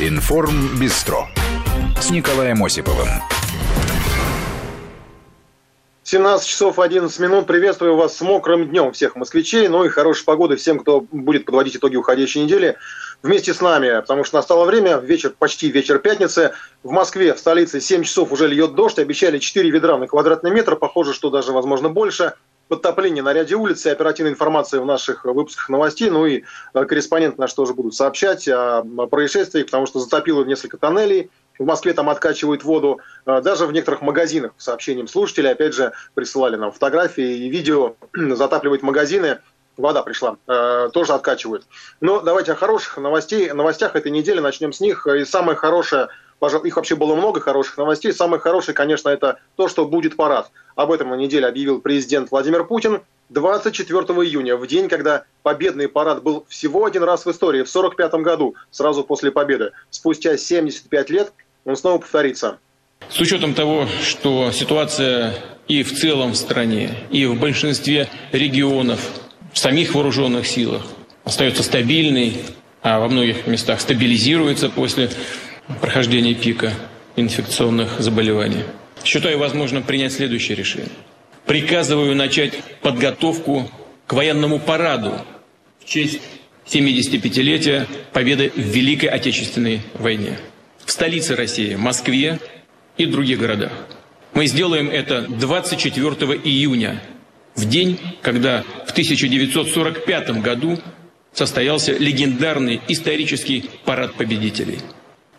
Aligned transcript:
Информ 0.00 0.76
Бистро 0.76 1.28
с 2.00 2.10
Николаем 2.10 2.64
Осиповым. 2.64 3.06
17 6.02 6.48
часов 6.48 6.80
11 6.80 7.16
минут. 7.20 7.46
Приветствую 7.46 7.94
вас 7.94 8.16
с 8.16 8.20
мокрым 8.20 8.68
днем 8.68 8.90
всех 8.90 9.14
москвичей. 9.14 9.68
Ну 9.68 9.84
и 9.84 9.88
хорошей 9.88 10.24
погоды 10.24 10.56
всем, 10.56 10.80
кто 10.80 11.00
будет 11.00 11.44
подводить 11.44 11.76
итоги 11.76 11.94
уходящей 11.94 12.42
недели 12.42 12.76
вместе 13.22 13.54
с 13.54 13.60
нами, 13.60 14.00
потому 14.00 14.24
что 14.24 14.38
настало 14.38 14.64
время, 14.64 14.96
вечер, 14.96 15.32
почти 15.38 15.70
вечер 15.70 16.00
пятницы. 16.00 16.54
В 16.82 16.90
Москве, 16.90 17.32
в 17.32 17.38
столице, 17.38 17.80
7 17.80 18.02
часов 18.02 18.32
уже 18.32 18.48
льет 18.48 18.74
дождь. 18.74 18.98
Обещали 18.98 19.38
4 19.38 19.70
ведра 19.70 19.96
на 19.96 20.08
квадратный 20.08 20.50
метр. 20.50 20.74
Похоже, 20.74 21.14
что 21.14 21.30
даже, 21.30 21.52
возможно, 21.52 21.88
больше 21.88 22.34
подтопление 22.68 23.22
на 23.22 23.32
ряде 23.32 23.54
улиц 23.54 23.84
и 23.86 23.90
оперативная 23.90 24.32
информация 24.32 24.80
в 24.80 24.86
наших 24.86 25.24
выпусках 25.24 25.68
новостей. 25.68 26.10
Ну 26.10 26.26
и 26.26 26.44
э, 26.74 26.84
корреспонденты 26.84 27.40
наши 27.40 27.54
тоже 27.54 27.74
будут 27.74 27.94
сообщать 27.94 28.48
о 28.48 28.82
происшествиях, 29.10 29.66
потому 29.66 29.86
что 29.86 30.00
затопило 30.00 30.44
несколько 30.44 30.78
тоннелей. 30.78 31.30
В 31.58 31.64
Москве 31.64 31.92
там 31.92 32.10
откачивают 32.10 32.64
воду. 32.64 33.00
Э, 33.26 33.40
даже 33.42 33.66
в 33.66 33.72
некоторых 33.72 34.02
магазинах, 34.02 34.54
по 34.54 34.62
сообщениям 34.62 35.08
слушателей, 35.08 35.50
опять 35.50 35.74
же, 35.74 35.92
присылали 36.14 36.56
нам 36.56 36.72
фотографии 36.72 37.38
и 37.38 37.48
видео, 37.48 37.96
затапливают 38.14 38.82
магазины. 38.82 39.38
Вода 39.76 40.02
пришла, 40.02 40.36
э, 40.46 40.90
тоже 40.92 41.14
откачивают. 41.14 41.66
Но 42.00 42.20
давайте 42.20 42.52
о 42.52 42.54
хороших 42.54 42.96
новостей, 42.98 43.50
новостях 43.52 43.96
этой 43.96 44.12
недели, 44.12 44.38
начнем 44.40 44.72
с 44.72 44.80
них. 44.80 45.06
И 45.06 45.24
самое 45.24 45.56
хорошее– 45.56 46.08
пожалуй, 46.44 46.68
их 46.68 46.76
вообще 46.76 46.94
было 46.94 47.14
много 47.14 47.40
хороших 47.40 47.78
новостей. 47.78 48.12
Самое 48.12 48.38
хорошее, 48.38 48.74
конечно, 48.74 49.08
это 49.08 49.38
то, 49.56 49.66
что 49.66 49.86
будет 49.86 50.14
парад. 50.14 50.50
Об 50.76 50.92
этом 50.92 51.08
на 51.08 51.14
неделе 51.14 51.46
объявил 51.46 51.80
президент 51.80 52.30
Владимир 52.30 52.64
Путин. 52.64 53.00
24 53.30 54.02
июня, 54.26 54.58
в 54.58 54.66
день, 54.66 54.90
когда 54.90 55.24
победный 55.42 55.88
парад 55.88 56.22
был 56.22 56.44
всего 56.50 56.84
один 56.84 57.02
раз 57.02 57.24
в 57.24 57.30
истории, 57.30 57.62
в 57.62 57.74
1945 57.74 58.22
году, 58.22 58.56
сразу 58.70 59.04
после 59.04 59.30
победы. 59.30 59.70
Спустя 59.88 60.36
75 60.36 61.08
лет 61.08 61.32
он 61.64 61.76
снова 61.76 61.96
повторится. 61.96 62.58
С 63.08 63.18
учетом 63.18 63.54
того, 63.54 63.86
что 64.02 64.50
ситуация 64.52 65.32
и 65.66 65.82
в 65.82 65.98
целом 65.98 66.32
в 66.32 66.36
стране, 66.36 66.90
и 67.10 67.24
в 67.24 67.40
большинстве 67.40 68.06
регионов, 68.32 69.00
в 69.54 69.58
самих 69.58 69.94
вооруженных 69.94 70.46
силах 70.46 70.82
остается 71.24 71.62
стабильной, 71.62 72.36
а 72.82 73.00
во 73.00 73.08
многих 73.08 73.46
местах 73.46 73.80
стабилизируется 73.80 74.68
после 74.68 75.08
прохождения 75.80 76.34
пика 76.34 76.72
инфекционных 77.16 78.00
заболеваний. 78.00 78.64
Считаю 79.04 79.38
возможным 79.38 79.82
принять 79.82 80.12
следующее 80.12 80.56
решение. 80.56 80.90
Приказываю 81.46 82.14
начать 82.16 82.54
подготовку 82.80 83.70
к 84.06 84.12
военному 84.12 84.58
параду 84.58 85.14
в 85.80 85.84
честь 85.84 86.20
75-летия 86.66 87.86
победы 88.12 88.50
в 88.54 88.60
Великой 88.60 89.10
Отечественной 89.10 89.82
войне. 89.94 90.38
В 90.84 90.90
столице 90.90 91.34
России, 91.34 91.74
Москве 91.74 92.38
и 92.96 93.06
других 93.06 93.38
городах. 93.38 93.72
Мы 94.32 94.46
сделаем 94.46 94.88
это 94.88 95.22
24 95.22 96.10
июня, 96.44 97.02
в 97.54 97.68
день, 97.68 97.98
когда 98.20 98.64
в 98.86 98.90
1945 98.90 100.42
году 100.42 100.80
состоялся 101.32 101.92
легендарный 101.92 102.80
исторический 102.88 103.70
парад 103.84 104.14
победителей– 104.14 104.78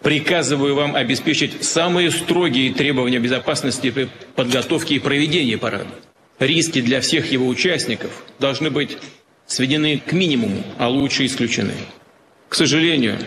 Приказываю 0.06 0.76
вам 0.76 0.96
обеспечить 0.96 1.64
самые 1.64 2.12
строгие 2.12 2.72
требования 2.72 3.18
безопасности 3.18 3.90
при 3.90 4.08
подготовке 4.36 4.94
и 4.94 5.00
проведении 5.00 5.56
парада. 5.56 5.90
Риски 6.38 6.80
для 6.80 7.02
всех 7.02 7.32
его 7.32 7.48
участников 7.48 8.24
должны 8.38 8.70
быть 8.70 9.00
сведены 9.48 9.98
к 9.98 10.12
минимуму, 10.12 10.62
а 10.78 10.90
лучше 10.90 11.26
исключены. 11.26 11.74
К 12.50 12.54
сожалению, 12.54 13.18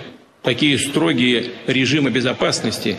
такие 0.45 0.79
строгие 0.79 1.51
режимы 1.67 2.11
безопасности 2.11 2.97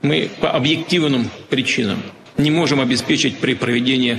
мы 0.00 0.28
по 0.40 0.50
объективным 0.50 1.30
причинам 1.48 2.02
не 2.36 2.50
можем 2.50 2.80
обеспечить 2.80 3.38
при 3.38 3.54
проведении 3.54 4.18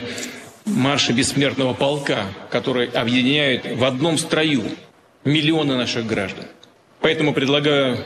марша 0.63 1.11
бессмертного 1.11 1.73
полка, 1.73 2.27
который 2.49 2.87
объединяет 2.87 3.65
в 3.65 3.83
одном 3.83 4.17
строю 4.17 4.63
миллионы 5.25 5.75
наших 5.75 6.07
граждан. 6.07 6.45
Поэтому 7.01 7.33
предлагаю 7.33 7.97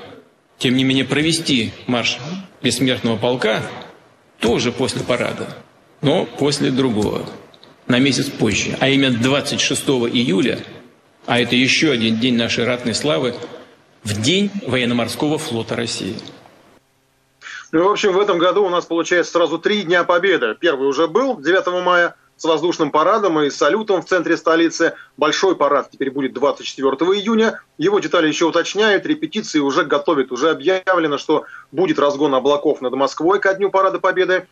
тем 0.57 0.75
не 0.75 0.83
менее, 0.83 1.05
провести 1.05 1.71
марш 1.87 2.17
бессмертного 2.61 3.17
полка 3.17 3.61
тоже 4.39 4.71
после 4.71 5.01
парада, 5.01 5.47
но 6.01 6.25
после 6.25 6.71
другого, 6.71 7.27
на 7.87 7.99
месяц 7.99 8.29
позже, 8.29 8.77
а 8.79 8.89
именно 8.89 9.17
26 9.17 9.81
июля, 9.81 10.59
а 11.25 11.39
это 11.39 11.55
еще 11.55 11.91
один 11.91 12.19
день 12.19 12.35
нашей 12.35 12.65
ратной 12.65 12.95
славы, 12.95 13.35
в 14.03 14.21
день 14.21 14.51
военно-морского 14.65 15.37
флота 15.37 15.75
России. 15.75 16.15
Ну, 17.71 17.83
в 17.83 17.91
общем, 17.91 18.13
в 18.13 18.19
этом 18.19 18.37
году 18.37 18.65
у 18.65 18.69
нас 18.69 18.85
получается 18.85 19.33
сразу 19.33 19.59
три 19.59 19.83
дня 19.83 20.05
победы. 20.05 20.55
Первый 20.59 20.87
уже 20.87 21.07
был 21.07 21.41
9 21.41 21.83
мая– 21.83 22.15
с 22.37 22.43
воздушным 22.43 22.91
парадом 22.91 23.39
и 23.41 23.49
салютом 23.49 24.01
в 24.01 24.05
центре 24.05 24.37
столицы. 24.37 24.93
Большой 25.17 25.55
парад 25.55 25.89
теперь 25.91 26.11
будет 26.11 26.33
24 26.33 26.91
июня. 27.19 27.59
Его 27.77 27.99
детали 27.99 28.27
еще 28.27 28.45
уточняют, 28.45 29.05
репетиции 29.05 29.59
уже 29.59 29.83
готовят. 29.83 30.31
Уже 30.31 30.51
объявлено, 30.51 31.17
что 31.17 31.45
будет 31.71 31.99
разгон 31.99 32.35
облаков 32.35 32.81
над 32.81 32.93
Москвой 32.93 33.39
ко 33.39 33.53
Дню 33.53 33.69
Парада 33.69 33.99
Победы 33.99 34.47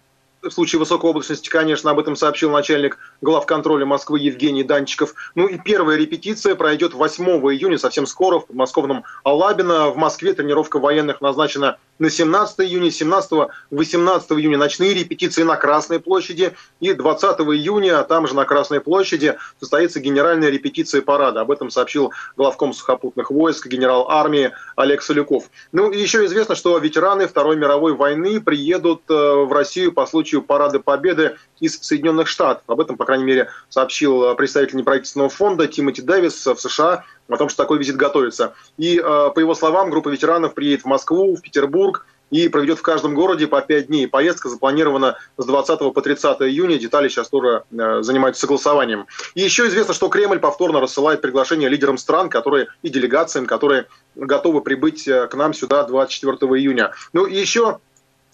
в 0.49 0.53
случае 0.53 0.79
высокой 0.79 1.09
облачности, 1.09 1.49
конечно, 1.49 1.91
об 1.91 1.99
этом 1.99 2.15
сообщил 2.15 2.51
начальник 2.51 2.97
главконтроля 3.21 3.85
Москвы 3.85 4.19
Евгений 4.19 4.63
Данчиков. 4.63 5.13
Ну 5.35 5.47
и 5.47 5.57
первая 5.57 5.97
репетиция 5.97 6.55
пройдет 6.55 6.93
8 6.93 7.25
июня, 7.25 7.77
совсем 7.77 8.05
скоро, 8.05 8.39
в 8.39 8.47
подмосковном 8.47 9.03
Алабино. 9.23 9.89
В 9.89 9.97
Москве 9.97 10.33
тренировка 10.33 10.79
военных 10.79 11.21
назначена 11.21 11.77
на 11.97 12.09
17 12.09 12.59
июня, 12.61 12.89
17-18 12.89 14.39
июня 14.39 14.57
ночные 14.57 14.93
репетиции 14.93 15.43
на 15.43 15.55
Красной 15.55 15.99
площади, 15.99 16.53
и 16.79 16.93
20 16.93 17.39
июня 17.39 18.03
там 18.03 18.27
же 18.27 18.35
на 18.35 18.45
Красной 18.45 18.81
площади 18.81 19.37
состоится 19.59 19.99
генеральная 19.99 20.49
репетиция 20.49 21.01
парада. 21.01 21.41
Об 21.41 21.51
этом 21.51 21.69
сообщил 21.69 22.11
главком 22.35 22.73
сухопутных 22.73 23.31
войск, 23.31 23.67
генерал 23.67 24.09
армии 24.09 24.51
Олег 24.75 25.01
Солюков. 25.01 25.49
Ну 25.71 25.91
и 25.91 25.99
еще 25.99 26.25
известно, 26.25 26.55
что 26.55 26.77
ветераны 26.77 27.27
Второй 27.27 27.55
мировой 27.55 27.93
войны 27.93 28.41
приедут 28.41 29.03
э, 29.09 29.13
в 29.13 29.51
Россию 29.53 29.93
по 29.93 30.05
случаю 30.05 30.34
Парада 30.41 30.79
Победы 30.79 31.37
из 31.59 31.79
Соединенных 31.81 32.27
Штатов. 32.27 32.63
Об 32.67 32.81
этом, 32.81 32.97
по 32.97 33.05
крайней 33.05 33.25
мере, 33.25 33.49
сообщил 33.69 34.35
представитель 34.35 34.77
неправительственного 34.77 35.29
фонда 35.29 35.67
Тимоти 35.67 36.01
Дэвис 36.01 36.45
в 36.45 36.57
США 36.57 37.03
о 37.27 37.37
том, 37.37 37.49
что 37.49 37.63
такой 37.63 37.79
визит 37.79 37.95
готовится. 37.95 38.53
И, 38.77 38.97
э, 38.97 39.01
по 39.01 39.39
его 39.39 39.55
словам, 39.55 39.89
группа 39.89 40.09
ветеранов 40.09 40.53
приедет 40.53 40.83
в 40.83 40.85
Москву, 40.85 41.35
в 41.35 41.41
Петербург, 41.41 42.05
и 42.31 42.49
проведет 42.49 42.79
в 42.79 42.81
каждом 42.81 43.13
городе 43.13 43.47
по 43.47 43.61
5 43.61 43.87
дней. 43.87 44.07
Поездка 44.07 44.49
запланирована 44.49 45.17
с 45.37 45.45
20 45.45 45.93
по 45.93 46.01
30 46.01 46.41
июня. 46.41 46.77
Детали 46.77 47.07
сейчас 47.07 47.29
тоже 47.29 47.63
э, 47.71 48.01
занимаются 48.01 48.41
согласованием. 48.41 49.05
И 49.35 49.41
еще 49.41 49.67
известно, 49.67 49.93
что 49.93 50.09
Кремль 50.09 50.39
повторно 50.39 50.81
рассылает 50.81 51.21
приглашение 51.21 51.69
лидерам 51.69 51.97
стран 51.97 52.29
которые 52.29 52.67
и 52.81 52.89
делегациям, 52.89 53.45
которые 53.45 53.85
готовы 54.15 54.61
прибыть 54.61 55.07
э, 55.07 55.27
к 55.27 55.35
нам 55.35 55.53
сюда 55.53 55.83
24 55.83 56.37
июня. 56.59 56.91
Ну 57.13 57.25
и 57.25 57.35
еще 57.35 57.79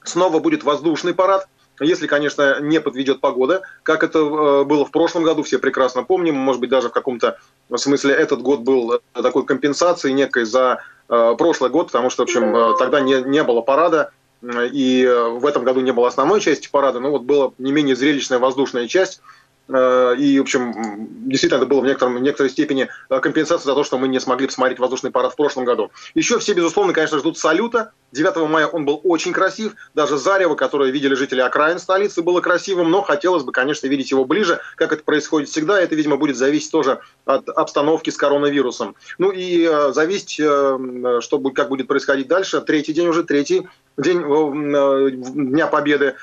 снова 0.04 0.40
будет 0.40 0.64
воздушный 0.64 1.14
парад 1.14 1.48
если, 1.82 2.08
конечно, 2.08 2.60
не 2.62 2.80
подведет 2.80 3.22
погода, 3.22 3.62
как 3.84 4.04
это 4.04 4.20
э, 4.20 4.64
было 4.64 4.86
в 4.86 4.92
прошлом 4.92 5.24
году, 5.24 5.44
все 5.44 5.60
прекрасно 5.60 6.04
помним, 6.04 6.36
может 6.36 6.62
быть, 6.62 6.70
даже 6.70 6.90
в 6.90 6.94
каком-то 6.94 7.38
смысле 7.76 8.14
этот 8.14 8.42
год 8.42 8.62
был 8.62 9.02
такой 9.14 9.46
компенсацией 9.46 10.14
некой 10.14 10.46
за 10.46 10.82
э, 11.10 11.36
прошлый 11.38 11.70
год, 11.70 11.88
потому 11.88 12.10
что, 12.10 12.24
в 12.24 12.26
общем, 12.26 12.56
э, 12.56 12.78
тогда 12.78 13.02
не, 13.02 13.22
не 13.22 13.44
было 13.44 13.62
парада, 13.62 14.12
и 14.44 15.08
в 15.34 15.46
этом 15.46 15.64
году 15.64 15.82
не 15.82 15.92
было 15.92 16.08
основной 16.08 16.40
части 16.40 16.68
парада, 16.72 17.00
но 17.00 17.12
вот 17.12 17.22
была 17.22 17.52
не 17.60 17.72
менее 17.72 17.96
зрелищная 17.96 18.40
воздушная 18.40 18.88
часть, 18.88 19.22
Э, 19.22 19.41
и, 19.70 20.38
в 20.38 20.42
общем, 20.42 21.08
действительно, 21.28 21.60
это 21.60 21.68
было 21.68 21.82
в, 21.82 21.86
некотором, 21.86 22.18
в 22.18 22.22
некоторой 22.22 22.50
степени 22.50 22.90
э, 23.10 23.20
компенсация 23.20 23.66
за 23.66 23.76
то, 23.76 23.84
что 23.84 23.98
мы 23.98 24.08
не 24.08 24.20
смогли 24.20 24.48
посмотреть 24.48 24.80
воздушный 24.80 25.12
парад 25.12 25.34
в 25.34 25.36
прошлом 25.36 25.66
году. 25.66 25.92
Еще 26.14 26.40
все, 26.40 26.54
безусловно, 26.54 26.94
конечно, 26.94 27.20
ждут 27.20 27.38
салюта. 27.38 27.94
9 28.12 28.50
мая 28.50 28.68
он 28.68 28.86
был 28.86 29.00
очень 29.04 29.32
красив. 29.32 29.74
Даже 29.96 30.18
зарево, 30.18 30.56
которое 30.56 30.92
видели 30.92 31.16
жители 31.16 31.40
окраин 31.40 31.80
столицы, 31.80 32.22
было 32.22 32.42
красивым, 32.42 32.92
но 32.92 33.02
хотелось 33.02 33.44
бы, 33.44 33.52
конечно, 33.52 33.88
видеть 33.88 34.12
его 34.12 34.26
ближе. 34.26 34.60
Как 34.76 34.92
это 34.92 35.04
происходит 35.04 35.50
всегда, 35.50 35.80
это, 35.80 35.96
видимо, 35.96 36.18
будет 36.18 36.36
зависеть 36.36 36.72
тоже 36.72 37.00
от 37.26 37.48
обстановки 37.50 38.10
с 38.10 38.18
коронавирусом. 38.18 38.96
Ну 39.18 39.32
и 39.32 39.66
э, 39.66 39.94
зависеть, 39.94 40.40
э, 40.40 41.20
что 41.22 41.38
будет, 41.38 41.56
как 41.56 41.70
будет 41.70 41.88
происходить 41.88 42.28
дальше. 42.28 42.62
Третий 42.62 42.94
день 42.94 43.08
уже, 43.08 43.24
третий 43.24 43.68
день 43.98 44.22
э, 44.22 45.12
Дня 45.12 45.68
Победы. 45.68 46.16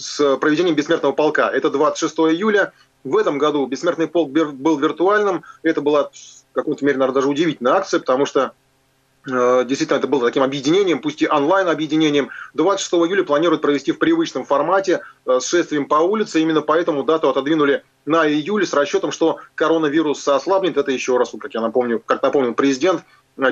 С 0.00 0.36
проведением 0.38 0.74
бессмертного 0.74 1.12
полка. 1.12 1.50
Это 1.50 1.68
26 1.68 2.14
июля. 2.34 2.72
В 3.04 3.16
этом 3.18 3.36
году 3.36 3.66
бессмертный 3.66 4.08
полк 4.08 4.30
был 4.30 4.78
виртуальным. 4.78 5.44
Это 5.62 5.82
была 5.82 6.04
в 6.04 6.54
каком-то 6.54 6.84
мере, 6.84 6.96
наверное, 6.96 7.16
даже 7.16 7.28
удивительная 7.28 7.74
акция, 7.74 8.00
потому 8.00 8.24
что 8.24 8.52
э, 9.26 9.64
Действительно, 9.66 9.98
это 9.98 10.06
было 10.06 10.26
таким 10.26 10.42
объединением, 10.42 11.00
пусть 11.00 11.20
и 11.20 11.28
онлайн-объединением. 11.28 12.30
26 12.54 12.92
июля 12.94 13.24
планируют 13.24 13.60
провести 13.60 13.92
в 13.92 13.98
привычном 13.98 14.46
формате 14.46 15.00
э, 15.26 15.38
с 15.38 15.46
шествием 15.46 15.86
по 15.86 15.96
улице. 15.96 16.40
Именно 16.40 16.62
поэтому 16.62 17.04
дату 17.04 17.28
отодвинули 17.28 17.84
на 18.06 18.26
июль 18.26 18.66
с 18.66 18.72
расчетом, 18.72 19.12
что 19.12 19.38
коронавирус 19.54 20.26
ослабнет. 20.26 20.78
Это 20.78 20.92
еще 20.92 21.18
раз, 21.18 21.32
как 21.38 21.52
я 21.52 21.60
напомню, 21.60 22.02
как 22.04 22.22
напомнил 22.22 22.54
президент, 22.54 23.02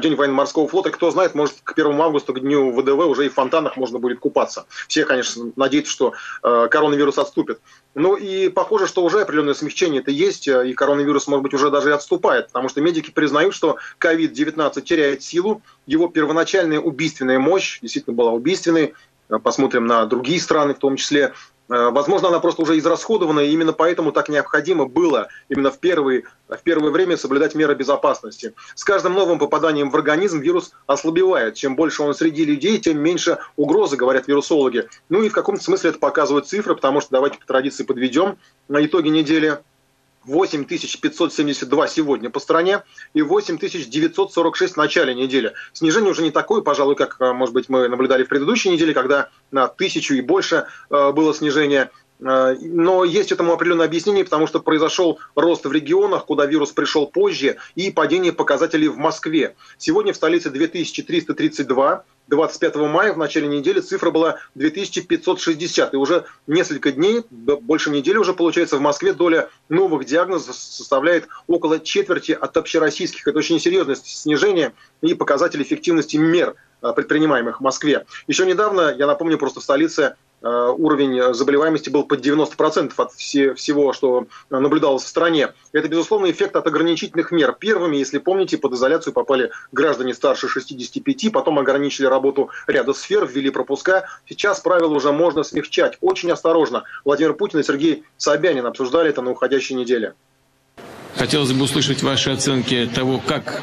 День 0.01 0.15
военно-морского 0.15 0.69
флота. 0.69 0.91
Кто 0.91 1.11
знает, 1.11 1.35
может, 1.35 1.57
к 1.65 1.73
1 1.73 2.01
августа, 2.01 2.33
к 2.35 2.41
дню 2.41 2.71
ВДВ, 2.73 3.07
уже 3.07 3.27
и 3.27 3.29
в 3.29 3.35
фонтанах 3.35 3.77
можно 3.77 3.99
будет 3.99 4.19
купаться. 4.19 4.67
Все, 4.87 5.05
конечно, 5.05 5.51
надеются, 5.57 5.93
что 5.93 6.13
э, 6.43 6.69
коронавирус 6.71 7.17
отступит. 7.17 7.61
Ну 7.95 8.15
и 8.15 8.49
похоже, 8.51 8.87
что 8.87 9.03
уже 9.03 9.23
определенное 9.23 9.55
смягчение 9.55 10.03
это 10.03 10.11
есть, 10.11 10.47
и 10.47 10.75
коронавирус, 10.75 11.27
может 11.27 11.43
быть, 11.43 11.55
уже 11.55 11.71
даже 11.71 11.89
и 11.89 11.93
отступает, 11.93 12.49
потому 12.49 12.69
что 12.69 12.81
медики 12.81 13.11
признают, 13.11 13.55
что 13.55 13.79
COVID-19 13.99 14.83
теряет 14.83 15.23
силу, 15.23 15.63
его 15.87 16.09
первоначальная 16.09 16.79
убийственная 16.79 17.39
мощь 17.39 17.81
действительно 17.81 18.15
была 18.15 18.33
убийственной, 18.33 18.95
посмотрим 19.43 19.87
на 19.87 20.07
другие 20.07 20.41
страны 20.41 20.75
в 20.75 20.79
том 20.79 20.97
числе, 20.97 21.33
Э, 21.33 21.58
возможно, 21.69 22.29
она 22.29 22.41
просто 22.41 22.63
уже 22.63 22.79
израсходована, 22.79 23.41
и 23.41 23.51
именно 23.51 23.73
поэтому 23.73 24.13
так 24.13 24.29
необходимо 24.29 24.87
было 24.87 25.29
именно 25.49 25.71
в, 25.71 25.79
первые, 25.79 26.25
в 26.49 26.63
первое 26.63 26.91
время 26.91 27.17
соблюдать 27.17 27.55
меры 27.55 27.75
безопасности. 27.75 28.55
С 28.75 28.85
каждым 28.85 29.15
новым 29.15 29.39
попаданием 29.39 29.91
в 29.91 29.97
организм 29.97 30.41
вирус 30.41 30.73
ослабевает. 30.87 31.55
Чем 31.55 31.77
больше 31.77 32.03
он 32.03 32.15
среди 32.15 32.45
людей, 32.45 32.79
тем 32.79 33.01
меньше 33.01 33.39
угрозы, 33.57 33.97
говорят 33.97 34.29
вирусологи. 34.29 34.89
Ну 35.09 35.23
и 35.23 35.29
в 35.29 35.33
каком-то 35.33 35.63
смысле 35.63 35.91
это 35.91 35.99
показывают 35.99 36.47
цифры, 36.47 36.75
потому 36.75 37.01
что 37.01 37.11
давайте 37.11 37.39
по 37.39 37.47
традиции 37.47 37.85
подведем 37.85 38.39
на 38.69 38.85
итоги 38.85 39.09
недели. 39.09 39.59
8572 40.25 41.89
сегодня 41.89 42.31
по 42.31 42.41
стране 42.41 42.83
и 43.15 43.23
8946 43.23 44.75
в 44.75 44.77
начале 44.77 45.15
недели. 45.15 45.55
Снижение 45.73 46.11
уже 46.11 46.23
не 46.23 46.31
такое, 46.31 46.63
пожалуй, 46.63 46.97
как, 46.97 47.17
э, 47.21 47.33
может 47.33 47.55
быть, 47.55 47.69
мы 47.69 47.89
наблюдали 47.89 48.25
в 48.25 48.29
предыдущей 48.29 48.71
неделе, 48.71 48.95
когда 48.95 49.31
на 49.51 49.69
тысячу 49.69 50.15
и 50.15 50.21
больше 50.21 50.67
э, 50.91 51.13
было 51.13 51.35
снижение. 51.35 51.91
Э, 52.21 52.57
но 52.61 53.05
есть 53.05 53.33
этому 53.33 53.53
определенное 53.53 53.87
объяснение, 53.87 54.25
потому 54.25 54.47
что 54.47 54.61
произошел 54.61 55.19
рост 55.35 55.65
в 55.65 55.73
регионах, 55.73 56.27
куда 56.27 56.47
вирус 56.47 56.73
пришел 56.73 57.07
позже, 57.07 57.57
и 57.75 57.91
падение 57.91 58.33
показателей 58.33 58.89
в 58.89 58.97
Москве. 58.97 59.55
Сегодня 59.79 60.13
в 60.13 60.17
столице 60.17 60.51
2332, 60.51 62.05
25 62.29 62.77
мая 62.77 63.13
в 63.13 63.19
начале 63.19 63.49
недели 63.49 63.81
цифра 63.81 64.11
была 64.11 64.39
2560. 64.55 65.95
И 65.95 65.97
уже 65.97 66.27
несколько 66.47 66.93
дней, 66.93 67.23
больше 67.31 67.91
недели 67.91 68.19
уже 68.19 68.35
получается, 68.35 68.77
в 68.77 68.81
Москве 68.81 69.15
доля 69.15 69.49
новых 69.69 70.05
диагнозов 70.05 70.55
составляет 70.55 71.27
около 71.47 71.81
четверти 71.81 72.33
от 72.33 72.57
общероссийских. 72.57 73.27
Это 73.27 73.39
очень 73.39 73.59
серьезное 73.59 73.95
снижение 73.95 74.75
и 75.01 75.15
показатель 75.15 75.63
эффективности 75.63 76.17
мер 76.17 76.55
э, 76.83 76.93
предпринимаемых 76.95 77.61
в 77.61 77.63
Москве. 77.63 78.05
Еще 78.27 78.45
недавно, 78.45 78.95
я 78.95 79.07
напомню, 79.07 79.39
просто 79.39 79.61
в 79.61 79.63
столице 79.63 80.17
уровень 80.41 81.35
заболеваемости 81.35 81.91
был 81.91 82.05
под 82.05 82.25
90% 82.25 82.93
от 82.97 83.13
всего, 83.13 83.93
что 83.93 84.27
наблюдалось 84.51 85.05
в 85.05 85.09
стране. 85.09 85.53
Это, 85.73 85.89
безусловно, 85.89 86.31
эффект 86.31 86.57
от 86.57 86.67
ограничительных 86.67 87.31
мер. 87.33 87.53
Первыми, 87.59 87.97
если 87.97 88.19
помните, 88.19 88.59
под 88.59 88.75
изоляцию 88.75 89.13
попали 89.13 89.51
граждане 89.73 90.15
старше 90.15 90.49
65, 90.49 91.33
потом 91.33 91.59
ограничили 91.59 92.07
работу 92.07 92.51
ряда 92.67 92.93
сфер, 92.93 93.27
ввели 93.27 93.51
пропуска. 93.51 94.09
Сейчас 94.29 94.61
правила 94.61 94.95
уже 94.95 95.13
можно 95.13 95.43
смягчать. 95.43 95.99
Очень 96.01 96.31
осторожно. 96.31 96.85
Владимир 97.05 97.35
Путин 97.35 97.61
и 97.61 97.63
Сергей 97.63 98.05
Собянин 98.17 98.67
обсуждали 98.67 99.11
это 99.11 99.23
на 99.23 99.31
уходящей 99.31 99.75
неделе. 99.75 100.15
Хотелось 101.17 101.53
бы 101.53 101.65
услышать 101.65 102.03
ваши 102.03 102.31
оценки 102.31 102.89
того, 102.95 103.21
как 103.27 103.63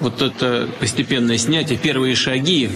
вот 0.00 0.22
это 0.22 0.68
постепенное 0.80 1.38
снятие, 1.38 1.78
первые 1.78 2.14
шаги 2.14 2.70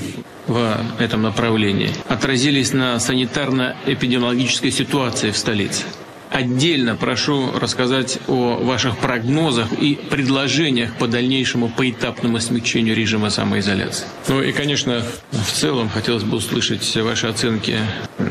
в 0.46 0.76
этом 0.98 1.22
направлении 1.22 1.90
отразились 2.08 2.72
на 2.72 2.96
санитарно-эпидемиологической 2.96 4.70
ситуации 4.70 5.30
в 5.30 5.36
столице. 5.36 5.84
Отдельно 6.32 6.96
прошу 6.96 7.52
рассказать 7.58 8.18
о 8.26 8.56
ваших 8.56 8.96
прогнозах 8.98 9.70
и 9.74 9.94
предложениях 9.94 10.94
по 10.94 11.06
дальнейшему 11.06 11.68
поэтапному 11.68 12.40
смягчению 12.40 12.96
режима 12.96 13.28
самоизоляции. 13.28 14.06
Ну 14.28 14.42
и, 14.42 14.52
конечно, 14.52 15.04
в 15.30 15.52
целом 15.52 15.90
хотелось 15.90 16.24
бы 16.24 16.38
услышать 16.38 16.96
ваши 16.96 17.26
оценки 17.26 17.76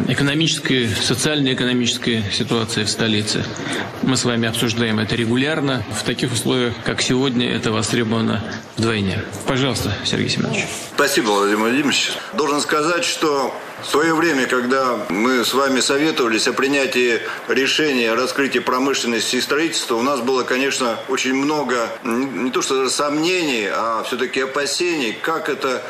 экономической, 0.07 0.87
социально-экономической 0.87 2.23
ситуации 2.31 2.85
в 2.85 2.89
столице. 2.89 3.45
Мы 4.01 4.17
с 4.17 4.25
вами 4.25 4.47
обсуждаем 4.47 4.97
это 4.99 5.15
регулярно. 5.15 5.83
В 5.91 6.03
таких 6.03 6.33
условиях, 6.33 6.73
как 6.83 7.03
сегодня, 7.03 7.49
это 7.51 7.71
востребовано 7.71 8.43
вдвойне. 8.77 9.19
Пожалуйста, 9.45 9.95
Сергей 10.03 10.29
Семенович. 10.29 10.65
Спасибо, 10.95 11.29
Владимир 11.29 11.59
Владимирович. 11.59 12.11
Должен 12.33 12.61
сказать, 12.61 13.05
что 13.05 13.55
в 13.81 13.87
свое 13.87 14.13
время, 14.13 14.45
когда 14.45 14.99
мы 15.09 15.43
с 15.43 15.53
вами 15.53 15.79
советовались 15.79 16.47
о 16.47 16.53
принятии 16.53 17.21
решения 17.47 18.11
о 18.11 18.15
раскрытии 18.15 18.59
промышленности 18.59 19.37
и 19.37 19.41
строительства, 19.41 19.95
у 19.95 20.03
нас 20.03 20.19
было, 20.19 20.43
конечно, 20.43 20.99
очень 21.07 21.33
много 21.33 21.89
не 22.03 22.51
то 22.51 22.61
что 22.61 22.87
сомнений, 22.89 23.67
а 23.71 24.03
все-таки 24.03 24.41
опасений, 24.41 25.13
как 25.13 25.49
это 25.49 25.81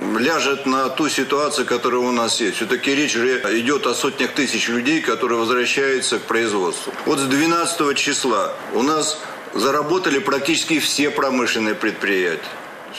ляжет 0.00 0.66
на 0.66 0.88
ту 0.88 1.08
ситуацию, 1.08 1.66
которая 1.66 2.00
у 2.00 2.12
нас 2.12 2.40
есть. 2.40 2.56
Все-таки 2.56 2.94
речь 2.94 3.16
идет 3.16 3.86
о 3.86 3.94
сотнях 3.94 4.32
тысяч 4.32 4.68
людей, 4.68 5.00
которые 5.00 5.38
возвращаются 5.38 6.18
к 6.18 6.22
производству. 6.22 6.92
Вот 7.06 7.18
с 7.18 7.24
12 7.24 7.96
числа 7.96 8.52
у 8.72 8.82
нас 8.82 9.18
заработали 9.52 10.18
практически 10.18 10.78
все 10.78 11.10
промышленные 11.10 11.74
предприятия. 11.74 12.40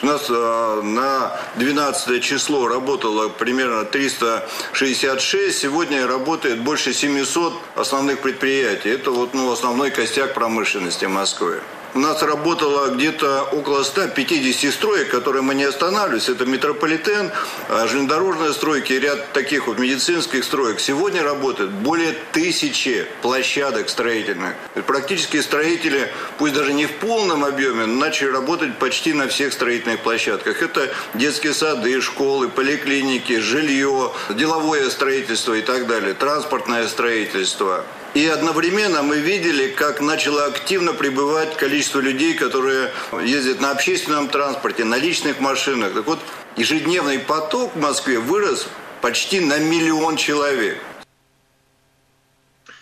У 0.01 0.05
нас 0.05 0.29
э, 0.29 0.81
на 0.83 1.39
12 1.55 2.23
число 2.23 2.67
работало 2.67 3.29
примерно 3.29 3.83
366, 3.85 5.57
сегодня 5.57 6.07
работает 6.07 6.61
больше 6.61 6.93
700 6.93 7.53
основных 7.75 8.21
предприятий. 8.21 8.89
Это 8.89 9.11
вот 9.11 9.33
ну, 9.33 9.51
основной 9.51 9.91
костяк 9.91 10.33
промышленности 10.33 11.05
Москвы 11.05 11.61
у 11.93 11.99
нас 11.99 12.21
работало 12.23 12.89
где-то 12.89 13.43
около 13.51 13.83
150 13.83 14.71
строек, 14.71 15.09
которые 15.09 15.41
мы 15.41 15.55
не 15.55 15.63
останавливались. 15.63 16.29
Это 16.29 16.45
метрополитен, 16.45 17.31
а, 17.69 17.88
железнодорожные 17.88 18.53
стройки, 18.53 18.93
ряд 18.93 19.33
таких 19.33 19.67
вот 19.67 19.79
медицинских 19.79 20.43
строек. 20.43 20.79
Сегодня 20.79 21.23
работает 21.23 21.71
более 21.71 22.13
тысячи 22.31 23.05
площадок 23.21 23.89
строительных. 23.89 24.55
Практически 24.88 25.41
строители, 25.41 26.11
пусть 26.38 26.53
даже 26.53 26.73
не 26.73 26.85
в 26.85 26.93
полном 26.93 27.43
объеме, 27.43 27.85
начали 27.85 28.29
работать 28.29 28.77
почти 28.77 29.13
на 29.13 29.27
всех 29.27 29.53
строительных 29.53 29.99
площадках. 29.99 30.61
Это 30.61 30.89
детские 31.13 31.53
сады, 31.53 31.99
школы, 32.01 32.49
поликлиники, 32.49 33.39
жилье, 33.39 34.11
деловое 34.29 34.89
строительство 34.89 35.53
и 35.53 35.61
так 35.61 35.88
далее, 35.88 36.13
транспортное 36.13 36.88
строительство. 36.88 37.85
И 38.13 38.28
одновременно 38.28 39.04
мы 39.04 39.19
видели, 39.19 39.69
как 39.69 40.02
начало 40.02 40.46
активно 40.46 40.94
прибывать 40.94 41.56
количество 41.56 42.00
людей, 42.00 42.34
которые 42.34 42.92
ездят 43.24 43.62
на 43.62 43.72
общественном 43.72 44.28
транспорте, 44.28 44.84
на 44.84 44.98
личных 44.98 45.40
машинах. 45.40 45.94
Так 45.94 46.06
вот, 46.06 46.19
ежедневный 46.58 47.19
поток 47.19 47.74
в 47.74 47.80
Москве 47.80 48.20
вырос 48.20 48.68
почти 49.01 49.39
на 49.39 49.60
миллион 49.60 50.18
человек. 50.18 50.77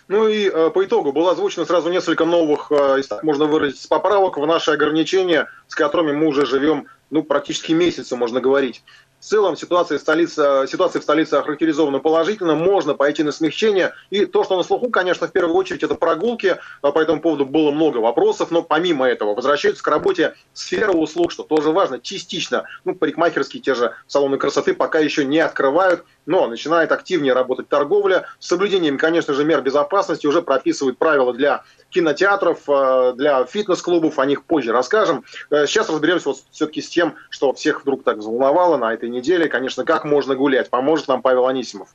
Ну 0.07 0.27
и 0.27 0.49
э, 0.49 0.71
по 0.71 0.83
итогу 0.83 1.11
было 1.11 1.33
озвучено 1.33 1.65
сразу 1.65 1.91
несколько 1.91 2.25
новых, 2.25 2.71
э, 2.71 2.95
если 2.97 3.09
так 3.09 3.23
можно 3.23 3.45
выразить, 3.45 3.87
поправок 3.87 4.37
в 4.37 4.45
наши 4.47 4.71
ограничения, 4.71 5.47
с 5.67 5.75
которыми 5.75 6.13
мы 6.13 6.25
уже 6.25 6.47
живем 6.47 6.87
ну, 7.11 7.21
практически 7.21 7.73
месяца, 7.73 8.15
можно 8.15 8.41
говорить. 8.41 8.81
В 9.19 9.25
целом 9.25 9.57
ситуация, 9.57 9.97
в 9.97 10.01
столице, 10.01 10.65
ситуация 10.67 11.01
в 11.01 11.03
столице 11.03 11.33
охарактеризована 11.33 11.99
положительно, 11.99 12.55
можно 12.55 12.93
пойти 12.93 13.21
на 13.23 13.33
смягчение. 13.33 13.93
И 14.09 14.25
то, 14.25 14.45
что 14.45 14.55
на 14.55 14.63
слуху, 14.63 14.89
конечно, 14.89 15.27
в 15.27 15.31
первую 15.33 15.55
очередь 15.55 15.83
это 15.83 15.95
прогулки. 15.95 16.57
А 16.81 16.91
по 16.91 16.99
этому 16.99 17.19
поводу 17.19 17.45
было 17.45 17.71
много 17.71 17.97
вопросов, 17.97 18.49
но 18.49 18.63
помимо 18.63 19.05
этого 19.05 19.35
возвращаются 19.35 19.83
к 19.83 19.87
работе 19.87 20.35
сфера 20.53 20.93
услуг, 20.93 21.33
что 21.33 21.43
тоже 21.43 21.71
важно, 21.71 21.99
частично. 21.99 22.63
Ну, 22.85 22.95
парикмахерские 22.95 23.61
те 23.61 23.75
же 23.75 23.93
салоны 24.07 24.37
красоты 24.37 24.73
пока 24.73 24.99
еще 24.99 25.25
не 25.25 25.39
открывают, 25.39 26.05
но 26.25 26.47
начинает 26.47 26.93
активнее 26.93 27.33
работать 27.33 27.67
торговля. 27.67 28.25
С 28.39 28.47
соблюдением, 28.47 28.97
конечно 28.97 29.33
же, 29.33 29.43
мер 29.43 29.61
безопасности 29.61 30.27
уже 30.27 30.41
прописывают 30.41 30.97
правила 30.97 31.33
для 31.33 31.63
кинотеатров, 31.89 32.61
э, 32.67 33.13
для 33.15 33.45
фитнес-клубов, 33.45 34.19
о 34.19 34.25
них 34.25 34.43
позже 34.43 34.71
расскажем. 34.71 35.23
Э, 35.49 35.65
сейчас 35.67 35.89
разберемся 35.89 36.29
вот 36.29 36.37
все-таки 36.51 36.81
с 36.81 36.89
тем, 36.89 37.15
что 37.29 37.53
всех 37.53 37.81
вдруг 37.81 38.03
так 38.03 38.17
взволновало 38.17 38.77
на 38.77 38.93
этой 38.93 39.09
неделе. 39.09 39.47
Конечно, 39.47 39.85
как 39.85 40.05
можно 40.05 40.35
гулять, 40.35 40.69
поможет 40.69 41.07
нам 41.07 41.21
Павел 41.21 41.47
Анисимов. 41.47 41.89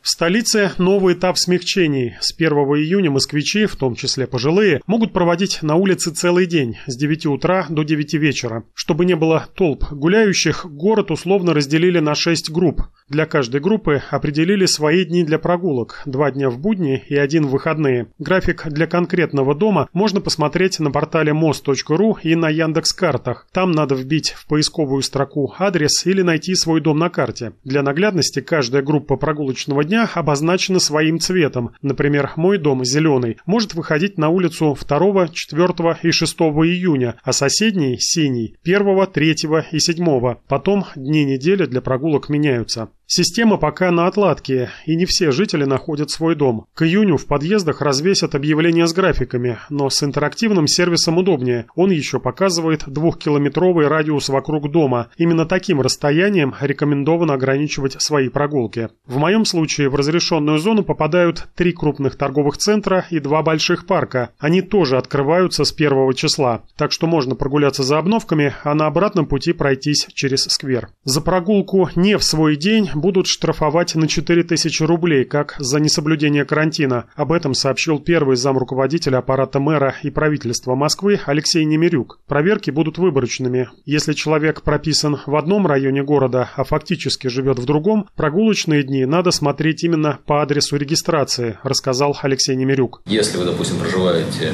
В 0.00 0.10
столице 0.10 0.70
новый 0.78 1.14
этап 1.14 1.36
смягчений. 1.36 2.16
С 2.20 2.32
1 2.32 2.50
июня 2.50 3.10
москвичи, 3.10 3.66
в 3.66 3.76
том 3.76 3.94
числе 3.94 4.26
пожилые, 4.26 4.80
могут 4.86 5.12
проводить 5.12 5.62
на 5.62 5.74
улице 5.74 6.12
целый 6.12 6.46
день 6.46 6.78
с 6.86 6.96
9 6.96 7.26
утра 7.26 7.66
до 7.68 7.82
9 7.82 8.14
вечера. 8.14 8.64
Чтобы 8.74 9.04
не 9.04 9.16
было 9.16 9.46
толп 9.54 9.90
гуляющих, 9.90 10.66
город 10.66 11.10
условно 11.10 11.52
разделили 11.52 11.98
на 11.98 12.14
6 12.14 12.50
групп. 12.50 12.82
Для 13.08 13.26
каждой 13.26 13.60
группы 13.60 14.02
определили 14.10 14.66
свои 14.66 15.04
дни 15.04 15.24
для 15.24 15.38
прогулок, 15.38 16.02
два 16.06 16.30
дня 16.30 16.48
в 16.48 16.58
будни 16.58 17.02
и 17.08 17.16
один 17.16 17.46
в 17.46 17.50
выходные. 17.50 18.08
График 18.18 18.68
для 18.68 18.86
конкретного 18.86 19.54
дома 19.54 19.88
можно 19.92 20.20
посмотреть 20.20 20.78
на 20.78 20.90
портале 20.90 21.32
мост.ру 21.32 22.18
и 22.22 22.34
на 22.34 22.50
Яндекс.Картах. 22.50 23.46
Там 23.52 23.72
надо 23.72 23.94
вбить 23.94 24.30
в 24.30 24.46
поисковую 24.46 25.02
строку 25.02 25.54
адрес 25.58 26.06
или 26.06 26.22
найти 26.22 26.54
свой 26.54 26.80
дом 26.80 26.98
на 26.98 27.10
карте. 27.10 27.52
Для 27.64 27.82
наглядности 27.82 28.40
каждая 28.40 28.82
группа 28.82 29.16
прогулочного 29.16 29.84
дня 29.84 29.97
дня 29.98 30.10
обозначены 30.14 30.80
своим 30.80 31.18
цветом. 31.18 31.70
Например, 31.82 32.30
мой 32.36 32.58
дом 32.58 32.84
зеленый 32.84 33.38
может 33.46 33.74
выходить 33.74 34.18
на 34.18 34.28
улицу 34.28 34.76
2, 34.80 35.28
4 35.28 35.98
и 36.02 36.10
6 36.10 36.38
июня, 36.40 37.16
а 37.22 37.32
соседний 37.32 37.98
синий 37.98 38.56
1, 38.64 39.06
3 39.06 39.34
и 39.72 39.78
7. 39.78 40.34
Потом 40.46 40.84
дни 40.94 41.24
недели 41.24 41.66
для 41.66 41.80
прогулок 41.80 42.28
меняются. 42.28 42.90
Система 43.10 43.56
пока 43.56 43.90
на 43.90 44.06
отладке, 44.06 44.68
и 44.84 44.94
не 44.94 45.06
все 45.06 45.30
жители 45.30 45.64
находят 45.64 46.10
свой 46.10 46.34
дом. 46.34 46.66
К 46.74 46.82
июню 46.82 47.16
в 47.16 47.24
подъездах 47.24 47.80
развесят 47.80 48.34
объявления 48.34 48.86
с 48.86 48.92
графиками, 48.92 49.56
но 49.70 49.88
с 49.88 50.02
интерактивным 50.02 50.66
сервисом 50.66 51.16
удобнее. 51.16 51.64
Он 51.74 51.90
еще 51.90 52.20
показывает 52.20 52.84
двухкилометровый 52.86 53.88
радиус 53.88 54.28
вокруг 54.28 54.70
дома. 54.70 55.08
Именно 55.16 55.46
таким 55.46 55.80
расстоянием 55.80 56.54
рекомендовано 56.60 57.32
ограничивать 57.32 57.96
свои 57.98 58.28
прогулки. 58.28 58.90
В 59.06 59.16
моем 59.16 59.46
случае 59.46 59.88
в 59.88 59.94
разрешенную 59.94 60.58
зону 60.58 60.84
попадают 60.84 61.48
три 61.56 61.72
крупных 61.72 62.16
торговых 62.16 62.58
центра 62.58 63.06
и 63.08 63.20
два 63.20 63.42
больших 63.42 63.86
парка. 63.86 64.32
Они 64.38 64.60
тоже 64.60 64.98
открываются 64.98 65.64
с 65.64 65.72
первого 65.72 66.12
числа, 66.12 66.62
так 66.76 66.92
что 66.92 67.06
можно 67.06 67.34
прогуляться 67.34 67.82
за 67.82 67.96
обновками, 67.96 68.52
а 68.64 68.74
на 68.74 68.86
обратном 68.86 69.24
пути 69.24 69.54
пройтись 69.54 70.08
через 70.12 70.42
сквер. 70.42 70.90
За 71.04 71.22
прогулку 71.22 71.88
не 71.96 72.18
в 72.18 72.22
свой 72.22 72.56
день 72.56 72.90
будут 73.00 73.26
штрафовать 73.26 73.94
на 73.94 74.08
4000 74.08 74.82
рублей, 74.82 75.24
как 75.24 75.56
за 75.58 75.80
несоблюдение 75.80 76.44
карантина. 76.44 77.06
Об 77.14 77.32
этом 77.32 77.54
сообщил 77.54 77.98
первый 77.98 78.36
зам 78.36 78.58
руководителя 78.58 79.18
аппарата 79.18 79.60
мэра 79.60 79.94
и 80.02 80.10
правительства 80.10 80.74
Москвы 80.74 81.20
Алексей 81.26 81.64
Немирюк. 81.64 82.20
Проверки 82.26 82.70
будут 82.70 82.98
выборочными. 82.98 83.68
Если 83.84 84.12
человек 84.12 84.62
прописан 84.62 85.18
в 85.26 85.36
одном 85.36 85.66
районе 85.66 86.02
города, 86.02 86.50
а 86.56 86.64
фактически 86.64 87.28
живет 87.28 87.58
в 87.58 87.64
другом, 87.64 88.08
прогулочные 88.16 88.82
дни 88.82 89.04
надо 89.04 89.30
смотреть 89.30 89.84
именно 89.84 90.18
по 90.26 90.42
адресу 90.42 90.76
регистрации, 90.76 91.58
рассказал 91.62 92.16
Алексей 92.22 92.56
Немирюк. 92.56 93.02
Если 93.06 93.38
вы, 93.38 93.44
допустим, 93.44 93.78
проживаете 93.78 94.52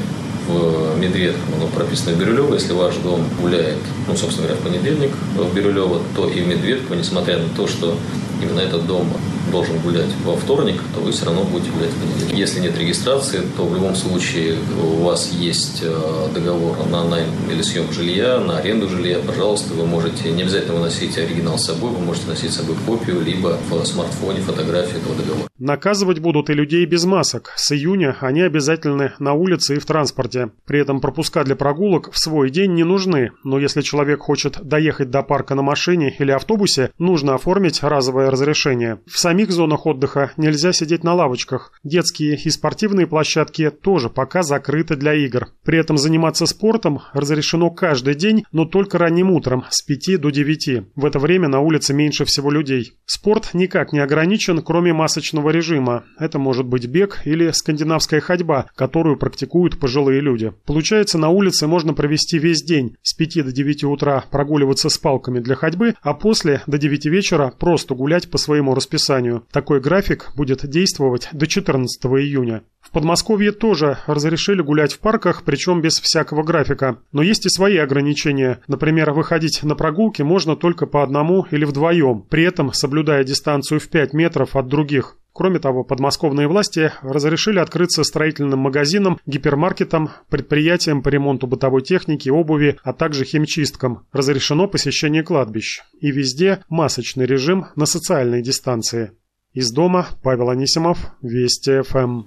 в 0.49 0.99
Медведках, 0.99 1.43
оно 1.57 1.67
прописано 1.69 2.15
в 2.17 2.19
Бирюлево. 2.19 2.55
Если 2.55 2.73
ваш 2.73 2.97
дом 2.97 3.25
гуляет, 3.41 3.79
ну, 4.07 4.17
собственно 4.17 4.49
говоря, 4.49 4.61
в 4.61 4.65
понедельник 4.65 5.11
в 5.37 5.55
Бирюлево, 5.55 6.03
то 6.15 6.29
и 6.29 6.41
в 6.41 6.47
Медведково, 6.47 6.97
несмотря 6.97 7.39
на 7.39 7.49
то, 7.51 7.67
что 7.67 7.97
именно 8.45 8.61
этот 8.61 8.87
дом 8.87 9.09
должен 9.51 9.79
гулять 9.79 10.11
во 10.25 10.37
вторник, 10.37 10.81
то 10.95 11.01
вы 11.01 11.13
все 11.13 11.27
равно 11.27 11.45
будете 11.45 11.71
гулять 11.71 11.91
в 11.91 12.01
понедельник. 12.01 12.37
Если 12.37 12.61
нет 12.61 12.79
регистрации, 12.79 13.43
то 13.57 13.65
в 13.67 13.75
любом 13.75 13.95
случае 13.95 14.57
у 14.83 15.05
вас 15.05 15.31
есть 15.33 15.81
э, 15.83 16.29
договор 16.35 16.77
на 16.87 17.05
найм 17.05 17.29
или 17.51 17.63
съем 17.63 17.93
жилья, 17.93 18.41
на 18.41 18.59
аренду 18.59 18.89
жилья, 18.89 19.19
пожалуйста, 19.21 19.75
вы 19.75 19.87
можете 19.87 20.31
не 20.31 20.43
обязательно 20.43 20.75
выносить 20.75 21.17
оригинал 21.19 21.59
с 21.59 21.67
собой, 21.67 21.91
вы 21.91 22.01
можете 22.01 22.29
носить 22.29 22.53
с 22.53 22.57
собой 22.57 22.77
копию, 22.87 23.21
либо 23.21 23.59
в 23.71 23.85
смартфоне 23.85 24.41
фотографию 24.41 25.01
этого 25.01 25.15
договора. 25.15 25.49
Наказывать 25.59 26.19
будут 26.19 26.51
и 26.51 26.55
людей 26.55 26.85
без 26.85 27.05
масок. 27.05 27.53
С 27.57 27.73
июня 27.73 28.17
они 28.21 28.43
обязательны 28.43 29.13
на 29.19 29.35
улице 29.35 29.77
и 29.77 29.79
в 29.79 29.87
транспорте. 29.87 30.51
При 30.67 30.81
этом 30.81 31.01
пропуска 31.01 31.45
для 31.45 31.55
прогулок 31.55 32.11
в 32.13 32.19
свой 32.19 32.51
день 32.51 32.75
не 32.75 32.83
нужны, 32.83 33.31
но 33.45 33.59
если 33.59 33.83
человек 33.83 34.21
хочет 34.21 34.61
доехать 34.63 35.11
до 35.11 35.23
парка 35.23 35.55
на 35.55 35.63
машине 35.63 36.15
или 36.19 36.33
автобусе, 36.33 36.91
нужно 36.99 37.37
оформить 37.37 37.83
разовое 37.83 38.31
разрешение. 38.35 38.99
В 39.07 39.19
самих 39.19 39.50
зонах 39.50 39.87
отдыха 39.87 40.33
нельзя 40.37 40.73
сидеть 40.73 41.05
на 41.05 41.14
лавочках. 41.14 41.73
Детские 41.85 42.37
и 42.37 42.50
спортивные 42.50 43.07
площадки 43.07 43.71
тоже 43.71 44.11
пока 44.11 44.43
закрыты 44.43 44.97
для 44.97 45.14
игр. 45.14 45.49
При 45.64 45.79
этом 45.79 45.97
заниматься 45.97 46.47
спортом 46.47 47.00
разрешено 47.12 47.71
каждый 47.71 48.14
день, 48.14 48.45
но 48.53 48.64
только 48.64 48.99
ранним 48.99 49.31
утром 49.31 49.64
с 49.71 49.83
5 49.83 50.21
до 50.21 50.31
9. 50.31 50.83
В 50.97 51.05
это 51.05 51.19
время 51.19 51.49
на 51.49 51.61
улице 51.61 51.95
меньше 51.95 52.25
всего 52.25 52.50
людей. 52.50 52.93
Спорт 53.07 53.50
никак 53.55 53.93
не 53.93 54.00
ограничен, 54.00 54.61
кроме 54.62 54.93
масочного 54.93 55.50
режима. 55.50 56.05
Это 56.19 56.38
может 56.38 56.67
быть 56.67 56.87
бег 56.87 57.21
или 57.25 57.50
скандинавская 57.50 58.21
ходьба, 58.21 58.67
которую 58.75 59.17
практикуют 59.17 59.79
пожилые 59.79 60.21
люди. 60.21 60.53
Получается, 60.67 61.19
на 61.19 61.29
улице 61.29 61.67
можно 61.67 61.95
провести 61.95 62.38
весь 62.38 62.62
день 62.62 62.97
с 63.03 63.14
5 63.14 63.45
до 63.45 63.53
9 63.53 63.85
утра 63.85 64.25
прогуливаться 64.31 64.88
с 64.88 64.99
палками 64.99 65.38
для 65.38 65.55
ходьбы, 65.55 65.95
а 66.03 66.14
после 66.14 66.62
до 66.67 66.79
9 66.79 67.07
вечера 67.07 67.53
просто 67.59 67.95
гулять 67.95 68.24
по 68.31 68.38
своему 68.38 68.75
расписанию. 68.75 69.47
Такой 69.52 69.81
график 69.81 70.33
будет 70.37 70.69
действовать 70.69 71.28
до 71.33 71.47
14 71.47 72.04
июня. 72.04 72.62
В 72.81 72.90
Подмосковье 72.90 73.52
тоже 73.52 73.99
разрешили 74.07 74.61
гулять 74.61 74.93
в 74.93 74.99
парках, 75.00 75.43
причем 75.45 75.81
без 75.81 75.99
всякого 75.99 76.43
графика. 76.43 76.99
Но 77.12 77.23
есть 77.23 77.47
и 77.47 77.49
свои 77.49 77.78
ограничения. 77.78 78.61
Например, 78.69 79.12
выходить 79.12 79.62
на 79.62 79.75
прогулки 79.75 80.23
можно 80.23 80.54
только 80.54 80.87
по 80.87 81.02
одному 81.02 81.47
или 81.50 81.64
вдвоем, 81.64 82.23
при 82.23 82.45
этом 82.45 82.73
соблюдая 82.73 83.25
дистанцию 83.25 83.81
в 83.81 83.88
5 83.88 84.12
метров 84.12 84.54
от 84.54 84.69
других. 84.69 85.16
Кроме 85.35 85.59
того, 85.59 85.83
подмосковные 85.83 86.47
власти 86.47 86.93
разрешили 87.03 87.59
открыться 87.59 88.05
строительным 88.05 88.61
магазинам, 88.61 89.19
гипермаркетам, 89.26 90.11
предприятиям 90.31 91.03
по 91.03 91.09
ремонту 91.09 91.49
бытовой 91.49 91.83
техники, 91.83 92.29
обуви, 92.29 92.79
а 92.85 92.93
также 92.93 93.25
химчисткам. 93.25 94.07
Разрешено 94.12 94.69
посещение 94.69 95.25
кладбищ. 95.25 95.83
И 96.00 96.12
везде 96.12 96.61
масочный 96.69 97.26
режим 97.26 97.67
на 97.75 97.85
социальной 97.85 98.43
дистанции. 98.43 99.11
Из 99.53 99.73
дома 99.73 100.07
Павел 100.23 100.50
Анисимов, 100.50 100.99
Вести 101.21 101.83
ФМ. 101.83 102.26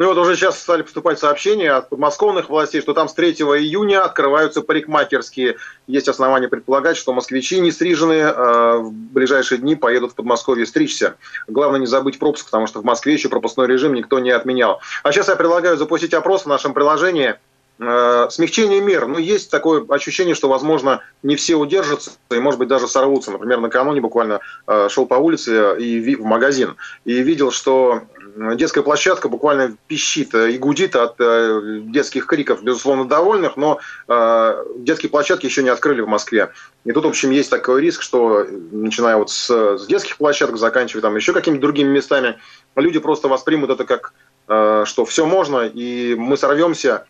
Ну 0.00 0.06
и 0.06 0.08
вот 0.08 0.16
уже 0.16 0.34
сейчас 0.34 0.58
стали 0.58 0.80
поступать 0.80 1.18
сообщения 1.18 1.72
от 1.72 1.90
подмосковных 1.90 2.48
властей, 2.48 2.80
что 2.80 2.94
там 2.94 3.06
с 3.06 3.12
3 3.12 3.32
июня 3.32 4.02
открываются 4.02 4.62
парикмахерские. 4.62 5.58
Есть 5.86 6.08
основания 6.08 6.48
предполагать, 6.48 6.96
что 6.96 7.12
москвичи 7.12 7.60
не 7.60 7.70
стриженные 7.70 8.32
э, 8.34 8.78
в 8.78 8.92
ближайшие 8.92 9.58
дни 9.58 9.76
поедут 9.76 10.12
в 10.12 10.14
Подмосковье 10.14 10.64
стричься. 10.64 11.16
Главное 11.48 11.80
не 11.80 11.86
забыть 11.86 12.18
пропуск, 12.18 12.46
потому 12.46 12.66
что 12.66 12.80
в 12.80 12.84
Москве 12.84 13.12
еще 13.12 13.28
пропускной 13.28 13.66
режим 13.66 13.92
никто 13.92 14.20
не 14.20 14.30
отменял. 14.30 14.80
А 15.02 15.12
сейчас 15.12 15.28
я 15.28 15.36
предлагаю 15.36 15.76
запустить 15.76 16.14
опрос 16.14 16.44
в 16.44 16.48
нашем 16.48 16.72
приложении 16.72 17.36
смягчение 17.80 18.80
мер. 18.80 19.06
Ну, 19.06 19.18
есть 19.18 19.50
такое 19.50 19.84
ощущение, 19.88 20.34
что, 20.34 20.48
возможно, 20.48 21.02
не 21.22 21.36
все 21.36 21.54
удержатся 21.54 22.12
и, 22.30 22.38
может 22.38 22.58
быть, 22.58 22.68
даже 22.68 22.86
сорвутся. 22.86 23.30
Например, 23.30 23.58
накануне 23.58 24.02
буквально 24.02 24.40
э, 24.66 24.88
шел 24.90 25.06
по 25.06 25.14
улице 25.14 25.76
и 25.78 26.14
в 26.16 26.24
магазин 26.24 26.76
и 27.06 27.22
видел, 27.22 27.50
что 27.50 28.02
детская 28.36 28.82
площадка 28.82 29.28
буквально 29.28 29.76
пищит 29.86 30.34
и 30.34 30.58
гудит 30.58 30.96
от 30.96 31.14
э, 31.18 31.80
детских 31.84 32.26
криков, 32.26 32.62
безусловно, 32.62 33.06
довольных, 33.06 33.56
но 33.56 33.80
э, 34.08 34.64
детские 34.76 35.10
площадки 35.10 35.46
еще 35.46 35.62
не 35.62 35.68
открыли 35.68 36.00
в 36.00 36.08
Москве. 36.08 36.50
И 36.84 36.92
тут, 36.92 37.04
в 37.04 37.08
общем, 37.08 37.30
есть 37.30 37.50
такой 37.50 37.80
риск, 37.80 38.02
что, 38.02 38.46
начиная 38.72 39.16
вот 39.16 39.30
с, 39.30 39.86
детских 39.86 40.16
площадок, 40.16 40.56
заканчивая 40.56 41.02
там 41.02 41.16
еще 41.16 41.32
какими-то 41.32 41.60
другими 41.60 41.88
местами, 41.88 42.38
люди 42.76 42.98
просто 42.98 43.28
воспримут 43.28 43.70
это 43.70 43.84
как, 43.84 44.12
э, 44.48 44.84
что 44.86 45.04
все 45.04 45.26
можно, 45.26 45.66
и 45.66 46.14
мы 46.14 46.36
сорвемся, 46.36 47.06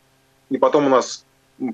и 0.50 0.58
потом 0.58 0.86
у 0.86 0.88
нас 0.90 1.24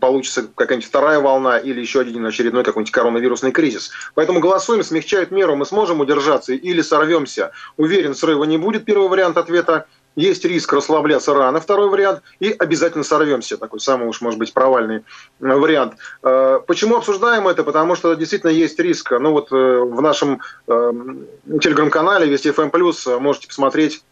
получится 0.00 0.48
какая-нибудь 0.54 0.88
вторая 0.88 1.20
волна 1.20 1.58
или 1.58 1.80
еще 1.80 2.00
один 2.00 2.26
очередной 2.26 2.64
какой-нибудь 2.64 2.92
коронавирусный 2.92 3.52
кризис. 3.52 3.90
Поэтому 4.14 4.40
голосуем, 4.40 4.82
смягчают 4.82 5.30
меру, 5.30 5.56
мы 5.56 5.64
сможем 5.64 6.00
удержаться 6.00 6.52
или 6.52 6.82
сорвемся. 6.82 7.52
Уверен, 7.76 8.14
срыва 8.14 8.44
не 8.44 8.58
будет, 8.58 8.84
первый 8.84 9.08
вариант 9.08 9.36
ответа. 9.36 9.86
Есть 10.16 10.46
риск 10.46 10.72
расслабляться 10.72 11.34
рано, 11.34 11.60
второй 11.60 11.90
вариант, 11.90 12.22
и 12.40 12.50
обязательно 12.50 13.04
сорвемся, 13.04 13.58
такой 13.58 13.80
самый 13.80 14.08
уж, 14.08 14.22
может 14.22 14.38
быть, 14.38 14.54
провальный 14.54 14.96
э, 14.96 15.02
вариант. 15.40 15.96
Э, 16.22 16.58
почему 16.66 16.96
обсуждаем 16.96 17.46
это? 17.46 17.62
Потому 17.64 17.96
что 17.96 18.14
действительно 18.14 18.48
есть 18.48 18.78
риск. 18.78 19.10
Ну 19.12 19.32
вот 19.32 19.52
э, 19.52 19.54
в 19.54 20.00
нашем 20.00 20.40
телеграм-канале 20.66 22.26
Вести 22.26 22.50
ФМ+, 22.50 22.70
можете 23.20 23.46
посмотреть 23.46 24.02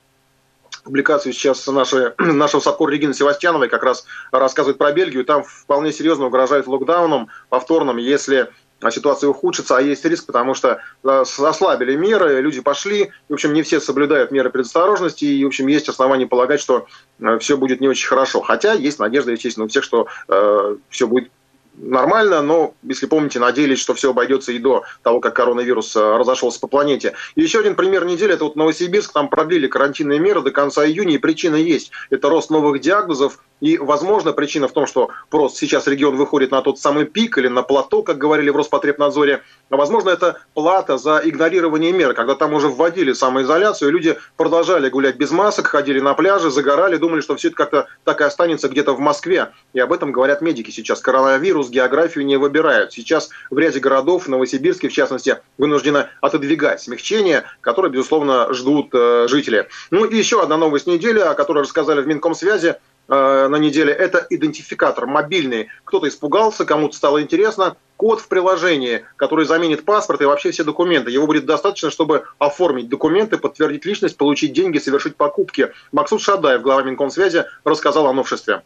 публикацию 0.84 1.32
сейчас 1.32 1.66
нашей, 1.66 2.12
нашего 2.18 2.60
Сапкор 2.60 2.90
Регины 2.90 3.14
Севастьяновой 3.14 3.68
как 3.68 3.82
раз 3.82 4.06
рассказывает 4.30 4.78
про 4.78 4.92
Бельгию. 4.92 5.24
Там 5.24 5.42
вполне 5.42 5.92
серьезно 5.92 6.26
угрожает 6.26 6.66
локдауном 6.66 7.28
повторным, 7.48 7.96
если 7.96 8.50
ситуация 8.90 9.28
ухудшится, 9.28 9.78
а 9.78 9.80
есть 9.80 10.04
риск, 10.04 10.26
потому 10.26 10.52
что 10.52 10.80
э, 11.04 11.24
ослабили 11.38 11.96
меры, 11.96 12.40
люди 12.42 12.60
пошли, 12.60 13.12
в 13.30 13.32
общем, 13.32 13.54
не 13.54 13.62
все 13.62 13.80
соблюдают 13.80 14.30
меры 14.30 14.50
предосторожности, 14.50 15.24
и, 15.24 15.42
в 15.42 15.46
общем, 15.46 15.68
есть 15.68 15.88
основания 15.88 16.26
полагать, 16.26 16.60
что 16.60 16.86
э, 17.20 17.38
все 17.38 17.56
будет 17.56 17.80
не 17.80 17.88
очень 17.88 18.08
хорошо. 18.08 18.42
Хотя 18.42 18.74
есть 18.74 18.98
надежда, 18.98 19.30
естественно, 19.30 19.64
у 19.64 19.68
всех, 19.68 19.84
что 19.84 20.08
э, 20.28 20.76
все 20.90 21.06
будет 21.06 21.30
нормально, 21.76 22.42
но, 22.42 22.74
если 22.82 23.06
помните, 23.06 23.38
надеялись, 23.38 23.78
что 23.78 23.94
все 23.94 24.10
обойдется 24.10 24.52
и 24.52 24.58
до 24.58 24.84
того, 25.02 25.20
как 25.20 25.34
коронавирус 25.34 25.94
э, 25.96 26.16
разошелся 26.16 26.60
по 26.60 26.66
планете. 26.66 27.14
Еще 27.36 27.60
один 27.60 27.74
пример 27.74 28.04
недели, 28.04 28.34
это 28.34 28.44
вот 28.44 28.56
Новосибирск, 28.56 29.12
там 29.12 29.28
продлили 29.28 29.66
карантинные 29.66 30.18
меры 30.18 30.40
до 30.42 30.50
конца 30.50 30.86
июня, 30.86 31.14
и 31.14 31.18
причина 31.18 31.56
есть. 31.56 31.90
Это 32.10 32.28
рост 32.28 32.50
новых 32.50 32.80
диагнозов, 32.80 33.38
и, 33.60 33.78
возможно, 33.78 34.32
причина 34.32 34.68
в 34.68 34.72
том, 34.72 34.86
что 34.86 35.10
просто 35.30 35.58
сейчас 35.58 35.86
регион 35.86 36.16
выходит 36.16 36.50
на 36.50 36.60
тот 36.60 36.78
самый 36.78 37.06
пик 37.06 37.38
или 37.38 37.48
на 37.48 37.62
плато, 37.62 38.02
как 38.02 38.18
говорили 38.18 38.50
в 38.50 38.56
Роспотребнадзоре, 38.56 39.42
А 39.70 39.76
возможно, 39.76 40.10
это 40.10 40.40
плата 40.52 40.98
за 40.98 41.22
игнорирование 41.24 41.92
мер, 41.92 42.14
когда 42.14 42.34
там 42.34 42.52
уже 42.52 42.68
вводили 42.68 43.14
самоизоляцию, 43.14 43.88
и 43.88 43.92
люди 43.92 44.18
продолжали 44.36 44.90
гулять 44.90 45.16
без 45.16 45.30
масок, 45.30 45.68
ходили 45.68 46.00
на 46.00 46.12
пляже, 46.14 46.50
загорали, 46.50 46.96
думали, 46.96 47.22
что 47.22 47.36
все 47.36 47.48
это 47.48 47.56
как-то 47.56 47.86
так 48.04 48.20
и 48.20 48.24
останется 48.24 48.68
где-то 48.68 48.92
в 48.92 49.00
Москве. 49.00 49.52
И 49.72 49.80
об 49.80 49.92
этом 49.92 50.12
говорят 50.12 50.42
медики 50.42 50.70
сейчас. 50.70 51.00
Коронавирус, 51.00 51.63
географию 51.70 52.24
не 52.24 52.36
выбирают. 52.36 52.92
Сейчас 52.92 53.30
в 53.50 53.58
ряде 53.58 53.80
городов, 53.80 54.24
в 54.24 54.28
Новосибирске 54.28 54.88
в 54.88 54.92
частности, 54.92 55.38
вынуждены 55.58 56.08
отодвигать 56.20 56.80
смягчение, 56.80 57.44
которое, 57.60 57.88
безусловно, 57.88 58.52
ждут 58.52 58.90
э, 58.92 59.26
жители. 59.28 59.68
Ну 59.90 60.04
и 60.04 60.16
еще 60.16 60.42
одна 60.42 60.56
новость 60.56 60.86
недели, 60.86 61.18
о 61.18 61.34
которой 61.34 61.60
рассказали 61.60 62.00
в 62.00 62.06
Минкомсвязи 62.06 62.76
э, 63.08 63.48
на 63.48 63.56
неделе, 63.56 63.92
это 63.92 64.26
идентификатор 64.30 65.06
мобильный. 65.06 65.68
Кто-то 65.84 66.08
испугался, 66.08 66.64
кому-то 66.64 66.96
стало 66.96 67.22
интересно. 67.22 67.76
Код 67.96 68.20
в 68.20 68.28
приложении, 68.28 69.04
который 69.16 69.44
заменит 69.44 69.84
паспорт 69.84 70.20
и 70.20 70.24
вообще 70.24 70.50
все 70.50 70.64
документы. 70.64 71.10
Его 71.10 71.26
будет 71.26 71.46
достаточно, 71.46 71.90
чтобы 71.90 72.24
оформить 72.38 72.88
документы, 72.88 73.38
подтвердить 73.38 73.84
личность, 73.84 74.16
получить 74.16 74.52
деньги, 74.52 74.78
совершить 74.78 75.16
покупки. 75.16 75.72
Максут 75.92 76.20
Шадаев, 76.20 76.62
глава 76.62 76.82
Минкомсвязи, 76.82 77.44
рассказал 77.64 78.06
о 78.06 78.12
новшестве. 78.12 78.62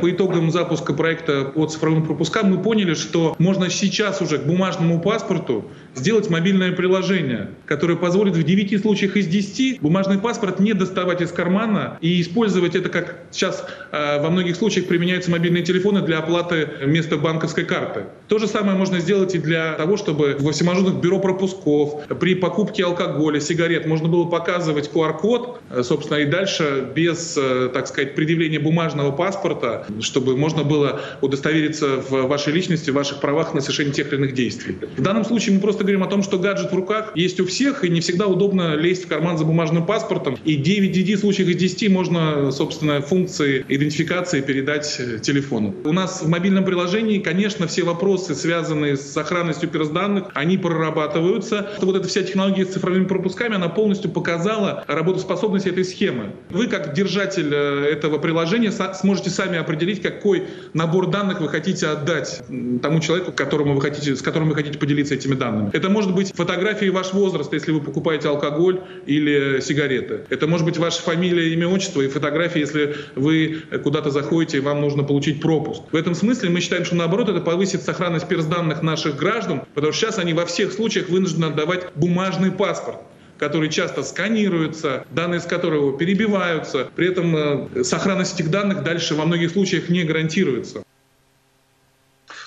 По 0.00 0.08
итогам 0.10 0.50
запуска 0.52 0.92
проекта 0.92 1.44
по 1.44 1.66
цифровым 1.66 2.04
пропускам 2.04 2.50
мы 2.50 2.62
поняли, 2.62 2.94
что 2.94 3.34
можно 3.38 3.68
сейчас 3.68 4.22
уже 4.22 4.38
к 4.38 4.46
бумажному 4.46 5.00
паспорту 5.00 5.64
сделать 5.98 6.30
мобильное 6.30 6.72
приложение, 6.72 7.50
которое 7.66 7.96
позволит 7.96 8.36
в 8.36 8.42
9 8.42 8.80
случаях 8.80 9.16
из 9.16 9.26
10 9.26 9.80
бумажный 9.80 10.18
паспорт 10.18 10.60
не 10.60 10.72
доставать 10.72 11.20
из 11.20 11.30
кармана 11.32 11.98
и 12.00 12.20
использовать 12.20 12.74
это, 12.74 12.88
как 12.88 13.16
сейчас 13.30 13.64
э, 13.92 14.22
во 14.22 14.30
многих 14.30 14.56
случаях 14.56 14.86
применяются 14.86 15.30
мобильные 15.30 15.62
телефоны 15.62 16.02
для 16.02 16.18
оплаты 16.18 16.68
вместо 16.82 17.16
банковской 17.16 17.64
карты. 17.64 18.04
То 18.28 18.38
же 18.38 18.46
самое 18.46 18.76
можно 18.76 19.00
сделать 19.00 19.34
и 19.34 19.38
для 19.38 19.74
того, 19.74 19.96
чтобы 19.96 20.36
во 20.38 20.52
всевозможных 20.52 21.00
бюро 21.00 21.18
пропусков, 21.18 22.06
при 22.20 22.34
покупке 22.34 22.84
алкоголя, 22.84 23.40
сигарет 23.40 23.86
можно 23.86 24.08
было 24.08 24.24
показывать 24.24 24.90
QR-код, 24.92 25.60
э, 25.70 25.82
собственно, 25.82 26.18
и 26.18 26.24
дальше 26.24 26.88
без, 26.94 27.36
э, 27.36 27.70
так 27.72 27.86
сказать, 27.86 28.14
предъявления 28.14 28.58
бумажного 28.58 29.10
паспорта 29.10 29.86
чтобы 30.00 30.36
можно 30.36 30.64
было 30.64 31.00
удостовериться 31.20 31.96
в 31.96 32.26
вашей 32.26 32.52
личности, 32.52 32.90
в 32.90 32.94
ваших 32.94 33.20
правах 33.20 33.54
на 33.54 33.60
совершение 33.60 33.92
тех 33.92 34.08
или 34.12 34.16
иных 34.16 34.34
действий. 34.34 34.76
В 34.96 35.02
данном 35.02 35.24
случае 35.24 35.54
мы 35.56 35.60
просто 35.60 35.84
говорим 35.88 36.04
о 36.04 36.06
том, 36.06 36.22
что 36.22 36.38
гаджет 36.38 36.70
в 36.70 36.76
руках 36.76 37.12
есть 37.14 37.40
у 37.40 37.46
всех, 37.46 37.82
и 37.82 37.88
не 37.88 38.00
всегда 38.00 38.26
удобно 38.26 38.74
лезть 38.74 39.06
в 39.06 39.08
карман 39.08 39.38
за 39.38 39.46
бумажным 39.46 39.86
паспортом. 39.86 40.36
И 40.44 40.56
9 40.56 40.92
9 40.92 41.18
случаев 41.18 41.48
из 41.48 41.56
10 41.56 41.90
можно, 41.90 42.50
собственно, 42.50 43.00
функции 43.00 43.64
идентификации 43.68 44.42
передать 44.42 44.96
э, 44.98 45.18
телефону. 45.18 45.74
У 45.84 45.92
нас 45.92 46.22
в 46.22 46.28
мобильном 46.28 46.66
приложении, 46.66 47.20
конечно, 47.20 47.66
все 47.66 47.84
вопросы, 47.84 48.34
связанные 48.34 48.98
с 48.98 49.00
сохранностью 49.00 49.70
персданных, 49.70 50.24
они 50.34 50.58
прорабатываются. 50.58 51.70
Вот 51.80 51.96
эта 51.96 52.06
вся 52.06 52.22
технология 52.22 52.66
с 52.66 52.68
цифровыми 52.68 53.06
пропусками, 53.06 53.54
она 53.54 53.70
полностью 53.70 54.10
показала 54.10 54.84
работоспособность 54.88 55.66
этой 55.66 55.86
схемы. 55.86 56.32
Вы, 56.50 56.66
как 56.66 56.92
держатель 56.92 57.50
э, 57.50 57.86
этого 57.90 58.18
приложения, 58.18 58.72
сможете 58.72 59.30
сами 59.30 59.56
определить, 59.56 60.02
какой 60.02 60.48
набор 60.74 61.08
данных 61.10 61.40
вы 61.40 61.48
хотите 61.48 61.86
отдать 61.86 62.42
тому 62.82 63.00
человеку, 63.00 63.32
которому 63.32 63.74
вы 63.74 63.80
хотите, 63.80 64.14
с 64.14 64.20
которым 64.20 64.50
вы 64.50 64.54
хотите 64.54 64.78
поделиться 64.78 65.14
этими 65.14 65.34
данными. 65.34 65.70
Это 65.78 65.90
может 65.90 66.12
быть 66.12 66.34
фотографии 66.34 66.88
ваш 66.88 67.12
возраст, 67.12 67.52
если 67.52 67.70
вы 67.70 67.80
покупаете 67.80 68.28
алкоголь 68.28 68.80
или 69.06 69.60
сигареты. 69.60 70.22
Это 70.28 70.48
может 70.48 70.66
быть 70.66 70.76
ваша 70.76 71.00
фамилия, 71.00 71.52
имя, 71.54 71.68
отчество 71.68 72.00
и 72.00 72.08
фотографии, 72.08 72.58
если 72.58 72.96
вы 73.14 73.62
куда-то 73.84 74.10
заходите 74.10 74.56
и 74.56 74.60
вам 74.60 74.80
нужно 74.80 75.04
получить 75.04 75.40
пропуск. 75.40 75.82
В 75.92 75.94
этом 75.94 76.16
смысле 76.16 76.50
мы 76.50 76.60
считаем, 76.60 76.84
что 76.84 76.96
наоборот 76.96 77.28
это 77.28 77.40
повысит 77.40 77.82
сохранность 77.82 78.26
персданных 78.26 78.82
наших 78.82 79.16
граждан, 79.16 79.62
потому 79.74 79.92
что 79.92 80.06
сейчас 80.06 80.18
они 80.18 80.34
во 80.34 80.46
всех 80.46 80.72
случаях 80.72 81.10
вынуждены 81.10 81.44
отдавать 81.44 81.86
бумажный 81.94 82.50
паспорт 82.50 82.96
который 83.38 83.68
часто 83.68 84.02
сканируется, 84.02 85.04
данные 85.12 85.38
с 85.38 85.44
которого 85.44 85.96
перебиваются. 85.96 86.88
При 86.96 87.08
этом 87.08 87.36
э, 87.36 87.84
сохранность 87.84 88.34
этих 88.34 88.50
данных 88.50 88.82
дальше 88.82 89.14
во 89.14 89.26
многих 89.26 89.52
случаях 89.52 89.88
не 89.88 90.02
гарантируется. 90.02 90.82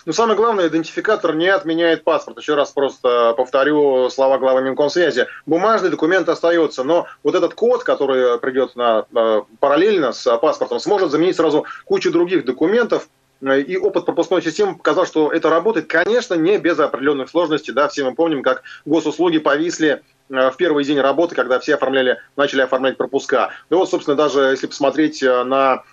Но 0.06 0.14
самое 0.14 0.36
главное, 0.36 0.68
идентификатор 0.68 1.36
не 1.36 1.48
отменяет 1.48 2.04
паспорт. 2.04 2.38
Еще 2.38 2.56
раз 2.56 2.72
просто 2.72 3.34
повторю 3.38 4.10
слова 4.10 4.38
главы 4.38 4.62
Минкомсвязи. 4.62 5.28
Бумажный 5.46 5.90
документ 5.90 6.28
остается, 6.30 6.84
но 6.84 7.08
вот 7.24 7.36
этот 7.36 7.54
код, 7.54 7.84
который 7.84 8.40
придет 8.40 8.76
на, 8.76 9.06
э, 9.16 9.42
параллельно 9.60 10.14
с 10.14 10.38
паспортом, 10.38 10.80
сможет 10.80 11.12
заменить 11.12 11.36
сразу 11.36 11.66
кучу 11.86 12.12
других 12.12 12.46
документов, 12.46 13.10
и 13.42 13.76
опыт 13.76 14.06
пропускной 14.06 14.44
системы 14.44 14.76
показал, 14.76 15.08
что 15.08 15.32
это 15.32 15.50
работает, 15.50 15.88
конечно, 15.88 16.36
не 16.36 16.60
без 16.60 16.78
определенных 16.78 17.28
сложностей. 17.28 17.74
Да, 17.74 17.88
все 17.88 18.04
мы 18.04 18.14
помним, 18.14 18.44
как 18.44 18.62
госуслуги 18.86 19.40
повисли 19.40 20.04
Э, 20.32 20.50
в 20.50 20.58
первый 20.58 20.84
день 20.84 21.00
работы, 21.00 21.36
когда 21.36 21.60
все 21.60 21.76
оформляли, 21.76 22.18
начали 22.36 22.62
оформлять 22.62 22.98
пропуска. 22.98 23.52
Ну 23.70 23.78
вот, 23.78 23.90
собственно, 23.90 24.16
даже 24.16 24.42
если 24.42 24.68
посмотреть 24.68 25.22
э, 25.22 25.44
на 25.44 25.84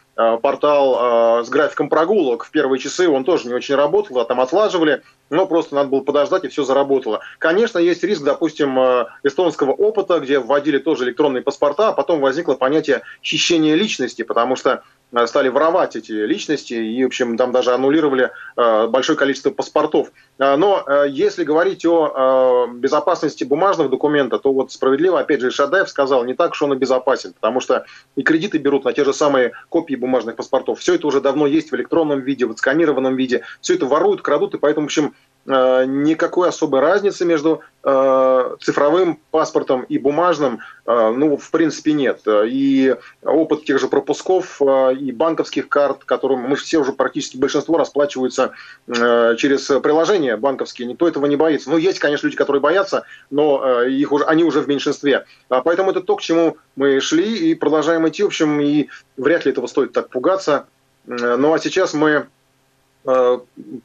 портал 0.43 1.45
с 1.45 1.49
графиком 1.49 1.89
прогулок 1.89 2.45
в 2.45 2.51
первые 2.51 2.81
часы, 2.81 3.09
он 3.09 3.25
тоже 3.25 3.47
не 3.47 3.55
очень 3.55 3.77
работал, 3.77 4.19
а 4.19 4.25
там 4.25 4.41
отлаживали, 4.41 5.03
но 5.31 5.47
просто 5.47 5.75
надо 5.75 5.91
было 5.91 6.01
подождать, 6.01 6.45
и 6.45 6.49
все 6.49 6.65
заработало. 6.65 7.21
Конечно, 7.39 7.79
есть 7.79 8.03
риск, 8.05 8.23
допустим, 8.23 8.79
эстонского 9.23 9.73
опыта, 9.73 10.21
где 10.21 10.39
вводили 10.39 10.79
тоже 10.79 11.05
электронные 11.05 11.43
паспорта, 11.43 11.89
а 11.89 11.93
потом 11.93 12.21
возникло 12.21 12.55
понятие 12.55 13.03
хищения 13.23 13.75
личности, 13.75 14.23
потому 14.23 14.57
что 14.57 14.83
Э, 15.13 15.27
стали 15.27 15.49
воровать 15.49 15.97
эти 15.97 16.13
личности 16.13 16.75
и, 16.75 17.03
в 17.03 17.07
общем, 17.07 17.37
там 17.37 17.53
даже 17.53 17.73
аннулировали 17.73 18.31
э, 18.57 18.87
большое 18.89 19.17
количество 19.17 19.51
паспортов. 19.51 20.13
Э, 20.39 20.57
но 20.57 20.85
если 21.09 21.45
говорить 21.45 21.85
о 21.87 22.67
безопасности 22.73 23.45
бумажных 23.45 23.91
документов, 23.91 24.43
то 24.43 24.53
вот 24.53 24.73
справедливо, 24.73 25.21
опять 25.21 25.41
же, 25.41 25.51
Шадаев 25.51 25.89
сказал, 25.89 26.25
не 26.25 26.35
так, 26.35 26.55
что 26.55 26.67
он 26.67 26.75
и 26.75 26.77
безопасен, 26.77 27.33
потому 27.33 27.61
что 27.61 27.85
и 28.17 28.23
кредиты 28.23 28.59
берут 28.59 28.85
на 28.85 28.93
те 28.93 29.05
же 29.05 29.13
самые 29.13 29.53
копии 29.69 29.95
бумажных 29.95 30.37
паспортов. 30.37 30.81
Все 30.81 30.95
это 30.95 31.07
уже 31.07 31.21
давно 31.21 31.47
есть 31.47 31.71
в 31.71 31.77
электронном 31.77 32.21
виде, 32.21 32.47
в 32.47 32.51
отсканированном 32.51 33.17
виде. 33.17 33.43
Все 33.61 33.75
это 33.75 33.87
воруют, 33.87 34.23
крадут, 34.23 34.55
и 34.55 34.59
поэтому, 34.59 34.87
в 34.87 34.89
общем, 34.89 35.15
Э, 35.15 35.18
никакой 35.49 36.51
особой 36.51 36.81
разницы 36.81 37.25
между 37.25 37.63
э, 37.83 38.57
цифровым 38.61 39.19
паспортом 39.31 39.83
и 39.85 39.97
бумажным, 39.97 40.61
э, 40.85 41.11
ну, 41.17 41.39
в 41.39 41.51
принципе, 41.51 41.95
нет. 41.95 42.21
И 42.27 42.95
опыт 43.23 43.65
тех 43.65 43.81
же 43.81 43.89
пропусков 43.89 44.61
и 44.61 45.11
банковских 45.11 45.71
карт, 45.71 46.05
которым 46.05 46.41
мы 46.41 46.57
все 46.57 46.79
уже 46.79 46.93
практически 46.93 47.39
большинство 47.39 47.79
расплачиваются 47.79 48.53
через 48.87 49.65
приложения 49.81 50.37
банковские, 50.37 50.87
никто 50.87 51.09
этого 51.09 51.25
не 51.25 51.37
боится. 51.37 51.71
Ну, 51.71 51.79
есть, 51.79 51.99
конечно, 51.99 52.27
люди, 52.27 52.37
которые 52.37 52.61
боятся, 52.61 53.05
но 53.31 53.85
их 53.85 54.13
уже, 54.13 54.25
они 54.25 54.45
уже 54.45 54.61
в 54.61 54.69
меньшинстве. 54.69 55.25
А 55.49 55.63
поэтому 55.63 55.93
это 55.93 56.03
то, 56.03 56.17
к 56.17 56.21
чему 56.21 56.59
мы 56.77 57.01
шли 57.01 57.51
и 57.51 57.55
продолжаем 57.55 58.07
идти. 58.07 58.23
В 58.23 58.27
общем, 58.27 58.61
и 58.61 58.89
вряд 59.17 59.47
ли 59.47 59.53
этого 59.53 59.67
стоит 59.67 59.93
так 59.93 60.11
пугаться. 60.11 60.67
Ну, 61.07 61.55
а 61.55 61.59
сейчас 61.59 61.95
мы 61.95 62.27
Э, 62.29 62.38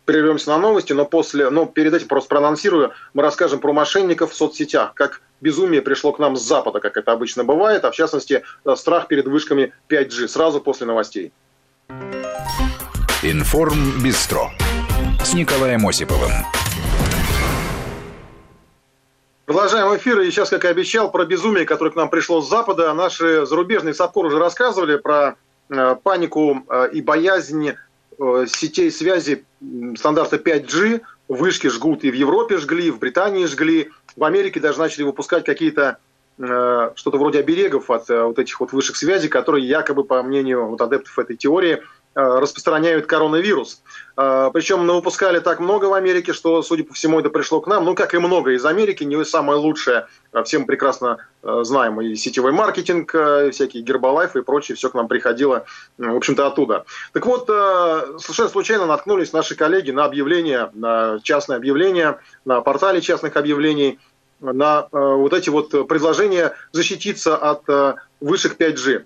прервемся 0.06 0.50
на 0.50 0.58
новости, 0.58 0.94
но 0.94 1.06
после, 1.06 1.50
но 1.50 1.66
перед 1.66 1.94
этим 1.94 2.08
просто 2.08 2.30
проанонсирую, 2.30 2.92
мы 3.14 3.24
расскажем 3.24 3.60
про 3.60 3.72
мошенников 3.72 4.32
в 4.32 4.36
соцсетях, 4.36 4.94
как 4.96 5.22
безумие 5.40 5.82
пришло 5.82 6.12
к 6.12 6.20
нам 6.20 6.36
с 6.36 6.42
Запада, 6.42 6.80
как 6.80 6.98
это 6.98 7.12
обычно 7.12 7.44
бывает, 7.44 7.86
а 7.86 7.92
в 7.92 7.96
частности 7.96 8.44
э, 8.66 8.76
страх 8.76 9.08
перед 9.08 9.26
вышками 9.28 9.72
5G, 9.90 10.28
сразу 10.28 10.60
после 10.60 10.88
новостей. 10.88 11.32
Информ 13.22 14.04
Бистро 14.04 14.52
с 15.24 15.34
Николаем 15.34 15.88
Осиповым. 15.88 16.32
Продолжаем 19.46 19.96
эфир, 19.96 20.20
и 20.22 20.32
сейчас, 20.32 20.50
как 20.50 20.66
и 20.66 20.68
обещал, 20.68 21.12
про 21.12 21.26
безумие, 21.26 21.66
которое 21.66 21.92
к 21.92 21.96
нам 21.96 22.10
пришло 22.10 22.42
с 22.42 22.50
Запада. 22.50 22.94
Наши 22.94 23.46
зарубежные 23.46 23.94
САПКОР 23.94 24.26
уже 24.26 24.40
рассказывали 24.40 24.98
про 24.98 25.36
э, 25.70 25.96
панику 26.04 26.66
и 26.92 27.02
боязнь 27.02 27.74
Э, 27.74 27.83
сетей 28.48 28.92
связи 28.92 29.46
стандарта 29.96 30.38
5G 30.38 31.02
вышки 31.28 31.68
жгут 31.68 32.04
и 32.04 32.12
в 32.12 32.14
Европе 32.14 32.58
жгли, 32.58 32.88
и 32.88 32.92
в 32.92 33.00
Британии 33.00 33.46
жгли, 33.46 33.92
в 34.16 34.24
Америке 34.24 34.60
даже 34.60 34.80
начали 34.80 35.04
выпускать 35.04 35.46
какие-то 35.46 35.98
э, 36.38 36.92
что-то 36.96 37.18
вроде 37.18 37.40
оберегов 37.40 37.90
от 37.90 38.10
э, 38.10 38.24
вот 38.24 38.40
этих 38.40 38.60
вот 38.60 38.72
высших 38.72 38.96
связей, 38.96 39.30
которые 39.30 39.68
якобы, 39.68 40.04
по 40.04 40.22
мнению 40.22 40.68
вот 40.68 40.82
адептов 40.82 41.18
этой 41.18 41.36
теории, 41.36 41.80
Э, 41.80 42.03
распространяют 42.16 43.06
коронавирус. 43.08 43.82
Э, 44.18 44.52
Причем 44.54 44.86
выпускали 44.88 45.40
так 45.40 45.60
много 45.60 45.86
в 45.86 45.94
Америке, 45.94 46.34
что, 46.34 46.62
судя 46.62 46.84
по 46.84 46.94
всему, 46.94 47.20
это 47.20 47.30
пришло 47.30 47.62
к 47.62 47.68
нам. 47.68 47.86
Ну, 47.86 47.96
как 47.96 48.14
и 48.14 48.18
много 48.20 48.52
из 48.52 48.66
Америки, 48.66 49.04
не 49.04 49.24
самое 49.26 49.58
лучшее. 49.58 50.08
Э, 50.32 50.44
все 50.44 50.60
мы 50.60 50.66
прекрасно 50.66 51.18
знаем 51.42 52.00
и 52.00 52.16
сетевой 52.16 52.54
маркетинг, 52.54 53.14
и 53.14 53.50
всякие 53.52 53.84
гербалайфы 53.84 54.40
и 54.40 54.42
прочее, 54.44 54.78
все 54.78 54.90
к 54.90 54.94
нам 54.94 55.10
приходило, 55.10 55.66
в 55.98 56.16
общем-то, 56.16 56.48
оттуда. 56.48 56.86
Так 57.12 57.26
вот, 57.26 57.48
совершенно 57.48 58.48
случайно 58.48 58.86
наткнулись 58.86 59.34
наши 59.34 59.54
коллеги 59.54 59.92
на 59.92 60.06
объявление, 60.06 60.70
на 60.74 61.20
частное 61.22 61.58
объявление, 61.58 62.20
на 62.46 62.62
портале 62.62 63.02
частных 63.02 63.36
объявлений, 63.36 64.00
на 64.40 64.88
вот 64.92 65.34
эти 65.34 65.50
вот 65.50 65.72
предложения 65.90 66.54
защититься 66.72 67.36
от 67.36 67.98
высших 68.22 68.56
5G 68.56 69.04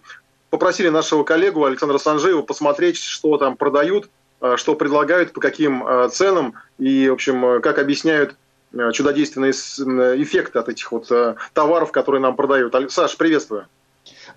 попросили 0.49 0.89
нашего 0.89 1.23
коллегу 1.23 1.65
Александра 1.65 1.97
Санжеева 1.97 2.41
посмотреть, 2.41 2.97
что 2.97 3.37
там 3.37 3.57
продают, 3.57 4.09
э, 4.41 4.55
что 4.57 4.75
предлагают, 4.75 5.33
по 5.33 5.41
каким 5.41 5.85
э, 5.85 6.09
ценам 6.09 6.55
и, 6.77 7.09
в 7.09 7.13
общем, 7.13 7.45
э, 7.45 7.59
как 7.59 7.79
объясняют 7.79 8.35
чудодейственные 8.93 9.51
эффекты 10.21 10.59
от 10.59 10.67
этих 10.67 10.91
вот 10.91 11.09
товаров, 11.53 11.93
которые 11.93 12.21
нам 12.21 12.35
продают. 12.35 12.75
Саш, 12.91 13.15
приветствую. 13.15 13.65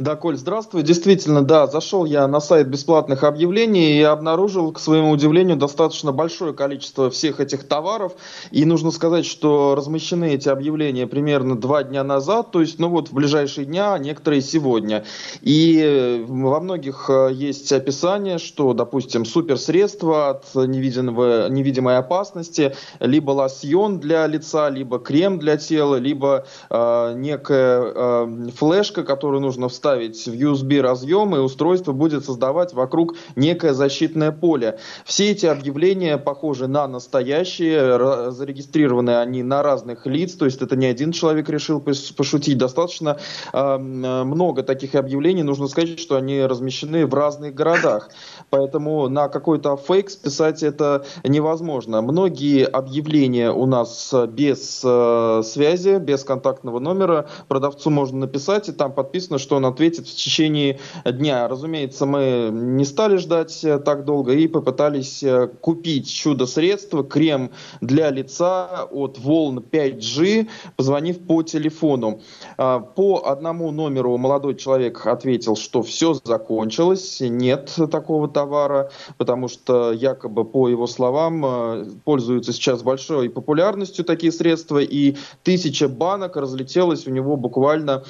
Да, 0.00 0.16
Коль, 0.16 0.38
здравствуй. 0.38 0.82
Действительно, 0.82 1.42
да, 1.42 1.66
зашел 1.66 2.06
я 2.06 2.26
на 2.26 2.40
сайт 2.40 2.68
бесплатных 2.68 3.22
объявлений 3.22 3.98
и 3.98 4.02
обнаружил, 4.02 4.72
к 4.72 4.80
своему 4.80 5.10
удивлению, 5.10 5.58
достаточно 5.58 6.10
большое 6.10 6.54
количество 6.54 7.10
всех 7.10 7.38
этих 7.38 7.68
товаров. 7.68 8.12
И 8.50 8.64
нужно 8.64 8.92
сказать, 8.92 9.26
что 9.26 9.74
размещены 9.76 10.32
эти 10.32 10.48
объявления 10.48 11.06
примерно 11.06 11.54
два 11.54 11.82
дня 11.82 12.02
назад, 12.02 12.50
то 12.50 12.62
есть, 12.62 12.78
ну 12.78 12.88
вот, 12.88 13.08
в 13.08 13.12
ближайшие 13.12 13.66
дня, 13.66 13.92
а 13.92 13.98
некоторые 13.98 14.40
сегодня. 14.40 15.04
И 15.42 16.24
во 16.26 16.60
многих 16.60 17.10
э, 17.10 17.28
есть 17.34 17.70
описание, 17.70 18.38
что, 18.38 18.72
допустим, 18.72 19.26
суперсредство 19.26 20.30
от 20.30 20.54
невидимого, 20.54 21.50
невидимой 21.50 21.98
опасности, 21.98 22.74
либо 23.00 23.32
лосьон 23.32 24.00
для 24.00 24.26
лица, 24.26 24.70
либо 24.70 24.98
крем 24.98 25.38
для 25.38 25.58
тела, 25.58 25.96
либо 25.96 26.46
э, 26.70 27.12
некая 27.16 27.82
э, 27.84 28.48
флешка, 28.56 29.02
которую 29.02 29.42
нужно 29.42 29.68
вставить 29.68 29.89
вставить 29.90 30.28
в 30.28 30.32
USB 30.32 30.80
разъем, 30.80 31.34
и 31.34 31.40
устройство 31.40 31.92
будет 31.92 32.24
создавать 32.24 32.72
вокруг 32.74 33.16
некое 33.34 33.74
защитное 33.74 34.30
поле. 34.30 34.78
Все 35.04 35.32
эти 35.32 35.46
объявления 35.46 36.16
похожи 36.16 36.68
на 36.68 36.86
настоящие, 36.86 38.30
зарегистрированы 38.30 39.18
они 39.18 39.42
на 39.42 39.62
разных 39.62 40.06
лиц, 40.06 40.34
то 40.34 40.44
есть 40.44 40.62
это 40.62 40.76
не 40.76 40.86
один 40.86 41.10
человек 41.10 41.48
решил 41.48 41.80
пошутить. 41.80 42.58
Достаточно 42.58 43.18
э, 43.52 43.78
много 43.78 44.62
таких 44.62 44.94
объявлений, 44.94 45.42
нужно 45.42 45.66
сказать, 45.66 45.98
что 45.98 46.16
они 46.16 46.40
размещены 46.42 47.04
в 47.06 47.14
разных 47.14 47.54
городах. 47.54 48.10
Поэтому 48.50 49.08
на 49.08 49.28
какой-то 49.28 49.76
фейк 49.76 50.10
списать 50.10 50.62
это 50.62 51.04
невозможно. 51.24 52.00
Многие 52.00 52.64
объявления 52.64 53.50
у 53.50 53.66
нас 53.66 54.14
без 54.28 54.82
э, 54.84 55.42
связи, 55.44 55.98
без 55.98 56.22
контактного 56.22 56.78
номера. 56.78 57.26
Продавцу 57.48 57.90
можно 57.90 58.20
написать, 58.20 58.68
и 58.68 58.72
там 58.72 58.92
подписано, 58.92 59.38
что 59.38 59.56
он 59.56 59.64
ответит 59.80 60.06
в 60.06 60.14
течение 60.14 60.78
дня. 61.06 61.48
Разумеется, 61.48 62.04
мы 62.04 62.50
не 62.52 62.84
стали 62.84 63.16
ждать 63.16 63.64
э, 63.64 63.78
так 63.78 64.04
долго 64.04 64.32
и 64.32 64.46
попытались 64.46 65.22
э, 65.22 65.48
купить 65.60 66.12
чудо-средство, 66.12 67.02
крем 67.02 67.50
для 67.80 68.10
лица 68.10 68.86
от 68.90 69.18
волн 69.18 69.60
5G, 69.60 70.48
позвонив 70.76 71.20
по 71.20 71.42
телефону. 71.42 72.20
А, 72.58 72.80
по 72.80 73.22
одному 73.24 73.70
номеру 73.70 74.18
молодой 74.18 74.54
человек 74.54 75.06
ответил, 75.06 75.56
что 75.56 75.82
все 75.82 76.12
закончилось, 76.12 77.20
нет 77.22 77.74
такого 77.90 78.28
товара, 78.28 78.90
потому 79.16 79.48
что 79.48 79.92
якобы, 79.92 80.44
по 80.44 80.68
его 80.68 80.86
словам, 80.86 81.46
э, 81.46 81.86
пользуются 82.04 82.52
сейчас 82.52 82.82
большой 82.82 83.30
популярностью 83.30 84.04
такие 84.04 84.30
средства, 84.30 84.78
и 84.78 85.16
тысяча 85.42 85.88
банок 85.88 86.36
разлетелась 86.36 87.06
у 87.06 87.10
него 87.10 87.38
буквально 87.38 88.04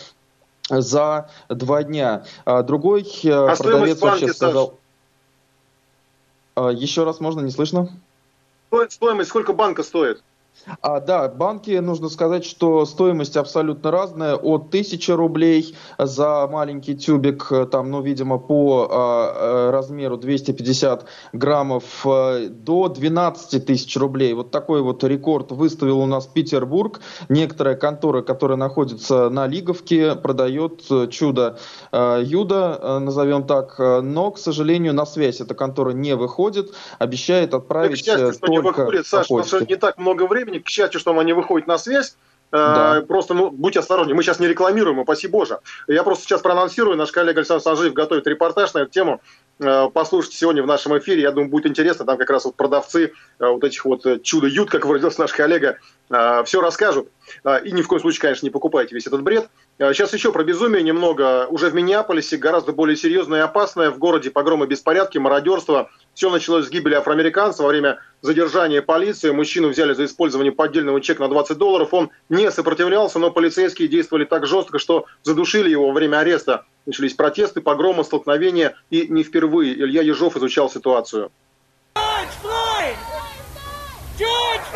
за 0.71 1.29
два 1.49 1.83
дня. 1.83 2.25
А 2.45 2.63
другой 2.63 3.03
э, 3.03 3.31
а 3.31 3.57
продавец 3.57 4.01
вообще 4.01 4.33
сказал... 4.33 4.75
Саш? 6.57 6.75
Еще 6.75 7.05
раз 7.05 7.21
можно, 7.21 7.41
не 7.41 7.51
слышно? 7.51 7.89
Стоимость, 8.89 9.31
сколько 9.31 9.53
банка 9.53 9.83
стоит? 9.83 10.23
А, 10.83 11.01
да, 11.01 11.29
банки, 11.29 11.71
нужно 11.79 12.09
сказать, 12.09 12.45
что 12.45 12.85
стоимость 12.85 13.37
абсолютно 13.37 13.91
разная, 13.91 14.35
от 14.35 14.69
1000 14.69 15.17
рублей 15.17 15.75
за 15.99 16.47
маленький 16.51 16.97
тюбик, 16.97 17.47
э, 17.51 17.67
там, 17.67 17.91
ну, 17.91 18.03
видимо, 18.03 18.39
по 18.39 18.89
а, 18.91 19.71
размеру 19.71 20.17
250 20.17 21.07
граммов, 21.33 21.85
а, 22.05 22.49
до 22.49 22.89
12 22.89 23.65
тысяч 23.65 23.97
рублей. 23.97 24.35
Вот 24.35 24.51
такой 24.51 24.83
вот 24.83 25.03
рекорд 25.05 25.53
выставил 25.53 26.01
у 26.01 26.07
нас 26.07 26.27
Петербург. 26.27 27.01
Некоторая 27.29 27.77
контора, 27.77 28.23
которая 28.23 28.59
находится 28.59 29.31
на 29.31 29.47
Лиговке, 29.47 30.15
продает 30.15 30.83
чудо 31.11 31.59
Юда, 31.93 32.99
назовем 33.01 33.45
так, 33.45 33.79
но, 33.79 34.31
к 34.31 34.39
сожалению, 34.39 34.95
на 34.95 35.07
связь 35.07 35.41
эта 35.41 35.55
контора 35.55 35.91
не 35.91 36.15
выходит, 36.15 36.73
обещает 36.99 37.55
отправить 37.55 38.05
так, 38.05 38.19
счастье, 38.19 38.41
только 38.41 38.47
что 38.47 38.53
не 38.53 38.59
выходит, 38.59 39.07
Саш, 39.07 39.29
не 39.69 39.77
так 39.77 39.99
много 39.99 40.27
времени, 40.27 40.40
времени, 40.45 40.61
к 40.61 40.69
счастью, 40.69 41.01
что 41.01 41.13
она 41.13 41.25
не 41.25 41.33
выходит 41.33 41.67
на 41.67 41.79
связь, 41.79 42.17
э, 42.53 42.57
да. 42.57 43.05
Просто, 43.07 43.35
ну, 43.35 43.51
будьте 43.51 43.81
осторожны, 43.81 44.15
мы 44.15 44.23
сейчас 44.23 44.41
не 44.41 44.49
рекламируем, 44.49 44.99
упаси 44.99 45.29
Боже. 45.29 45.61
Я 45.87 46.03
просто 46.03 46.25
сейчас 46.25 46.41
проанонсирую, 46.41 46.97
наш 46.97 47.13
коллега 47.13 47.41
Александр 47.41 47.63
Санжиев 47.63 47.93
готовит 47.93 48.27
репортаж 48.27 48.75
на 48.75 48.81
эту 48.81 48.91
тему. 48.91 49.21
Э, 49.59 49.89
послушайте 49.93 50.37
сегодня 50.39 50.63
в 50.63 50.67
нашем 50.67 50.99
эфире, 50.99 51.23
я 51.23 51.31
думаю, 51.31 51.51
будет 51.51 51.67
интересно. 51.67 52.05
Там 52.05 52.19
как 52.19 52.31
раз 52.31 52.45
вот 52.45 52.57
продавцы 52.57 53.13
э, 53.39 53.47
вот 53.47 53.63
этих 53.65 53.85
вот 53.85 54.23
чудо-ют, 54.23 54.71
как 54.71 54.87
выразился 54.87 55.21
наш 55.21 55.33
коллега, 55.33 55.79
все 56.45 56.61
расскажут. 56.61 57.09
И 57.65 57.71
ни 57.71 57.83
в 57.83 57.87
коем 57.87 58.01
случае, 58.01 58.21
конечно, 58.23 58.45
не 58.45 58.51
покупайте 58.51 58.97
весь 58.97 59.07
этот 59.07 59.23
бред. 59.23 59.49
Сейчас 59.81 60.13
еще 60.13 60.31
про 60.31 60.45
безумие 60.45 60.83
немного. 60.83 61.47
Уже 61.47 61.71
в 61.71 61.75
Миннеаполисе 61.75 62.37
гораздо 62.37 62.73
более 62.73 62.99
серьезное 62.99 63.41
и 63.41 63.43
опасное. 63.43 63.91
В 63.91 63.97
городе 63.97 64.31
погромы, 64.31 64.67
беспорядки, 64.67 65.17
мародерство– 65.17 65.91
все 66.15 66.29
началось 66.29 66.67
с 66.67 66.69
гибели 66.69 66.93
афроамериканца 66.95 67.63
во 67.63 67.71
время 67.71 67.99
задержания 68.21 68.83
полиции. 68.83 69.31
Мужчину 69.31 69.69
взяли 69.69 69.95
за 69.95 70.05
использование 70.05 70.53
поддельного 70.53 71.01
чека 71.01 71.23
на 71.23 71.29
20 71.29 71.57
долларов. 71.57 71.95
Он 71.95 72.11
не 72.29 72.51
сопротивлялся, 72.51 73.19
но 73.19 73.31
полицейские 73.31 73.89
действовали 73.89 74.27
так 74.27 74.47
жестко, 74.47 74.79
что 74.79 75.07
задушили 75.23 75.71
его 75.71 75.87
во 75.87 75.95
время 75.95 76.19
ареста. 76.19 76.67
Начались 76.85 77.15
протесты, 77.15 77.63
погромы, 77.63 78.05
столкновения. 78.05 78.77
И 78.91 79.07
не 79.09 79.23
впервые 79.23 79.73
Илья 79.73 80.03
Ежов 80.03 80.37
изучал 80.37 80.69
ситуацию. 80.69 81.31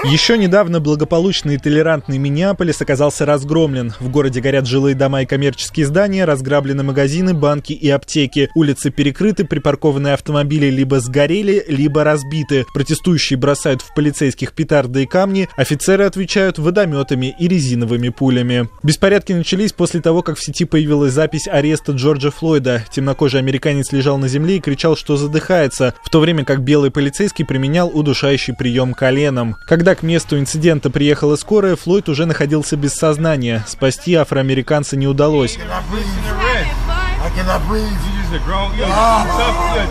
Еще 0.06 0.36
недавно 0.36 0.80
благополучный 0.80 1.54
и 1.54 1.58
толерантный 1.58 2.18
Миннеаполис 2.18 2.78
оказался 2.82 3.24
разгромлен. 3.24 3.94
В 4.00 4.10
городе 4.10 4.42
горят 4.42 4.66
жилые 4.66 4.94
дома 4.94 5.22
и 5.22 5.26
коммерческие 5.26 5.86
здания, 5.86 6.26
разграблены 6.26 6.82
магазины, 6.82 7.32
банки 7.32 7.72
и 7.72 7.88
аптеки. 7.88 8.50
Улицы 8.54 8.90
перекрыты, 8.90 9.44
припаркованные 9.44 10.12
автомобили 10.12 10.66
либо 10.66 11.00
сгорели, 11.00 11.64
либо 11.68 12.04
разбиты. 12.04 12.66
Протестующие 12.74 13.38
бросают 13.38 13.80
в 13.80 13.94
полицейских 13.94 14.52
петарды 14.52 15.04
и 15.04 15.06
камни, 15.06 15.48
офицеры 15.56 16.04
отвечают 16.04 16.58
водометами 16.58 17.34
и 17.38 17.48
резиновыми 17.48 18.10
пулями. 18.10 18.68
Беспорядки 18.82 19.32
начались 19.32 19.72
после 19.72 20.02
того, 20.02 20.20
как 20.20 20.36
в 20.36 20.44
сети 20.44 20.66
появилась 20.66 21.14
запись 21.14 21.48
ареста 21.48 21.92
Джорджа 21.92 22.30
Флойда. 22.30 22.84
Темнокожий 22.92 23.40
американец 23.40 23.90
лежал 23.90 24.18
на 24.18 24.28
земле 24.28 24.58
и 24.58 24.60
кричал, 24.60 24.98
что 24.98 25.16
задыхается, 25.16 25.94
в 26.04 26.10
то 26.10 26.20
время 26.20 26.44
как 26.44 26.62
белый 26.62 26.90
полицейский 26.90 27.46
применял 27.46 27.88
удушающий 27.88 28.54
прием 28.54 28.92
коленом. 28.92 29.56
Когда 29.66 29.93
к 29.94 30.02
месту 30.02 30.38
инцидента 30.38 30.90
приехала 30.90 31.36
скорая, 31.36 31.76
Флойд 31.76 32.08
уже 32.08 32.26
находился 32.26 32.76
без 32.76 32.94
сознания. 32.94 33.64
Спасти 33.66 34.14
афроамериканца 34.14 34.96
не 34.96 35.06
удалось. 35.06 35.58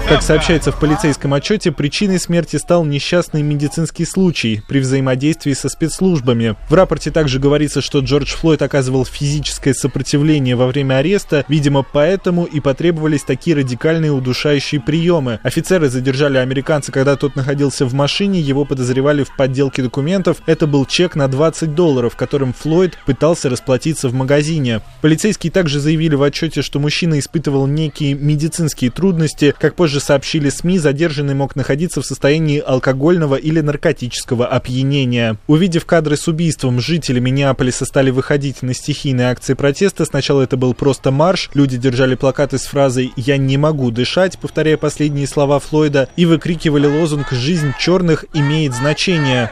Как 0.10 0.22
сообщается 0.22 0.72
в 0.72 0.80
полицейском 0.80 1.34
отчете, 1.34 1.72
причиной 1.72 2.20
смерти 2.20 2.58
стал 2.58 2.84
несчастный 2.84 3.42
медицинский 3.42 4.06
случай 4.06 4.62
при 4.68 4.80
взаимодействии 4.80 5.54
со 5.54 5.70
спецслужбами. 5.70 6.56
В 6.70 6.74
рапорте 6.74 7.10
также 7.10 7.40
говорится, 7.40 7.82
что 7.82 8.00
Джордж 8.00 8.34
Флойд 8.36 8.62
оказывал 8.62 9.06
физическое 9.06 9.74
сопротивление 9.74 10.56
во 10.56 10.68
время 10.68 10.98
ареста, 10.98 11.46
видимо, 11.48 11.84
поэтому 11.84 12.44
и 12.44 12.60
потребовались 12.60 13.24
такие 13.24 13.56
радикальные 13.56 14.12
удушающие 14.12 14.82
приемы. 14.82 15.40
Офицеры 15.44 15.90
задержали 15.90 16.38
американца, 16.38 16.92
когда 16.92 17.16
тот 17.16 17.36
находился 17.36 17.86
в 17.86 17.94
машине, 17.94 18.42
его 18.42 18.66
подозревали 18.66 19.24
в 19.24 19.36
подделке 19.36 19.84
документов. 19.84 20.38
Это 20.46 20.68
был 20.68 20.86
чек 20.86 21.16
на 21.16 21.28
20 21.28 21.76
долларов, 21.76 22.16
которым 22.16 22.54
Флойд 22.54 22.98
пытался 23.06 23.50
расплатиться 23.50 24.10
в 24.10 24.14
магазине. 24.14 24.82
Полицейские 25.02 25.52
также 25.52 25.80
заявили 25.80 26.16
в 26.16 26.24
отчете, 26.24 26.62
что 26.62 26.80
мужчина 26.80 27.20
испытывал 27.20 27.68
некие 27.68 28.14
медицинские 28.34 28.92
трудности. 28.92 29.54
Как 29.60 29.76
позже 29.76 30.00
сообщили 30.00 30.50
СМИ, 30.50 30.80
задержанный 30.80 31.36
мог 31.36 31.56
находиться 31.56 32.02
в 32.02 32.06
состоянии 32.06 32.60
алкогольного 32.60 33.36
или 33.36 33.60
наркотического 33.60 34.48
опьянения. 34.48 35.38
Увидев 35.48 35.86
кадры 35.86 36.18
с 36.18 36.28
убийством, 36.28 36.80
жители 36.80 37.20
Миннеаполиса 37.20 37.86
стали 37.86 38.10
выходить 38.12 38.62
на 38.62 38.74
стихийные 38.74 39.30
акции 39.30 39.54
протеста. 39.54 40.06
Сначала 40.06 40.42
это 40.42 40.58
был 40.58 40.74
просто 40.74 41.12
марш. 41.12 41.50
Люди 41.54 41.78
держали 41.78 42.16
плакаты 42.16 42.58
с 42.58 42.66
фразой 42.66 43.14
«Я 43.16 43.38
не 43.38 43.58
могу 43.58 43.92
дышать», 43.92 44.40
повторяя 44.40 44.78
последние 44.78 45.28
слова 45.28 45.60
Флойда, 45.60 46.10
и 46.16 46.26
выкрикивали 46.26 46.88
лозунг 46.88 47.32
«Жизнь 47.32 47.74
черных 47.80 48.26
имеет 48.34 48.74
значение». 48.74 49.52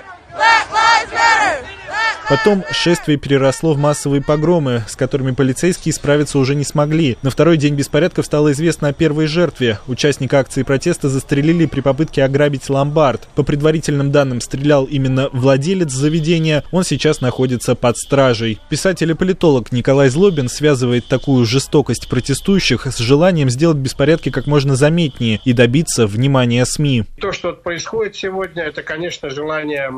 Потом 2.32 2.64
шествие 2.72 3.18
переросло 3.18 3.74
в 3.74 3.78
массовые 3.78 4.22
погромы, 4.22 4.86
с 4.88 4.96
которыми 4.96 5.32
полицейские 5.32 5.94
справиться 5.94 6.40
уже 6.40 6.56
не 6.56 6.64
смогли. 6.64 7.18
На 7.24 7.30
второй 7.30 7.58
день 7.58 7.76
беспорядков 7.76 8.26
стало 8.26 8.54
известно 8.54 8.88
о 8.88 8.94
первой 8.94 9.28
жертве. 9.28 9.80
Участника 9.86 10.40
акции 10.40 10.64
протеста 10.64 11.10
застрелили 11.10 11.66
при 11.66 11.82
попытке 11.82 12.24
ограбить 12.24 12.70
ломбард. 12.70 13.28
По 13.36 13.44
предварительным 13.44 14.14
данным, 14.14 14.40
стрелял 14.40 14.86
именно 14.86 15.28
владелец 15.34 15.92
заведения. 15.92 16.64
Он 16.72 16.86
сейчас 16.86 17.20
находится 17.20 17.76
под 17.76 17.98
стражей. 17.98 18.62
Писатель 18.70 19.12
и 19.12 19.14
политолог 19.14 19.74
Николай 19.74 20.08
Злобин 20.08 20.48
связывает 20.48 21.08
такую 21.08 21.44
жестокость 21.46 22.08
протестующих 22.08 22.88
с 22.88 22.98
желанием 23.00 23.50
сделать 23.50 23.76
беспорядки 23.76 24.30
как 24.32 24.48
можно 24.48 24.78
заметнее 24.78 25.42
и 25.44 25.52
добиться 25.52 26.08
внимания 26.08 26.64
СМИ. 26.64 27.04
То, 27.20 27.34
что 27.34 27.52
происходит 27.52 28.16
сегодня, 28.16 28.64
это, 28.64 28.84
конечно, 28.84 29.30
желание 29.30 29.92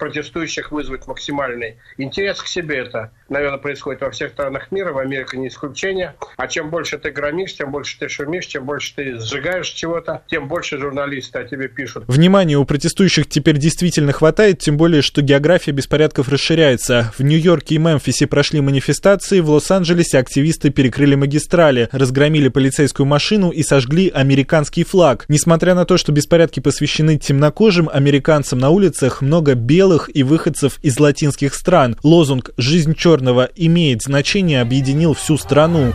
протестующих 0.00 0.72
вызвать 0.72 1.06
максимальный 1.06 1.75
интерес 1.98 2.40
к 2.40 2.46
себе. 2.46 2.78
Это, 2.78 3.10
наверное, 3.28 3.58
происходит 3.58 4.00
во 4.00 4.10
всех 4.10 4.32
странах 4.32 4.70
мира, 4.70 4.92
в 4.92 4.98
Америке 4.98 5.36
не 5.38 5.48
исключение. 5.48 6.14
А 6.36 6.46
чем 6.46 6.70
больше 6.70 6.98
ты 6.98 7.10
громишь, 7.10 7.54
тем 7.54 7.70
больше 7.70 7.98
ты 7.98 8.08
шумишь, 8.08 8.46
чем 8.46 8.64
больше 8.64 8.94
ты 8.94 9.18
сжигаешь 9.18 9.68
чего-то, 9.68 10.22
тем 10.28 10.48
больше 10.48 10.78
журналисты 10.78 11.38
о 11.38 11.44
тебе 11.44 11.68
пишут. 11.68 12.04
Внимания 12.06 12.56
у 12.56 12.64
протестующих 12.64 13.28
теперь 13.28 13.58
действительно 13.58 14.12
хватает, 14.12 14.58
тем 14.58 14.76
более, 14.76 15.02
что 15.02 15.22
география 15.22 15.72
беспорядков 15.72 16.28
расширяется. 16.28 17.12
В 17.18 17.22
Нью-Йорке 17.22 17.76
и 17.76 17.78
Мемфисе 17.78 18.26
прошли 18.26 18.60
манифестации, 18.60 19.40
в 19.40 19.50
Лос-Анджелесе 19.50 20.18
активисты 20.18 20.70
перекрыли 20.70 21.14
магистрали, 21.14 21.88
разгромили 21.92 22.48
полицейскую 22.48 23.06
машину 23.06 23.50
и 23.50 23.62
сожгли 23.62 24.10
американский 24.10 24.84
флаг. 24.84 25.24
Несмотря 25.28 25.74
на 25.74 25.84
то, 25.84 25.96
что 25.96 26.12
беспорядки 26.12 26.60
посвящены 26.60 27.18
темнокожим 27.18 27.88
американцам 27.92 28.58
на 28.58 28.70
улицах, 28.70 29.22
много 29.22 29.54
белых 29.54 30.14
и 30.14 30.22
выходцев 30.22 30.78
из 30.82 30.98
латинских 30.98 31.54
стран. 31.56 31.96
Лозунг 32.02 32.50
«Жизнь 32.56 32.94
черного 32.94 33.48
имеет 33.56 34.02
значение» 34.02 34.60
объединил 34.60 35.14
всю 35.14 35.36
страну. 35.38 35.92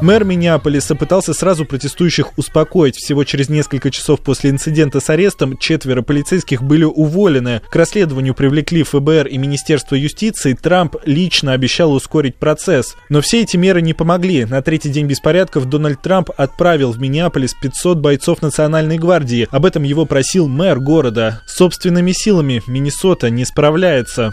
Мэр 0.00 0.24
Миннеаполиса 0.24 0.94
пытался 0.94 1.34
сразу 1.34 1.64
протестующих 1.64 2.38
успокоить. 2.38 2.96
Всего 2.96 3.24
через 3.24 3.48
несколько 3.48 3.90
часов 3.90 4.20
после 4.20 4.50
инцидента 4.50 5.00
с 5.00 5.10
арестом 5.10 5.56
четверо 5.56 6.02
полицейских 6.02 6.62
были 6.62 6.84
уволены. 6.84 7.62
К 7.68 7.74
расследованию 7.74 8.34
привлекли 8.34 8.84
ФБР 8.84 9.26
и 9.26 9.38
Министерство 9.38 9.96
юстиции. 9.96 10.54
Трамп 10.54 10.96
лично 11.04 11.52
обещал 11.52 11.92
ускорить 11.92 12.36
процесс. 12.36 12.96
Но 13.08 13.20
все 13.20 13.42
эти 13.42 13.56
меры 13.56 13.82
не 13.82 13.92
помогли. 13.92 14.44
На 14.44 14.62
третий 14.62 14.90
день 14.90 15.06
беспорядков 15.06 15.64
Дональд 15.64 16.00
Трамп 16.00 16.30
отправил 16.36 16.92
в 16.92 17.00
Миннеаполис 17.00 17.54
500 17.54 17.98
бойцов 17.98 18.40
Национальной 18.40 18.98
гвардии. 18.98 19.48
Об 19.50 19.66
этом 19.66 19.82
его 19.82 20.06
просил 20.06 20.46
мэр 20.46 20.78
города. 20.78 21.42
Собственными 21.46 22.12
силами 22.12 22.62
Миннесота 22.68 23.30
не 23.30 23.44
справляется. 23.44 24.32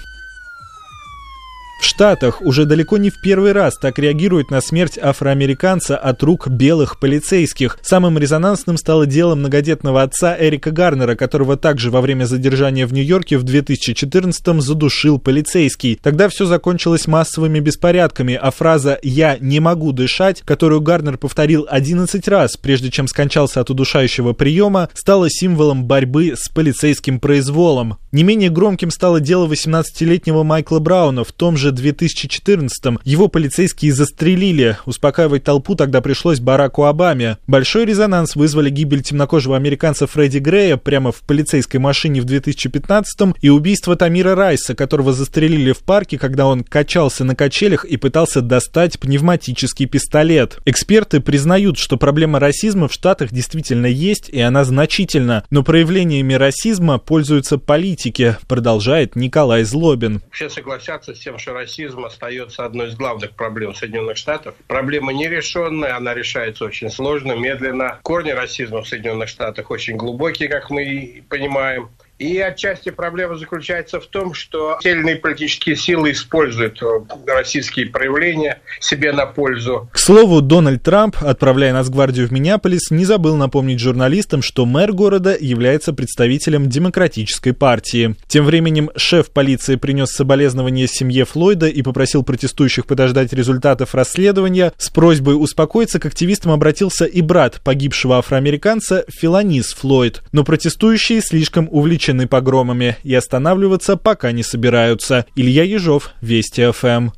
В 1.80 1.86
Штатах 1.86 2.42
уже 2.42 2.66
далеко 2.66 2.98
не 2.98 3.10
в 3.10 3.22
первый 3.22 3.52
раз 3.52 3.78
так 3.78 4.00
реагируют 4.00 4.50
на 4.50 4.62
смерть 4.62 4.98
афроамериканца 4.98 5.98
от 5.98 6.24
рук 6.24 6.48
белых 6.48 7.00
полицейских. 7.00 7.78
Самым 7.82 8.18
резонансным 8.18 8.78
стало 8.78 9.06
дело 9.06 9.36
многодетного 9.36 10.02
отца 10.02 10.36
Эрика 10.40 10.72
Гарнера, 10.72 11.16
которого 11.16 11.58
также 11.58 11.92
во 11.92 12.02
время 12.02 12.26
задержания 12.26 12.88
в 12.88 12.94
Нью-Йорке 12.94 13.38
в 13.38 13.44
2014-м 13.44 14.62
задушил 14.62 15.20
полицейский. 15.20 16.00
Тогда 16.02 16.30
все 16.30 16.46
закончилось 16.46 17.08
массовыми 17.08 17.60
беспорядками, 17.60 18.34
а 18.42 18.52
фраза 18.52 18.98
«я 19.04 19.38
не 19.40 19.60
могу 19.60 19.92
дышать», 19.92 20.42
которую 20.42 20.82
Гарнер 20.82 21.18
повторил 21.18 21.68
11 21.70 22.28
раз, 22.28 22.58
прежде 22.58 22.90
чем 22.90 23.08
скончался 23.08 23.62
от 23.62 23.70
удушающего 23.70 24.34
приема, 24.34 24.90
стала 24.94 25.30
символом 25.30 25.86
борьбы 25.86 26.34
с 26.36 26.50
полицейским 26.50 27.20
произволом. 27.20 27.98
Не 28.12 28.24
менее 28.24 28.50
громким 28.50 28.92
стало 28.92 29.20
дело 29.20 29.48
18-летнего 29.48 30.44
Майкла 30.44 30.80
Брауна 30.80 31.24
в 31.24 31.32
том 31.32 31.58
же 31.58 31.65
же 31.66 31.72
2014-м 31.72 33.00
его 33.04 33.28
полицейские 33.28 33.92
застрелили. 33.92 34.78
Успокаивать 34.86 35.44
толпу 35.44 35.76
тогда 35.76 36.02
пришлось 36.02 36.40
Бараку 36.40 36.84
Обаме. 36.84 37.38
Большой 37.48 37.86
резонанс 37.86 38.36
вызвали 38.36 38.70
гибель 38.70 39.02
темнокожего 39.02 39.56
американца 39.56 40.06
Фредди 40.06 40.38
Грея 40.38 40.78
прямо 40.78 41.12
в 41.12 41.22
полицейской 41.22 41.80
машине 41.80 42.22
в 42.22 42.26
2015-м 42.26 43.36
и 43.42 43.50
убийство 43.50 43.96
Тамира 43.96 44.36
Райса, 44.36 44.76
которого 44.76 45.14
застрелили 45.14 45.72
в 45.72 45.80
парке, 45.80 46.20
когда 46.20 46.46
он 46.46 46.64
качался 46.64 47.24
на 47.24 47.36
качелях 47.36 47.84
и 47.84 47.98
пытался 47.98 48.42
достать 48.42 49.00
пневматический 49.00 49.88
пистолет. 49.88 50.60
Эксперты 50.66 51.22
признают, 51.22 51.78
что 51.78 51.98
проблема 51.98 52.40
расизма 52.40 52.88
в 52.88 52.94
Штатах 52.94 53.32
действительно 53.32 53.88
есть, 53.88 54.30
и 54.30 54.40
она 54.40 54.64
значительна, 54.66 55.46
но 55.50 55.64
проявлениями 55.64 56.34
расизма 56.36 57.00
пользуются 57.00 57.58
политики, 57.58 58.38
продолжает 58.48 59.16
Николай 59.16 59.64
Злобин. 59.64 60.22
Все 60.32 60.50
согласятся 60.50 61.16
с 61.16 61.20
тем, 61.20 61.40
что 61.40 61.55
расизм 61.56 62.06
остается 62.06 62.66
одной 62.66 62.90
из 62.90 62.96
главных 62.96 63.32
проблем 63.32 63.74
Соединенных 63.74 64.18
Штатов. 64.18 64.54
Проблема 64.68 65.12
нерешенная, 65.14 65.96
она 65.96 66.14
решается 66.14 66.66
очень 66.66 66.92
сложно, 66.92 67.34
медленно. 67.34 68.00
Корни 68.04 68.32
расизма 68.32 68.84
в 68.84 68.88
Соединенных 68.88 69.30
Штатах 69.30 69.72
очень 69.72 69.98
глубокие, 69.98 70.50
как 70.50 70.70
мы 70.70 71.24
понимаем. 71.30 71.90
И 72.18 72.40
отчасти 72.40 72.92
проблема 72.92 73.36
заключается 73.36 74.00
в 74.00 74.06
том, 74.06 74.34
что 74.34 74.78
сильные 74.82 75.18
политические 75.18 75.76
силы 75.76 76.12
используют 76.12 76.82
э, 76.82 76.86
российские 77.28 77.88
проявления 77.88 78.62
себе 78.80 79.12
на 79.12 79.26
пользу. 79.26 79.90
К 79.92 80.00
слову, 80.00 80.40
Дональд 80.40 80.82
Трамп, 80.82 81.18
отправляя 81.20 81.74
Нацгвардию 81.74 82.28
в 82.28 82.32
Миннеаполис, 82.32 82.90
не 82.90 83.04
забыл 83.04 83.36
напомнить 83.36 83.82
журналистам, 83.82 84.42
что 84.42 84.66
мэр 84.66 84.94
города 84.94 85.36
является 85.38 85.92
представителем 85.92 86.70
Демократической 86.70 87.52
партии. 87.52 88.16
Тем 88.28 88.46
временем 88.46 88.92
шеф 88.96 89.30
полиции 89.32 89.76
принес 89.76 90.12
соболезнования 90.12 90.88
семье 90.88 91.26
Флойда 91.26 91.68
и 91.68 91.82
попросил 91.82 92.24
протестующих 92.24 92.86
подождать 92.86 93.34
результатов 93.34 93.94
расследования. 93.94 94.72
С 94.78 94.90
просьбой 94.90 95.34
успокоиться 95.34 96.00
к 96.00 96.06
активистам 96.06 96.54
обратился 96.54 97.04
и 97.04 97.22
брат 97.22 97.60
погибшего 97.62 98.20
афроамериканца 98.20 99.04
Филанис 99.10 99.74
Флойд. 99.74 100.24
Но 100.32 100.46
протестующие 100.46 101.20
слишком 101.20 101.68
увлечены 101.70 102.05
озабочены 102.06 102.28
погромами 102.28 102.98
и 103.04 103.14
останавливаться 103.16 103.98
пока 103.98 104.32
не 104.32 104.44
собираются. 104.44 105.26
Илья 105.36 105.64
Ежов, 105.64 106.12
Вести 106.22 106.72
ФМ. 106.72 107.10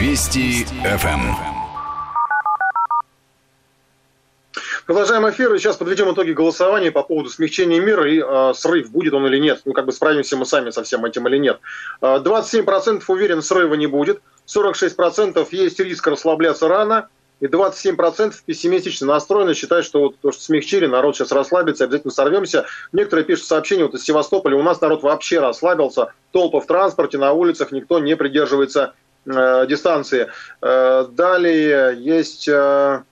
Вести 0.00 0.64
ФМ. 0.64 1.53
Продолжаем 4.86 5.26
эфир, 5.30 5.54
и 5.54 5.58
сейчас 5.58 5.78
подведем 5.78 6.12
итоги 6.12 6.32
голосования 6.32 6.90
по 6.92 7.02
поводу 7.02 7.30
смягчения 7.30 7.80
мира 7.80 8.06
и 8.06 8.20
э, 8.22 8.52
срыв, 8.54 8.90
будет 8.90 9.14
он 9.14 9.26
или 9.26 9.38
нет. 9.38 9.62
Ну, 9.64 9.72
как 9.72 9.86
бы 9.86 9.92
справимся 9.92 10.36
мы 10.36 10.44
сами 10.44 10.68
со 10.68 10.82
всем 10.82 11.06
этим 11.06 11.26
или 11.26 11.38
нет. 11.38 11.58
27% 12.02 13.02
уверен, 13.08 13.40
срыва 13.40 13.74
не 13.74 13.86
будет, 13.86 14.20
46% 14.46 15.48
есть 15.52 15.80
риск 15.80 16.06
расслабляться 16.06 16.68
рано, 16.68 17.08
и 17.40 17.46
27% 17.46 18.34
пессимистично 18.44 19.06
настроены, 19.06 19.54
считают, 19.54 19.86
что 19.86 20.00
вот 20.00 20.16
то, 20.20 20.32
что 20.32 20.42
смягчили, 20.42 20.86
народ 20.86 21.16
сейчас 21.16 21.32
расслабится, 21.32 21.84
обязательно 21.84 22.12
сорвемся. 22.12 22.66
Некоторые 22.92 23.24
пишут 23.24 23.46
сообщения 23.46 23.84
вот 23.84 23.94
из 23.94 24.04
Севастополя, 24.04 24.56
у 24.56 24.62
нас 24.62 24.82
народ 24.82 25.02
вообще 25.02 25.40
расслабился, 25.40 26.12
толпа 26.30 26.60
в 26.60 26.66
транспорте, 26.66 27.16
на 27.16 27.32
улицах, 27.32 27.72
никто 27.72 28.00
не 28.00 28.16
придерживается 28.16 28.92
э, 29.24 29.66
дистанции. 29.66 30.28
Э, 30.60 31.06
далее 31.10 31.96
есть... 31.98 32.48
Э, 32.48 33.02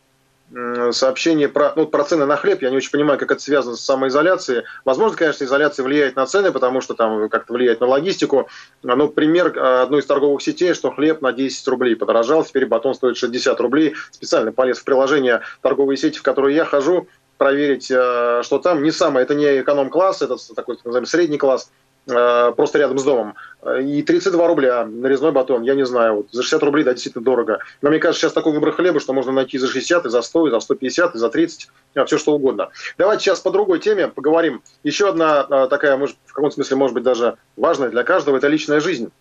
сообщение 0.91 1.49
про, 1.49 1.73
ну, 1.77 1.87
про 1.87 2.05
цены 2.05 2.27
на 2.27 2.37
хлеб. 2.37 2.63
Я 2.63 2.71
не 2.71 2.77
очень 2.77 2.91
понимаю, 2.91 3.19
как 3.19 3.31
это 3.31 3.43
связано 3.43 3.77
с 3.77 3.81
самоизоляцией. 3.81 4.65
Возможно, 4.85 5.17
конечно, 5.17 5.45
изоляция 5.45 5.85
влияет 5.85 6.17
на 6.17 6.27
цены, 6.27 6.53
потому 6.53 6.81
что 6.81 6.95
там 6.95 7.29
как-то 7.29 7.53
влияет 7.53 7.81
на 7.81 7.87
логистику. 7.87 8.49
Но 8.83 9.09
пример 9.09 9.59
одной 9.59 10.01
из 10.01 10.07
торговых 10.07 10.43
сетей, 10.43 10.75
что 10.75 10.91
хлеб 10.91 11.23
на 11.23 11.33
10 11.33 11.67
рублей 11.69 11.97
подорожал, 11.97 12.45
теперь 12.45 12.67
батон 12.67 12.95
стоит 12.95 13.17
60 13.17 13.59
рублей. 13.61 13.95
Специально 14.11 14.53
полез 14.53 14.79
в 14.79 14.85
приложение 14.85 15.41
торговой 15.61 15.97
сети, 15.97 16.19
в 16.19 16.23
которую 16.23 16.55
я 16.55 16.65
хожу, 16.65 17.09
проверить, 17.43 17.91
э, 17.91 18.43
что 18.45 18.59
там. 18.59 18.83
Не 18.83 18.93
самое, 18.93 19.25
это 19.25 19.35
не 19.35 19.61
эконом-класс, 19.61 20.23
это 20.23 20.37
такой, 20.55 20.79
назовем, 20.85 21.07
средний 21.07 21.39
класс. 21.39 21.73
Э, 22.09 22.53
просто 22.57 22.79
рядом 22.79 22.99
с 22.99 23.05
домом. 23.05 23.35
И 23.81 24.03
32 24.03 24.49
рубля 24.49 24.85
нарезной 24.85 25.31
батон, 25.31 25.63
я 25.63 25.77
не 25.77 25.87
знаю, 25.87 26.17
вот 26.17 26.27
за 26.33 26.43
60 26.43 26.63
рублей, 26.65 26.83
да, 26.85 26.95
действительно 26.95 27.25
дорого. 27.25 27.61
Но 27.81 27.91
мне 27.91 28.01
кажется, 28.01 28.23
сейчас 28.23 28.33
такой 28.33 28.53
выбор 28.53 28.73
хлеба, 28.73 28.99
что 28.99 29.13
можно 29.13 29.31
найти 29.31 29.57
за 29.57 29.69
60, 29.69 30.07
и 30.07 30.09
за 30.11 30.21
100, 30.21 30.49
и 30.49 30.51
за 30.51 30.59
150, 30.59 31.15
и 31.15 31.19
за 31.19 31.29
30, 31.29 31.69
а, 31.95 32.05
все 32.05 32.19
что 32.19 32.35
угодно. 32.35 32.71
Давайте 32.99 33.23
сейчас 33.23 33.39
по 33.39 33.53
другой 33.53 33.79
теме 33.79 34.09
поговорим. 34.09 34.63
Еще 34.83 35.09
одна 35.09 35.43
а, 35.43 35.69
такая, 35.69 35.97
может, 35.97 36.17
в 36.27 36.33
каком-то 36.33 36.55
смысле, 36.55 36.77
может 36.77 36.95
быть, 36.95 37.05
даже 37.05 37.37
важная 37.57 37.91
для 37.91 38.03
каждого, 38.03 38.37
это 38.37 38.49
личная 38.49 38.81
жизнь. 38.81 39.13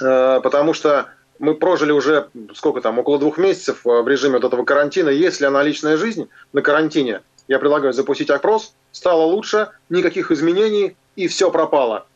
Э, 0.00 0.40
потому 0.44 0.74
что 0.74 1.08
мы 1.40 1.54
прожили 1.54 1.90
уже, 1.90 2.28
сколько 2.54 2.82
там, 2.82 3.00
около 3.00 3.18
двух 3.18 3.36
месяцев 3.36 3.80
в 3.82 4.06
режиме 4.06 4.34
вот 4.34 4.44
этого 4.44 4.64
карантина. 4.64 5.08
Если 5.08 5.44
она 5.44 5.62
личная 5.64 5.96
жизнь 5.96 6.28
на 6.52 6.62
карантине, 6.62 7.22
я 7.50 7.58
предлагаю 7.58 7.92
запустить 7.92 8.30
опрос, 8.30 8.74
стало 8.92 9.22
лучше, 9.22 9.70
никаких 9.88 10.30
изменений, 10.30 10.96
и 11.16 11.26
все 11.26 11.50
пропало. 11.50 12.06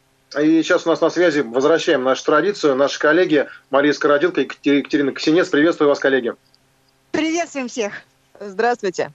И 0.41 0.63
сейчас 0.63 0.87
у 0.87 0.91
нас 0.91 1.01
на 1.01 1.11
связи, 1.11 1.41
возвращаем 1.41 2.05
нашу 2.05 2.25
традицию, 2.25 2.77
наши 2.77 3.01
коллеги 3.01 3.49
Мария 3.69 3.93
Скородилка 3.93 4.43
и 4.43 4.49
Екатерина 4.63 5.13
Ксенец. 5.13 5.49
Приветствую 5.49 5.89
вас, 5.89 5.99
коллеги. 5.99 6.35
Приветствуем 7.11 7.67
всех. 7.67 7.95
Здравствуйте. 8.39 9.11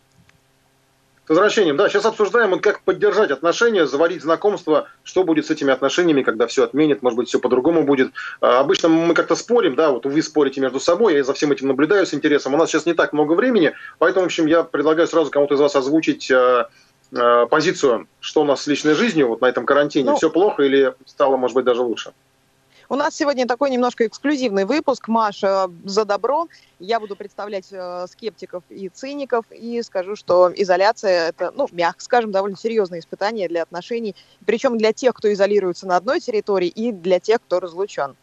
Возвращением. 1.29 1.77
Да, 1.77 1.87
сейчас 1.89 2.05
обсуждаем, 2.05 2.49
вот 2.49 2.61
как 2.61 2.81
поддержать 2.81 3.29
отношения, 3.29 3.85
заводить 3.85 4.23
знакомства, 4.23 4.87
что 5.03 5.23
будет 5.23 5.45
с 5.45 5.51
этими 5.51 5.71
отношениями, 5.71 6.23
когда 6.23 6.47
все 6.47 6.63
отменят, 6.63 7.03
может 7.03 7.17
быть, 7.17 7.27
все 7.27 7.37
по-другому 7.37 7.83
будет. 7.83 8.11
А, 8.41 8.61
обычно 8.61 8.89
мы 8.89 9.13
как-то 9.13 9.35
спорим, 9.35 9.75
да, 9.75 9.91
вот 9.91 10.07
вы 10.07 10.23
спорите 10.23 10.59
между 10.59 10.79
собой, 10.79 11.13
я 11.13 11.23
за 11.23 11.35
всем 11.35 11.51
этим 11.51 11.67
наблюдаю 11.67 12.07
с 12.07 12.15
интересом. 12.15 12.55
У 12.55 12.57
нас 12.57 12.71
сейчас 12.71 12.87
не 12.87 12.95
так 12.95 13.13
много 13.13 13.33
времени, 13.33 13.73
поэтому, 13.99 14.23
в 14.23 14.25
общем, 14.25 14.47
я 14.47 14.63
предлагаю 14.63 15.07
сразу 15.07 15.29
кому-то 15.29 15.53
из 15.53 15.59
вас 15.59 15.75
озвучить 15.75 16.31
а, 16.31 16.69
а, 17.15 17.45
позицию, 17.45 18.07
что 18.19 18.41
у 18.41 18.45
нас 18.45 18.63
с 18.63 18.67
личной 18.67 18.95
жизнью 18.95 19.27
вот 19.27 19.41
на 19.41 19.45
этом 19.45 19.67
карантине. 19.67 20.09
Ну, 20.09 20.15
все 20.15 20.31
плохо 20.31 20.63
или 20.63 20.95
стало, 21.05 21.37
может 21.37 21.53
быть, 21.53 21.63
даже 21.63 21.81
лучше? 21.81 22.11
У 22.91 22.95
нас 22.95 23.15
сегодня 23.15 23.45
такой 23.45 23.69
немножко 23.69 24.07
эксклюзивный 24.07 24.65
выпуск. 24.65 25.07
Маша 25.07 25.69
за 25.85 26.05
добро. 26.05 26.47
Я 26.79 26.99
буду 26.99 27.15
представлять 27.15 27.67
э, 27.69 28.07
скептиков 28.09 28.63
и 28.69 28.89
циников 28.89 29.45
и 29.51 29.83
скажу, 29.83 30.15
что 30.15 30.51
изоляция– 30.55 31.29
это, 31.29 31.51
ну, 31.55 31.67
мягко 31.71 32.03
скажем, 32.03 32.31
довольно 32.31 32.57
серьезное 32.57 32.99
испытание 32.99 33.47
для 33.47 33.61
отношений, 33.61 34.15
причем 34.43 34.79
для 34.79 34.91
тех, 34.91 35.13
кто 35.13 35.31
изолируется 35.31 35.85
на 35.85 35.97
одной 35.97 36.19
территории, 36.19 36.67
и 36.67 36.91
для 36.91 37.19
тех, 37.19 37.39
кто 37.41 37.59
разлучен. 37.59 38.15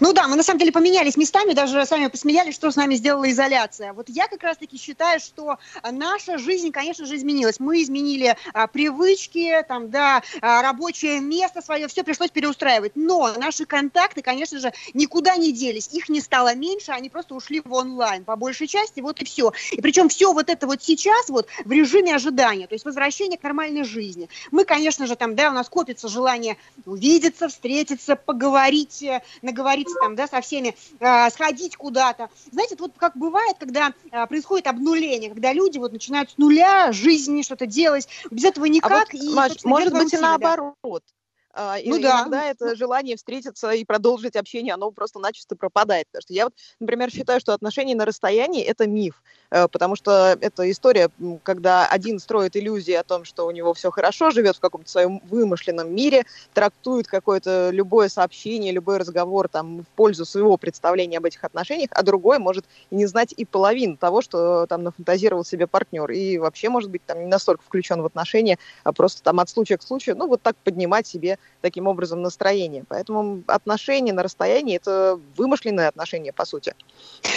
Ну 0.00 0.12
да, 0.12 0.28
мы 0.28 0.36
на 0.36 0.42
самом 0.42 0.58
деле 0.58 0.72
поменялись 0.72 1.16
местами, 1.16 1.52
даже 1.52 1.84
сами 1.86 2.08
посмеялись, 2.08 2.54
что 2.54 2.70
с 2.70 2.76
нами 2.76 2.94
сделала 2.94 3.30
изоляция. 3.30 3.92
Вот 3.92 4.08
я 4.08 4.26
как 4.28 4.42
раз-таки 4.42 4.76
считаю, 4.78 5.20
что 5.20 5.58
наша 5.90 6.38
жизнь, 6.38 6.70
конечно 6.72 7.06
же, 7.06 7.16
изменилась. 7.16 7.60
Мы 7.60 7.82
изменили 7.82 8.36
а, 8.52 8.66
привычки, 8.66 9.64
там, 9.68 9.90
да, 9.90 10.22
а, 10.40 10.62
рабочее 10.62 11.20
место 11.20 11.62
свое, 11.62 11.88
все 11.88 12.02
пришлось 12.02 12.30
переустраивать. 12.30 12.92
Но 12.94 13.32
наши 13.36 13.66
контакты, 13.66 14.22
конечно 14.22 14.58
же, 14.58 14.72
никуда 14.94 15.36
не 15.36 15.52
делись. 15.52 15.88
Их 15.92 16.08
не 16.08 16.20
стало 16.20 16.54
меньше, 16.54 16.92
они 16.92 17.08
просто 17.08 17.34
ушли 17.34 17.60
в 17.64 17.72
онлайн 17.72 18.24
по 18.24 18.36
большей 18.36 18.66
части, 18.66 19.00
вот 19.00 19.20
и 19.20 19.24
все. 19.24 19.52
И 19.72 19.80
причем 19.80 20.08
все 20.08 20.32
вот 20.32 20.50
это 20.50 20.66
вот 20.66 20.82
сейчас 20.82 21.28
вот 21.28 21.48
в 21.64 21.70
режиме 21.70 22.14
ожидания, 22.14 22.66
то 22.66 22.74
есть 22.74 22.84
возвращение 22.84 23.38
к 23.38 23.42
нормальной 23.42 23.84
жизни. 23.84 24.28
Мы, 24.50 24.64
конечно 24.64 25.06
же, 25.06 25.16
там, 25.16 25.34
да, 25.34 25.50
у 25.50 25.54
нас 25.54 25.68
копится 25.68 26.08
желание 26.08 26.56
увидеться, 26.84 27.48
встретиться, 27.48 28.16
поговорить, 28.16 29.02
э, 29.02 29.22
наговорить 29.42 29.67
договориться 29.68 29.96
там, 30.00 30.14
да, 30.14 30.26
со 30.26 30.40
всеми, 30.40 30.74
э, 31.00 31.30
сходить 31.30 31.76
куда-то. 31.76 32.30
Знаете, 32.50 32.76
вот 32.78 32.92
как 32.96 33.16
бывает, 33.16 33.56
когда 33.58 33.92
э, 34.10 34.26
происходит 34.26 34.66
обнуление, 34.66 35.30
когда 35.30 35.52
люди 35.52 35.78
вот 35.78 35.92
начинают 35.92 36.30
с 36.30 36.38
нуля 36.38 36.92
жизни 36.92 37.42
что-то 37.42 37.66
делать, 37.66 38.08
без 38.30 38.44
этого 38.44 38.64
никак. 38.66 38.92
А 38.92 38.98
вот, 38.98 39.14
и, 39.14 39.34
Маш, 39.34 39.64
может 39.64 39.92
быть 39.92 40.12
и 40.12 40.16
наоборот. 40.16 40.74
Да. 40.82 41.17
Ну 41.58 41.96
и 41.96 42.02
да. 42.02 42.20
Иногда 42.20 42.44
это 42.44 42.76
желание 42.76 43.16
встретиться 43.16 43.70
и 43.70 43.84
продолжить 43.84 44.36
общение, 44.36 44.74
оно 44.74 44.90
просто-начисто 44.90 45.56
пропадает. 45.56 46.06
Потому 46.08 46.22
что 46.22 46.32
я 46.32 46.44
вот, 46.44 46.54
например, 46.80 47.10
считаю, 47.10 47.40
что 47.40 47.52
отношения 47.52 47.94
на 47.94 48.04
расстоянии– 48.04 48.62
это 48.64 48.86
миф. 48.86 49.22
Э, 49.50 49.66
потому 49.68 49.96
что 49.96 50.36
это 50.40 50.70
история, 50.70 51.10
когда 51.42 51.86
один 51.86 52.18
строит 52.18 52.56
иллюзии 52.56 52.94
о 52.94 53.02
том, 53.02 53.24
что 53.24 53.46
у 53.46 53.50
него 53.50 53.74
все 53.74 53.90
хорошо, 53.90 54.30
живет 54.30 54.56
в 54.56 54.60
каком-то 54.60 54.88
своем 54.88 55.20
вымышленном 55.28 55.94
мире, 55.94 56.24
трактует 56.54 57.06
какое-то 57.06 57.70
любое 57.72 58.08
сообщение, 58.08 58.72
любой 58.72 58.98
разговор 58.98 59.48
там, 59.48 59.82
в 59.82 59.86
пользу 59.96 60.24
своего 60.24 60.56
представления 60.56 61.18
об 61.18 61.24
этих 61.24 61.44
отношениях, 61.44 61.90
а 61.92 62.02
другой 62.02 62.38
может 62.38 62.64
не 62.90 63.06
знать 63.06 63.32
и 63.36 63.44
половину 63.44 63.96
того, 63.96 64.22
что 64.22 64.66
там 64.66 64.82
нафантазировал 64.82 65.44
себе 65.44 65.66
партнер, 65.66 66.10
и 66.10 66.38
вообще, 66.38 66.68
может 66.68 66.90
быть, 66.90 67.04
там 67.04 67.20
не 67.20 67.26
настолько 67.26 67.62
включен 67.64 68.02
в 68.02 68.06
отношения, 68.06 68.58
а 68.84 68.92
просто 68.92 69.22
там 69.22 69.40
от 69.40 69.48
случая 69.48 69.78
к 69.78 69.82
случаю, 69.82 70.16
ну, 70.16 70.26
вот 70.28 70.42
так 70.42 70.56
поднимать 70.56 71.06
себе 71.06 71.38
таким 71.60 71.86
образом 71.86 72.22
настроение. 72.22 72.84
Поэтому 72.88 73.42
отношения 73.46 74.12
на 74.12 74.22
расстоянии– 74.22 74.76
это 74.82 75.18
вымышленные 75.36 75.88
отношения, 75.88 76.32
по 76.32 76.44
сути. 76.44 76.74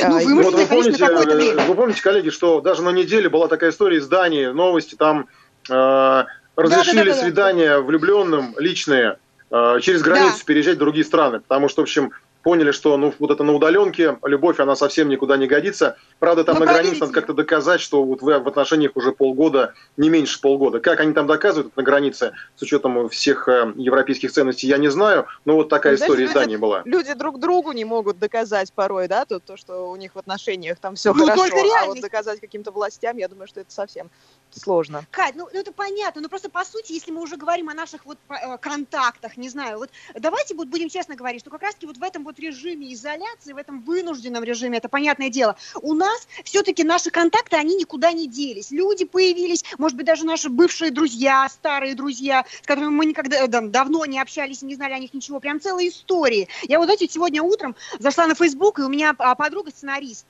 Ну, 0.02 0.06
а, 0.06 0.20
вымышленные, 0.20 0.44
вот 0.44 0.54
вы 0.54 0.66
помните, 0.66 1.04
э, 1.04 1.68
вы 1.68 1.76
помните, 1.76 2.02
коллеги, 2.02 2.30
что 2.30 2.62
даже 2.62 2.84
на 2.84 2.92
неделе 2.92 3.30
была 3.30 3.48
такая 3.48 3.72
история 3.72 3.98
из 3.98 4.08
Дании, 4.08 4.48
новости, 4.48 4.96
там 4.96 5.28
э, 5.70 6.24
разрешили 6.56 6.98
да, 6.98 7.06
да, 7.06 7.14
да, 7.14 7.22
свидания 7.22 7.78
влюбленным 7.80 8.56
личные 8.58 9.18
э, 9.50 9.80
через 9.82 10.02
границу 10.02 10.38
да. 10.40 10.44
переезжать 10.46 10.76
в 10.76 10.80
другие 10.80 11.06
страны, 11.06 11.40
потому 11.40 11.70
что, 11.70 11.82
в 11.82 11.84
общем, 11.84 12.12
поняли, 12.44 12.72
что 12.72 12.98
ну 12.98 13.14
вот 13.20 13.32
это 13.32 13.44
на 13.44 13.54
удаленке, 13.54 14.18
любовь, 14.24 14.60
она 14.60 14.76
совсем 14.76 15.10
никуда 15.10 15.38
не 15.38 15.48
годится. 15.48 15.98
Правда, 16.20 16.44
там 16.44 16.56
ну, 16.56 16.66
на 16.66 16.74
границе 16.74 17.02
надо 17.02 17.14
как-то 17.14 17.34
доказать, 17.34 17.82
что 17.82 18.04
вот 18.04 18.22
вы 18.22 18.40
в 18.40 18.48
отношениях 18.48 18.92
уже 18.96 19.12
полгода, 19.12 19.74
не 19.98 20.10
меньше 20.10 20.40
полгода. 20.42 20.80
Как 20.80 21.00
они 21.00 21.14
там 21.14 21.28
доказывают 21.28 21.76
на 21.76 21.84
границе, 21.84 22.34
с 22.56 22.62
учетом 22.62 23.10
всех 23.10 23.48
э, 23.48 23.74
европейских 23.76 24.32
ценностей, 24.32 24.68
я 24.68 24.78
не 24.78 24.90
знаю, 24.90 25.28
но 25.46 25.56
вот 25.56 25.70
такая 25.70 25.98
ну, 25.98 26.04
история 26.04 26.26
издания 26.26 26.58
была. 26.58 26.82
Люди 26.86 27.14
друг 27.14 27.40
другу 27.40 27.72
не 27.72 27.86
могут 27.86 28.20
доказать 28.20 28.72
порой, 28.74 29.08
да, 29.08 29.26
то, 29.26 29.40
то 29.40 29.58
что 29.58 29.90
у 29.90 29.96
них 29.96 30.16
в 30.16 30.18
отношениях 30.18 30.80
там 30.80 30.96
все 30.96 31.14
ну, 31.14 31.26
хорошо, 31.26 31.56
а 31.82 31.86
вот 31.86 32.02
доказать 32.02 32.40
каким-то 32.40 32.72
властям, 32.72 33.18
я 33.18 33.28
думаю, 33.28 33.48
что 33.48 33.62
это 33.62 33.72
совсем 33.72 34.10
сложно. 34.52 35.06
Кать, 35.12 35.36
ну, 35.36 35.48
ну 35.52 35.60
это 35.60 35.72
понятно, 35.72 36.22
но 36.22 36.30
просто 36.30 36.50
по 36.50 36.66
сути, 36.66 36.94
если 36.94 37.12
мы 37.12 37.22
уже 37.22 37.38
говорим 37.38 37.70
о 37.70 37.74
наших 37.74 38.06
вот 38.06 38.18
э, 38.30 38.58
контактах, 38.58 39.38
не 39.38 39.50
знаю, 39.50 39.78
вот 39.78 39.90
давайте 40.16 40.56
вот 40.56 40.68
будем 40.68 40.90
честно 40.90 41.16
говорить, 41.16 41.42
что 41.42 41.50
как 41.50 41.62
раз-таки 41.62 41.86
вот 41.86 41.98
в 41.98 42.04
этом 42.04 42.24
вот 42.24 42.31
режиме 42.40 42.94
изоляции, 42.94 43.54
в 43.54 43.58
этом 43.58 43.82
вынужденном 43.82 44.44
режиме, 44.44 44.78
это 44.78 44.90
понятное 44.90 45.30
дело, 45.30 45.56
у 45.82 45.94
нас 45.94 46.28
все-таки 46.44 46.84
наши 46.84 47.10
контакты, 47.10 47.56
они 47.56 47.76
никуда 47.76 48.12
не 48.12 48.28
делись. 48.28 48.72
Люди 48.72 49.06
появились, 49.06 49.64
может 49.78 49.98
быть, 49.98 50.06
даже 50.06 50.26
наши 50.26 50.50
бывшие 50.50 50.92
друзья, 50.92 51.48
старые 51.50 51.96
друзья, 51.96 52.46
с 52.62 52.66
которыми 52.66 52.92
мы 52.92 53.06
никогда 53.06 53.48
да, 53.48 53.62
давно 53.62 54.06
не 54.06 54.20
общались, 54.20 54.62
не 54.62 54.76
знали 54.76 54.94
о 54.94 55.00
них 55.00 55.14
ничего, 55.14 55.40
прям 55.40 55.60
целые 55.60 55.90
истории. 55.90 56.48
Я 56.64 56.80
вот, 56.80 56.86
знаете, 56.86 57.08
сегодня 57.08 57.42
утром 57.42 57.76
зашла 58.00 58.28
на 58.28 58.36
Facebook, 58.36 58.80
и 58.80 58.84
у 58.84 58.90
меня 58.90 59.16
а, 59.18 59.36
подруга 59.36 59.72
сценарист, 59.72 60.28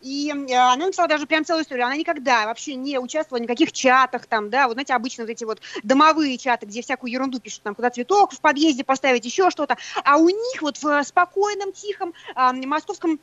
и 0.00 0.30
э, 0.30 0.54
она 0.54 0.86
написала 0.86 1.08
даже 1.08 1.26
прям 1.26 1.44
целую 1.44 1.64
историю. 1.64 1.86
Она 1.86 1.96
никогда 1.96 2.46
вообще 2.46 2.74
не 2.74 2.98
участвовала 2.98 3.40
в 3.40 3.42
никаких 3.42 3.72
чатах 3.72 4.26
там, 4.26 4.50
да, 4.50 4.66
вот 4.66 4.74
знаете, 4.74 4.94
обычно 4.94 5.24
вот 5.24 5.30
эти 5.30 5.44
вот 5.44 5.60
домовые 5.82 6.36
чаты, 6.38 6.66
где 6.66 6.82
всякую 6.82 7.12
ерунду 7.12 7.40
пишут, 7.40 7.62
там, 7.62 7.74
куда 7.74 7.90
цветок 7.90 8.32
в 8.32 8.40
подъезде 8.40 8.84
поставить, 8.84 9.24
еще 9.24 9.50
что-то. 9.50 9.76
А 10.04 10.16
у 10.18 10.28
них 10.28 10.62
вот 10.62 10.82
в 10.82 11.02
спокойном, 11.04 11.43
тихом 11.72 12.14
э, 12.34 12.52
московском 12.66 13.20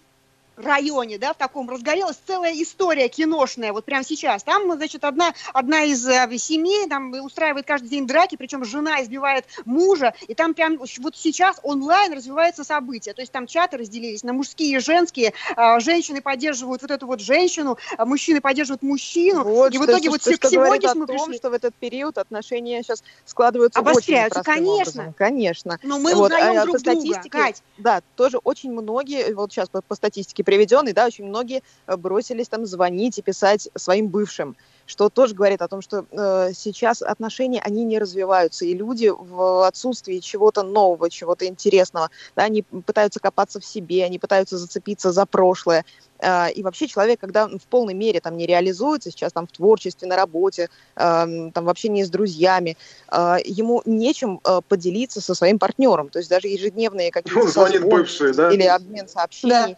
районе, 0.65 1.17
да, 1.17 1.33
в 1.33 1.37
таком 1.37 1.69
разгорелась 1.69 2.17
целая 2.25 2.53
история 2.53 3.07
киношная, 3.07 3.73
вот 3.73 3.85
прямо 3.85 4.03
сейчас. 4.03 4.43
Там, 4.43 4.71
значит, 4.73 5.03
одна, 5.03 5.33
одна 5.53 5.83
из 5.83 6.05
э, 6.07 6.37
семей 6.37 6.87
там 6.87 7.11
устраивает 7.13 7.65
каждый 7.65 7.89
день 7.89 8.07
драки, 8.07 8.35
причем 8.35 8.63
жена 8.65 9.01
избивает 9.03 9.45
мужа, 9.65 10.13
и 10.27 10.33
там 10.33 10.53
прям 10.53 10.77
вот 10.77 11.15
сейчас 11.15 11.59
онлайн 11.63 12.13
развивается 12.13 12.63
событие. 12.63 13.13
То 13.13 13.21
есть 13.21 13.31
там 13.31 13.47
чаты 13.47 13.77
разделились 13.77 14.23
на 14.23 14.33
мужские 14.33 14.77
и 14.77 14.79
женские, 14.79 15.33
э, 15.55 15.79
женщины 15.79 16.21
поддерживают 16.21 16.81
вот 16.81 16.91
эту 16.91 17.07
вот 17.07 17.21
женщину, 17.21 17.77
а 17.97 18.05
мужчины 18.05 18.41
поддерживают 18.41 18.81
мужчину, 18.81 19.43
вот, 19.43 19.73
и 19.73 19.77
в 19.77 19.85
итоге 19.85 20.09
вот 20.09 20.21
что, 20.21 20.37
к 20.37 20.45
сегодня 20.49 20.93
мы 20.95 21.07
пришли. 21.07 21.37
что 21.37 21.49
в 21.49 21.53
этот 21.53 21.75
период 21.75 22.17
отношения 22.17 22.83
сейчас 22.83 23.03
складываются 23.25 23.79
Обостряются, 23.79 24.39
очень 24.39 24.51
конечно. 24.51 25.01
Образом. 25.01 25.13
Конечно. 25.13 25.79
Но 25.83 25.99
мы 25.99 26.13
вот, 26.15 26.31
узнаем 26.31 26.59
а, 26.59 26.63
друг 26.63 26.81
друга, 26.81 26.99
статистике, 26.99 27.29
Кать. 27.29 27.63
Да, 27.77 28.01
тоже 28.15 28.37
очень 28.43 28.71
многие, 28.71 29.33
вот 29.33 29.51
сейчас 29.51 29.69
по, 29.69 29.81
по 29.81 29.95
статистике 29.95 30.43
приведенный, 30.51 30.91
да, 30.91 31.05
очень 31.05 31.23
многие 31.27 31.63
э, 31.87 31.95
бросились 31.95 32.49
там 32.49 32.65
звонить 32.65 33.17
и 33.17 33.21
писать 33.21 33.69
своим 33.75 34.09
бывшим, 34.09 34.57
что 34.85 35.07
тоже 35.07 35.33
говорит 35.33 35.61
о 35.61 35.69
том, 35.69 35.81
что 35.81 36.05
э, 36.11 36.51
сейчас 36.53 37.01
отношения, 37.01 37.61
они 37.61 37.85
не 37.85 37.99
развиваются, 37.99 38.65
и 38.65 38.73
люди 38.73 39.07
в 39.07 39.65
отсутствии 39.65 40.19
чего-то 40.19 40.63
нового, 40.63 41.09
чего-то 41.09 41.45
интересного, 41.45 42.09
да, 42.35 42.43
они 42.43 42.63
пытаются 42.63 43.21
копаться 43.21 43.61
в 43.61 43.65
себе, 43.65 44.03
они 44.03 44.19
пытаются 44.19 44.57
зацепиться 44.57 45.13
за 45.13 45.25
прошлое, 45.25 45.85
э, 46.19 46.51
и 46.51 46.63
вообще 46.63 46.87
человек, 46.87 47.21
когда 47.21 47.47
в 47.47 47.65
полной 47.69 47.93
мере 47.93 48.19
там 48.19 48.35
не 48.35 48.45
реализуется 48.45 49.09
сейчас 49.09 49.31
там 49.31 49.47
в 49.47 49.53
творчестве, 49.53 50.09
на 50.09 50.17
работе, 50.17 50.69
э, 50.97 51.51
там 51.53 51.63
в 51.63 51.69
общении 51.69 52.03
с 52.03 52.09
друзьями, 52.09 52.75
э, 53.09 53.37
ему 53.45 53.83
нечем 53.85 54.41
э, 54.43 54.59
поделиться 54.67 55.21
со 55.21 55.33
своим 55.33 55.59
партнером, 55.59 56.09
то 56.09 56.19
есть 56.19 56.29
даже 56.29 56.49
ежедневные 56.49 57.11
какие-то 57.11 57.47
звонит 57.47 57.85
бывший, 57.85 58.33
да? 58.33 58.51
или 58.51 58.63
обмен 58.63 59.07
сообщений. 59.07 59.77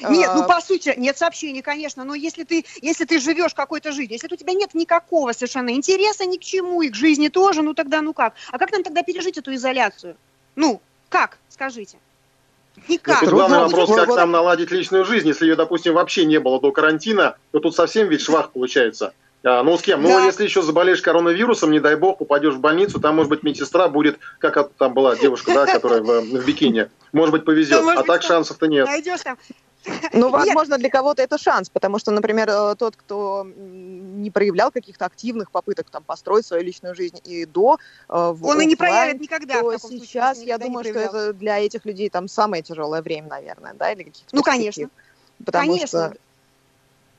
нет, 0.00 0.30
ну 0.34 0.42
а, 0.42 0.48
по 0.48 0.60
сути, 0.60 0.94
нет 0.96 1.16
сообщений, 1.16 1.62
конечно, 1.62 2.04
но 2.04 2.14
если 2.14 2.44
ты, 2.44 2.64
если 2.82 3.04
ты 3.04 3.18
живешь 3.18 3.54
какой-то 3.54 3.92
жизнью, 3.92 4.12
если 4.12 4.32
у 4.32 4.36
тебя 4.36 4.52
нет 4.52 4.74
никакого 4.74 5.32
совершенно 5.32 5.70
интереса 5.70 6.26
ни 6.26 6.36
к 6.36 6.42
чему, 6.42 6.82
и 6.82 6.90
к 6.90 6.94
жизни 6.94 7.28
тоже, 7.28 7.62
ну 7.62 7.74
тогда 7.74 8.02
ну 8.02 8.12
как? 8.12 8.34
А 8.50 8.58
как 8.58 8.72
нам 8.72 8.82
тогда 8.82 9.02
пережить 9.02 9.38
эту 9.38 9.54
изоляцию? 9.54 10.16
Ну, 10.54 10.80
как, 11.08 11.38
скажите? 11.48 11.98
Никак. 12.88 13.20
Тут 13.20 13.30
главный 13.30 13.58
вопрос, 13.58 13.94
как 13.94 14.08
нам 14.08 14.30
наладить 14.30 14.70
личную 14.70 15.04
жизнь. 15.04 15.28
Если 15.28 15.46
ее, 15.46 15.56
допустим, 15.56 15.94
вообще 15.94 16.26
не 16.26 16.38
было 16.38 16.60
до 16.60 16.72
карантина, 16.72 17.36
то 17.52 17.60
тут 17.60 17.74
совсем 17.74 18.08
ведь 18.08 18.20
швах 18.20 18.50
получается. 18.50 19.14
А, 19.42 19.62
ну, 19.62 19.78
с 19.78 19.82
кем? 19.82 20.02
Ну, 20.02 20.08
да. 20.08 20.20
Ну, 20.20 20.26
если 20.26 20.44
еще 20.44 20.60
заболеешь 20.60 21.00
коронавирусом, 21.00 21.70
не 21.70 21.80
дай 21.80 21.96
бог, 21.96 22.18
попадешь 22.18 22.54
в 22.54 22.60
больницу, 22.60 23.00
там, 23.00 23.16
может 23.16 23.30
быть, 23.30 23.42
медсестра 23.42 23.88
будет, 23.88 24.18
как 24.38 24.72
там 24.76 24.92
была 24.92 25.16
девушка, 25.16 25.54
да, 25.54 25.66
которая 25.66 26.02
в, 26.02 26.20
в 26.20 26.44
бикини. 26.44 26.88
Может 27.12 27.32
быть, 27.32 27.44
повезет. 27.44 27.82
а 27.82 28.02
так 28.02 28.22
шансов-то 28.22 28.66
нет. 28.66 28.86
Найдешь 28.86 29.20
там 29.20 29.38
Ну, 30.12 30.30
возможно, 30.30 30.78
для 30.78 30.90
кого-то 30.90 31.22
это 31.22 31.38
шанс, 31.38 31.68
потому 31.68 31.98
что, 31.98 32.10
например, 32.10 32.48
э, 32.50 32.74
тот, 32.76 32.96
кто 32.96 33.46
не 33.46 34.30
проявлял 34.30 34.70
каких-то 34.70 35.04
активных 35.04 35.50
попыток 35.50 35.90
там 35.90 36.02
построить 36.02 36.46
свою 36.46 36.62
личную 36.64 36.94
жизнь 36.94 37.20
и 37.24 37.44
до, 37.44 37.78
э, 38.08 38.12
он 38.12 38.34
офлайн, 38.34 38.60
и 38.60 38.66
не 38.66 38.76
проявит 38.76 39.20
никогда. 39.20 39.60
То 39.60 39.78
сейчас 39.78 40.38
случае, 40.38 40.48
я 40.48 40.58
думаю, 40.58 40.84
что 40.84 40.98
это 40.98 41.32
для 41.32 41.58
этих 41.58 41.84
людей 41.84 42.08
там 42.08 42.28
самое 42.28 42.62
тяжелое 42.62 43.02
время, 43.02 43.28
наверное, 43.28 43.74
да, 43.74 43.92
или 43.92 44.04
каких-то. 44.04 44.34
Ну, 44.34 44.42
конечно. 44.42 44.88
Потому 45.44 45.72
конечно. 45.72 45.86
что 45.86 46.16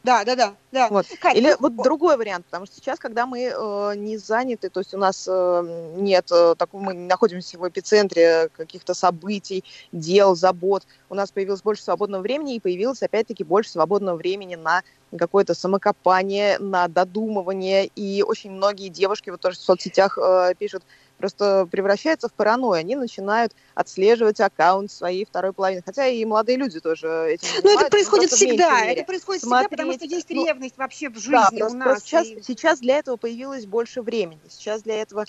да, 0.04 0.24
да, 0.24 0.36
да, 0.36 0.54
да. 0.72 0.88
Вот. 0.90 1.06
Кать, 1.20 1.36
Или 1.36 1.52
ну, 1.52 1.58
вот 1.60 1.76
другой 1.84 2.18
вариант, 2.18 2.46
потому 2.46 2.66
что 2.66 2.76
сейчас, 2.76 2.98
когда 2.98 3.26
мы 3.26 3.52
э, 3.54 3.94
не 3.98 4.18
заняты, 4.18 4.70
то 4.70 4.80
есть 4.80 4.94
у 4.94 4.98
нас 4.98 5.28
э, 5.30 5.94
нет 5.98 6.32
э, 6.32 6.56
такого, 6.58 6.82
мы 6.82 6.94
находимся 6.94 7.58
в 7.58 7.68
эпицентре 7.68 8.50
каких-то 8.56 8.94
событий, 8.94 9.64
дел, 9.92 10.36
забот, 10.36 10.84
у 11.10 11.16
нас 11.16 11.32
появилось 11.32 11.62
больше 11.62 11.84
свободного 11.84 12.22
времени 12.22 12.56
и 12.56 12.60
появилось 12.60 13.04
опять-таки 13.04 13.44
больше 13.44 13.72
свободного 13.72 14.16
времени 14.16 14.56
на 14.56 14.84
какое-то 15.18 15.54
самокопание, 15.54 16.58
на 16.60 16.88
додумывание. 16.88 17.86
И 17.88 18.24
очень 18.24 18.52
многие 18.52 18.90
девушки 18.90 19.30
вот 19.30 19.42
тоже 19.42 19.58
в 19.58 19.62
соцсетях 19.62 20.18
э, 20.18 20.54
пишут, 20.58 20.84
просто 21.18 21.68
превращаются 21.70 22.30
в 22.30 22.34
паранойю. 22.34 22.80
Они 22.80 22.96
начинают 22.96 23.54
отслеживать 23.76 24.40
аккаунт 24.40 24.92
своей 24.92 25.26
второй 25.26 25.54
половины. 25.54 25.82
Хотя 25.86 26.08
и 26.08 26.24
молодые 26.26 26.58
люди 26.58 26.80
тоже 26.80 27.08
этим. 27.30 27.48
Но 27.64 27.80
это 27.80 27.90
происходит 27.90 28.32
всегда. 28.32 28.86
Это 28.86 29.04
происходит 29.04 29.42
Смотреть, 29.42 29.70
всегда, 29.70 29.84
потому 29.84 29.94
что 29.94 30.06
есть 30.06 30.30
ну, 30.30 30.46
ревность 30.46 30.78
вообще 30.78 31.10
в 31.10 31.16
жизни 31.16 31.32
да, 31.32 31.50
просто, 31.50 31.76
у 31.76 31.80
нас. 31.80 31.88
Просто 31.88 32.08
сейчас, 32.08 32.28
и... 32.28 32.44
сейчас 32.44 32.80
для 32.80 32.98
этого 32.98 33.18
появилось 33.18 33.66
больше 33.66 34.02
времени. 34.02 34.42
Сейчас 34.50 34.84
для 34.84 35.02
этого 35.02 35.26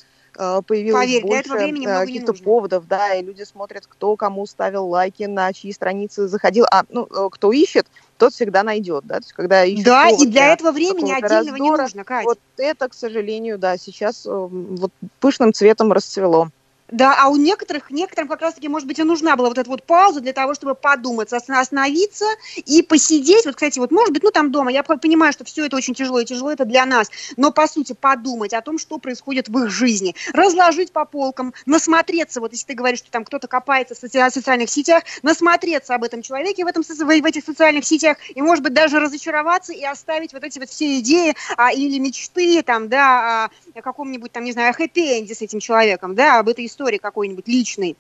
появилось 0.67 1.05
Поверь, 1.05 1.23
больше 1.27 1.53
э, 1.55 2.07
каких-то 2.07 2.33
поводов, 2.33 2.87
да, 2.87 3.15
и 3.15 3.23
люди 3.23 3.43
смотрят, 3.43 3.87
кто 3.89 4.15
кому 4.15 4.47
ставил 4.47 4.87
лайки, 4.87 5.25
на 5.25 5.53
чьи 5.53 5.73
страницы 5.73 6.29
заходил. 6.29 6.65
А, 6.71 6.85
ну, 6.91 7.07
э, 7.07 7.29
кто 7.31 7.51
ищет, 7.51 7.87
тот 8.19 8.33
всегда 8.33 8.63
найдет, 8.63 9.05
да, 9.05 9.17
то 9.17 9.23
есть 9.23 9.33
когда 9.33 9.65
ищет 9.65 9.85
Да, 9.85 10.09
и 10.11 10.27
для 10.27 10.53
этого 10.53 10.71
времени 10.71 11.11
отдельного 11.11 11.59
раздора, 11.59 11.59
не 11.59 11.71
нужно, 11.71 12.05
Катя. 12.05 12.29
Вот 12.29 12.39
это, 12.57 12.89
к 12.89 12.95
сожалению, 12.95 13.59
да, 13.59 13.77
сейчас 13.77 14.27
э, 14.27 14.31
вот 14.31 14.93
пышным 15.19 15.53
цветом 15.53 15.93
расцвело. 15.93 16.51
Да, 16.91 17.15
а 17.19 17.29
у 17.29 17.37
некоторых, 17.37 17.91
некоторым 17.91 18.29
как 18.29 18.41
раз-таки, 18.41 18.69
может 18.69 18.89
быть, 18.89 18.99
и 18.99 19.03
нужна 19.03 19.37
была 19.37 19.49
вот 19.49 19.59
эта 19.59 19.69
вот 19.69 19.83
пауза 19.83 20.21
для 20.21 20.33
того, 20.33 20.55
чтобы 20.55 20.75
подумать, 20.75 21.31
остановиться 21.33 22.25
и 22.57 22.83
посидеть. 22.83 23.45
Вот, 23.45 23.57
кстати, 23.57 23.79
вот, 23.79 23.91
может 23.91 24.15
быть, 24.15 24.23
ну, 24.23 24.31
там 24.31 24.51
дома, 24.51 24.73
я 24.73 24.83
понимаю, 24.83 25.33
что 25.35 25.45
все 25.45 25.67
это 25.67 25.77
очень 25.77 25.93
тяжело, 25.93 26.21
и 26.21 26.25
тяжело 26.25 26.51
это 26.51 26.65
для 26.65 26.87
нас, 26.87 27.11
но, 27.37 27.53
по 27.53 27.67
сути, 27.67 27.93
подумать 27.93 28.55
о 28.55 28.63
том, 28.63 28.79
что 28.79 28.99
происходит 28.99 29.49
в 29.49 29.59
их 29.59 29.71
жизни, 29.71 30.15
разложить 30.33 30.93
по 30.93 31.05
полкам, 31.05 31.53
насмотреться, 31.67 32.41
вот, 32.41 32.53
если 32.53 32.69
ты 32.69 32.75
говоришь, 32.75 33.01
что 33.01 33.11
там 33.11 33.25
кто-то 33.25 33.49
копается 33.49 33.95
в 33.95 33.99
социальных 33.99 34.71
сетях, 34.71 35.03
насмотреться 35.23 35.95
об 35.95 36.05
этом 36.05 36.23
человеке 36.23 36.65
в, 36.65 36.69
этом, 36.69 36.83
в 36.83 37.25
этих 37.27 37.45
социальных 37.45 37.85
сетях, 37.85 38.17
и, 38.35 38.41
может 38.41 38.65
быть, 38.65 38.73
даже 38.73 38.99
разочароваться 38.99 39.75
и 39.75 39.85
оставить 39.85 40.33
вот 40.33 40.43
эти 40.43 40.59
вот 40.59 40.71
все 40.71 41.01
идеи 41.01 41.35
а, 41.59 41.71
или 41.71 41.99
мечты, 41.99 42.63
там, 42.63 42.89
да, 42.89 43.51
о 43.75 43.83
каком-нибудь, 43.83 44.33
там, 44.33 44.45
не 44.45 44.53
знаю, 44.53 44.73
хэппи-энде 44.73 45.35
с 45.35 45.43
этим 45.43 45.61
человеком, 45.61 46.15
да, 46.15 46.39
об 46.39 46.49
этой 46.49 46.65
истории 46.65 46.78
истории 46.79 46.99
какой-нибудь 46.99 47.49
личной. 47.49 47.97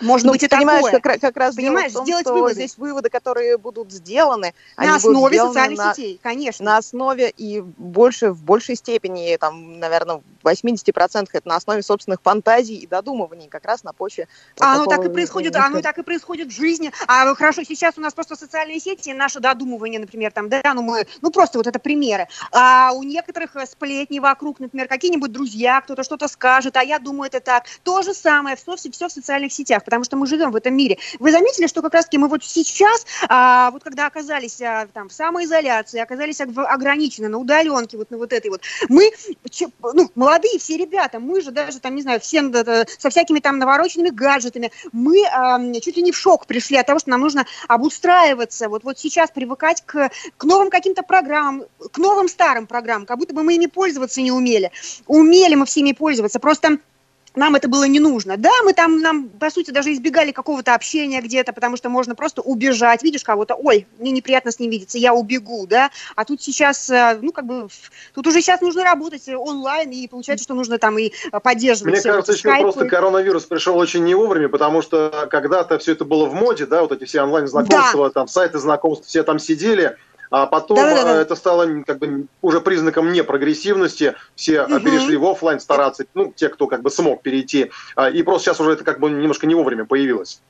Может 0.00 0.26
ну, 0.26 0.32
быть, 0.32 0.42
и 0.42 0.48
понимаешь, 0.48 0.84
такое. 0.84 1.00
Как, 1.00 1.20
как 1.20 1.36
раз 1.36 1.54
понимаешь, 1.54 1.92
том, 1.92 2.04
сделать 2.04 2.24
что 2.24 2.34
выводы. 2.34 2.54
здесь 2.54 2.78
выводы, 2.78 3.10
которые 3.10 3.58
будут 3.58 3.92
сделаны, 3.92 4.54
на 4.76 4.96
основе 4.96 5.38
социальных 5.38 5.78
на, 5.78 5.94
сетей, 5.94 6.20
конечно. 6.22 6.64
На 6.64 6.76
основе 6.76 7.30
и 7.30 7.60
больше, 7.60 8.30
в 8.30 8.42
большей 8.42 8.76
степени, 8.76 9.36
там, 9.36 9.78
наверное, 9.78 10.22
в 10.42 10.46
80% 10.46 11.28
это 11.32 11.48
на 11.48 11.56
основе 11.56 11.82
собственных 11.82 12.20
фантазий 12.22 12.76
и 12.76 12.86
додумываний, 12.86 13.48
как 13.48 13.64
раз 13.64 13.84
на 13.84 13.92
почве. 13.92 14.28
А 14.60 14.74
оно 14.74 14.86
так 14.86 15.04
и 15.04 15.08
происходит, 15.08 15.56
оно 15.56 15.80
так 15.80 15.98
и 15.98 16.02
происходит 16.02 16.48
в 16.48 16.56
жизни. 16.56 16.92
А 17.06 17.34
хорошо, 17.34 17.62
сейчас 17.64 17.98
у 17.98 18.00
нас 18.00 18.14
просто 18.14 18.36
социальные 18.36 18.80
сети, 18.80 19.10
наше 19.10 19.40
додумывание, 19.40 20.00
например, 20.00 20.32
там, 20.32 20.48
да, 20.48 20.62
ну 20.74 20.82
мы, 20.82 21.06
ну 21.20 21.30
просто 21.30 21.58
вот 21.58 21.66
это 21.66 21.78
примеры. 21.78 22.28
А 22.50 22.92
у 22.92 23.02
некоторых 23.02 23.56
сплетни 23.70 24.18
вокруг, 24.18 24.60
например, 24.60 24.88
какие-нибудь 24.88 25.32
друзья, 25.32 25.80
кто-то 25.80 26.02
что-то 26.02 26.28
скажет, 26.28 26.76
а 26.76 26.82
я 26.82 26.98
думаю 26.98 27.28
это 27.28 27.40
так. 27.40 27.64
То 27.82 28.02
же 28.02 28.14
самое, 28.14 28.56
все, 28.56 28.76
все 28.76 29.08
в 29.08 29.12
социальных 29.12 29.52
сетях 29.52 29.84
потому 29.92 30.04
что 30.04 30.16
мы 30.16 30.26
живем 30.26 30.50
в 30.50 30.56
этом 30.56 30.74
мире. 30.74 30.96
Вы 31.18 31.32
заметили, 31.32 31.66
что 31.66 31.82
как 31.82 31.92
раз-таки 31.92 32.16
мы 32.16 32.28
вот 32.28 32.42
сейчас, 32.42 33.04
а, 33.28 33.70
вот 33.72 33.84
когда 33.84 34.06
оказались 34.06 34.60
а, 34.62 34.86
там 34.86 35.10
в 35.10 35.12
самоизоляции, 35.12 36.00
оказались 36.00 36.40
ограничены 36.40 37.28
на 37.28 37.36
удаленке, 37.36 37.98
вот 37.98 38.10
на 38.10 38.16
вот 38.16 38.32
этой 38.32 38.50
вот, 38.50 38.62
мы, 38.88 39.10
ну, 39.92 40.10
молодые 40.14 40.58
все 40.58 40.78
ребята, 40.78 41.20
мы 41.20 41.42
же 41.42 41.50
даже 41.50 41.78
там, 41.78 41.94
не 41.94 42.02
знаю, 42.02 42.20
все 42.20 42.42
со 42.98 43.10
всякими 43.10 43.40
там 43.40 43.58
навороченными 43.58 44.08
гаджетами, 44.08 44.72
мы 44.92 45.24
а, 45.26 45.58
чуть 45.80 45.96
ли 45.98 46.02
не 46.02 46.12
в 46.12 46.16
шок 46.16 46.46
пришли 46.46 46.78
от 46.78 46.86
того, 46.86 46.98
что 46.98 47.10
нам 47.10 47.20
нужно 47.20 47.44
обустраиваться, 47.68 48.70
вот, 48.70 48.84
вот 48.84 48.98
сейчас 48.98 49.30
привыкать 49.30 49.82
к, 49.84 50.10
к 50.38 50.44
новым 50.44 50.70
каким-то 50.70 51.02
программам, 51.02 51.64
к 51.92 51.98
новым 51.98 52.28
старым 52.28 52.66
программам, 52.66 53.06
как 53.06 53.18
будто 53.18 53.34
бы 53.34 53.42
мы 53.42 53.56
ими 53.56 53.66
пользоваться 53.66 54.22
не 54.22 54.32
умели. 54.32 54.70
Умели 55.06 55.54
мы 55.54 55.66
всеми 55.66 55.92
пользоваться, 55.92 56.40
просто 56.40 56.78
нам 57.34 57.54
это 57.54 57.68
было 57.68 57.84
не 57.84 58.00
нужно. 58.00 58.36
Да, 58.36 58.50
мы 58.64 58.74
там, 58.74 59.00
нам, 59.00 59.28
по 59.28 59.50
сути, 59.50 59.70
даже 59.70 59.92
избегали 59.92 60.32
какого-то 60.32 60.74
общения 60.74 61.20
где-то, 61.20 61.52
потому 61.52 61.76
что 61.76 61.88
можно 61.88 62.14
просто 62.14 62.42
убежать. 62.42 63.02
Видишь 63.02 63.24
кого-то, 63.24 63.54
ой, 63.54 63.86
мне 63.98 64.10
неприятно 64.10 64.50
с 64.50 64.58
ним 64.58 64.70
видеться, 64.70 64.98
я 64.98 65.14
убегу, 65.14 65.66
да. 65.66 65.90
А 66.14 66.24
тут 66.24 66.42
сейчас, 66.42 66.90
э, 66.90 67.18
ну, 67.20 67.32
как 67.32 67.46
бы, 67.46 67.68
тут 68.14 68.26
уже 68.26 68.40
сейчас 68.40 68.60
нужно 68.60 68.84
работать 68.84 69.28
онлайн, 69.28 69.90
и 69.90 70.06
получается, 70.08 70.44
что 70.44 70.54
нужно 70.54 70.78
там 70.78 70.98
и 70.98 71.12
поддерживать. 71.42 71.94
Мне 71.94 72.02
кажется, 72.02 72.32
еще 72.32 72.40
скайпы. 72.40 72.62
просто 72.62 72.86
коронавирус 72.86 73.44
пришел 73.46 73.76
очень 73.78 74.04
не 74.04 74.14
вовремя, 74.14 74.48
потому 74.48 74.82
что 74.82 75.26
когда-то 75.30 75.78
все 75.78 75.92
это 75.92 76.04
было 76.04 76.26
в 76.26 76.34
моде, 76.34 76.66
да, 76.66 76.82
вот 76.82 76.92
эти 76.92 77.04
все 77.04 77.22
онлайн-знакомства, 77.22 78.08
да. 78.08 78.10
там, 78.10 78.28
сайты 78.28 78.58
знакомств, 78.58 79.06
все 79.06 79.22
там 79.22 79.38
сидели, 79.38 79.96
а 80.32 80.46
потом 80.46 80.78
да, 80.78 80.94
да, 80.94 81.04
да. 81.04 81.20
это 81.20 81.36
стало 81.36 81.82
как 81.86 81.98
бы 81.98 82.26
уже 82.40 82.62
признаком 82.62 83.12
непрогрессивности. 83.12 84.14
Все 84.34 84.62
угу. 84.62 84.80
перешли 84.80 85.16
в 85.18 85.26
офлайн 85.26 85.60
стараться, 85.60 86.06
ну, 86.14 86.32
те, 86.34 86.48
кто 86.48 86.66
как 86.66 86.80
бы 86.80 86.90
смог 86.90 87.20
перейти. 87.20 87.70
А, 87.96 88.08
и 88.08 88.22
просто 88.22 88.46
сейчас 88.46 88.58
уже 88.58 88.72
это 88.72 88.82
как 88.82 88.98
бы 88.98 89.10
немножко 89.10 89.46
не 89.46 89.54
вовремя 89.54 89.84
появилось. 89.84 90.40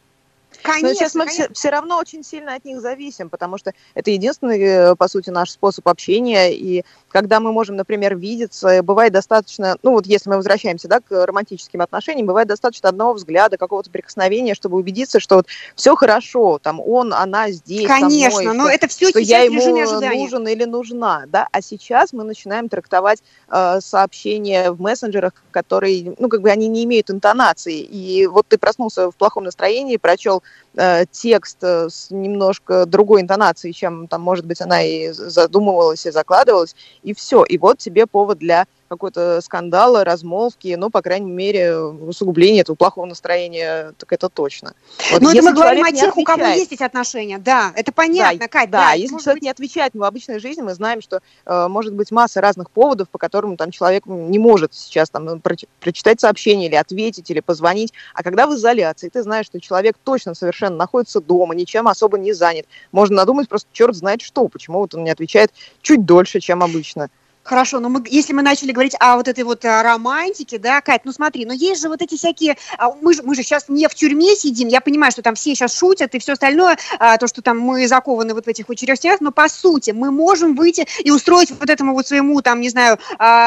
Конечно, 0.63 0.89
Но 0.89 0.95
сейчас 0.95 1.15
мы 1.15 1.25
конечно. 1.25 1.45
Все, 1.45 1.55
все 1.55 1.71
равно 1.71 1.99
очень 1.99 2.23
сильно 2.23 2.55
от 2.55 2.65
них 2.65 2.81
зависим, 2.81 3.31
потому 3.31 3.59
что 3.59 3.73
это 3.95 4.11
единственный, 4.11 4.61
э, 4.61 4.97
по 4.97 5.09
сути, 5.09 5.31
наш 5.31 5.51
способ 5.51 5.87
общения. 5.89 6.55
И 6.55 6.85
когда 7.09 7.41
мы 7.41 7.53
можем, 7.53 7.77
например, 7.77 8.17
видеться, 8.17 8.83
бывает 8.83 9.13
достаточно, 9.13 9.77
ну 9.83 9.93
вот 9.93 10.07
если 10.07 10.31
мы 10.31 10.37
возвращаемся 10.37 10.89
да, 10.89 11.01
к 11.01 11.27
романтическим 11.27 11.81
отношениям, 11.81 12.27
бывает 12.27 12.49
достаточно 12.49 12.89
одного 12.89 13.15
взгляда, 13.15 13.57
какого-то 13.57 13.91
прикосновения, 13.91 14.55
чтобы 14.55 14.79
убедиться, 14.79 15.21
что 15.21 15.37
вот 15.37 15.47
все 15.75 15.95
хорошо, 15.97 16.59
там 16.59 16.81
он, 16.81 17.13
она 17.13 17.51
здесь, 17.51 17.87
Конечно, 17.87 18.43
мной, 18.43 18.55
но 18.55 18.65
что, 18.65 18.73
это 18.73 18.89
все 18.89 19.09
что 19.11 19.19
я 19.19 19.43
ему 19.43 19.63
нужен 19.63 20.47
или 20.47 20.65
нужна, 20.65 21.25
да. 21.27 21.49
А 21.53 21.61
сейчас 21.61 22.13
мы 22.13 22.25
начинаем 22.25 22.69
трактовать 22.69 23.23
э, 23.49 23.81
сообщения 23.81 24.71
в 24.71 24.81
мессенджерах, 24.81 25.33
которые, 25.51 26.15
ну 26.19 26.29
как 26.29 26.43
бы 26.43 26.51
они 26.51 26.69
не 26.69 26.85
имеют 26.85 27.11
интонации. 27.11 27.81
И 27.81 28.27
вот 28.27 28.47
ты 28.49 28.59
проснулся 28.59 29.11
в 29.11 29.17
плохом 29.17 29.45
настроении, 29.45 29.97
прочел 29.97 30.43
Э, 30.75 31.05
текст 31.11 31.59
э, 31.63 31.91
с 31.91 32.11
немножко 32.11 32.87
другой 32.87 33.21
интонацией, 33.21 33.75
чем 33.75 34.09
там, 34.09 34.23
может 34.23 34.47
быть, 34.47 34.63
она 34.63 34.83
и 34.83 35.11
задумывалась, 35.11 36.07
и 36.07 36.11
закладывалась, 36.11 36.75
и 37.03 37.13
все. 37.13 37.45
И 37.45 37.59
вот 37.59 37.77
тебе 37.77 38.07
повод 38.07 38.39
для 38.39 38.67
какой-то 38.93 39.41
скандала, 39.41 40.05
размолвки, 40.05 40.75
ну, 40.79 40.91
по 40.91 41.01
крайней 41.01 41.31
мере, 41.31 41.79
усугубление 41.79 42.61
этого 42.61 42.77
плохого 42.77 43.07
настроения, 43.07 43.95
так 43.97 44.13
это 44.13 44.29
точно. 44.29 44.75
Вот 45.11 45.23
Но 45.23 45.33
это 45.33 45.43
мы 45.43 45.53
говорим 45.55 45.85
о 45.85 45.93
тех, 45.93 46.17
у 46.17 46.25
кого 46.25 46.47
есть 46.47 46.73
эти 46.73 46.83
отношения, 46.83 47.39
да, 47.39 47.73
это 47.75 47.91
понятно, 47.93 48.41
да, 48.41 48.49
Кать. 48.49 48.71
Да, 48.71 48.89
да 48.89 48.93
если 48.93 49.17
человек 49.17 49.37
быть... 49.37 49.43
не 49.43 49.51
отвечает, 49.51 49.95
мы 49.95 50.01
в 50.01 50.05
обычной 50.05 50.39
жизни 50.39 50.63
мы 50.63 50.75
знаем, 50.75 51.01
что 51.01 51.21
э, 51.47 51.69
может 51.69 51.95
быть 51.95 52.11
масса 52.11 52.41
разных 52.41 52.71
поводов, 52.71 53.09
по 53.09 53.19
которым 53.19 53.57
там 53.57 53.71
человек 53.71 54.05
не 54.07 54.39
может 54.39 54.75
сейчас 54.75 55.09
там 55.11 55.41
про 55.41 55.57
прочитать 55.81 56.21
сообщение 56.21 56.69
или 56.69 56.77
ответить, 56.77 57.31
или 57.31 57.41
позвонить, 57.41 57.93
а 58.15 58.23
когда 58.23 58.47
в 58.47 58.55
изоляции, 58.55 59.09
ты 59.09 59.23
знаешь, 59.23 59.47
что 59.47 59.61
человек 59.61 59.97
точно 60.05 60.35
совершенно 60.35 60.77
находится 60.77 61.21
дома, 61.21 61.55
ничем 61.55 61.89
особо 61.89 62.19
не 62.19 62.33
занят, 62.33 62.67
можно 62.91 63.17
надумать 63.17 63.49
просто 63.49 63.69
черт 63.73 63.97
знает 63.97 64.21
что, 64.21 64.49
почему 64.49 64.81
вот 64.81 64.95
он 64.95 65.05
не 65.05 65.11
отвечает 65.11 65.53
чуть 65.81 66.05
дольше, 66.05 66.41
чем 66.41 66.63
обычно. 66.63 67.09
Хорошо, 67.45 67.81
но 67.81 67.89
мы, 67.89 68.05
если 68.09 68.33
мы 68.33 68.43
начали 68.43 68.71
говорить 68.71 68.95
о 69.01 69.17
вот 69.17 69.27
этой 69.27 69.43
вот 69.43 69.65
а, 69.65 69.83
романтике, 69.83 70.59
да, 70.59 70.81
Кать, 70.81 71.03
ну 71.05 71.13
смотри, 71.13 71.45
но 71.45 71.53
есть 71.53 71.83
же 71.83 71.89
вот 71.89 72.01
эти 72.01 72.17
всякие, 72.17 72.57
а, 72.79 72.93
мы 73.01 73.15
же, 73.15 73.23
мы 73.25 73.35
же 73.35 73.43
сейчас 73.43 73.69
не 73.69 73.89
в 73.89 73.95
тюрьме 73.95 74.37
сидим, 74.37 74.69
я 74.69 74.81
понимаю, 74.81 75.11
что 75.11 75.23
там 75.23 75.35
все 75.35 75.55
сейчас 75.55 75.77
шутят 75.77 76.15
и 76.15 76.21
все 76.21 76.33
остальное, 76.33 76.79
а, 76.99 77.19
то, 77.19 77.27
что 77.27 77.43
там 77.43 77.59
мы 77.59 77.89
закованы 77.89 78.35
вот 78.35 78.47
в 78.47 78.49
этих 78.49 78.67
стенах, 78.97 79.21
но 79.21 79.33
по 79.33 79.49
сути 79.49 79.91
мы 79.91 80.13
можем 80.13 80.55
выйти 80.55 80.87
и 81.03 81.11
устроить 81.11 81.51
вот 81.51 81.69
этому 81.69 81.95
вот 81.95 82.07
своему, 82.07 82.41
там, 82.43 82.61
не 82.61 82.69
знаю, 82.69 82.99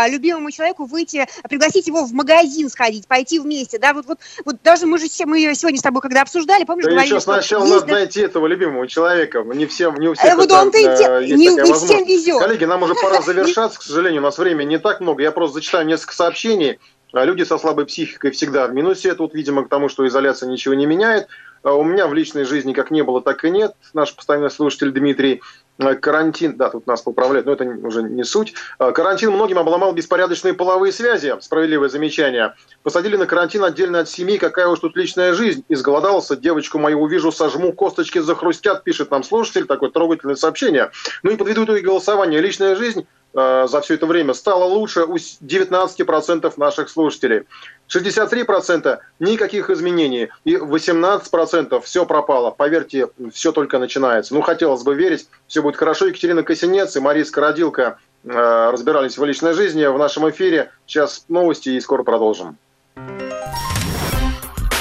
любимому 0.09 0.51
человеку 0.51 0.85
выйти, 0.85 1.27
пригласить 1.43 1.87
его 1.87 2.03
в 2.03 2.11
магазин 2.11 2.69
сходить, 2.69 3.07
пойти 3.07 3.39
вместе, 3.39 3.79
да, 3.79 3.93
вот, 3.93 4.05
вот, 4.07 4.19
вот 4.43 4.57
даже 4.63 4.85
мы 4.85 4.97
же 4.97 5.07
все, 5.07 5.25
мы 5.25 5.39
сегодня 5.55 5.79
с 5.79 5.81
тобой 5.81 6.01
когда 6.01 6.21
обсуждали, 6.21 6.65
помнишь, 6.65 6.85
да 6.85 6.91
говорили, 6.91 7.13
еще 7.13 7.21
сначала 7.21 7.63
есть, 7.63 7.75
надо 7.75 7.93
найти 7.93 8.21
этого 8.21 8.47
любимого 8.47 8.87
человека, 8.87 9.41
не 9.41 9.65
всем, 9.65 9.95
не 9.95 10.09
у 10.09 10.13
всех 10.13 10.33
э, 10.33 10.35
вот 10.35 10.51
он 10.51 10.69
это, 10.69 11.21
не, 11.21 11.31
не, 11.31 11.47
не 11.47 11.73
всем 11.73 12.03
везет. 12.05 12.39
Коллеги, 12.39 12.65
нам 12.65 12.83
уже 12.83 12.95
пора 12.95 13.21
завершаться, 13.25 13.84
сожалению, 13.85 14.21
у 14.21 14.23
нас 14.23 14.37
время 14.37 14.63
не 14.63 14.77
так 14.77 15.01
много. 15.01 15.23
Я 15.23 15.31
просто 15.31 15.55
зачитаю 15.55 15.85
несколько 15.85 16.13
сообщений. 16.13 16.79
А 17.13 17.23
люди 17.23 17.43
со 17.43 17.57
слабой 17.57 17.85
психикой 17.85 18.31
всегда 18.31 18.67
в 18.67 18.73
минусе. 18.73 19.13
Тут, 19.13 19.33
видимо, 19.33 19.63
к 19.63 19.69
тому, 19.69 19.89
что 19.89 20.05
изоляция 20.05 20.49
ничего 20.49 20.73
не 20.73 20.85
меняет. 20.85 21.27
У 21.63 21.83
меня 21.83 22.07
в 22.07 22.13
личной 22.13 22.43
жизни 22.43 22.73
как 22.73 22.91
не 22.91 23.03
было, 23.03 23.21
так 23.21 23.43
и 23.45 23.49
нет. 23.49 23.73
Наш 23.93 24.15
постоянный 24.15 24.51
слушатель 24.51 24.91
Дмитрий 24.91 25.41
Э, 25.77 25.95
карантин, 25.95 26.55
да, 26.55 26.69
тут 26.69 26.87
нас 26.87 27.01
поправляют, 27.01 27.45
но 27.45 27.53
это 27.53 27.65
уже 27.65 28.03
не 28.03 28.23
суть. 28.23 28.53
Карантин 28.77 29.31
многим 29.31 29.59
обломал 29.59 29.91
беспорядочные 29.93 30.53
половые 30.53 30.93
связи, 30.93 31.35
справедливое 31.41 31.89
замечание. 31.89 32.53
Посадили 32.83 33.17
на 33.17 33.25
карантин 33.25 33.63
отдельно 33.63 33.99
от 33.99 34.09
семьи, 34.09 34.37
какая 34.37 34.67
уж 34.67 34.79
тут 34.79 34.95
личная 34.95 35.33
жизнь. 35.33 35.65
Изголодался, 35.67 36.35
девочку 36.37 36.79
мою 36.79 37.01
увижу, 37.01 37.31
сожму, 37.31 37.73
косточки 37.73 38.19
захрустят, 38.19 38.83
пишет 38.83 39.11
нам 39.11 39.23
слушатель, 39.23 39.65
такое 39.65 39.89
трогательное 39.89 40.35
сообщение. 40.35 40.91
Ну 41.23 41.31
и 41.31 41.35
подведу 41.35 41.65
итоги 41.65 41.81
голосования. 41.81 42.39
Личная 42.39 42.75
жизнь 42.75 43.05
Э, 43.35 43.67
за 43.67 43.81
все 43.81 43.95
это 43.95 44.05
время 44.05 44.33
стало 44.33 44.63
лучше 44.63 45.03
у 45.03 45.15
19% 45.15 46.53
наших 46.57 46.89
слушателей. 46.89 47.43
63% 47.89 48.99
никаких 49.19 49.69
изменений. 49.69 50.29
И 50.45 50.55
18% 50.55 51.81
все 51.81 52.05
пропало. 52.05 52.51
Поверьте, 52.51 53.09
все 53.33 53.51
только 53.51 53.77
начинается. 53.77 54.33
Ну, 54.33 54.41
хотелось 54.41 54.83
бы 54.83 54.95
верить, 54.95 55.27
все 55.47 55.61
будет 55.61 55.75
хорошо. 55.75 56.05
Екатерина 56.07 56.43
Косинец 56.43 56.95
и 56.95 56.99
Мария 56.99 57.25
Скородилка 57.25 57.97
э, 58.23 58.69
разбирались 58.71 59.17
в 59.17 59.25
личной 59.25 59.53
жизни 59.53 59.85
в 59.85 59.97
нашем 59.97 60.29
эфире. 60.29 60.71
Сейчас 60.87 61.25
новости 61.27 61.69
и 61.69 61.81
скоро 61.81 62.03
продолжим. 62.03 62.57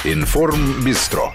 Информ 0.05 0.85
Бистро. 0.85 1.33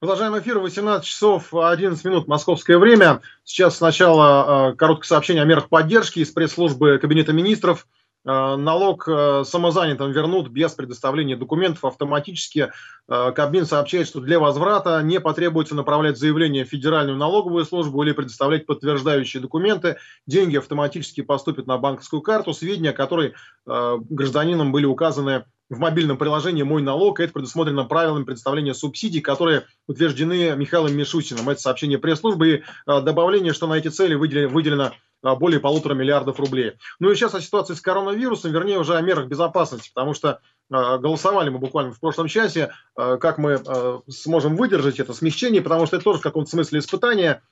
Продолжаем 0.00 0.38
эфир. 0.38 0.60
18 0.60 1.04
часов 1.04 1.52
11 1.52 2.04
минут 2.04 2.28
московское 2.28 2.78
время. 2.78 3.20
Сейчас 3.42 3.78
сначала 3.78 4.70
э, 4.70 4.76
короткое 4.76 5.08
сообщение 5.08 5.42
о 5.42 5.44
мерах 5.44 5.68
поддержки 5.68 6.20
из 6.20 6.30
пресс-службы 6.30 6.98
Кабинета 6.98 7.32
министров. 7.32 7.88
Э, 8.24 8.54
налог 8.54 9.08
э, 9.08 9.42
самозанятым 9.44 10.12
вернут 10.12 10.50
без 10.50 10.70
предоставления 10.70 11.34
документов 11.34 11.84
автоматически. 11.84 12.70
Кабмин 13.08 13.66
сообщает, 13.66 14.06
что 14.06 14.20
для 14.20 14.38
возврата 14.38 15.02
не 15.02 15.18
потребуется 15.18 15.74
направлять 15.74 16.16
заявление 16.16 16.64
в 16.64 16.68
Федеральную 16.68 17.16
налоговую 17.16 17.64
службу 17.64 18.00
или 18.04 18.12
предоставлять 18.12 18.66
подтверждающие 18.66 19.42
документы. 19.42 19.96
Деньги 20.28 20.58
автоматически 20.58 21.22
поступят 21.22 21.66
на 21.66 21.76
банковскую 21.78 22.22
карту, 22.22 22.52
сведения 22.52 22.90
о 22.90 22.92
которой 22.92 23.32
гражданинам 23.64 24.70
были 24.72 24.84
указаны 24.84 25.46
в 25.70 25.78
мобильном 25.78 26.16
приложении 26.16 26.62
«Мой 26.62 26.82
налог». 26.82 27.20
Это 27.20 27.32
предусмотрено 27.32 27.84
правилами 27.84 28.24
предоставления 28.24 28.74
субсидий, 28.74 29.20
которые 29.20 29.66
утверждены 29.86 30.56
Михаилом 30.56 30.96
Мишустиным. 30.96 31.48
Это 31.48 31.60
сообщение 31.60 31.98
пресс-службы 31.98 32.48
и 32.48 32.62
а, 32.86 33.00
добавление, 33.00 33.52
что 33.52 33.66
на 33.66 33.74
эти 33.74 33.88
цели 33.88 34.14
выделено, 34.14 34.92
а, 35.22 35.36
более 35.36 35.60
полутора 35.60 35.94
миллиардов 35.94 36.40
рублей. 36.40 36.72
Ну 37.00 37.10
и 37.10 37.14
сейчас 37.14 37.34
о 37.34 37.40
ситуации 37.40 37.74
с 37.74 37.80
коронавирусом, 37.80 38.52
вернее 38.52 38.78
уже 38.78 38.96
о 38.96 39.00
мерах 39.02 39.26
безопасности, 39.26 39.90
потому 39.94 40.14
что 40.14 40.40
а, 40.70 40.98
голосовали 40.98 41.50
мы 41.50 41.58
буквально 41.58 41.92
в 41.92 42.00
прошлом 42.00 42.28
часе, 42.28 42.72
как 42.94 43.38
мы 43.38 44.02
сможем 44.08 44.56
выдержать 44.56 45.00
это 45.00 45.12
смещение, 45.12 45.62
потому 45.62 45.86
что 45.86 45.96
это 45.96 46.04
тоже 46.04 46.18
в 46.18 46.22
каком-то 46.22 46.50
смысле 46.50 46.80
испытание– 46.80 47.42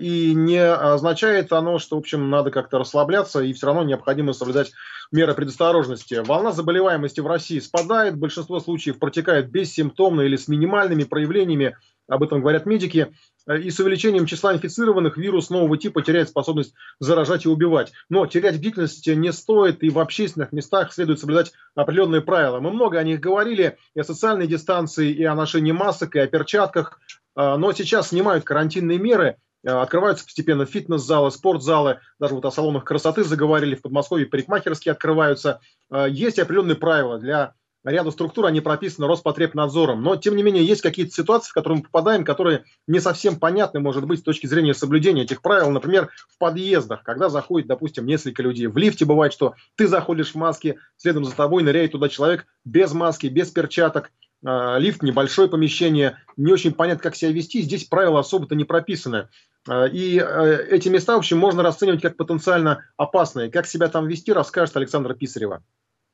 и 0.00 0.34
не 0.34 0.64
означает 0.64 1.52
оно, 1.52 1.78
что, 1.78 1.96
в 1.96 2.00
общем, 2.00 2.30
надо 2.30 2.50
как-то 2.50 2.78
расслабляться, 2.78 3.40
и 3.40 3.52
все 3.52 3.66
равно 3.66 3.82
необходимо 3.82 4.32
соблюдать 4.32 4.72
меры 5.12 5.34
предосторожности. 5.34 6.22
Волна 6.24 6.52
заболеваемости 6.52 7.20
в 7.20 7.26
России 7.26 7.58
спадает, 7.58 8.16
большинство 8.16 8.60
случаев 8.60 8.98
протекает 8.98 9.50
бессимптомно 9.50 10.22
или 10.22 10.36
с 10.36 10.48
минимальными 10.48 11.04
проявлениями, 11.04 11.76
об 12.08 12.22
этом 12.22 12.40
говорят 12.40 12.66
медики. 12.66 13.14
Э, 13.46 13.58
и 13.58 13.70
с 13.70 13.78
увеличением 13.78 14.26
числа 14.26 14.54
инфицированных 14.54 15.16
вирус 15.16 15.50
нового 15.50 15.76
типа 15.76 16.02
теряет 16.02 16.28
способность 16.28 16.74
заражать 17.00 17.44
и 17.44 17.48
убивать. 17.48 17.92
Но 18.08 18.26
терять 18.26 18.58
бдительность 18.58 19.06
не 19.06 19.32
стоит, 19.32 19.82
и 19.82 19.90
в 19.90 19.98
общественных 19.98 20.52
местах 20.52 20.92
следует 20.92 21.20
соблюдать 21.20 21.52
определенные 21.74 22.22
правила. 22.22 22.60
Мы 22.60 22.70
много 22.70 22.98
о 22.98 23.04
них 23.04 23.20
говорили, 23.20 23.76
и 23.94 24.00
о 24.00 24.04
социальной 24.04 24.46
дистанции, 24.46 25.12
и 25.12 25.24
о 25.24 25.34
ношении 25.34 25.72
масок, 25.72 26.16
и 26.16 26.20
о 26.20 26.26
перчатках. 26.26 26.98
Э, 27.36 27.56
но 27.56 27.72
сейчас 27.72 28.08
снимают 28.08 28.44
карантинные 28.44 28.98
меры– 28.98 29.36
Э, 29.46 29.47
открываются 29.64 30.24
постепенно 30.24 30.66
фитнес-залы, 30.66 31.30
спортзалы, 31.30 32.00
даже 32.18 32.34
вот 32.34 32.44
о 32.44 32.50
салонах 32.50 32.84
красоты 32.84 33.24
заговорили, 33.24 33.74
в 33.74 33.82
Подмосковье 33.82 34.26
парикмахерские 34.26 34.92
открываются. 34.92 35.60
Э, 35.90 36.06
есть 36.08 36.38
определенные 36.38 36.76
правила 36.76 37.18
для 37.18 37.54
ряда 37.84 38.10
структур, 38.10 38.46
они 38.46 38.60
прописаны 38.60 39.06
Роспотребнадзором. 39.06 40.02
Но, 40.02 40.16
тем 40.16 40.36
не 40.36 40.42
менее, 40.42 40.64
есть 40.64 40.82
какие-то 40.82 41.12
ситуации, 41.12 41.50
в 41.50 41.54
которые 41.54 41.78
мы 41.78 41.84
попадаем, 41.84 42.24
которые 42.24 42.64
не 42.86 43.00
совсем 43.00 43.38
понятны, 43.38 43.80
может 43.80 44.04
быть, 44.06 44.20
с 44.20 44.22
точки 44.22 44.46
зрения 44.46 44.74
соблюдения 44.74 45.22
этих 45.22 45.42
правил. 45.42 45.70
Например, 45.70 46.10
в 46.28 46.38
подъездах, 46.38 47.02
когда 47.02 47.28
заходит, 47.28 47.68
допустим, 47.68 48.06
несколько 48.06 48.42
людей. 48.42 48.66
В 48.66 48.76
лифте 48.76 49.04
бывает, 49.04 49.32
что 49.32 49.54
ты 49.76 49.86
заходишь 49.86 50.32
в 50.32 50.34
маске, 50.36 50.76
следом 50.96 51.24
за 51.24 51.34
тобой 51.34 51.62
ныряет 51.62 51.92
туда 51.92 52.08
человек 52.08 52.46
без 52.64 52.92
маски, 52.92 53.26
без 53.26 53.50
перчаток. 53.50 54.10
Э, 54.44 54.78
лифт, 54.78 55.02
небольшое 55.02 55.48
помещение, 55.48 56.18
не 56.36 56.52
очень 56.52 56.72
понятно, 56.72 57.02
как 57.02 57.16
себя 57.16 57.32
вести. 57.32 57.62
Здесь 57.62 57.84
правила 57.84 58.20
особо-то 58.20 58.54
не 58.54 58.64
прописаны. 58.64 59.28
Э, 59.66 59.88
и 59.88 60.18
э, 60.18 60.66
эти 60.70 60.88
места, 60.88 61.14
в 61.14 61.18
общем, 61.18 61.38
можно 61.38 61.62
расценивать 61.62 62.02
как 62.02 62.16
потенциально 62.16 62.84
опасные. 62.96 63.50
Как 63.50 63.66
себя 63.66 63.88
там 63.88 64.06
вести, 64.06 64.32
расскажет 64.32 64.76
Александра 64.76 65.14
Писарева. 65.14 65.62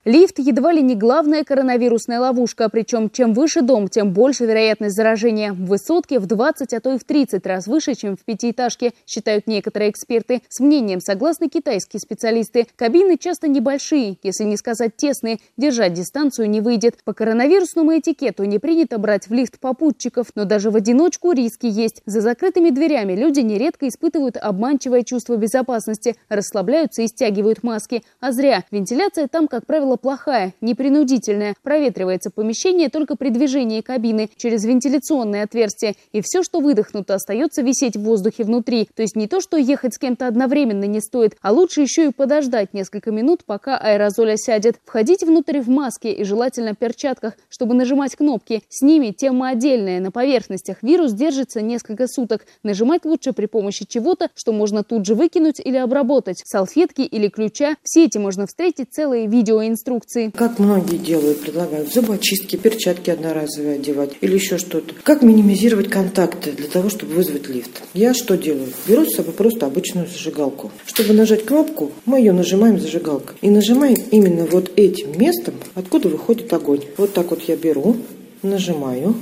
Лифт 0.05 0.38
едва 0.38 0.70
ли 0.70 0.82
не 0.82 0.96
главная 0.96 1.44
коронавирусная 1.44 2.20
ловушка, 2.20 2.68
причем 2.68 3.09
чем 3.09 3.32
выше 3.32 3.62
дом, 3.62 3.88
тем 3.88 4.12
больше 4.12 4.44
вероятность 4.44 4.96
заражения. 4.96 5.55
В 5.55 5.64
высотке 5.64 6.18
в 6.18 6.26
20, 6.26 6.74
а 6.74 6.80
то 6.80 6.92
и 6.92 6.98
в 6.98 7.05
30 7.05 7.46
раз 7.46 7.66
выше, 7.66 7.94
чем 7.94 8.14
в 8.14 8.22
пятиэтажке, 8.22 8.92
считают 9.07 9.46
некоторые 9.46 9.90
эксперты. 9.90 10.42
С 10.50 10.61
мнением 10.61 11.00
согласны 11.00 11.48
китайские 11.48 12.00
специалисты. 12.00 12.66
Кабины 12.76 13.16
часто 13.16 13.48
небольшие, 13.48 14.18
если 14.22 14.44
не 14.44 14.59
сказать 14.59 14.94
тесные, 14.94 15.38
держать 15.57 15.94
дистанцию 15.94 16.50
не 16.50 16.61
выйдет. 16.61 16.98
По 17.07 17.14
коронавирусному 17.14 17.98
этикету 17.98 18.44
не 18.44 18.59
принято 18.59 18.98
брать 18.98 19.28
в 19.28 19.32
лифт 19.32 19.59
попутчиков, 19.59 20.26
но 20.34 20.44
даже 20.44 20.70
в 20.70 20.76
одиночку 20.76 21.32
риски 21.32 21.64
есть. 21.64 22.02
За 22.05 22.20
закрытыми 22.20 22.68
дверями 22.68 23.14
люди 23.14 23.40
нередко 23.40 23.88
испытывают 23.88 24.36
обманчивое 24.36 25.02
чувство 25.02 25.36
безопасности, 25.36 26.16
расслабляются 26.28 27.00
и 27.00 27.07
стягивают 27.07 27.62
маски. 27.62 28.02
А 28.20 28.32
зря. 28.32 28.64
Вентиляция 28.70 29.28
там, 29.28 29.48
как 29.48 29.64
правило, 29.64 29.93
правило, 29.95 30.14
плохая, 30.14 30.55
непринудительная. 30.61 31.55
Проветривается 31.62 32.30
помещение 32.30 32.88
только 32.88 33.16
при 33.16 33.30
движении 33.30 33.80
кабины 33.80 34.28
через 34.36 34.64
вентиляционные 34.64 35.42
отверстия. 35.42 35.95
И 36.12 36.20
все, 36.22 36.42
что 36.42 36.61
выдохнуто, 36.61 37.14
остается 37.14 37.62
висеть 37.62 37.97
в 37.97 38.03
воздухе 38.03 38.45
внутри. 38.45 38.88
То 38.95 39.03
есть 39.03 39.16
не 39.16 39.26
то, 39.26 39.40
что 39.40 39.57
ехать 39.57 39.95
с 39.95 39.99
кем-то 39.99 40.26
одновременно 40.26 40.84
не 40.84 41.01
стоит, 41.01 41.36
а 41.42 41.53
лучше 41.53 41.82
еще 41.82 42.07
и 42.07 42.12
подождать 42.12 42.74
несколько 42.74 43.11
минут, 43.11 43.45
пока 43.45 43.76
аэрозоль 43.76 44.32
осядет. 44.32 44.76
Входить 44.84 45.22
внутрь 45.22 45.61
в 45.61 45.68
маске 45.68 46.12
и 46.12 46.24
желательно 46.24 46.74
в 46.74 46.78
перчатках, 46.78 47.34
чтобы 47.49 47.74
нажимать 47.74 48.16
кнопки. 48.16 48.62
С 48.68 48.82
ними 48.82 49.11
тема 49.11 49.51
отдельная. 49.51 50.01
На 50.01 50.11
поверхностях 50.11 50.82
вирус 50.82 51.12
держится 51.12 51.61
несколько 51.61 52.07
суток. 52.07 52.47
Нажимать 52.62 53.05
лучше 53.05 53.32
при 53.32 53.47
помощи 53.47 53.86
чего-то, 53.86 54.28
что 54.34 54.53
можно 54.53 54.82
тут 54.82 55.07
же 55.07 55.14
выкинуть 55.14 55.61
или 55.61 55.76
обработать. 55.76 56.42
Салфетки 56.45 57.03
или 57.03 57.28
ключа. 57.28 57.76
Все 57.82 58.05
эти 58.05 58.18
можно 58.18 58.47
встретить 58.47 58.92
целые 58.92 59.26
видеоинструкции 59.26 59.84
инструкции. 59.85 60.32
Как 60.35 60.59
многие 60.59 60.97
делают, 60.97 61.43
предлагают 61.43 61.93
зубочистки, 61.93 62.57
перчатки 62.57 63.11
одноразовые 63.11 63.74
одевать 63.74 64.12
или 64.20 64.35
еще 64.35 64.57
что-то. 64.57 64.95
Как 65.03 65.22
минимизировать 65.22 65.91
контакты 65.91 66.53
для 66.53 66.68
того, 66.68 66.89
чтобы 66.89 67.14
вызвать 67.14 67.49
лифт? 67.49 67.82
Я 67.93 68.14
что 68.14 68.37
делаю? 68.37 68.68
Беру 68.87 69.05
с 69.05 69.14
собой 69.14 69.35
просто 69.35 69.66
обычную 69.66 70.07
зажигалку. 70.07 70.70
Чтобы 70.87 71.12
нажать 71.12 71.45
кнопку, 71.45 71.93
мы 72.07 72.18
ее 72.18 72.32
нажимаем 72.32 72.80
зажигалкой. 72.80 73.37
И 73.43 73.51
нажимаем 73.51 73.97
именно 74.11 74.47
вот 74.47 74.72
этим 74.76 75.18
местом, 75.18 75.55
откуда 75.74 76.09
выходит 76.09 76.53
огонь. 76.53 76.82
Вот 76.97 77.12
так 77.12 77.30
вот 77.30 77.43
я 77.43 77.57
беру, 77.57 77.97
нажимаю 78.43 79.14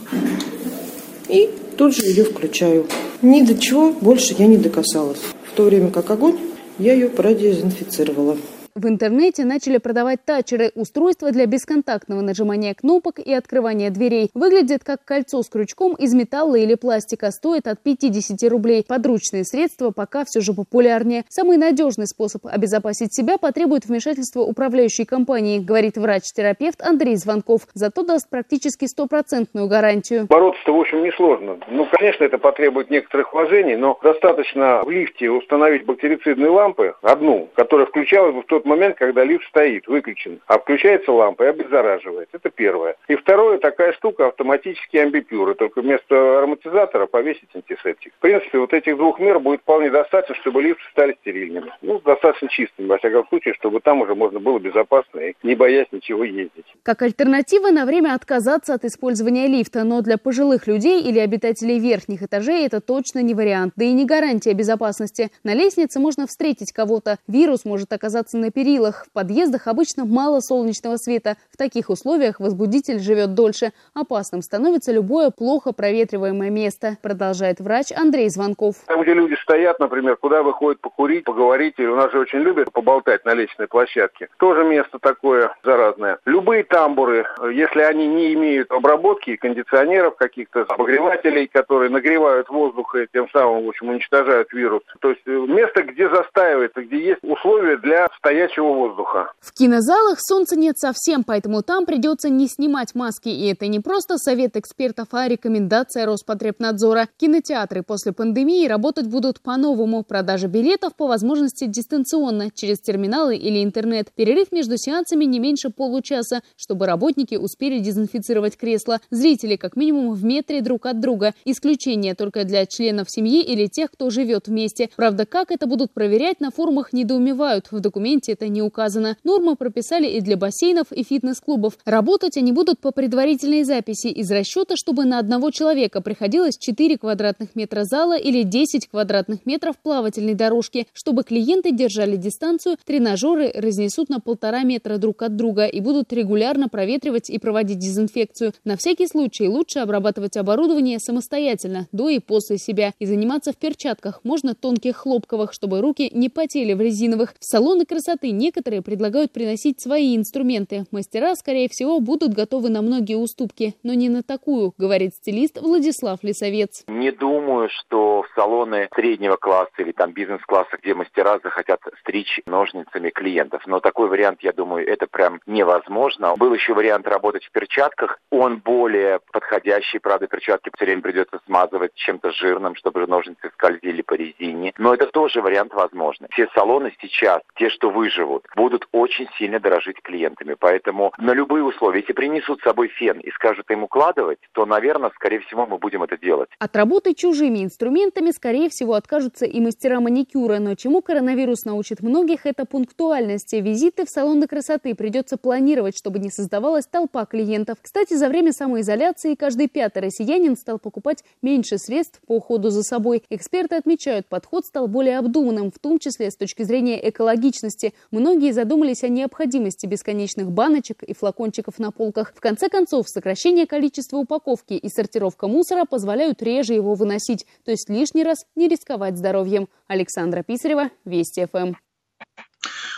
и 1.29 1.51
тут 1.77 1.97
же 1.97 2.05
ее 2.05 2.25
включаю. 2.25 2.87
Ни 3.23 3.43
до 3.43 3.57
чего 3.57 3.91
больше 3.93 4.35
я 4.39 4.47
не 4.47 4.59
докасалась. 4.59 5.21
В 5.51 5.57
то 5.57 5.65
время 5.65 5.91
как 5.91 6.11
огонь, 6.11 6.39
я 6.79 6.93
ее 6.93 7.09
продезинфицировала. 7.09 8.37
В 8.75 8.89
интернете 8.89 9.45
начали 9.45 9.77
продавать 9.77 10.25
тачеры– 10.25 10.70
устройства 10.75 11.31
для 11.31 11.45
бесконтактного 11.45 12.23
нажимания 12.23 12.73
кнопок 12.73 13.18
и 13.18 13.31
открывания 13.35 13.91
дверей. 13.91 14.31
Выглядит 14.33 14.83
как 14.83 15.05
кольцо 15.05 15.43
с 15.43 15.51
крючком 15.51 15.95
из 15.95 16.14
металла 16.14 16.55
или 16.55 16.75
пластика. 16.75 17.31
Стоит 17.33 17.66
от 17.66 17.83
50 17.83 18.51
рублей. 18.51 18.83
Подручные 18.89 19.45
средства 19.45 19.91
пока 19.91 20.25
все 20.25 20.41
же 20.41 20.55
популярнее. 20.55 21.25
Самый 21.29 21.59
надежный 21.59 22.07
способ 22.07 22.47
обезопасить 22.47 23.12
себя 23.14 23.37
потребует 23.37 23.85
вмешательства 23.85 24.41
управляющей 24.41 25.05
компании, 25.05 25.59
говорит 25.59 25.99
врач-терапевт 25.99 26.81
Андрей 26.81 27.16
Звонков. 27.16 27.68
Зато 27.75 28.05
даст 28.05 28.31
практически 28.31 28.87
стопроцентную 28.87 29.68
гарантию. 29.68 30.25
Бороться-то, 30.31 30.75
в 30.75 30.81
общем, 30.81 31.05
несложно. 31.05 31.59
Ну, 31.68 31.87
конечно, 31.93 32.25
это 32.25 32.39
потребует 32.39 32.89
некоторых 32.89 33.35
вложений, 33.35 33.77
но 33.77 33.99
достаточно 34.03 34.83
в 34.83 34.91
лифте 34.91 35.29
установить 35.29 35.85
бактерицидные 35.85 36.49
лампы, 36.49 36.95
одну, 37.03 37.51
которая 37.55 37.87
включалась 37.87 38.35
бы 38.35 38.41
в 38.41 38.47
тот 38.47 38.62
тот 38.63 38.67
момент, 38.67 38.97
когда 38.97 39.25
лифт 39.25 39.45
стоит, 39.49 39.87
выключен, 39.89 40.41
а 40.47 40.59
включается 40.59 41.13
лампа 41.13 41.45
и 41.45 41.47
обеззараживает. 41.49 42.29
Это 42.33 42.51
первое. 42.51 42.97
И 43.09 43.17
второе, 43.17 43.59
такая 43.59 43.93
штука, 43.93 44.29
автоматические 44.29 45.03
амбипюры, 45.03 45.55
только 45.55 45.83
вместо 45.83 46.39
ароматизатора 46.39 47.07
повесить 47.07 47.49
антисептик. 47.55 48.13
В 48.15 48.21
принципе, 48.21 48.59
вот 48.59 48.73
этих 48.73 48.97
двух 48.97 49.19
мер 49.19 49.41
будет 49.41 49.61
вполне 49.63 49.91
достаточно, 49.91 50.37
чтобы 50.37 50.63
лифты 50.63 50.83
стали 50.93 51.17
стерильными. 51.21 51.73
Ну, 51.83 52.01
достаточно 52.05 52.49
чистыми, 52.49 52.87
во 52.87 52.99
всяком 52.99 53.27
случае, 53.29 53.55
чтобы 53.55 53.81
там 53.81 54.01
уже 54.01 54.15
можно 54.15 54.39
было 54.39 54.59
безопасно 54.59 55.19
и 55.19 55.35
не 55.43 55.55
боясь 55.55 55.89
ничего 55.91 56.25
ездить. 56.25 56.67
Как 56.83 57.03
альтернатива 57.03 57.71
на 57.71 57.85
время 57.85 58.15
отказаться 58.15 58.75
от 58.75 58.85
использования 58.85 59.49
лифта, 59.49 59.83
но 59.85 60.03
для 60.03 60.19
пожилых 60.19 60.67
людей 60.67 61.03
или 61.03 61.19
обитателей 61.19 61.79
верхних 61.79 62.23
этажей 62.23 62.65
это 62.65 62.81
точно 62.81 63.21
не 63.23 63.35
вариант, 63.35 63.73
да 63.77 63.85
и 63.85 63.93
не 63.93 64.05
гарантия 64.05 64.53
безопасности. 64.53 65.31
На 65.43 65.55
лестнице 65.55 65.99
можно 65.99 66.27
встретить 66.27 66.73
кого-то. 66.73 67.19
Вирус 67.27 67.65
может 67.65 67.93
оказаться 67.93 68.37
на 68.37 68.51
перилах. 68.53 69.07
В 69.07 69.12
подъездах 69.12 69.66
обычно 69.66 70.05
мало 70.05 70.40
солнечного 70.40 70.96
света. 70.96 71.36
В 71.50 71.57
таких 71.57 71.90
условиях 71.90 72.38
возбудитель 72.38 73.00
живет 73.00 73.34
дольше. 73.34 73.72
Опасным 73.94 74.42
становится 74.42 74.92
любое 74.92 75.30
плохо 75.30 75.72
проветриваемое 75.72 76.50
место, 76.50 76.96
продолжает 77.03 77.59
врач 77.59 77.86
Андрей 77.90 78.28
Звонков. 78.28 78.76
Там, 78.86 79.03
где 79.03 79.14
люди 79.14 79.34
стоят, 79.42 79.80
например, 79.80 80.16
куда 80.16 80.42
выходят 80.42 80.80
покурить, 80.80 81.24
поговорить, 81.24 81.74
или 81.78 81.86
у 81.86 81.96
нас 81.96 82.12
же 82.12 82.20
очень 82.20 82.38
любят 82.38 82.70
поболтать 82.72 83.24
на 83.24 83.34
лестничной 83.34 83.66
площадке. 83.66 84.28
Тоже 84.38 84.64
место 84.64 84.98
такое 85.00 85.55
заразное. 85.64 86.18
Любые 86.24 86.64
тамбуры, 86.64 87.26
если 87.53 87.80
они 87.80 88.07
не 88.07 88.34
имеют 88.34 88.70
обработки 88.70 89.36
кондиционеров, 89.36 90.16
каких-то 90.16 90.62
обогревателей, 90.68 91.46
которые 91.46 91.90
нагревают 91.90 92.48
воздух 92.48 92.94
и 92.94 93.07
тем 93.12 93.28
самым, 93.30 93.64
в 93.64 93.68
общем, 93.68 93.88
уничтожают 93.88 94.53
вирус. 94.53 94.82
То 95.00 95.11
есть 95.11 95.22
э, 95.26 95.30
место, 95.30 95.82
где 95.82 96.09
застаивается, 96.09 96.82
где 96.82 96.98
есть 96.98 97.20
условия 97.22 97.76
для 97.76 98.05
стоячего 98.43 98.72
воздуха. 98.74 99.32
В 99.40 99.53
кинозалах 99.53 100.18
солнца 100.20 100.57
нет 100.57 100.78
совсем, 100.78 101.24
поэтому 101.24 101.62
там 101.62 101.86
придется 101.86 102.28
не 102.28 102.49
снимать 102.49 102.95
маски. 102.95 103.28
И 103.28 103.47
это 103.47 103.66
не 103.66 103.80
просто 103.80 104.18
совет 104.18 104.57
экспертов, 104.57 105.09
а 105.12 105.28
рекомендация 105.28 106.07
Роспотребнадзора. 106.07 107.09
Кинотеатры 107.16 107.82
после 107.82 108.12
пандемии 108.12 108.66
работать 108.66 109.07
будут 109.07 109.40
по-новому. 109.40 110.03
Продажа 110.03 110.49
билетов 110.49 110.95
по 110.95 111.07
возможности 111.07 111.66
дистанционно, 111.66 112.51
через 112.51 112.80
терминалы 112.80 113.36
или 113.36 113.62
интернет. 113.62 114.09
Перерыв 114.14 114.53
между 114.53 114.76
сеансами 114.76 115.24
не 115.24 115.38
меньше 115.38 115.70
получаса, 115.70 116.43
чтобы 116.57 116.86
работники 116.86 117.34
успели 117.34 117.78
дезинфицировать 117.78 118.57
кресла. 118.57 119.01
Зрители 119.11 119.57
как 119.57 119.76
минимум 119.76 120.14
в 120.14 120.24
метре 120.24 120.61
друг 120.61 120.86
от 120.86 121.01
друга. 121.01 121.34
Исключение 121.45 122.14
только 122.14 122.45
для 122.45 122.66
членов 122.66 123.11
семьи 123.11 123.43
или 123.43 123.66
тех, 123.66 123.90
кто 123.90 124.11
живет 124.11 124.49
вместе. 124.49 124.90
Правда, 124.97 125.26
как 125.26 125.51
это 125.51 125.66
будут 125.66 125.93
проверять, 125.93 126.40
на 126.40 126.51
форумах 126.51 126.93
недоумевают. 126.93 127.68
В 127.70 127.80
документе 127.80 128.32
это 128.33 128.49
не 128.49 128.62
указано. 128.62 129.16
Нормы 129.24 129.57
прописали 129.57 130.09
и 130.09 130.20
для 130.20 130.37
бассейнов, 130.37 130.93
и 130.93 131.03
фитнес-клубов. 131.03 131.78
Работать 131.85 132.37
они 132.37 132.53
будут 132.53 132.80
по 132.80 132.91
предварительной 132.91 133.64
записи 133.64 134.09
из 134.09 134.30
расчета, 134.30 134.76
чтобы 134.76 135.05
на 135.05 135.18
одного 135.18 135.51
человека 135.51 136.01
приходилось 136.01 136.59
4 136.59 136.99
квадратных 136.99 137.55
метра 137.55 137.85
зала 137.85 138.16
или 138.18 138.43
10 138.43 138.89
квадратных 138.89 139.47
метров 139.47 139.76
плавательной 139.78 140.35
дорожки. 140.35 140.87
Чтобы 140.93 141.22
клиенты 141.22 141.72
держали 141.72 142.16
дистанцию, 142.16 142.76
тренажеры 142.85 143.53
разнесут 143.55 144.09
на 144.09 144.20
полтора 144.20 144.62
метра 144.62 144.99
друг 144.99 145.22
от 145.22 145.37
друга 145.37 145.66
и 145.66 145.80
будут 145.80 146.12
регулярно 146.12 146.68
проветривать 146.68 147.30
и 147.30 147.39
проводить 147.39 147.78
дезинфекцию. 147.78 148.53
На 148.64 148.76
всякий 148.76 149.07
случай 149.07 149.49
лучше 149.49 149.80
обрабатывать 149.80 150.37
оборудование 150.37 150.99
самостоятельно, 150.99 151.89
до 151.93 152.09
и 152.09 152.18
после 152.18 152.59
себя. 152.59 152.93
И 152.99 153.07
заниматься 153.07 153.53
в 153.53 153.57
перчатках, 153.57 154.20
можно 154.24 154.55
тонких 154.55 154.97
хлопковых, 154.97 155.53
чтобы 155.53 155.80
руки 155.80 156.11
не 156.14 156.28
потели 156.28 156.72
в 156.72 156.80
резиновых. 156.80 157.35
В 157.39 157.45
салоны 157.45 157.85
красоты 157.85 158.22
некоторые 158.31 158.83
предлагают 158.83 159.33
приносить 159.33 159.81
свои 159.81 160.16
инструменты. 160.16 160.85
Мастера, 160.91 161.35
скорее 161.35 161.68
всего, 161.68 162.01
будут 162.01 162.35
готовы 162.35 162.70
на 162.70 162.83
многие 162.83 163.16
уступки, 163.16 163.75
но 163.83 163.95
не 163.95 164.09
на 164.09 164.23
такую, 164.23 164.73
говорит 164.79 165.14
стилист 165.14 165.61
Владислав 165.61 166.23
Лисовец. 166.23 166.85
Не 166.87 167.11
думаю, 167.11 167.68
что 167.70 168.23
в 168.23 168.35
салоны 168.35 168.89
среднего 168.95 169.37
класса 169.37 169.73
или 169.79 169.93
там 169.93 170.12
бизнес-класса, 170.12 170.79
где 170.83 170.95
мастера 170.95 171.41
захотят 171.43 171.81
стричь 172.01 172.41
ножницами 172.47 173.11
клиентов. 173.11 173.62
Но 173.66 173.81
такой 173.81 174.09
вариант, 174.09 174.43
я 174.43 174.53
думаю, 174.53 174.87
это 174.87 175.07
прям 175.07 175.41
невозможно. 175.47 176.35
Был 176.37 176.55
еще 176.55 176.75
вариант 176.75 177.07
работать 177.07 177.45
в 177.45 177.51
перчатках. 177.51 178.18
Он 178.31 178.59
более 178.59 179.20
подходящий. 179.33 179.99
Правда, 179.99 180.27
перчатки 180.27 180.70
все 180.75 180.85
время 180.85 181.03
придется 181.03 181.41
смазывать 181.47 181.95
чем-то 181.95 182.33
жирным, 182.33 182.75
чтобы 182.75 183.07
ножницы 183.07 183.51
скользили 183.55 184.03
по 184.03 184.14
резине. 184.14 184.73
Но 184.79 184.95
это 184.95 185.07
тоже 185.07 185.41
вариант 185.43 185.75
возможный. 185.75 186.29
Все 186.33 186.49
салоны 186.55 186.93
сейчас, 187.01 187.41
те, 187.57 187.70
что 187.70 187.91
выживут, 188.13 188.45
будут 188.57 188.87
очень 188.93 189.27
сильно 189.39 189.61
дорожить 189.61 190.01
клиентами. 190.03 190.57
Поэтому 190.59 191.13
на 191.19 191.33
любые 191.33 191.65
условия, 191.65 192.01
если 192.01 192.13
принесут 192.13 192.61
с 192.61 192.65
собой 192.65 192.89
фен 192.89 193.21
и 193.21 193.31
скажут 193.31 193.71
им 193.71 193.85
укладывать, 193.85 194.39
то, 194.53 194.67
наверное, 194.67 195.11
скорее 195.15 195.41
всего, 195.41 195.67
мы 195.67 195.79
будем 195.79 196.03
это 196.03 196.17
делать. 196.19 196.49
От 196.59 196.77
работы 196.77 197.15
чужими 197.15 197.63
инструментами, 197.65 198.31
скорее 198.31 198.69
всего, 198.69 198.95
откажутся 198.95 199.47
и 199.47 199.61
мастера 199.61 200.01
маникюра. 200.01 200.59
Но 200.59 200.75
чему 200.75 201.03
коронавирус 201.03 201.65
научит 201.65 202.03
многих, 202.03 202.47
это 202.47 202.65
пунктуальности. 202.65 203.57
Визиты 203.57 204.05
в 204.05 204.11
салоны 204.11 204.47
красоты 204.47 204.95
придется 204.95 205.37
планировать, 205.37 205.97
чтобы 205.97 206.19
не 206.19 206.31
создавалась 206.31 206.87
толпа 206.87 207.25
клиентов. 207.27 207.79
Кстати, 207.81 208.15
за 208.15 208.29
время 208.29 208.53
самоизоляции 208.53 209.35
каждый 209.35 209.69
пятый 209.69 210.05
россиянин 210.05 210.57
стал 210.57 210.79
покупать 210.79 211.25
меньше 211.43 211.79
средств 211.79 212.21
по 212.27 212.37
уходу 212.37 212.71
за 212.71 212.83
собой. 212.83 213.23
Эксперты 213.31 213.77
отмечают, 213.77 214.27
подход 214.27 214.67
стал 214.67 214.89
более 214.89 215.19
обдуманным, 215.19 215.71
в 215.71 215.79
том 215.79 215.99
числе 215.99 216.31
с 216.31 216.37
точки 216.37 216.63
зрения 216.63 217.09
экологичности. 217.09 217.91
Многие 218.11 218.53
задумались 218.53 219.05
о 219.05 219.09
необходимости 219.09 219.86
бесконечных 219.86 220.51
баночек 220.51 221.03
и 221.03 221.14
флакончиков 221.14 221.78
на 221.78 221.90
полках. 221.90 222.32
В 222.34 222.40
конце 222.40 222.68
концов, 222.68 223.09
сокращение 223.09 223.66
количества 223.66 224.18
упаковки 224.18 224.74
и 224.74 224.88
сортировка 224.88 225.49
мусора 225.49 225.84
позволяют 225.84 226.43
реже 226.43 226.74
его 226.74 226.95
выносить, 226.95 227.47
то 227.64 227.70
есть 227.70 227.88
лишний 227.88 228.24
раз 228.24 228.45
не 228.57 228.68
рисковать 228.68 229.16
здоровьем. 229.16 229.68
Александра 229.86 230.43
Писарева, 230.43 230.90
Вести 231.05 231.47
ФМ. 231.47 231.74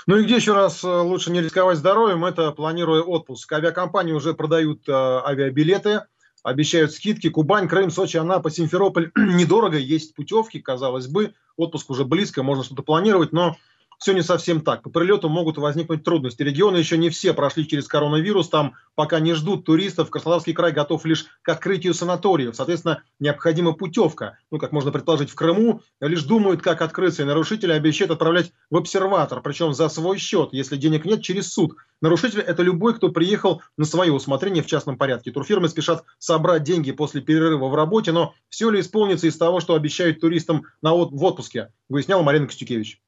Ну 0.07 0.19
и 0.19 0.25
где 0.25 0.37
еще 0.37 0.53
раз 0.53 0.85
э, 0.85 0.87
лучше 0.89 1.31
не 1.31 1.41
рисковать 1.41 1.79
здоровьем, 1.79 2.25
это 2.25 2.51
планируя 2.51 3.03
отпуск. 3.03 3.51
Авиакомпании 3.53 4.13
уже 4.13 4.35
продают 4.35 4.87
э, 4.87 4.93
авиабилеты, 4.93 6.03
обещают 6.43 6.93
скидки. 6.93 7.31
Кубань, 7.31 7.69
Крым, 7.69 7.91
Сочи, 7.91 8.19
Анапа, 8.19 8.51
Симферополь. 8.51 9.11
Недорого, 9.17 9.79
есть 9.79 10.15
путевки, 10.15 10.61
казалось 10.61 11.09
бы. 11.09 11.33
Отпуск 11.57 11.91
уже 11.91 12.05
близко, 12.05 12.43
можно 12.43 12.63
что-то 12.63 12.83
планировать, 12.83 13.33
но 13.33 13.57
все 14.05 14.13
не 14.13 14.23
совсем 14.23 14.61
так. 14.61 14.83
По 14.83 14.91
прилету 14.91 15.31
могут 15.31 15.57
возникнуть 15.57 16.05
трудности. 16.05 16.43
Регионы 16.43 16.77
еще 16.77 16.99
не 16.99 17.09
все 17.09 17.33
прошли 17.33 17.67
через 17.67 17.89
коронавирус, 17.89 18.51
там 18.51 18.75
пока 18.95 19.19
не 19.19 19.33
ждут 19.33 19.65
туристов. 19.65 20.11
Краснодарский 20.11 20.53
край 20.53 20.73
готов 20.73 21.07
лишь 21.07 21.25
к 21.41 21.49
открытию 21.49 21.95
санаториев. 21.95 22.55
Соответственно, 22.55 23.03
необходима 23.19 23.73
путевка. 23.73 24.37
Ну, 24.51 24.59
как 24.59 24.73
можно 24.73 24.93
предположить, 24.93 25.31
в 25.31 25.35
Крыму 25.35 25.81
лишь 26.03 26.25
думают, 26.25 26.61
как 26.61 26.83
открыться. 26.83 27.23
И 27.23 27.25
нарушители 27.25 27.73
обещают 27.73 28.11
отправлять 28.11 28.53
в 28.69 28.77
обсерватор, 28.77 29.41
причем 29.41 29.73
за 29.73 29.89
свой 29.89 30.19
счет, 30.19 30.51
если 30.53 30.77
денег 30.77 31.07
нет, 31.07 31.23
через 31.23 31.51
суд. 31.51 31.75
Нарушитель– 32.03 32.41
это 32.47 32.63
любой, 32.63 32.93
кто 32.93 33.09
приехал 33.09 33.63
на 33.79 33.87
свое 33.87 34.13
усмотрение 34.13 34.63
в 34.63 34.67
частном 34.67 34.99
порядке. 34.99 35.33
Турфирмы 35.33 35.71
спешат 35.71 36.05
собрать 36.19 36.63
деньги 36.63 36.93
после 36.93 37.23
перерыва 37.23 37.69
в 37.69 37.75
работе, 37.75 38.13
но 38.13 38.35
все 38.51 38.69
ли 38.69 38.81
исполнится 38.81 39.29
из 39.29 39.39
того, 39.39 39.61
что 39.61 39.75
обещают 39.75 40.21
туристам 40.21 40.67
на 40.83 40.93
от... 40.93 41.13
в 41.13 41.25
отпуске, 41.25 41.73
выясняла 41.89 42.23
Марина 42.23 42.47
Костюкевич. 42.47 43.01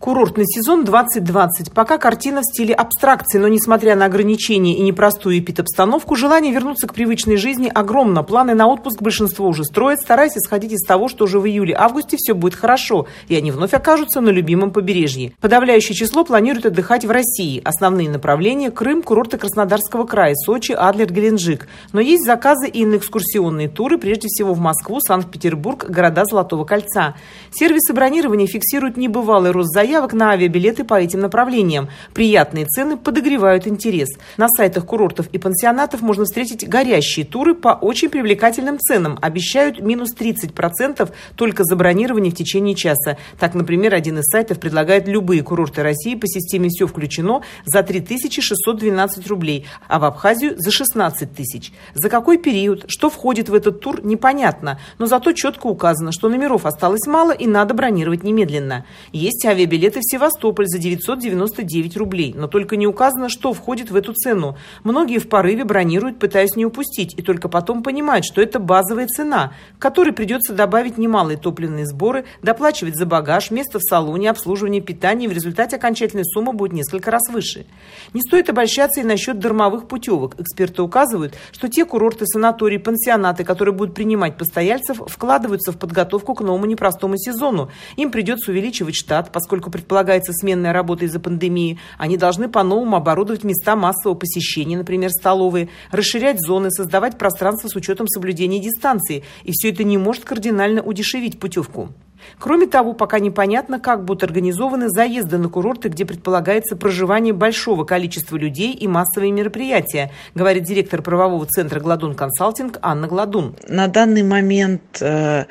Курортный 0.00 0.46
сезон 0.46 0.86
2020. 0.86 1.74
Пока 1.74 1.98
картина 1.98 2.40
в 2.40 2.44
стиле 2.44 2.72
абстракции, 2.72 3.36
но 3.36 3.48
несмотря 3.48 3.96
на 3.96 4.06
ограничения 4.06 4.78
и 4.78 4.80
непростую 4.80 5.38
эпид-обстановку, 5.38 6.16
желание 6.16 6.54
вернуться 6.54 6.88
к 6.88 6.94
привычной 6.94 7.36
жизни 7.36 7.70
огромно. 7.72 8.22
Планы 8.22 8.54
на 8.54 8.66
отпуск 8.66 9.02
большинство 9.02 9.46
уже 9.46 9.62
строят, 9.62 10.00
стараясь 10.00 10.38
исходить 10.38 10.72
из 10.72 10.86
того, 10.86 11.08
что 11.08 11.24
уже 11.24 11.38
в 11.38 11.44
июле-августе 11.44 12.16
все 12.18 12.32
будет 12.32 12.54
хорошо, 12.54 13.08
и 13.28 13.36
они 13.36 13.50
вновь 13.50 13.74
окажутся 13.74 14.22
на 14.22 14.30
любимом 14.30 14.72
побережье. 14.72 15.34
Подавляющее 15.38 15.94
число 15.94 16.24
планируют 16.24 16.64
отдыхать 16.64 17.04
в 17.04 17.10
России. 17.10 17.60
Основные 17.62 18.08
направления– 18.08 18.70
Крым, 18.70 19.02
курорты 19.02 19.36
Краснодарского 19.36 20.06
края, 20.06 20.34
Сочи, 20.34 20.72
Адлер, 20.72 21.12
Геленджик. 21.12 21.68
Но 21.92 22.00
есть 22.00 22.24
заказы 22.24 22.68
и 22.68 22.86
на 22.86 22.96
экскурсионные 22.96 23.68
туры, 23.68 23.98
прежде 23.98 24.28
всего 24.28 24.54
в 24.54 24.60
Москву, 24.60 24.98
Санкт-Петербург, 25.02 25.84
города 25.90 26.24
Золотого 26.24 26.64
кольца. 26.64 27.16
Сервисы 27.52 27.92
бронирования 27.92 28.46
фиксируют 28.46 28.96
небывалый 28.96 29.50
рост 29.50 29.68
заявок 29.74 29.89
заявок 29.90 30.12
на 30.12 30.30
авиабилеты 30.30 30.84
по 30.84 30.94
этим 30.94 31.18
направлениям. 31.18 31.88
Приятные 32.14 32.64
цены 32.66 32.96
подогревают 32.96 33.66
интерес. 33.66 34.08
На 34.36 34.46
сайтах 34.48 34.86
курортов 34.86 35.26
и 35.32 35.38
пансионатов 35.38 36.00
можно 36.00 36.24
встретить 36.24 36.68
горящие 36.68 37.26
туры 37.26 37.56
по 37.56 37.70
очень 37.70 38.08
привлекательным 38.08 38.78
ценам. 38.78 39.18
Обещают 39.20 39.80
минус 39.80 40.14
30% 40.16 41.10
только 41.34 41.64
за 41.64 41.74
бронирование 41.74 42.30
в 42.30 42.36
течение 42.36 42.76
часа. 42.76 43.16
Так, 43.40 43.54
например, 43.54 43.92
один 43.92 44.20
из 44.20 44.26
сайтов 44.26 44.60
предлагает 44.60 45.08
любые 45.08 45.42
курорты 45.42 45.82
России 45.82 46.14
по 46.14 46.28
системе 46.28 46.68
«Все 46.68 46.86
включено» 46.86 47.42
за 47.64 47.82
3612 47.82 49.26
рублей, 49.26 49.66
а 49.88 49.98
в 49.98 50.04
Абхазию 50.04 50.54
за 50.56 50.70
16 50.70 51.34
тысяч. 51.34 51.72
За 51.94 52.08
какой 52.08 52.38
период, 52.38 52.84
что 52.86 53.10
входит 53.10 53.48
в 53.48 53.54
этот 53.54 53.80
тур, 53.80 54.04
непонятно, 54.04 54.78
но 54.98 55.06
зато 55.06 55.32
четко 55.32 55.66
указано, 55.66 56.12
что 56.12 56.28
номеров 56.28 56.64
осталось 56.64 57.08
мало 57.08 57.32
и 57.32 57.48
надо 57.48 57.74
бронировать 57.74 58.22
немедленно. 58.22 58.84
Есть 59.12 59.44
авиабилеты 59.44 59.79
билеты 59.80 60.00
в 60.00 60.04
Севастополь 60.04 60.66
за 60.66 60.78
999 60.78 61.96
рублей. 61.96 62.34
Но 62.36 62.48
только 62.48 62.76
не 62.76 62.86
указано, 62.86 63.30
что 63.30 63.54
входит 63.54 63.90
в 63.90 63.96
эту 63.96 64.12
цену. 64.12 64.58
Многие 64.84 65.18
в 65.18 65.26
порыве 65.26 65.64
бронируют, 65.64 66.18
пытаясь 66.18 66.54
не 66.54 66.66
упустить, 66.66 67.14
и 67.18 67.22
только 67.22 67.48
потом 67.48 67.82
понимают, 67.82 68.26
что 68.26 68.42
это 68.42 68.58
базовая 68.58 69.06
цена, 69.06 69.54
к 69.78 69.82
которой 69.82 70.12
придется 70.12 70.52
добавить 70.52 70.98
немалые 70.98 71.38
топливные 71.38 71.86
сборы, 71.86 72.26
доплачивать 72.42 72.96
за 72.96 73.06
багаж, 73.06 73.50
место 73.50 73.78
в 73.78 73.82
салоне, 73.82 74.28
обслуживание, 74.28 74.82
питание, 74.82 75.26
и 75.26 75.32
в 75.32 75.34
результате 75.34 75.76
окончательная 75.76 76.24
сумма 76.24 76.52
будет 76.52 76.74
несколько 76.74 77.10
раз 77.10 77.22
выше. 77.30 77.64
Не 78.12 78.20
стоит 78.20 78.50
обольщаться 78.50 79.00
и 79.00 79.04
насчет 79.04 79.38
дармовых 79.38 79.88
путевок. 79.88 80.38
Эксперты 80.38 80.82
указывают, 80.82 81.34
что 81.52 81.68
те 81.68 81.86
курорты, 81.86 82.26
санатории, 82.26 82.76
пансионаты, 82.76 83.44
которые 83.44 83.74
будут 83.74 83.94
принимать 83.94 84.36
постояльцев, 84.36 85.00
вкладываются 85.06 85.72
в 85.72 85.78
подготовку 85.78 86.34
к 86.34 86.42
новому 86.42 86.66
непростому 86.66 87.16
сезону. 87.16 87.70
Им 87.96 88.10
придется 88.10 88.50
увеличивать 88.50 88.94
штат, 88.94 89.32
поскольку 89.32 89.69
предполагается 89.70 90.32
сменная 90.32 90.72
работа 90.72 91.04
из-за 91.04 91.20
пандемии. 91.20 91.78
Они 91.98 92.16
должны 92.16 92.48
по-новому 92.48 92.96
оборудовать 92.96 93.44
места 93.44 93.76
массового 93.76 94.16
посещения, 94.16 94.76
например, 94.76 95.10
столовые, 95.10 95.68
расширять 95.90 96.40
зоны, 96.40 96.70
создавать 96.70 97.18
пространство 97.18 97.68
с 97.68 97.76
учетом 97.76 98.08
соблюдения 98.08 98.60
дистанции. 98.60 99.24
И 99.44 99.52
все 99.52 99.70
это 99.70 99.84
не 99.84 99.98
может 99.98 100.24
кардинально 100.24 100.82
удешевить 100.82 101.38
путевку. 101.38 101.90
Кроме 102.38 102.66
того, 102.66 102.92
пока 102.92 103.18
непонятно, 103.18 103.80
как 103.80 104.04
будут 104.04 104.24
организованы 104.24 104.88
заезды 104.88 105.38
на 105.38 105.48
курорты, 105.48 105.88
где 105.88 106.04
предполагается 106.04 106.76
проживание 106.76 107.32
большого 107.32 107.84
количества 107.84 108.36
людей 108.36 108.72
и 108.72 108.88
массовые 108.88 109.32
мероприятия, 109.32 110.10
говорит 110.34 110.64
директор 110.64 111.02
правового 111.02 111.46
центра 111.46 111.80
«Гладун 111.80 112.14
Консалтинг» 112.14 112.78
Анна 112.82 113.08
Гладун. 113.08 113.56
На 113.68 113.88
данный 113.88 114.22
момент 114.22 114.82
э, 115.00 115.46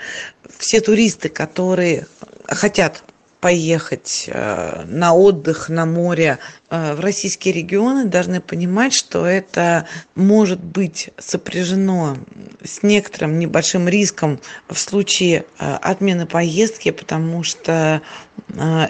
все 0.57 0.81
туристы, 0.81 1.29
которые 1.29 2.07
хотят 2.47 3.03
поехать 3.39 4.25
э, 4.27 4.83
на 4.85 5.13
отдых 5.13 5.69
на 5.69 5.85
море 5.85 6.39
э, 6.69 6.93
в 6.93 6.99
российские 6.99 7.53
регионы, 7.53 8.05
должны 8.05 8.41
понимать, 8.41 8.93
что 8.93 9.25
это 9.25 9.87
может 10.15 10.61
быть 10.61 11.09
сопряжено 11.17 12.17
с 12.63 12.83
некоторым 12.83 13.39
небольшим 13.39 13.87
риском 13.87 14.39
в 14.67 14.77
случае 14.77 15.45
э, 15.57 15.75
отмены 15.81 16.25
поездки, 16.25 16.91
потому 16.91 17.43
что 17.43 18.01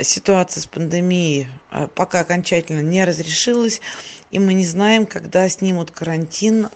ситуация 0.01 0.61
с 0.61 0.67
пандемией 0.67 1.47
пока 1.93 2.21
окончательно 2.21 2.79
не 2.79 3.03
разрешилась, 3.03 3.81
и 4.31 4.39
мы 4.39 4.53
не 4.53 4.65
знаем, 4.65 5.05
когда 5.05 5.49
снимут 5.49 5.91
карантин 5.91 6.69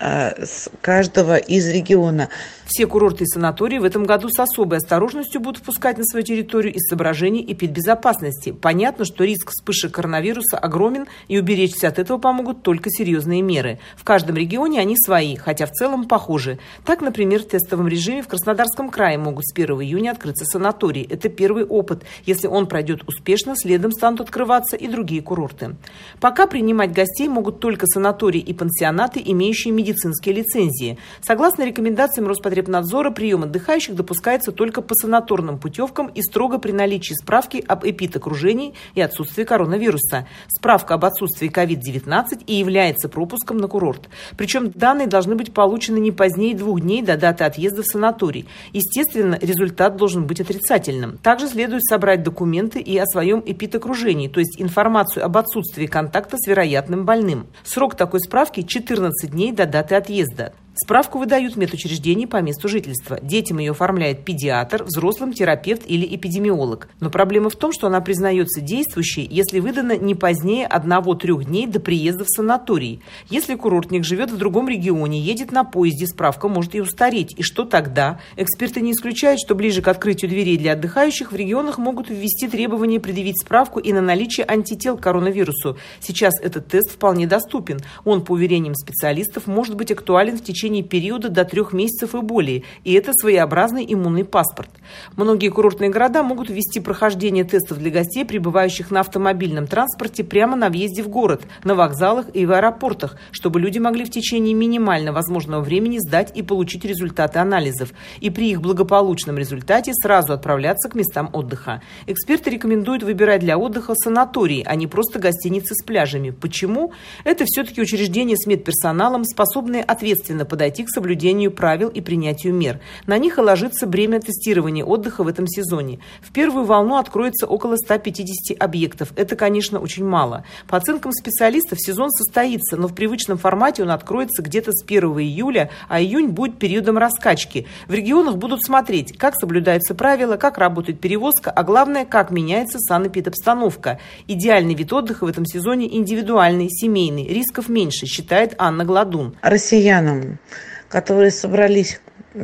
с 0.00 0.70
каждого 0.80 1.36
из 1.36 1.68
региона. 1.68 2.30
Все 2.64 2.86
курорты 2.86 3.24
и 3.24 3.26
санатории 3.26 3.78
в 3.78 3.84
этом 3.84 4.04
году 4.04 4.28
с 4.30 4.38
особой 4.38 4.78
осторожностью 4.78 5.40
будут 5.40 5.60
впускать 5.60 5.98
на 5.98 6.04
свою 6.04 6.24
территорию 6.24 6.72
из 6.72 6.82
соображений 6.88 7.44
эпидбезопасности. 7.46 8.52
Понятно, 8.52 9.04
что 9.04 9.24
риск 9.24 9.50
вспышек 9.50 9.92
коронавируса 9.92 10.56
огромен, 10.56 11.06
и 11.28 11.38
уберечься 11.38 11.88
от 11.88 11.98
этого 11.98 12.18
помогут 12.18 12.62
только 12.62 12.88
серьезные 12.88 13.42
меры. 13.42 13.78
В 13.96 14.04
каждом 14.04 14.36
регионе 14.36 14.80
они 14.80 14.96
свои, 14.96 15.36
хотя 15.36 15.66
в 15.66 15.72
целом 15.72 16.06
похожи. 16.06 16.58
Так, 16.86 17.02
например, 17.02 17.42
в 17.42 17.48
тестовом 17.48 17.88
режиме 17.88 18.22
в 18.22 18.28
Краснодарском 18.28 18.88
крае 18.88 19.18
могут 19.18 19.46
с 19.46 19.52
1 19.52 19.82
июня 19.82 20.12
открыться 20.12 20.44
санатории. 20.44 21.06
Это 21.10 21.28
первый 21.28 21.64
опыт. 21.64 22.04
Если 22.24 22.46
он 22.46 22.68
пройдет 22.68 23.02
успешно, 23.06 23.54
следом 23.56 23.92
станут 23.92 24.20
открываться 24.20 24.76
и 24.76 24.86
другие 24.86 25.20
курорты. 25.20 25.76
Пока 26.20 26.46
принимать 26.46 26.92
гостей 26.92 27.28
могут 27.28 27.60
только 27.60 27.86
санатории 27.86 28.40
и 28.40 28.54
пансионаты, 28.54 29.20
имеющие 29.24 29.74
медицинские 29.74 29.89
лицензии. 30.32 30.98
Согласно 31.20 31.64
рекомендациям 31.64 32.26
Роспотребнадзора 32.28 33.10
прием 33.10 33.42
отдыхающих 33.42 33.94
допускается 33.94 34.52
только 34.52 34.82
по 34.82 34.94
санаторным 34.94 35.58
путевкам 35.58 36.08
и 36.08 36.22
строго 36.22 36.58
при 36.58 36.72
наличии 36.72 37.14
справки 37.14 37.64
об 37.66 37.84
эпидокружении 37.84 38.74
и 38.94 39.00
отсутствии 39.00 39.44
коронавируса. 39.44 40.26
Справка 40.48 40.94
об 40.94 41.04
отсутствии 41.04 41.50
COVID-19 41.50 42.44
и 42.46 42.54
является 42.54 43.08
пропуском 43.08 43.58
на 43.58 43.68
курорт. 43.68 44.08
Причем 44.36 44.70
данные 44.70 45.06
должны 45.06 45.34
быть 45.34 45.52
получены 45.52 45.98
не 45.98 46.12
позднее 46.12 46.54
двух 46.54 46.80
дней 46.80 47.02
до 47.02 47.16
даты 47.16 47.44
отъезда 47.44 47.82
в 47.82 47.86
санаторий. 47.86 48.46
Естественно, 48.72 49.38
результат 49.40 49.96
должен 49.96 50.26
быть 50.26 50.40
отрицательным. 50.40 51.18
Также 51.18 51.48
следует 51.48 51.82
собрать 51.84 52.22
документы 52.22 52.80
и 52.80 52.96
о 52.98 53.06
своем 53.06 53.42
эпидокружении, 53.44 54.28
то 54.28 54.40
есть 54.40 54.60
информацию 54.60 55.24
об 55.24 55.36
отсутствии 55.36 55.86
контакта 55.86 56.36
с 56.38 56.46
вероятным 56.46 57.04
больным. 57.04 57.46
Срок 57.64 57.94
такой 57.94 58.20
справки 58.20 58.62
14 58.62 59.30
дней 59.30 59.52
до 59.52 59.66
даты 59.66 59.79
отъезда. 59.92 60.50
Справку 60.74 61.18
выдают 61.18 61.54
в 61.54 61.58
медучреждении 61.58 62.26
по 62.26 62.40
месту 62.40 62.68
жительства. 62.68 63.18
Детям 63.20 63.58
ее 63.58 63.72
оформляет 63.72 64.24
педиатр, 64.24 64.84
взрослым 64.84 65.32
терапевт 65.32 65.82
или 65.84 66.06
эпидемиолог. 66.14 66.88
Но 67.00 67.10
проблема 67.10 67.50
в 67.50 67.56
том, 67.56 67.72
что 67.72 67.88
она 67.88 68.00
признается 68.00 68.60
действующей, 68.60 69.26
если 69.28 69.58
выдана 69.58 69.96
не 69.96 70.14
позднее 70.14 70.68
одного-трех 70.68 71.44
дней 71.44 71.66
до 71.66 71.80
приезда 71.80 72.22
в 72.24 72.28
санаторий. 72.28 73.02
Если 73.28 73.56
курортник 73.56 74.04
живет 74.04 74.30
в 74.30 74.36
другом 74.36 74.68
регионе, 74.68 75.20
едет 75.20 75.50
на 75.50 75.64
поезде, 75.64 76.06
справка 76.06 76.46
может 76.46 76.76
и 76.76 76.80
устареть. 76.80 77.34
И 77.36 77.42
что 77.42 77.64
тогда? 77.64 78.20
Эксперты 78.36 78.80
не 78.80 78.92
исключают, 78.92 79.40
что 79.40 79.56
ближе 79.56 79.82
к 79.82 79.88
открытию 79.88 80.30
дверей 80.30 80.56
для 80.56 80.74
отдыхающих 80.74 81.32
в 81.32 81.36
регионах 81.36 81.78
могут 81.78 82.10
ввести 82.10 82.46
требование 82.46 83.00
предъявить 83.00 83.40
справку 83.40 83.80
и 83.80 83.92
на 83.92 84.00
наличие 84.00 84.46
антител 84.46 84.96
к 84.96 85.02
коронавирусу. 85.02 85.78
Сейчас 85.98 86.34
этот 86.40 86.68
тест 86.68 86.92
вполне 86.92 87.26
доступен. 87.26 87.80
Он, 88.04 88.24
по 88.24 88.32
уверениям 88.32 88.76
специалистов, 88.76 89.48
может 89.48 89.74
быть 89.74 89.90
актуален 89.90 90.38
в 90.38 90.44
течение 90.44 90.59
течение 90.60 90.82
периода 90.82 91.30
до 91.30 91.44
трех 91.44 91.72
месяцев 91.72 92.14
и 92.14 92.20
более, 92.20 92.64
и 92.84 92.92
это 92.92 93.12
своеобразный 93.12 93.86
иммунный 93.88 94.24
паспорт. 94.24 94.68
Многие 95.16 95.48
курортные 95.48 95.88
города 95.88 96.22
могут 96.22 96.50
ввести 96.50 96.80
прохождение 96.80 97.44
тестов 97.44 97.78
для 97.78 97.90
гостей, 97.90 98.24
прибывающих 98.24 98.90
на 98.90 99.00
автомобильном 99.00 99.66
транспорте 99.66 100.22
прямо 100.22 100.56
на 100.56 100.68
въезде 100.68 101.02
в 101.02 101.08
город, 101.08 101.42
на 101.64 101.74
вокзалах 101.74 102.26
и 102.34 102.44
в 102.44 102.52
аэропортах, 102.52 103.16
чтобы 103.30 103.60
люди 103.60 103.78
могли 103.78 104.04
в 104.04 104.10
течение 104.10 104.54
минимально 104.54 105.12
возможного 105.12 105.62
времени 105.62 105.98
сдать 105.98 106.36
и 106.36 106.42
получить 106.42 106.84
результаты 106.84 107.38
анализов, 107.38 107.92
и 108.20 108.28
при 108.28 108.50
их 108.50 108.60
благополучном 108.60 109.38
результате 109.38 109.92
сразу 109.94 110.34
отправляться 110.34 110.90
к 110.90 110.94
местам 110.94 111.30
отдыха. 111.32 111.80
Эксперты 112.06 112.50
рекомендуют 112.50 113.02
выбирать 113.02 113.40
для 113.40 113.56
отдыха 113.56 113.94
санатории, 113.94 114.62
а 114.66 114.74
не 114.74 114.86
просто 114.86 115.18
гостиницы 115.18 115.74
с 115.74 115.82
пляжами. 115.82 116.30
Почему? 116.30 116.92
Это 117.24 117.44
все-таки 117.46 117.80
учреждения 117.80 118.36
с 118.36 118.46
медперсоналом, 118.46 119.24
способные 119.24 119.82
ответственно 119.82 120.44
подойти 120.50 120.84
к 120.84 120.90
соблюдению 120.90 121.50
правил 121.50 121.88
и 121.88 122.02
принятию 122.02 122.52
мер. 122.52 122.80
На 123.06 123.16
них 123.16 123.38
и 123.38 123.40
ложится 123.40 123.86
бремя 123.86 124.20
тестирования 124.20 124.84
отдыха 124.84 125.22
в 125.24 125.28
этом 125.28 125.46
сезоне. 125.46 126.00
В 126.20 126.32
первую 126.32 126.66
волну 126.66 126.96
откроется 126.96 127.46
около 127.46 127.76
150 127.76 128.60
объектов. 128.60 129.12
Это, 129.16 129.36
конечно, 129.36 129.78
очень 129.78 130.04
мало. 130.04 130.44
По 130.68 130.76
оценкам 130.76 131.12
специалистов, 131.12 131.80
сезон 131.80 132.10
состоится, 132.10 132.76
но 132.76 132.88
в 132.88 132.94
привычном 132.94 133.38
формате 133.38 133.82
он 133.82 133.90
откроется 133.90 134.42
где-то 134.42 134.72
с 134.72 134.84
1 134.84 135.02
июля, 135.20 135.70
а 135.88 136.00
июнь 136.00 136.28
будет 136.28 136.58
периодом 136.58 136.98
раскачки. 136.98 137.66
В 137.86 137.94
регионах 137.94 138.36
будут 138.36 138.64
смотреть, 138.64 139.16
как 139.16 139.36
соблюдаются 139.36 139.94
правила, 139.94 140.36
как 140.36 140.58
работает 140.58 141.00
перевозка, 141.00 141.50
а 141.50 141.62
главное, 141.62 142.04
как 142.04 142.30
меняется 142.30 142.78
санэпидобстановка. 142.80 144.00
Идеальный 144.26 144.74
вид 144.74 144.92
отдыха 144.92 145.24
в 145.24 145.28
этом 145.28 145.46
сезоне 145.46 145.96
индивидуальный, 145.96 146.68
семейный. 146.68 147.28
Рисков 147.28 147.68
меньше, 147.68 148.06
считает 148.06 148.54
Анна 148.58 148.84
Гладун. 148.84 149.36
Россиянам 149.42 150.39
которые 150.88 151.30
собрались 151.30 152.00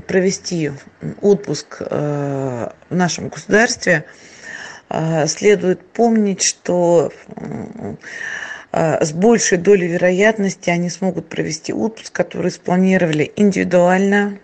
провести 0.06 0.72
отпуск 1.20 1.78
э, 1.80 2.68
в 2.90 2.94
нашем 2.94 3.28
государстве, 3.28 4.04
э, 4.88 5.26
следует 5.26 5.86
помнить, 5.92 6.42
что 6.42 7.12
э, 8.72 9.04
с 9.04 9.12
большей 9.12 9.58
долей 9.58 9.88
вероятности 9.88 10.70
они 10.70 10.90
смогут 10.90 11.28
провести 11.28 11.72
отпуск, 11.72 12.12
который 12.12 12.50
спланировали 12.50 13.32
индивидуально, 13.36 14.38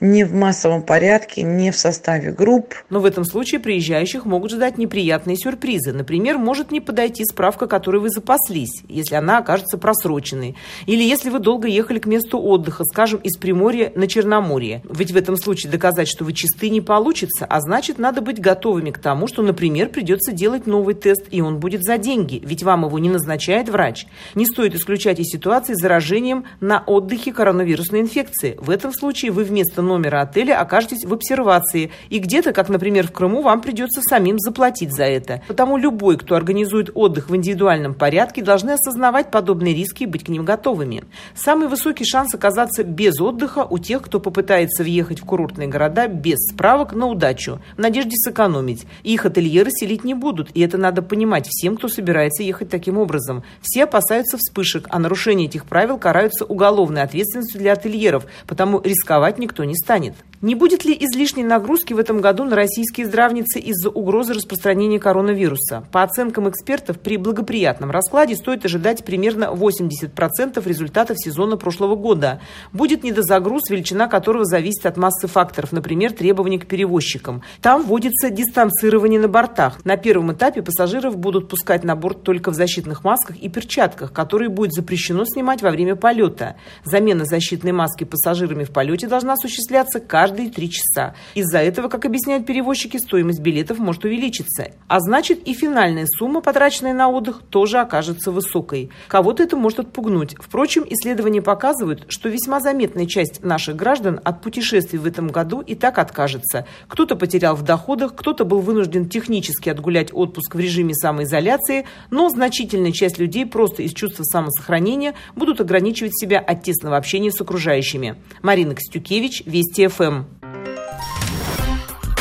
не 0.00 0.24
в 0.24 0.34
массовом 0.34 0.82
порядке, 0.82 1.42
не 1.42 1.70
в 1.70 1.76
составе 1.76 2.30
групп. 2.30 2.74
Но 2.90 3.00
в 3.00 3.04
этом 3.04 3.24
случае 3.24 3.60
приезжающих 3.60 4.24
могут 4.24 4.52
ждать 4.52 4.78
неприятные 4.78 5.36
сюрпризы. 5.36 5.92
Например, 5.92 6.38
может 6.38 6.70
не 6.70 6.80
подойти 6.80 7.24
справка, 7.24 7.66
которой 7.66 7.98
вы 7.98 8.10
запаслись, 8.10 8.82
если 8.88 9.16
она 9.16 9.38
окажется 9.38 9.78
просроченной. 9.78 10.56
Или 10.86 11.02
если 11.02 11.30
вы 11.30 11.40
долго 11.40 11.68
ехали 11.68 11.98
к 11.98 12.06
месту 12.06 12.38
отдыха, 12.38 12.84
скажем, 12.84 13.20
из 13.20 13.36
Приморья 13.36 13.92
на 13.94 14.06
Черноморье. 14.06 14.82
Ведь 14.88 15.10
в 15.10 15.16
этом 15.16 15.36
случае 15.36 15.72
доказать, 15.72 16.08
что 16.08 16.24
вы 16.24 16.32
чисты, 16.32 16.70
не 16.70 16.80
получится, 16.80 17.46
а 17.48 17.60
значит, 17.60 17.98
надо 17.98 18.20
быть 18.20 18.40
готовыми 18.40 18.90
к 18.90 18.98
тому, 18.98 19.26
что, 19.26 19.42
например, 19.42 19.88
придется 19.88 20.32
делать 20.32 20.66
новый 20.66 20.94
тест, 20.94 21.26
и 21.30 21.40
он 21.40 21.58
будет 21.58 21.82
за 21.82 21.98
деньги, 21.98 22.40
ведь 22.44 22.62
вам 22.62 22.84
его 22.84 22.98
не 22.98 23.10
назначает 23.10 23.68
врач. 23.68 24.06
Не 24.34 24.46
стоит 24.46 24.74
исключать 24.74 25.18
и 25.18 25.24
ситуации 25.24 25.74
с 25.74 25.80
заражением 25.80 26.44
на 26.60 26.82
отдыхе 26.86 27.32
коронавирусной 27.32 28.00
инфекции. 28.00 28.56
В 28.58 28.70
этом 28.70 28.92
случае 28.92 29.07
случае 29.08 29.30
вы 29.30 29.44
вместо 29.44 29.80
номера 29.80 30.20
отеля 30.20 30.60
окажетесь 30.60 31.06
в 31.06 31.14
обсервации. 31.14 31.90
И 32.10 32.18
где-то, 32.18 32.52
как, 32.52 32.68
например, 32.68 33.08
в 33.08 33.12
Крыму, 33.12 33.40
вам 33.40 33.62
придется 33.62 34.02
самим 34.02 34.38
заплатить 34.38 34.92
за 34.94 35.04
это. 35.04 35.40
Потому 35.48 35.78
любой, 35.78 36.18
кто 36.18 36.34
организует 36.34 36.90
отдых 36.94 37.30
в 37.30 37.34
индивидуальном 37.34 37.94
порядке, 37.94 38.42
должны 38.42 38.72
осознавать 38.72 39.30
подобные 39.30 39.74
риски 39.74 40.02
и 40.02 40.06
быть 40.06 40.24
к 40.24 40.28
ним 40.28 40.44
готовыми. 40.44 41.04
Самый 41.34 41.68
высокий 41.68 42.04
шанс 42.04 42.34
оказаться 42.34 42.84
без 42.84 43.18
отдыха 43.18 43.64
у 43.64 43.78
тех, 43.78 44.02
кто 44.02 44.20
попытается 44.20 44.82
въехать 44.82 45.20
в 45.20 45.24
курортные 45.24 45.68
города 45.68 46.06
без 46.06 46.36
справок 46.52 46.92
на 46.92 47.06
удачу, 47.06 47.60
в 47.78 47.80
надежде 47.80 48.12
сэкономить. 48.14 48.86
Их 49.04 49.24
ательеры 49.24 49.70
селить 49.70 50.04
не 50.04 50.12
будут, 50.12 50.50
и 50.52 50.60
это 50.60 50.76
надо 50.76 51.00
понимать 51.00 51.46
всем, 51.48 51.78
кто 51.78 51.88
собирается 51.88 52.42
ехать 52.42 52.68
таким 52.68 52.98
образом. 52.98 53.42
Все 53.62 53.84
опасаются 53.84 54.36
вспышек, 54.36 54.86
а 54.90 54.98
нарушение 54.98 55.46
этих 55.46 55.64
правил 55.64 55.96
караются 55.96 56.44
уголовной 56.44 57.00
ответственностью 57.00 57.58
для 57.58 57.72
ательеров, 57.72 58.26
потому 58.46 58.82
рисковать 58.98 59.38
никто 59.38 59.64
не 59.64 59.74
станет. 59.76 60.14
Не 60.40 60.54
будет 60.54 60.84
ли 60.84 60.94
излишней 60.94 61.42
нагрузки 61.42 61.92
в 61.94 61.98
этом 61.98 62.20
году 62.20 62.44
на 62.44 62.54
российские 62.54 63.08
здравницы 63.08 63.58
из-за 63.58 63.90
угрозы 63.90 64.34
распространения 64.34 65.00
коронавируса? 65.00 65.82
По 65.90 66.04
оценкам 66.04 66.48
экспертов, 66.48 67.00
при 67.00 67.16
благоприятном 67.16 67.90
раскладе 67.90 68.36
стоит 68.36 68.64
ожидать 68.64 69.04
примерно 69.04 69.46
80% 69.46 70.62
результатов 70.64 71.16
сезона 71.18 71.56
прошлого 71.56 71.96
года. 71.96 72.40
Будет 72.72 73.02
недозагруз, 73.02 73.68
величина 73.68 74.06
которого 74.06 74.44
зависит 74.44 74.86
от 74.86 74.96
массы 74.96 75.26
факторов, 75.26 75.72
например, 75.72 76.12
требований 76.12 76.60
к 76.60 76.68
перевозчикам. 76.68 77.42
Там 77.60 77.82
вводится 77.82 78.30
дистанцирование 78.30 79.18
на 79.18 79.26
бортах. 79.26 79.84
На 79.84 79.96
первом 79.96 80.32
этапе 80.32 80.62
пассажиров 80.62 81.16
будут 81.16 81.48
пускать 81.48 81.82
на 81.82 81.96
борт 81.96 82.22
только 82.22 82.52
в 82.52 82.54
защитных 82.54 83.02
масках 83.02 83.36
и 83.38 83.48
перчатках, 83.48 84.12
которые 84.12 84.50
будет 84.50 84.72
запрещено 84.72 85.24
снимать 85.24 85.62
во 85.62 85.70
время 85.70 85.96
полета. 85.96 86.54
Замена 86.84 87.24
защитной 87.24 87.72
маски 87.72 88.04
пассажирами 88.04 88.62
в 88.62 88.70
полете 88.70 89.08
должна 89.08 89.32
осуществляться 89.32 89.98
каждый 89.98 90.27
каждые 90.28 90.50
три 90.50 90.70
часа. 90.70 91.14
Из-за 91.34 91.58
этого, 91.58 91.88
как 91.88 92.04
объясняют 92.04 92.44
перевозчики, 92.44 92.98
стоимость 92.98 93.40
билетов 93.40 93.78
может 93.78 94.04
увеличиться. 94.04 94.72
А 94.86 95.00
значит 95.00 95.46
и 95.46 95.54
финальная 95.54 96.06
сумма, 96.06 96.42
потраченная 96.42 96.92
на 96.92 97.08
отдых, 97.08 97.42
тоже 97.48 97.78
окажется 97.78 98.30
высокой. 98.30 98.90
Кого-то 99.08 99.42
это 99.42 99.56
может 99.56 99.80
отпугнуть. 99.80 100.34
Впрочем, 100.38 100.84
исследования 100.86 101.40
показывают, 101.40 102.04
что 102.08 102.28
весьма 102.28 102.60
заметная 102.60 103.06
часть 103.06 103.42
наших 103.42 103.76
граждан 103.76 104.20
от 104.22 104.42
путешествий 104.42 104.98
в 104.98 105.06
этом 105.06 105.28
году 105.28 105.60
и 105.60 105.74
так 105.74 105.98
откажется. 105.98 106.66
Кто-то 106.88 107.16
потерял 107.16 107.56
в 107.56 107.62
доходах, 107.62 108.14
кто-то 108.14 108.44
был 108.44 108.60
вынужден 108.60 109.08
технически 109.08 109.70
отгулять 109.70 110.10
отпуск 110.12 110.54
в 110.54 110.58
режиме 110.58 110.94
самоизоляции, 110.94 111.86
но 112.10 112.28
значительная 112.28 112.92
часть 112.92 113.18
людей 113.18 113.46
просто 113.46 113.82
из 113.82 113.94
чувства 113.94 114.24
самосохранения 114.24 115.14
будут 115.34 115.62
ограничивать 115.62 116.18
себя 116.18 116.38
от 116.38 116.64
тесного 116.64 116.98
общения 116.98 117.30
с 117.30 117.40
окружающими. 117.40 118.16
Марина 118.42 118.74
Костюкевич, 118.74 119.42
Вести 119.46 119.86
ФМ. 119.86 120.17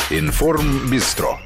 Информ 0.09 0.89
Бистро. 0.89 1.37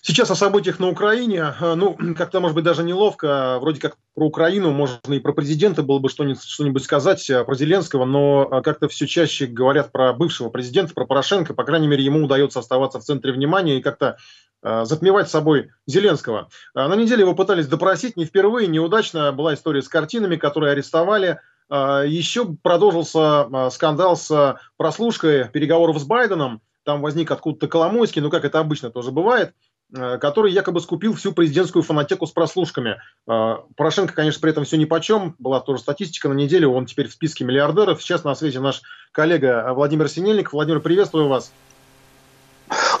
Сейчас 0.00 0.32
о 0.32 0.34
событиях 0.34 0.80
на 0.80 0.88
Украине. 0.88 1.54
Э, 1.60 1.74
ну, 1.76 1.96
как-то, 2.18 2.40
может 2.40 2.56
быть, 2.56 2.64
даже 2.64 2.82
неловко. 2.82 3.58
Вроде 3.60 3.80
как 3.80 3.96
про 4.16 4.26
Украину, 4.26 4.72
можно 4.72 5.14
и 5.14 5.20
про 5.20 5.32
президента 5.32 5.84
было 5.84 6.00
бы 6.00 6.08
что-нибудь, 6.08 6.42
что-нибудь 6.42 6.82
сказать, 6.82 7.30
э, 7.30 7.44
про 7.44 7.54
Зеленского, 7.54 8.04
но 8.04 8.48
э, 8.50 8.62
как-то 8.62 8.88
все 8.88 9.06
чаще 9.06 9.46
говорят 9.46 9.92
про 9.92 10.12
бывшего 10.12 10.48
президента, 10.48 10.92
про 10.92 11.06
Порошенко. 11.06 11.54
По 11.54 11.62
крайней 11.62 11.86
мере, 11.86 12.02
ему 12.02 12.24
удается 12.24 12.58
оставаться 12.58 12.98
в 12.98 13.04
центре 13.04 13.32
внимания 13.32 13.78
и 13.78 13.82
как-то 13.82 14.16
затмевать 14.64 15.28
собой 15.28 15.70
Зеленского. 15.88 16.48
На 16.72 16.94
неделе 16.94 17.22
его 17.22 17.34
пытались 17.34 17.66
допросить 17.66 18.16
не 18.16 18.24
впервые, 18.24 18.68
неудачно. 18.68 19.32
Была 19.32 19.54
история 19.54 19.82
с 19.82 19.88
картинами, 19.88 20.36
которые 20.36 20.70
арестовали. 20.70 21.40
А, 21.68 22.02
Еще 22.02 22.46
продолжился 22.62 23.40
а, 23.42 23.70
скандал 23.70 24.16
с 24.16 24.58
прослушкой 24.76 25.48
переговоров 25.48 25.98
с 25.98 26.04
Байденом. 26.04 26.60
Там 26.84 27.00
возник 27.00 27.30
откуда-то 27.30 27.68
Коломойский, 27.68 28.20
ну 28.20 28.30
как 28.30 28.44
это 28.44 28.58
обычно 28.58 28.90
тоже 28.90 29.12
бывает, 29.12 29.54
а, 29.96 30.18
который 30.18 30.52
якобы 30.52 30.80
скупил 30.80 31.14
всю 31.14 31.32
президентскую 31.32 31.82
фонотеку 31.82 32.26
с 32.26 32.32
прослушками. 32.32 33.00
Порошенко, 33.26 34.14
конечно, 34.14 34.40
при 34.40 34.50
этом 34.50 34.64
все 34.64 34.76
ни 34.76 34.84
по 34.84 35.00
чем. 35.00 35.34
Была 35.38 35.60
тоже 35.60 35.82
статистика 35.82 36.28
на 36.28 36.34
неделю, 36.34 36.70
он 36.70 36.86
теперь 36.86 37.08
в 37.08 37.12
списке 37.12 37.44
миллиардеров. 37.44 38.02
Сейчас 38.02 38.24
на 38.24 38.34
связи 38.34 38.58
наш 38.58 38.82
коллега 39.12 39.72
Владимир 39.74 40.08
Синельников. 40.08 40.52
Владимир, 40.54 40.80
приветствую 40.80 41.28
вас. 41.28 41.52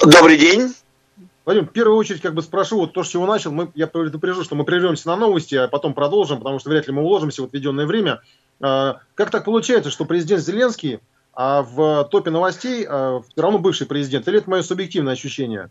Добрый 0.00 0.38
день. 0.38 0.74
Вадим, 1.44 1.66
в 1.66 1.72
первую 1.72 1.96
очередь 1.96 2.20
как 2.20 2.34
бы 2.34 2.42
спрошу, 2.42 2.78
вот 2.78 2.92
то, 2.92 3.02
с 3.02 3.08
чего 3.08 3.26
начал, 3.26 3.50
мы, 3.50 3.72
я 3.74 3.88
предупрежу, 3.88 4.44
что 4.44 4.54
мы 4.54 4.64
прервемся 4.64 5.08
на 5.08 5.16
новости, 5.16 5.56
а 5.56 5.66
потом 5.66 5.92
продолжим, 5.92 6.38
потому 6.38 6.60
что 6.60 6.70
вряд 6.70 6.86
ли 6.86 6.92
мы 6.92 7.02
уложимся 7.02 7.42
в 7.42 7.46
отведенное 7.46 7.84
время. 7.84 8.20
А, 8.62 9.00
как 9.14 9.30
так 9.30 9.44
получается, 9.44 9.90
что 9.90 10.04
президент 10.04 10.42
Зеленский 10.42 11.00
а 11.34 11.62
в 11.62 12.04
топе 12.10 12.30
новостей 12.30 12.86
а, 12.88 13.20
все 13.20 13.42
равно 13.42 13.58
бывший 13.58 13.86
президент? 13.86 14.28
Или 14.28 14.38
это 14.38 14.48
мое 14.48 14.62
субъективное 14.62 15.14
ощущение? 15.14 15.70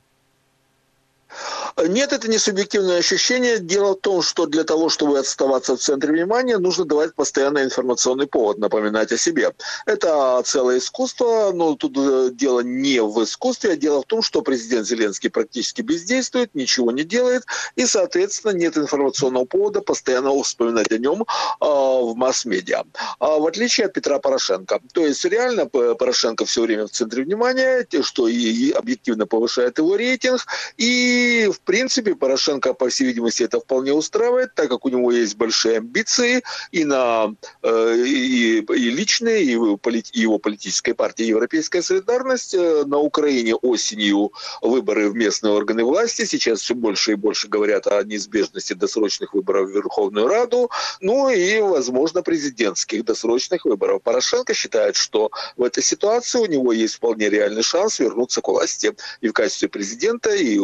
Нет, 1.78 2.14
это 2.14 2.30
не 2.30 2.38
субъективное 2.38 3.00
ощущение. 3.00 3.60
Дело 3.60 3.94
в 3.94 4.02
том, 4.02 4.22
что 4.22 4.46
для 4.46 4.64
того, 4.64 4.90
чтобы 4.90 5.20
оставаться 5.20 5.76
в 5.76 5.80
центре 5.80 6.12
внимания, 6.12 6.58
нужно 6.58 6.86
давать 6.86 7.14
постоянно 7.16 7.64
информационный 7.64 8.28
повод, 8.28 8.58
напоминать 8.58 9.12
о 9.12 9.18
себе. 9.18 9.54
Это 9.86 10.42
целое 10.46 10.80
искусство, 10.80 11.52
но 11.54 11.76
тут 11.76 11.98
э, 11.98 12.30
дело 12.34 12.62
не 12.62 13.02
в 13.02 13.24
искусстве, 13.24 13.72
а 13.72 13.76
дело 13.76 14.02
в 14.02 14.06
том, 14.06 14.22
что 14.22 14.42
президент 14.42 14.88
Зеленский 14.88 15.30
практически 15.30 15.82
бездействует, 15.82 16.54
ничего 16.56 16.92
не 16.92 17.04
делает, 17.04 17.44
и, 17.76 17.86
соответственно, 17.86 18.52
нет 18.52 18.78
информационного 18.78 19.46
повода 19.46 19.82
постоянно 19.82 20.32
вспоминать 20.44 20.92
о 20.92 20.98
нем 20.98 21.24
э, 21.24 21.66
в 21.66 22.14
масс-медиа. 22.16 22.84
А 23.20 23.38
в 23.38 23.46
отличие 23.46 23.88
от 23.88 23.94
Петра 23.94 24.20
Порошенко. 24.20 24.80
То 24.94 25.06
есть 25.06 25.24
реально 25.26 25.66
Порошенко 25.66 26.46
все 26.46 26.62
время 26.62 26.88
в 26.88 26.92
центре 26.92 27.24
внимания, 27.24 27.88
что 28.02 28.28
и 28.28 28.72
объективно 28.72 29.26
повышает 29.26 29.78
его 29.78 29.96
рейтинг, 29.96 30.46
и 30.78 31.50
в 31.54 31.61
принципе, 31.64 32.16
Порошенко, 32.16 32.74
по 32.74 32.90
всей 32.90 33.06
видимости, 33.06 33.44
это 33.44 33.60
вполне 33.60 33.94
устраивает, 33.94 34.56
так 34.56 34.70
как 34.70 34.86
у 34.86 34.90
него 34.90 35.12
есть 35.12 35.36
большие 35.36 35.78
амбиции 35.78 36.44
и 36.72 36.86
на 36.86 37.34
э, 37.64 37.96
и, 38.06 38.60
и 38.60 38.90
личные, 38.90 39.44
и 39.44 39.52
его 39.52 40.38
политической 40.38 40.94
партии 40.94 41.26
Европейская 41.26 41.82
солидарность. 41.82 42.54
Э, 42.54 42.84
на 42.86 42.98
Украине 42.98 43.56
осенью 43.56 44.32
выборы 44.62 45.10
в 45.10 45.16
местные 45.16 45.54
органы 45.54 45.84
власти. 45.84 46.26
Сейчас 46.26 46.62
все 46.62 46.76
больше 46.76 47.14
и 47.14 47.16
больше 47.16 47.48
говорят 47.48 47.88
о 47.88 48.04
неизбежности 48.04 48.74
досрочных 48.74 49.34
выборов 49.34 49.70
в 49.70 49.74
Верховную 49.74 50.28
Раду, 50.28 50.70
ну 51.00 51.30
и, 51.30 51.60
возможно, 51.62 52.22
президентских 52.22 53.06
досрочных 53.06 53.66
выборов. 53.66 54.02
Порошенко 54.04 54.54
считает, 54.54 54.96
что 54.96 55.32
в 55.58 55.64
этой 55.64 55.84
ситуации 55.84 56.40
у 56.40 56.46
него 56.46 56.74
есть 56.74 56.96
вполне 56.96 57.30
реальный 57.30 57.64
шанс 57.64 58.00
вернуться 58.00 58.42
к 58.42 58.48
власти 58.48 58.94
и 59.22 59.28
в 59.28 59.34
качестве 59.34 59.70
президента, 59.70 60.34
и 60.34 60.60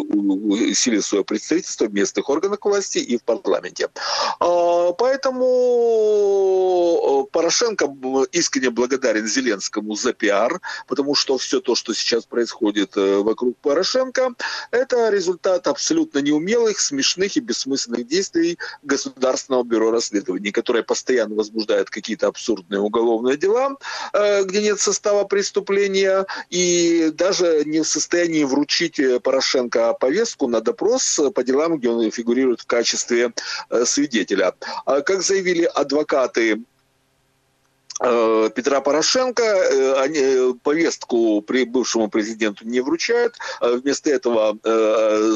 усилить 0.87 1.05
свое 1.05 1.23
представительство 1.23 1.85
в 1.85 1.93
местных 1.93 2.29
органах 2.29 2.59
власти 2.63 2.97
и 2.99 3.17
в 3.17 3.23
парламенте. 3.23 3.89
А, 4.39 4.93
поэтому 4.93 5.45
э, 7.25 7.31
Порошенко 7.31 7.87
искренне 8.31 8.69
благодарен 8.69 9.27
Зеленскому 9.27 9.95
за 9.95 10.13
пиар, 10.13 10.61
потому 10.87 11.15
что 11.15 11.37
все 11.37 11.59
то, 11.59 11.75
что 11.75 11.93
сейчас 11.93 12.25
происходит 12.25 12.97
э, 12.97 13.17
вокруг 13.17 13.57
Порошенко, 13.57 14.33
это 14.71 15.09
результат 15.09 15.67
абсолютно 15.67 16.19
неумелых, 16.19 16.79
смешных 16.79 17.37
и 17.37 17.41
бессмысленных 17.41 18.07
действий 18.07 18.57
Государственного 18.83 19.63
бюро 19.63 19.91
расследований, 19.91 20.51
которое 20.51 20.83
постоянно 20.83 21.35
возбуждает 21.35 21.89
какие-то 21.89 22.27
абсурдные 22.27 22.79
уголовные 22.79 23.37
дела, 23.37 23.75
э, 24.13 24.43
где 24.43 24.61
нет 24.61 24.79
состава 24.79 25.25
преступления, 25.25 26.25
и 26.49 27.11
даже 27.13 27.63
не 27.65 27.81
в 27.81 27.87
состоянии 27.87 28.43
вручить 28.43 29.01
Порошенко 29.23 29.93
повестку 29.93 30.47
на 30.47 30.61
допрос 30.61 30.76
по 31.31 31.43
делам, 31.43 31.77
где 31.77 31.89
он 31.89 32.09
фигурирует 32.11 32.61
в 32.61 32.65
качестве 32.65 33.33
э, 33.69 33.85
свидетеля. 33.85 34.53
А 34.85 35.01
как 35.01 35.21
заявили 35.21 35.63
адвокаты 35.63 36.37
Э, 36.47 36.76
Петра 37.99 38.81
Порошенко, 38.81 39.43
э, 39.43 39.93
они 40.01 40.19
э, 40.19 40.53
повестку 40.61 41.41
при 41.41 41.65
бывшему 41.65 42.09
президенту 42.09 42.65
не 42.65 42.81
вручают. 42.81 43.35
А 43.59 43.73
вместо 43.73 44.09
этого 44.09 44.57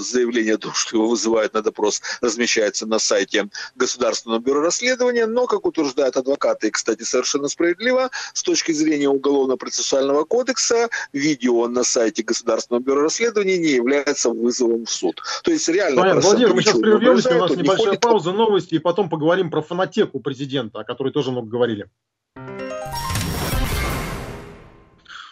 заявление 0.01 0.55
о 0.55 0.57
том, 0.57 0.74
что 0.74 0.97
его 0.97 1.07
вызывают 1.07 1.53
на 1.53 1.62
допрос, 1.62 2.01
размещается 2.22 2.86
на 2.86 2.99
сайте 2.99 3.49
Государственного 3.76 4.39
бюро 4.39 4.62
расследования. 4.62 5.26
Но, 5.26 5.47
как 5.47 5.66
утверждают 5.66 6.18
адвокаты, 6.18 6.68
и, 6.68 6.72
кстати, 6.72 7.03
совершенно 7.03 7.47
справедливо, 7.47 8.09
с 8.34 8.43
точки 8.43 8.72
зрения 8.72 9.09
Уголовно-процессуального 9.09 10.24
кодекса, 10.24 10.89
видео 11.14 11.68
на 11.68 11.84
сайте 11.84 12.24
Государственного 12.24 12.84
бюро 12.84 13.01
расследования 13.01 13.57
не 13.57 13.70
является 13.70 14.30
вызовом 14.30 14.86
в 14.86 14.91
суд. 14.91 15.22
То 15.43 15.51
есть 15.51 15.68
реально... 15.68 16.01
Понятно. 16.01 16.22
Владимир, 16.22 16.53
мы 16.53 16.62
сейчас 16.62 16.80
прервемся, 16.80 17.36
у 17.36 17.39
нас 17.39 17.51
небольшая 17.51 17.88
ходит... 17.88 18.01
пауза, 18.01 18.32
новости, 18.32 18.76
и 18.76 18.80
потом 18.80 19.09
поговорим 19.09 19.49
про 19.49 19.62
фанатеку 19.62 20.20
президента, 20.20 20.80
о 20.80 20.84
которой 20.84 21.12
тоже 21.12 21.32
много 21.32 21.47
говорили. 21.47 21.89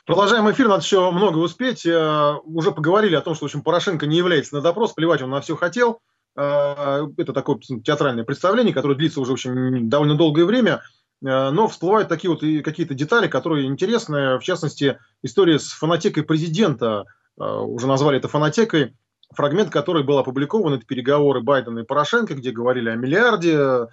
Продолжаем 0.10 0.50
эфир, 0.50 0.68
надо 0.68 0.82
еще 0.82 1.12
много 1.12 1.38
успеть. 1.38 1.86
Э, 1.86 2.34
уже 2.44 2.72
поговорили 2.72 3.14
о 3.14 3.22
том, 3.22 3.36
что 3.36 3.46
в 3.46 3.48
общем, 3.48 3.62
Порошенко 3.62 4.08
не 4.08 4.18
является 4.18 4.56
на 4.56 4.62
допрос, 4.62 4.94
плевать 4.94 5.22
он 5.22 5.30
на 5.30 5.40
все 5.40 5.56
хотел. 5.56 6.02
Э, 6.36 7.06
это 7.16 7.32
такое 7.32 7.60
театральное 7.86 8.24
представление, 8.24 8.74
которое 8.74 8.96
длится 8.96 9.22
уже 9.22 9.30
в 9.30 9.34
общем, 9.34 9.88
довольно 9.88 10.16
долгое 10.16 10.46
время. 10.46 10.82
но 11.22 11.68
всплывают 11.68 12.10
такие 12.10 12.32
вот 12.32 12.40
какие-то 12.40 12.96
детали, 12.96 13.28
которые 13.28 13.68
интересны. 13.68 14.40
В 14.40 14.42
частности, 14.42 14.98
история 15.22 15.60
с 15.60 15.68
фонотекой 15.68 16.24
президента. 16.24 17.06
Уже 17.38 17.86
назвали 17.86 18.18
это 18.18 18.28
фонотекой. 18.28 18.96
Фрагмент, 19.36 19.70
который 19.70 20.04
был 20.04 20.18
опубликован, 20.18 20.74
это 20.74 20.88
переговоры 20.88 21.42
Байдена 21.42 21.82
и 21.82 21.86
Порошенко, 21.86 22.34
где 22.34 22.50
говорили 22.50 22.90
о 22.90 22.96
миллиарде, 22.96 23.60
Э, 23.60 23.88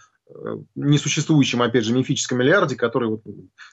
несуществующем, 0.75 1.63
опять 1.63 1.85
же, 1.85 1.93
мифическом 1.93 2.39
миллиарде, 2.39 2.75
который 2.77 3.09
вот 3.09 3.23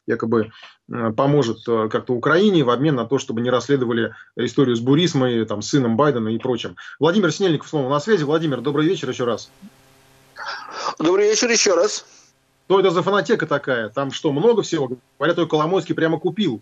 якобы 0.06 0.51
э, 0.91 1.12
поможет 1.12 1.68
э, 1.68 1.89
как-то 1.89 2.14
Украине 2.14 2.64
в 2.64 2.70
обмен 2.70 2.95
на 2.95 3.06
то, 3.06 3.18
чтобы 3.18 3.41
не 3.41 3.49
расследовали 3.49 4.14
историю 4.36 4.76
с 4.76 4.80
Бурисмой, 4.80 5.45
там, 5.45 5.62
сыном 5.62 5.97
Байдена 5.97 6.30
и 6.30 6.38
прочим. 6.38 6.76
Владимир 6.99 7.32
Снельников 7.32 7.70
снова 7.70 7.89
на 7.89 7.99
связи. 7.99 8.24
Владимир, 8.24 8.62
добрый 8.62 8.86
вечер 8.86 9.10
еще 9.10 9.26
раз. 9.26 9.49
Добрый 10.99 11.30
вечер 11.30 11.49
еще 11.49 11.74
раз. 11.74 12.06
Что 12.66 12.80
это 12.80 12.91
за 12.91 13.01
фанатека 13.01 13.45
такая? 13.45 13.89
Там 13.89 14.12
что, 14.12 14.32
много 14.32 14.62
всего? 14.62 14.89
Говорят, 15.18 15.36
только 15.36 15.51
Коломойский 15.51 15.95
прямо 15.95 16.20
купил. 16.20 16.62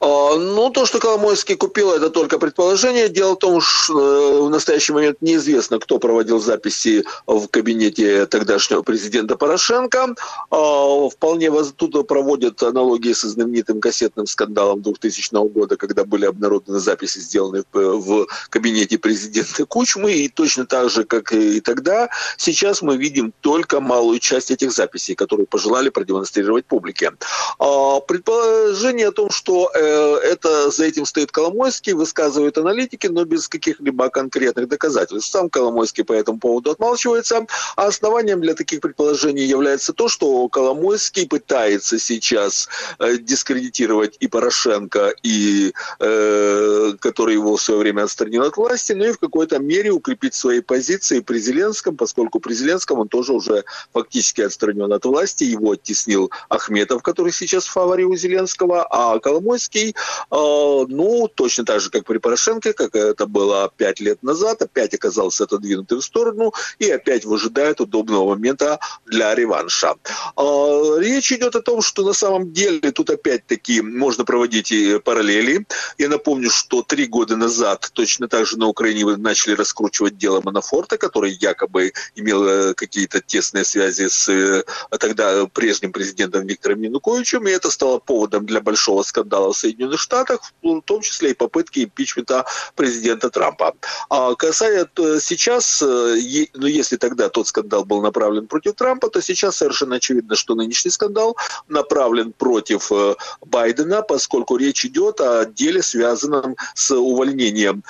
А, 0.00 0.36
ну, 0.36 0.70
то, 0.70 0.86
что 0.86 0.98
Коломойский 0.98 1.56
купил, 1.56 1.92
это 1.92 2.08
только 2.08 2.38
предположение. 2.38 3.10
Дело 3.10 3.34
в 3.34 3.38
том, 3.38 3.60
что 3.60 4.00
э, 4.00 4.40
в 4.40 4.50
настоящий 4.50 4.94
момент 4.94 5.18
неизвестно, 5.20 5.78
кто 5.78 5.98
проводил 5.98 6.40
записи 6.40 7.04
в 7.26 7.48
кабинете 7.48 8.24
тогдашнего 8.24 8.80
президента 8.80 9.36
Порошенко. 9.36 10.14
А, 10.50 11.08
вполне 11.10 11.50
тут 11.76 12.06
проводят 12.08 12.62
аналогии 12.62 13.12
со 13.12 13.28
знаменитым 13.28 13.80
кассетным 13.80 14.26
скандалом 14.26 14.80
2000 14.80 15.48
года, 15.48 15.76
когда 15.76 16.04
были 16.04 16.24
обнародованы 16.24 16.80
записи, 16.80 17.18
сделанные 17.18 17.64
в 17.72 18.26
кабинете 18.48 18.96
президента 18.96 19.66
Кучмы. 19.66 20.12
И 20.12 20.28
точно 20.28 20.64
так 20.64 20.88
же, 20.88 21.04
как 21.04 21.32
и 21.32 21.60
тогда, 21.60 22.08
сейчас 22.38 22.80
мы 22.80 22.96
видим 22.96 23.34
только 23.42 23.80
малую 23.80 24.18
часть 24.18 24.50
этих 24.50 24.72
записей, 24.72 25.14
которые 25.14 25.46
пожелали 25.46 25.90
продемонстрировать 25.90 26.64
публике. 26.64 27.12
А, 27.58 28.00
предположение 28.00 29.08
о 29.08 29.12
том, 29.12 29.30
что 29.30 29.70
э, 29.74 29.89
Э, 29.89 29.89
это 29.90 30.70
за 30.70 30.84
этим 30.84 31.06
стоит 31.06 31.32
Коломойский, 31.32 31.92
высказывают 31.92 32.58
аналитики, 32.58 33.06
но 33.06 33.24
без 33.24 33.48
каких-либо 33.48 34.08
конкретных 34.08 34.68
доказательств. 34.68 35.30
Сам 35.30 35.50
Коломойский 35.50 36.04
по 36.04 36.12
этому 36.12 36.38
поводу 36.38 36.70
отмалчивается. 36.70 37.46
А 37.76 37.86
основанием 37.86 38.40
для 38.40 38.54
таких 38.54 38.80
предположений 38.80 39.44
является 39.44 39.92
то, 39.92 40.08
что 40.08 40.48
Коломойский 40.48 41.26
пытается 41.26 41.98
сейчас 41.98 42.68
э, 42.98 43.16
дискредитировать 43.18 44.16
и 44.20 44.28
Порошенко, 44.28 45.12
и 45.22 45.72
э, 45.98 46.92
который 47.00 47.34
его 47.34 47.56
в 47.56 47.62
свое 47.62 47.80
время 47.80 48.04
отстранил 48.04 48.42
от 48.42 48.56
власти, 48.56 48.92
но 48.92 49.06
и 49.06 49.12
в 49.12 49.18
какой-то 49.18 49.58
мере 49.58 49.90
укрепить 49.90 50.34
свои 50.34 50.60
позиции 50.60 51.20
при 51.20 51.38
Зеленском, 51.38 51.96
поскольку 51.96 52.40
при 52.40 52.54
Зеленском 52.54 52.98
он 52.98 53.08
тоже 53.08 53.32
уже 53.32 53.64
фактически 53.92 54.42
отстранен 54.42 54.92
от 54.92 55.04
власти, 55.04 55.44
его 55.44 55.72
оттеснил 55.72 56.30
Ахметов, 56.48 57.02
который 57.02 57.32
сейчас 57.32 57.64
в 57.64 57.72
фаворе 57.72 58.04
у 58.04 58.16
Зеленского, 58.16 58.86
а 58.90 59.18
Коломойский 59.18 59.79
Зеленский, 59.80 59.94
э, 60.30 60.86
ну, 60.88 61.28
точно 61.28 61.64
так 61.64 61.80
же, 61.80 61.90
как 61.90 62.04
при 62.04 62.18
Порошенко, 62.18 62.72
как 62.72 62.94
это 62.94 63.26
было 63.26 63.70
пять 63.76 64.00
лет 64.00 64.22
назад, 64.22 64.62
опять 64.62 64.94
оказался 64.94 65.44
отодвинутый 65.44 65.98
в 65.98 66.02
сторону 66.02 66.52
и 66.78 66.90
опять 66.90 67.24
выжидает 67.24 67.80
удобного 67.80 68.28
момента 68.28 68.78
для 69.06 69.34
реванша. 69.34 69.94
Э, 70.36 70.96
речь 70.98 71.32
идет 71.32 71.56
о 71.56 71.62
том, 71.62 71.82
что 71.82 72.04
на 72.04 72.12
самом 72.12 72.52
деле 72.52 72.92
тут 72.92 73.10
опять-таки 73.10 73.80
можно 73.80 74.24
проводить 74.24 74.72
параллели. 75.04 75.66
Я 75.98 76.08
напомню, 76.08 76.50
что 76.50 76.82
три 76.82 77.06
года 77.06 77.36
назад 77.36 77.90
точно 77.92 78.28
так 78.28 78.46
же 78.46 78.58
на 78.58 78.66
Украине 78.66 79.16
начали 79.16 79.54
раскручивать 79.54 80.18
дело 80.18 80.40
Манафорта, 80.44 80.98
который 80.98 81.32
якобы 81.40 81.92
имел 82.14 82.46
э, 82.46 82.74
какие-то 82.74 83.20
тесные 83.20 83.64
связи 83.64 84.08
с 84.08 84.64
тогда 84.98 85.46
прежним 85.46 85.92
президентом 85.92 86.46
Виктором 86.46 86.82
Януковичем, 86.82 87.46
и 87.46 87.50
это 87.50 87.70
стало 87.70 87.98
поводом 87.98 88.46
для 88.46 88.60
большого 88.60 89.02
скандала 89.02 89.52
в 89.52 89.56
Соединенных 89.70 90.00
Штатах, 90.00 90.40
в 90.62 90.80
том 90.82 91.00
числе 91.00 91.30
и 91.30 91.34
попытки 91.34 91.84
импичмента 91.84 92.44
президента 92.74 93.30
Трампа. 93.30 93.74
А 94.08 94.34
касая 94.34 94.88
сейчас, 95.20 95.82
э, 95.82 96.46
ну 96.54 96.66
если 96.66 96.96
тогда 96.96 97.28
тот 97.28 97.46
скандал 97.46 97.84
был 97.84 98.02
направлен 98.02 98.46
против 98.46 98.74
Трампа, 98.74 99.08
то 99.08 99.22
сейчас 99.22 99.56
совершенно 99.56 99.96
очевидно, 99.96 100.34
что 100.36 100.54
нынешний 100.54 100.90
скандал 100.90 101.36
направлен 101.68 102.32
против 102.32 102.90
э, 102.92 103.14
Байдена, 103.40 104.02
поскольку 104.02 104.56
речь 104.56 104.84
идет 104.84 105.20
о 105.20 105.44
деле, 105.44 105.82
связанном 105.82 106.56
с 106.74 106.90
увольнением 106.90 107.84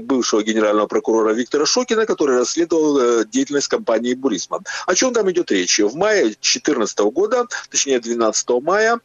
бывшего 0.00 0.42
генерального 0.42 0.86
прокурора 0.86 1.32
Виктора 1.32 1.66
Шокина, 1.66 2.06
который 2.06 2.38
расследовал 2.38 2.98
э, 2.98 3.24
деятельность 3.24 3.68
компании 3.68 4.14
Бурисма. 4.14 4.60
О 4.86 4.94
чем 4.94 5.14
там 5.14 5.30
идет 5.30 5.50
речь? 5.50 5.78
В 5.78 5.94
мае 5.94 6.24
2014 6.24 6.98
года, 7.00 7.46
точнее 7.70 8.00
12 8.00 8.48
мая, 8.62 9.00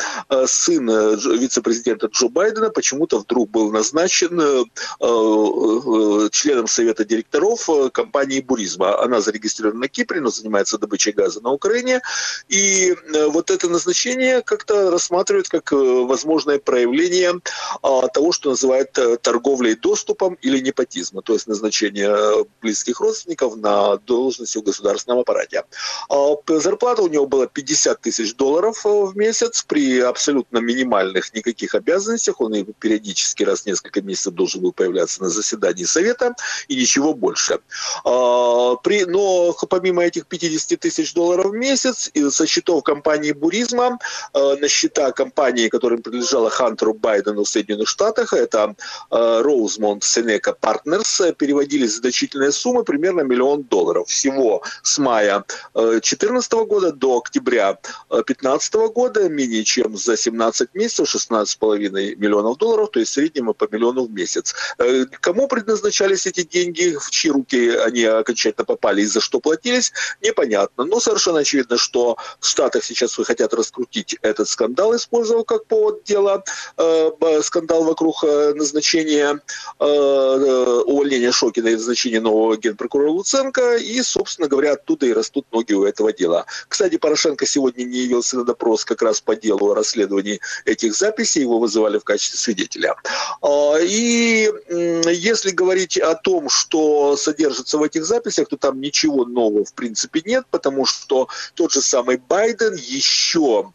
сын 0.45 0.89
вице-президента 1.37 2.09
Джо 2.17 2.29
Байдена 2.29 2.69
почему-то 2.69 3.19
вдруг 3.19 3.49
был 3.49 3.71
назначен 3.71 4.39
э, 4.39 4.63
э, 5.01 6.29
членом 6.31 6.67
совета 6.67 7.05
директоров 7.05 7.69
э, 7.69 7.89
компании 7.91 8.41
Буризма. 8.41 9.01
Она 9.01 9.21
зарегистрирована 9.21 9.81
на 9.81 9.87
Кипре, 9.87 10.21
но 10.21 10.29
занимается 10.29 10.77
добычей 10.77 11.11
газа 11.11 11.41
на 11.41 11.51
Украине. 11.51 12.01
И 12.47 12.95
вот 13.27 13.51
это 13.51 13.69
назначение 13.69 14.41
как-то 14.41 14.89
рассматривают 14.91 15.49
как 15.49 15.71
возможное 15.71 16.59
проявление 16.59 17.33
а, 17.81 18.07
того, 18.07 18.31
что 18.31 18.49
называют 18.49 18.97
торговлей 19.21 19.75
доступом 19.75 20.37
или 20.41 20.59
непотизма, 20.59 21.21
то 21.21 21.33
есть 21.33 21.47
назначение 21.47 22.45
близких 22.61 22.99
родственников 22.99 23.55
на 23.57 23.97
должности 23.97 24.57
в 24.57 24.63
государственном 24.63 25.19
аппарате. 25.19 25.63
А, 26.09 26.35
зарплата 26.47 27.01
у 27.01 27.07
него 27.07 27.27
была 27.27 27.47
50 27.47 28.01
тысяч 28.01 28.35
долларов 28.35 28.83
в 28.83 29.15
месяц 29.15 29.63
при 29.63 29.99
абсолютно 29.99 30.59
минимальных 30.59 31.33
никаких 31.33 31.75
обязанностях 31.75 31.96
обязанностях, 31.97 32.41
он 32.41 32.53
периодически 32.79 33.43
раз 33.43 33.61
в 33.61 33.65
несколько 33.65 34.01
месяцев 34.01 34.33
должен 34.33 34.61
был 34.61 34.71
появляться 34.71 35.21
на 35.21 35.29
заседании 35.29 35.83
Совета, 35.83 36.35
и 36.67 36.75
ничего 36.75 37.13
больше. 37.13 37.59
А, 38.05 38.75
при, 38.75 39.05
но 39.05 39.53
помимо 39.69 40.03
этих 40.03 40.25
50 40.27 40.79
тысяч 40.79 41.13
долларов 41.13 41.51
в 41.51 41.53
месяц, 41.53 42.11
со 42.29 42.47
счетов 42.47 42.83
компании 42.83 43.31
Буризма 43.31 43.99
а, 44.33 44.55
на 44.55 44.67
счета 44.67 45.11
компании, 45.11 45.69
которая 45.69 45.99
принадлежала 45.99 46.49
Хантеру 46.49 46.93
Байдену 46.93 47.43
в 47.43 47.49
Соединенных 47.49 47.87
Штатах, 47.87 48.33
это 48.33 48.75
Роузмонд 49.09 50.03
Сенека 50.03 50.55
Partners, 50.59 51.33
переводились 51.33 51.95
значительные 51.95 52.51
суммы, 52.51 52.83
примерно 52.83 53.21
миллион 53.21 53.63
долларов. 53.63 54.07
Всего 54.07 54.61
с 54.83 54.97
мая 54.97 55.43
2014 55.73 56.51
года 56.53 56.91
до 56.91 57.17
октября 57.17 57.77
2015 58.09 58.73
года, 58.93 59.29
менее 59.29 59.63
чем 59.63 59.97
за 59.97 60.17
17 60.17 60.73
месяцев, 60.73 61.07
16,5 61.15 61.86
миллионов 61.89 62.57
долларов, 62.57 62.89
то 62.91 62.99
есть 62.99 63.11
в 63.11 63.13
среднем 63.15 63.53
по 63.53 63.67
миллиону 63.71 64.05
в 64.05 64.11
месяц. 64.11 64.53
Э, 64.77 65.05
кому 65.05 65.47
предназначались 65.47 66.25
эти 66.25 66.43
деньги, 66.43 66.95
в 66.99 67.09
чьи 67.09 67.31
руки 67.31 67.69
они 67.69 68.03
окончательно 68.03 68.65
попали 68.65 69.01
и 69.01 69.05
за 69.05 69.21
что 69.21 69.39
платились, 69.39 69.91
непонятно. 70.21 70.85
Но 70.85 70.99
совершенно 70.99 71.39
очевидно, 71.39 71.77
что 71.77 72.17
в 72.39 72.45
Штатах 72.45 72.83
сейчас 72.83 73.15
хотят 73.15 73.53
раскрутить 73.53 74.17
этот 74.21 74.47
скандал, 74.47 74.95
использовал 74.95 75.43
как 75.43 75.65
повод 75.65 76.03
дела 76.03 76.43
э, 76.77 77.11
скандал 77.41 77.83
вокруг 77.83 78.23
э, 78.23 78.53
назначения 78.53 79.39
увольнения 79.79 81.31
Шокина 81.31 81.67
и 81.67 81.75
назначения 81.75 82.19
нового 82.19 82.57
генпрокурора 82.57 83.09
Луценко, 83.09 83.77
и, 83.77 84.01
собственно 84.01 84.47
говоря, 84.47 84.73
оттуда 84.73 85.05
и 85.05 85.13
растут 85.13 85.45
ноги 85.51 85.73
у 85.73 85.83
этого 85.83 86.13
дела. 86.13 86.45
Кстати, 86.67 86.97
Порошенко 86.97 87.45
сегодня 87.45 87.83
не 87.83 87.99
явился 87.99 88.37
на 88.37 88.43
допрос 88.43 88.85
как 88.85 89.01
раз 89.01 89.21
по 89.21 89.35
делу 89.35 89.71
о 89.71 89.75
расследовании 89.75 90.39
этих 90.65 90.95
записей, 90.95 91.41
его 91.41 91.59
вызывали 91.59 91.76
вызывали 91.77 91.99
в 91.99 92.03
качестве 92.03 92.37
свидетеля. 92.37 92.95
А, 93.41 93.75
и 93.79 94.51
если 94.69 95.51
говорить 95.51 95.97
о 95.97 96.15
том, 96.15 96.49
что 96.49 97.15
содержится 97.15 97.77
в 97.77 97.83
этих 97.83 98.05
записях, 98.05 98.47
то 98.49 98.57
там 98.57 98.81
ничего 98.81 99.25
нового 99.25 99.65
в 99.65 99.73
принципе 99.73 100.21
нет, 100.25 100.45
потому 100.49 100.85
что 100.85 101.27
тот 101.53 101.71
же 101.71 101.81
самый 101.81 102.17
Байден 102.17 102.75
еще 102.75 103.71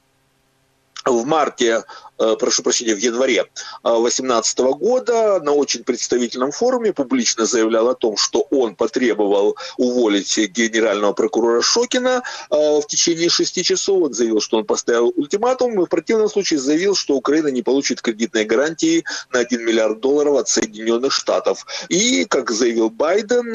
в 1.05 1.27
марте, 1.27 1.85
э, 2.19 2.37
прошу 2.39 2.63
прощения, 2.63 2.95
в 2.95 2.99
январе 2.99 3.45
2018 3.83 4.61
э, 4.61 4.63
года 4.75 5.41
на 5.41 5.53
очень 5.53 5.85
представительном 5.85 6.53
форуме 6.53 6.93
публично 6.93 7.47
заявлял 7.47 7.89
о 7.89 7.95
том, 7.95 8.17
что 8.17 8.47
он 8.51 8.77
потребовал 8.77 9.57
уволить 9.77 10.39
генерального 10.39 11.13
прокурора 11.13 11.63
Шокина 11.63 12.23
э, 12.51 12.55
в 12.81 12.87
течение 12.87 13.29
шести 13.29 13.63
часов. 13.63 14.03
Он 14.03 14.15
заявил, 14.15 14.41
что 14.41 14.59
он 14.59 14.65
поставил 14.65 15.13
ультиматум 15.17 15.81
и 15.81 15.85
в 15.85 15.89
противном 15.89 16.29
случае 16.29 16.61
заявил, 16.61 16.95
что 16.95 17.15
Украина 17.15 17.49
не 17.49 17.63
получит 17.63 18.01
кредитной 18.01 18.45
гарантии 18.45 19.05
на 19.33 19.41
1 19.41 19.65
миллиард 19.65 20.01
долларов 20.01 20.37
от 20.37 20.49
Соединенных 20.49 21.13
Штатов. 21.13 21.67
И, 21.89 22.25
как 22.27 22.51
заявил 22.51 22.91
Байден, 22.91 23.53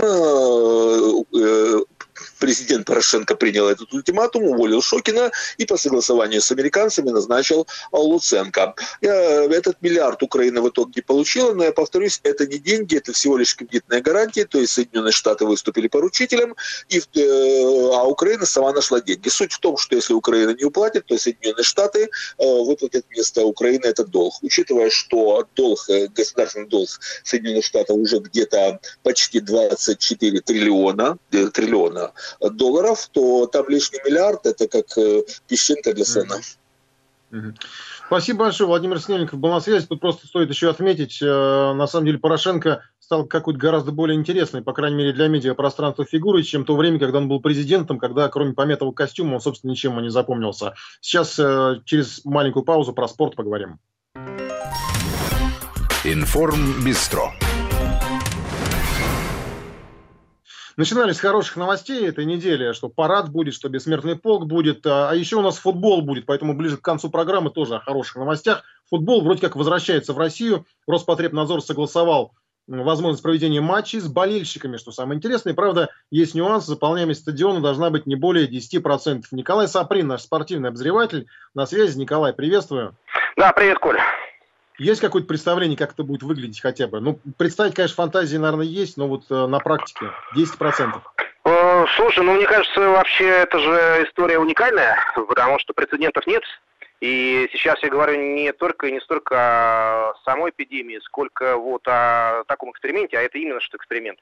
президент 2.40 2.86
Порошенко 2.86 3.36
принял 3.36 3.68
этот 3.68 3.94
ультиматум, 3.94 4.44
уволил 4.44 4.82
Шокина 4.82 5.32
и 5.58 5.66
по 5.66 5.78
согласованию 5.78 6.42
с 6.42 6.52
американцами 6.52 7.10
назначил 7.10 7.68
Луценко. 7.92 8.76
Этот 9.02 9.82
миллиард 9.82 10.24
Украина 10.24 10.62
в 10.62 10.70
итоге 10.70 11.02
получила, 11.02 11.54
но 11.54 11.64
я 11.64 11.72
повторюсь, 11.72 12.20
это 12.24 12.46
не 12.48 12.58
деньги, 12.58 12.98
это 12.98 13.14
всего 13.14 13.38
лишь 13.38 13.56
кредитная 13.56 14.02
гарантия, 14.02 14.46
то 14.46 14.60
есть 14.60 14.74
Соединенные 14.74 15.12
Штаты 15.12 15.46
выступили 15.46 15.88
поручителем, 15.88 16.56
и, 16.90 17.00
э, 17.00 17.90
а 17.94 18.04
Украина 18.04 18.46
сама 18.46 18.74
нашла 18.74 19.02
деньги. 19.02 19.30
Суть 19.30 19.54
в 19.54 19.60
том, 19.60 19.78
что 19.78 19.96
если 19.96 20.14
Украина 20.14 20.52
не 20.52 20.64
уплатит, 20.64 21.06
то 21.06 21.18
Соединенные 21.18 21.64
Штаты 21.64 22.04
э, 22.04 22.08
выплатят 22.38 23.06
вместо 23.10 23.44
Украины 23.44 23.86
этот 23.86 24.10
долг. 24.10 24.36
Учитывая, 24.42 24.90
что 24.90 25.48
долг, 25.56 25.80
э, 25.90 26.08
государственный 26.08 26.68
долг 26.68 26.90
Соединенных 27.24 27.66
Штатов 27.66 27.98
уже 27.98 28.20
где-то 28.20 28.80
почти 29.04 29.40
24 29.40 30.42
триллиона, 30.42 31.18
триллиона 31.30 32.12
долларов, 32.42 33.08
то 33.12 33.48
там 33.48 33.68
лишний 33.70 34.00
миллиард– 34.06 34.42
это 34.46 34.68
как 34.68 34.86
песчинка 35.48 35.94
для 35.94 36.06
слона. 36.06 36.36
Спасибо 38.08 38.46
большое. 38.46 38.68
Владимир 38.68 39.02
Снельников 39.02 39.40
был 39.40 39.50
на 39.50 39.60
связи. 39.60 39.86
Тут 39.86 40.00
просто 40.00 40.28
стоит 40.28 40.50
еще 40.50 40.70
отметить, 40.70 41.20
на 41.22 41.86
самом 41.88 42.06
деле 42.06 42.20
Порошенко 42.20 42.84
стал 43.08 43.26
какой-то 43.26 43.58
гораздо 43.58 43.94
более 43.94 44.20
интересной, 44.20 44.62
по 44.62 44.74
крайней 44.74 44.98
мере 44.98 45.14
для 45.14 45.30
медиапространства 45.30 46.04
фигурой, 46.04 46.44
чем 46.44 46.66
то 46.66 46.76
время, 46.76 47.00
когда 47.00 47.20
он 47.20 47.30
был 47.30 47.40
президентом, 47.40 48.00
когда 48.00 48.28
кроме 48.28 48.54
пометого 48.54 48.92
костюма 48.92 49.36
он, 49.36 49.40
собственно, 49.40 49.72
ничем 49.72 49.98
не 50.02 50.10
запомнился. 50.10 50.74
Сейчас 51.00 51.40
э, 51.40 51.82
через 51.86 52.26
маленькую 52.26 52.64
паузу 52.64 52.92
про 52.92 53.08
спорт 53.08 53.38
поговорим. 53.38 53.80
Информ 56.04 56.84
Бистро. 56.84 57.32
Начинали 60.78 61.12
с 61.12 61.20
хороших 61.20 61.58
новостей 61.58 62.08
этой 62.08 62.26
недели, 62.26 62.72
что 62.72 62.88
парад 62.88 63.32
будет, 63.32 63.56
что 63.56 63.68
бессмертный 63.68 64.16
полк 64.16 64.46
будет, 64.46 64.86
а, 64.86 65.10
а 65.10 65.16
еще 65.16 65.38
у 65.38 65.42
нас 65.42 65.58
футбол 65.58 66.04
будет, 66.04 66.28
поэтому 66.28 66.54
ближе 66.54 66.78
к 66.78 66.82
концу 66.82 67.10
программы 67.10 67.50
тоже 67.50 67.76
о 67.76 67.80
хороших 67.80 68.18
новостях. 68.18 68.64
Футбол 68.92 69.24
вроде 69.24 69.42
как 69.42 69.56
возвращается 69.56 70.14
в 70.14 70.20
Россию. 70.20 70.68
Роспотребнадзор 70.86 71.64
согласовал 71.64 72.34
возможность 72.68 73.24
проведения 73.24 73.60
матчей 73.60 74.00
с 74.00 74.08
болельщиками, 74.08 74.78
что 74.78 74.92
самое 74.92 75.18
интересное. 75.18 75.56
Правда, 75.56 75.90
есть 76.12 76.36
нюанс, 76.36 76.68
заполняемость 76.68 77.22
стадиона 77.22 77.60
должна 77.60 77.90
быть 77.90 78.06
не 78.06 78.16
более 78.16 78.48
10%. 78.48 79.24
Николай 79.32 79.68
Саприн, 79.68 80.08
наш 80.08 80.22
спортивный 80.22 80.70
обозреватель, 80.70 81.26
на 81.56 81.66
связи. 81.66 81.98
Николай, 81.98 82.34
приветствую. 82.34 82.96
Да, 83.36 83.52
привет, 83.52 83.80
Коля. 83.80 84.04
Есть 84.78 85.02
какое-то 85.02 85.28
представление, 85.28 85.78
как 85.78 85.94
это 85.94 86.04
будет 86.04 86.24
выглядеть 86.24 86.62
хотя 86.62 86.88
бы? 86.88 87.00
Ну, 87.00 87.20
представить, 87.38 87.74
конечно, 87.74 87.96
фантазии, 87.96 88.38
наверное, 88.38 88.66
есть, 88.66 88.98
но 88.98 89.08
вот 89.08 89.24
э, 89.30 89.48
на 89.48 89.60
практике 89.60 90.12
10%. 90.36 91.02
Э, 91.46 91.86
слушай, 91.96 92.24
ну 92.24 92.34
мне 92.36 92.46
кажется, 92.46 92.80
вообще 92.80 93.26
это 93.26 93.58
же 93.58 94.06
история 94.08 94.38
уникальная, 94.38 94.98
потому 95.16 95.58
что 95.60 95.74
прецедентов 95.74 96.28
нет. 96.28 96.44
И 97.00 97.48
сейчас 97.54 97.82
я 97.84 97.90
говорю 97.90 98.18
не 98.18 98.52
только 98.54 98.88
и 98.88 98.92
не 98.92 99.00
столько 99.02 99.36
о 99.36 100.14
самой 100.26 100.52
эпидемии, 100.52 101.00
сколько 101.04 101.56
вот 101.56 101.82
о 101.88 102.44
таком 102.48 102.72
эксперименте, 102.72 103.18
а 103.18 103.22
это 103.22 103.38
именно 103.38 103.62
что 103.62 103.78
эксперимент. 103.78 104.20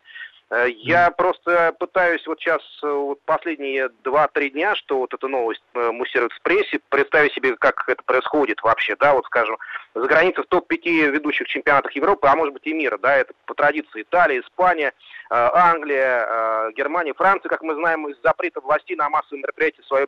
Э, 0.51 0.67
я 0.69 1.09
просто 1.11 1.73
пытаюсь 1.79 2.25
вот 2.27 2.39
сейчас, 2.39 2.61
э, 2.83 2.87
вот 2.87 3.19
последние 3.25 3.89
2-3 4.03 4.49
дня, 4.51 4.75
что 4.75 4.99
вот 4.99 5.13
эта 5.13 5.27
новость 5.27 5.63
э, 5.73 5.91
муссирует 5.91 6.33
в 6.33 6.41
прессе, 6.41 6.79
представить 6.89 7.33
себе, 7.33 7.55
как 7.55 7.83
это 7.87 8.03
происходит 8.03 8.61
вообще, 8.61 8.95
да, 8.95 9.13
вот 9.13 9.25
скажем, 9.25 9.57
за 9.95 10.05
границей 10.07 10.43
в 10.43 10.47
топ-5 10.47 11.09
ведущих 11.09 11.47
чемпионатах 11.47 11.93
Европы, 11.93 12.27
а 12.27 12.35
может 12.35 12.53
быть 12.53 12.67
и 12.67 12.73
мира, 12.73 12.97
да, 12.97 13.15
это 13.15 13.33
по 13.45 13.55
традиции 13.55 14.01
Италия, 14.01 14.41
Испания, 14.41 14.93
Англия, 15.29 16.69
Германия, 16.71 17.13
Франция, 17.13 17.49
как 17.49 17.61
мы 17.61 17.73
знаем, 17.75 18.07
из 18.09 18.17
запрета 18.21 18.59
властей 18.59 18.95
на 18.95 19.09
массовые 19.09 19.41
мероприятия 19.41 19.81
свое 19.83 20.07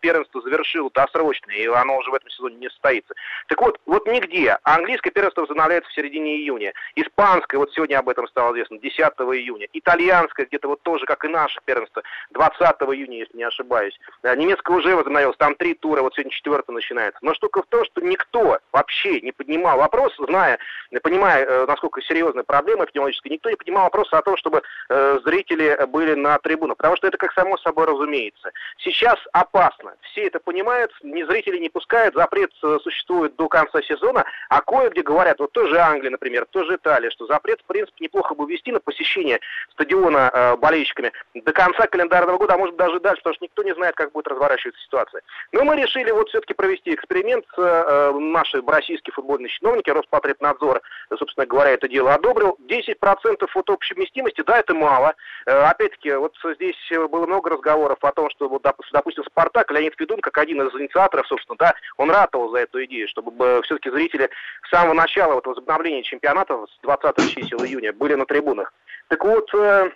первенство 0.00 0.42
завершило 0.42 0.90
досрочно, 0.92 1.52
и 1.52 1.66
оно 1.66 1.98
уже 1.98 2.10
в 2.10 2.14
этом 2.14 2.28
сезоне 2.30 2.56
не 2.56 2.68
состоится. 2.68 3.14
Так 3.46 3.60
вот, 3.62 3.80
вот 3.86 4.06
нигде. 4.06 4.58
Английское 4.64 5.10
первенство 5.10 5.42
возобновляется 5.42 5.88
в 5.90 5.94
середине 5.94 6.36
июня. 6.36 6.72
Испанское, 6.96 7.58
вот 7.58 7.72
сегодня 7.72 7.98
об 7.98 8.08
этом 8.08 8.26
стало 8.26 8.52
известно, 8.52 8.78
10 8.78 8.98
июня 8.98 9.68
итальянское, 9.78 10.46
где-то 10.46 10.68
вот 10.68 10.82
тоже, 10.82 11.06
как 11.06 11.24
и 11.24 11.28
наше 11.28 11.60
первенство, 11.64 12.02
20 12.30 12.58
июня, 12.60 13.18
если 13.18 13.36
не 13.36 13.44
ошибаюсь. 13.44 13.98
Немецкое 14.22 14.76
уже 14.76 14.94
возобновилось, 14.94 15.36
там 15.36 15.54
три 15.54 15.74
тура, 15.74 16.02
вот 16.02 16.14
сегодня 16.14 16.32
четвертый 16.32 16.72
начинается. 16.72 17.18
Но 17.22 17.34
штука 17.34 17.62
в 17.62 17.66
том, 17.66 17.84
что 17.84 18.00
никто 18.00 18.58
вообще 18.72 19.20
не 19.20 19.32
поднимал 19.32 19.78
вопрос, 19.78 20.14
зная, 20.18 20.58
понимая, 21.02 21.44
э, 21.44 21.66
насколько 21.66 22.02
серьезная 22.02 22.44
проблема 22.44 22.84
эпидемиологическая, 22.84 23.32
никто 23.32 23.50
не 23.50 23.56
поднимал 23.56 23.84
вопрос 23.84 24.12
о 24.12 24.22
том, 24.22 24.36
чтобы 24.36 24.62
э, 24.88 25.18
зрители 25.24 25.78
были 25.86 26.14
на 26.14 26.38
трибунах, 26.38 26.76
потому 26.76 26.96
что 26.96 27.06
это 27.06 27.16
как 27.16 27.32
само 27.32 27.56
собой 27.58 27.86
разумеется. 27.86 28.50
Сейчас 28.78 29.18
опасно, 29.32 29.94
все 30.02 30.26
это 30.26 30.40
понимают, 30.40 30.92
ни 31.02 31.22
зрители 31.24 31.58
не 31.58 31.68
пускают, 31.68 32.14
запрет 32.14 32.50
э, 32.62 32.78
существует 32.82 33.36
до 33.36 33.48
конца 33.48 33.82
сезона, 33.82 34.24
а 34.48 34.60
кое-где 34.60 35.02
говорят, 35.02 35.38
вот 35.38 35.52
тоже 35.52 35.78
Англия, 35.78 36.10
например, 36.10 36.46
тоже 36.50 36.76
Италия, 36.76 37.10
что 37.10 37.26
запрет, 37.26 37.60
в 37.60 37.64
принципе, 37.64 38.04
неплохо 38.04 38.34
бы 38.34 38.50
ввести 38.50 38.72
на 38.72 38.80
посещение 38.80 39.40
стадиона 39.72 40.30
э, 40.32 40.56
болельщиками 40.56 41.12
до 41.34 41.52
конца 41.52 41.86
календарного 41.86 42.38
года, 42.38 42.54
а 42.54 42.58
может 42.58 42.76
даже 42.76 43.00
дальше, 43.00 43.22
потому 43.22 43.34
что 43.34 43.44
никто 43.44 43.62
не 43.62 43.74
знает, 43.74 43.94
как 43.94 44.12
будет 44.12 44.28
разворачиваться 44.28 44.82
ситуация. 44.82 45.22
Но 45.52 45.64
мы 45.64 45.76
решили 45.76 46.10
вот 46.10 46.28
все-таки 46.28 46.54
провести 46.54 46.94
эксперимент. 46.94 47.44
Э, 47.56 48.12
наши 48.12 48.62
российские 48.66 49.12
футбольные 49.12 49.48
чиновники, 49.48 49.90
Роспотребнадзор, 49.90 50.80
собственно 51.18 51.46
говоря, 51.46 51.70
это 51.70 51.88
дело 51.88 52.14
одобрил. 52.14 52.58
10% 52.68 53.48
от 53.54 53.70
общей 53.70 53.94
вместимости, 53.94 54.42
да, 54.42 54.58
это 54.58 54.74
мало. 54.74 55.14
Э, 55.46 55.64
опять-таки, 55.64 56.12
вот 56.14 56.34
здесь 56.56 56.76
было 57.10 57.26
много 57.26 57.50
разговоров 57.50 57.98
о 58.02 58.12
том, 58.12 58.30
что, 58.30 58.48
вот, 58.48 58.62
допустим, 58.62 59.24
Спартак, 59.24 59.70
Леонид 59.70 59.94
Федун, 59.96 60.20
как 60.20 60.38
один 60.38 60.62
из 60.62 60.74
инициаторов, 60.80 61.26
собственно, 61.26 61.56
да, 61.58 61.74
он 61.96 62.10
ратовал 62.10 62.50
за 62.50 62.58
эту 62.58 62.84
идею, 62.84 63.08
чтобы 63.08 63.32
э, 63.44 63.62
все-таки 63.62 63.90
зрители 63.90 64.30
с 64.66 64.70
самого 64.70 64.94
начала 64.94 65.34
вот, 65.34 65.46
возобновления 65.46 66.02
чемпионата 66.02 66.66
с 66.66 66.82
20 66.82 67.34
чисел 67.34 67.64
июня 67.64 67.92
были 67.92 68.14
на 68.14 68.26
трибунах. 68.26 68.72
Так 69.08 69.24
вот, 69.24 69.48
э, 69.62 69.90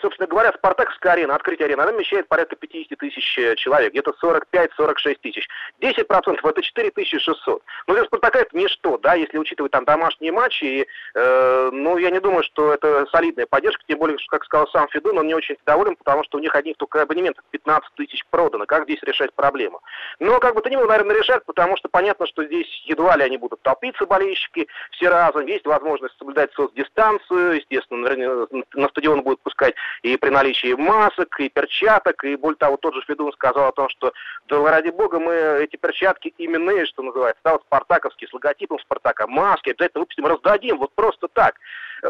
собственно 0.00 0.26
говоря, 0.26 0.52
Спартаковская 0.52 1.12
арена, 1.12 1.34
открытие 1.34 1.66
арены, 1.66 1.82
она 1.82 1.92
вмещает 1.92 2.28
порядка 2.28 2.56
50 2.56 2.98
тысяч 2.98 3.38
э, 3.38 3.56
человек, 3.56 3.92
где-то 3.92 4.14
45-46 4.22 5.18
тысяч. 5.22 5.48
10% 5.80 6.38
это 6.42 6.62
4600. 6.62 7.62
Но 7.86 7.94
для 7.94 8.04
Спартака 8.04 8.40
это 8.40 8.56
ничто, 8.56 8.98
да, 8.98 9.14
если 9.14 9.38
учитывать 9.38 9.72
там 9.72 9.84
домашние 9.84 10.32
матчи. 10.32 10.64
И, 10.64 10.86
э, 11.14 11.70
ну, 11.72 11.98
я 11.98 12.10
не 12.10 12.20
думаю, 12.20 12.42
что 12.44 12.72
это 12.72 13.06
солидная 13.12 13.46
поддержка, 13.46 13.82
тем 13.86 13.98
более, 13.98 14.18
что, 14.18 14.30
как 14.30 14.44
сказал 14.44 14.68
сам 14.68 14.88
Федун, 14.88 15.18
он 15.18 15.26
не 15.26 15.34
очень 15.34 15.56
доволен, 15.66 15.96
потому 15.96 16.24
что 16.24 16.38
у 16.38 16.40
них 16.40 16.54
одних 16.54 16.76
только 16.76 17.02
абонементов 17.02 17.44
15 17.50 17.94
тысяч 17.94 18.24
продано. 18.30 18.66
Как 18.66 18.84
здесь 18.84 19.02
решать 19.02 19.32
проблему? 19.34 19.80
Но, 20.18 20.38
как 20.40 20.54
бы 20.54 20.62
то 20.62 20.70
ни 20.70 20.76
было, 20.76 20.86
наверное, 20.86 21.16
решать, 21.16 21.44
потому 21.44 21.76
что 21.76 21.88
понятно, 21.88 22.26
что 22.26 22.44
здесь 22.44 22.68
едва 22.86 23.16
ли 23.16 23.24
они 23.24 23.36
будут 23.36 23.62
толпиться, 23.62 24.06
болельщики, 24.06 24.68
все 24.92 25.08
разом. 25.08 25.46
Есть 25.46 25.66
возможность 25.66 26.16
соблюдать 26.18 26.52
соцдистанцию, 26.54 27.56
естественно, 27.56 28.46
на 28.74 28.88
стадион 28.88 29.22
будут 29.22 29.40
пускать 29.40 29.74
и 30.02 30.16
при 30.16 30.30
наличии 30.30 30.74
масок, 30.74 31.40
и 31.40 31.48
перчаток, 31.48 32.24
и 32.24 32.36
более 32.36 32.58
того, 32.58 32.76
тот 32.76 32.94
же 32.94 33.02
Федун 33.06 33.32
сказал 33.32 33.68
о 33.68 33.72
том, 33.72 33.88
что, 33.88 34.12
да 34.48 34.70
ради 34.70 34.90
бога, 34.90 35.18
мы 35.18 35.32
эти 35.32 35.76
перчатки 35.76 36.34
именные, 36.38 36.86
что 36.86 37.02
называется, 37.02 37.40
да, 37.44 37.52
вот 37.52 37.62
спартаковские, 37.62 38.28
с 38.28 38.32
логотипом 38.32 38.78
Спартака, 38.80 39.26
маски 39.26 39.70
обязательно 39.70 40.00
выпустим, 40.00 40.26
раздадим, 40.26 40.78
вот 40.78 40.92
просто 40.94 41.28
так. 41.28 41.56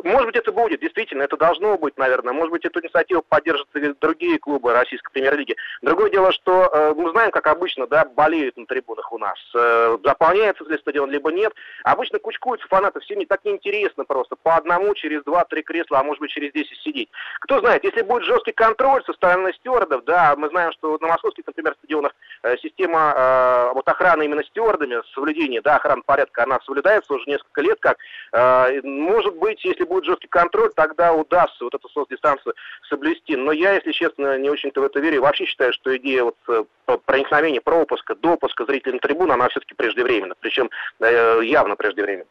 Может 0.02 0.26
быть, 0.26 0.36
это 0.36 0.50
будет, 0.50 0.80
действительно, 0.80 1.22
это 1.22 1.36
должно 1.36 1.78
быть, 1.78 1.96
наверное. 1.96 2.32
Может 2.32 2.50
быть, 2.50 2.64
эту 2.64 2.80
инициативу 2.80 3.22
поддержат 3.28 3.68
и 3.74 3.92
другие 4.00 4.38
клубы 4.38 4.72
российской 4.72 5.12
премьер-лиги. 5.12 5.56
Другое 5.82 6.10
дело, 6.10 6.32
что 6.32 6.68
э, 6.72 6.94
мы 6.96 7.10
знаем, 7.10 7.30
как 7.30 7.46
обычно, 7.46 7.86
да, 7.86 8.04
болеют 8.04 8.56
на 8.56 8.66
трибунах 8.66 9.12
у 9.12 9.18
нас. 9.18 9.38
Э, 9.54 9.96
заполняется 10.02 10.64
ли 10.64 10.78
стадион, 10.78 11.10
либо 11.10 11.30
нет. 11.30 11.52
Обычно 11.84 12.18
кучкуются 12.18 12.66
фанаты, 12.66 12.98
все 13.00 13.14
не 13.14 13.26
так 13.26 13.44
неинтересно 13.44 14.04
просто. 14.04 14.34
По 14.34 14.56
одному 14.56 14.94
через 14.94 15.22
два-три 15.22 15.62
кресла, 15.62 16.00
а 16.00 16.02
может 16.02 16.20
быть, 16.20 16.30
через 16.30 16.52
десять 16.52 16.78
сидеть. 16.78 17.10
Кто 17.40 17.53
знает, 17.60 17.84
если 17.84 18.02
будет 18.02 18.24
жесткий 18.24 18.52
контроль 18.52 19.02
со 19.04 19.12
стороны 19.12 19.52
стюардов, 19.54 20.04
да, 20.04 20.34
мы 20.36 20.48
знаем, 20.48 20.72
что 20.72 20.98
на 21.00 21.08
московских, 21.08 21.46
например, 21.46 21.74
стадионах 21.78 22.12
э, 22.42 22.56
система 22.58 23.14
э, 23.16 23.70
вот 23.74 23.88
охраны 23.88 24.24
именно 24.24 24.42
стюардами, 24.44 25.02
соблюдение, 25.14 25.60
да, 25.60 25.76
охраны 25.76 26.02
порядка, 26.04 26.44
она 26.44 26.58
соблюдается 26.64 27.12
уже 27.12 27.24
несколько 27.26 27.60
лет 27.62 27.78
как. 27.80 27.98
Э, 28.32 28.80
может 28.82 29.36
быть, 29.36 29.64
если 29.64 29.84
будет 29.84 30.04
жесткий 30.04 30.28
контроль, 30.28 30.72
тогда 30.74 31.12
удастся 31.12 31.64
вот 31.64 31.74
эту 31.74 31.88
соцдистанцию 31.88 32.54
соблюсти. 32.88 33.36
Но 33.36 33.52
я, 33.52 33.72
если 33.74 33.92
честно, 33.92 34.38
не 34.38 34.50
очень-то 34.50 34.80
в 34.80 34.84
это 34.84 35.00
верю. 35.00 35.22
Вообще 35.22 35.44
считаю, 35.46 35.72
что 35.72 35.96
идея 35.96 36.24
вот 36.24 36.36
э, 36.48 36.64
проникновения, 37.04 37.60
пропуска, 37.60 38.14
допуска 38.14 38.64
зрителей 38.64 38.94
на 38.94 39.00
трибуну, 39.00 39.34
она 39.34 39.48
все-таки 39.48 39.74
преждевременна. 39.74 40.34
Причем 40.40 40.70
э, 41.00 41.40
явно 41.42 41.76
преждевременна. 41.76 42.26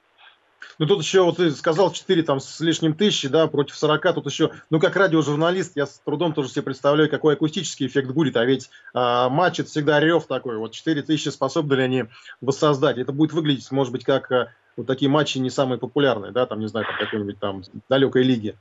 Ну, 0.80 0.86
тут 0.86 1.02
еще, 1.02 1.24
вот 1.24 1.38
ты 1.38 1.52
сказал, 1.52 1.92
4 1.92 2.24
там 2.24 2.40
с 2.40 2.60
лишним 2.60 2.94
тысячи, 2.94 3.28
да, 3.28 3.48
против 3.48 3.76
40, 3.76 4.16
тут 4.16 4.26
еще, 4.26 4.52
ну, 4.70 4.80
как 4.80 4.96
радиожурналист, 4.96 5.74
я 5.76 5.86
с 5.86 6.02
трудом 6.04 6.34
тоже 6.34 6.50
себе 6.50 6.64
представляю, 6.64 7.10
какой 7.10 7.36
акустический 7.36 7.88
эффект 7.88 8.12
будет, 8.12 8.38
а 8.38 8.46
ведь 8.46 8.70
а, 8.94 9.30
матч 9.30 9.60
это 9.60 9.70
всегда 9.70 10.00
рев 10.00 10.26
такой, 10.28 10.58
вот 10.58 10.72
4 10.72 11.02
тысячи 11.04 11.30
способны 11.30 11.76
ли 11.76 11.84
они 11.84 12.06
воссоздать, 12.42 12.98
это 12.98 13.12
будет 13.12 13.34
выглядеть, 13.34 13.72
может 13.72 13.92
быть, 13.92 14.04
как 14.04 14.54
вот 14.76 14.88
такие 14.88 15.10
матчи 15.10 15.38
не 15.38 15.50
самые 15.50 15.80
популярные, 15.80 16.32
да, 16.32 16.46
там, 16.46 16.60
не 16.60 16.68
знаю, 16.68 16.86
там 16.86 16.98
какой-нибудь 16.98 17.40
там 17.40 17.64
далекой 17.90 18.24
лиги. 18.24 18.58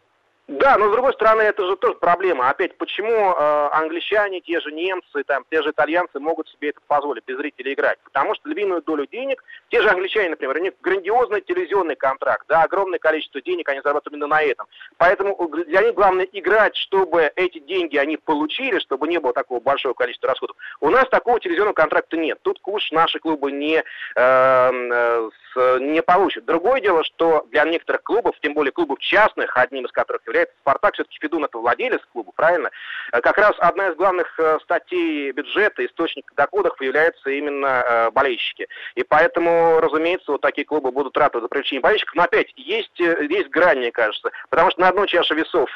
Да, 0.48 0.76
но 0.76 0.88
с 0.88 0.92
другой 0.92 1.12
стороны, 1.12 1.42
это 1.42 1.64
же 1.64 1.76
тоже 1.76 1.94
проблема. 1.94 2.50
Опять, 2.50 2.76
почему 2.76 3.08
э, 3.08 3.68
англичане, 3.72 4.40
те 4.40 4.58
же 4.60 4.72
немцы, 4.72 5.22
там, 5.24 5.44
те 5.48 5.62
же 5.62 5.70
итальянцы 5.70 6.18
могут 6.18 6.48
себе 6.48 6.70
это 6.70 6.80
позволить 6.88 7.24
без 7.24 7.36
зрителей 7.36 7.74
играть? 7.74 7.98
Потому 8.02 8.34
что 8.34 8.48
львиную 8.48 8.82
долю 8.82 9.06
денег, 9.06 9.42
те 9.70 9.80
же 9.80 9.88
англичане, 9.88 10.30
например, 10.30 10.56
у 10.56 10.60
них 10.60 10.72
грандиозный 10.82 11.42
телевизионный 11.42 11.94
контракт, 11.94 12.44
да, 12.48 12.64
огромное 12.64 12.98
количество 12.98 13.40
денег 13.40 13.68
они 13.68 13.80
зарабатывают 13.82 14.14
именно 14.14 14.26
на 14.26 14.42
этом. 14.42 14.66
Поэтому 14.96 15.36
для 15.48 15.80
них 15.80 15.94
главное 15.94 16.26
играть, 16.32 16.76
чтобы 16.76 17.30
эти 17.36 17.60
деньги 17.60 17.96
они 17.96 18.16
получили, 18.16 18.80
чтобы 18.80 19.06
не 19.06 19.20
было 19.20 19.32
такого 19.32 19.60
большого 19.60 19.94
количества 19.94 20.30
расходов. 20.30 20.56
У 20.80 20.90
нас 20.90 21.08
такого 21.08 21.38
телевизионного 21.38 21.74
контракта 21.74 22.16
нет. 22.16 22.40
Тут 22.42 22.58
куш 22.58 22.90
наши 22.90 23.20
клубы 23.20 23.52
не, 23.52 23.76
э, 23.76 23.82
э, 24.16 25.30
с, 25.54 25.78
не 25.78 26.02
получат. 26.02 26.44
Другое 26.46 26.80
дело, 26.80 27.04
что 27.04 27.46
для 27.52 27.64
некоторых 27.64 28.02
клубов, 28.02 28.34
тем 28.42 28.54
более 28.54 28.72
клубов 28.72 28.98
частных, 28.98 29.56
одним 29.56 29.86
из 29.86 29.92
которых 29.92 30.22
является 30.32 30.54
Спартак, 30.60 30.94
все-таки 30.94 31.18
Федун 31.20 31.44
это 31.44 31.58
владелец 31.58 32.00
клуба, 32.12 32.32
правильно? 32.34 32.70
Э, 33.12 33.20
как 33.20 33.38
раз 33.38 33.54
одна 33.58 33.88
из 33.88 33.96
главных 33.96 34.38
э, 34.38 34.58
статей 34.62 35.30
бюджета, 35.32 35.84
источник 35.84 36.32
доходов 36.34 36.80
является 36.80 37.30
именно 37.30 37.82
э, 37.84 38.10
болельщики. 38.10 38.66
И 38.94 39.02
поэтому, 39.02 39.80
разумеется, 39.80 40.32
вот 40.32 40.40
такие 40.40 40.64
клубы 40.64 40.90
будут 40.90 41.16
рады 41.16 41.40
за 41.40 41.48
привлечение 41.48 41.82
болельщиков. 41.82 42.14
Но 42.14 42.22
опять, 42.22 42.52
есть, 42.56 42.98
есть 42.98 43.48
грань, 43.50 43.78
мне 43.78 43.92
кажется. 43.92 44.30
Потому 44.48 44.70
что 44.70 44.80
на 44.80 44.88
одной 44.88 45.06
чаше 45.06 45.34
весов 45.34 45.70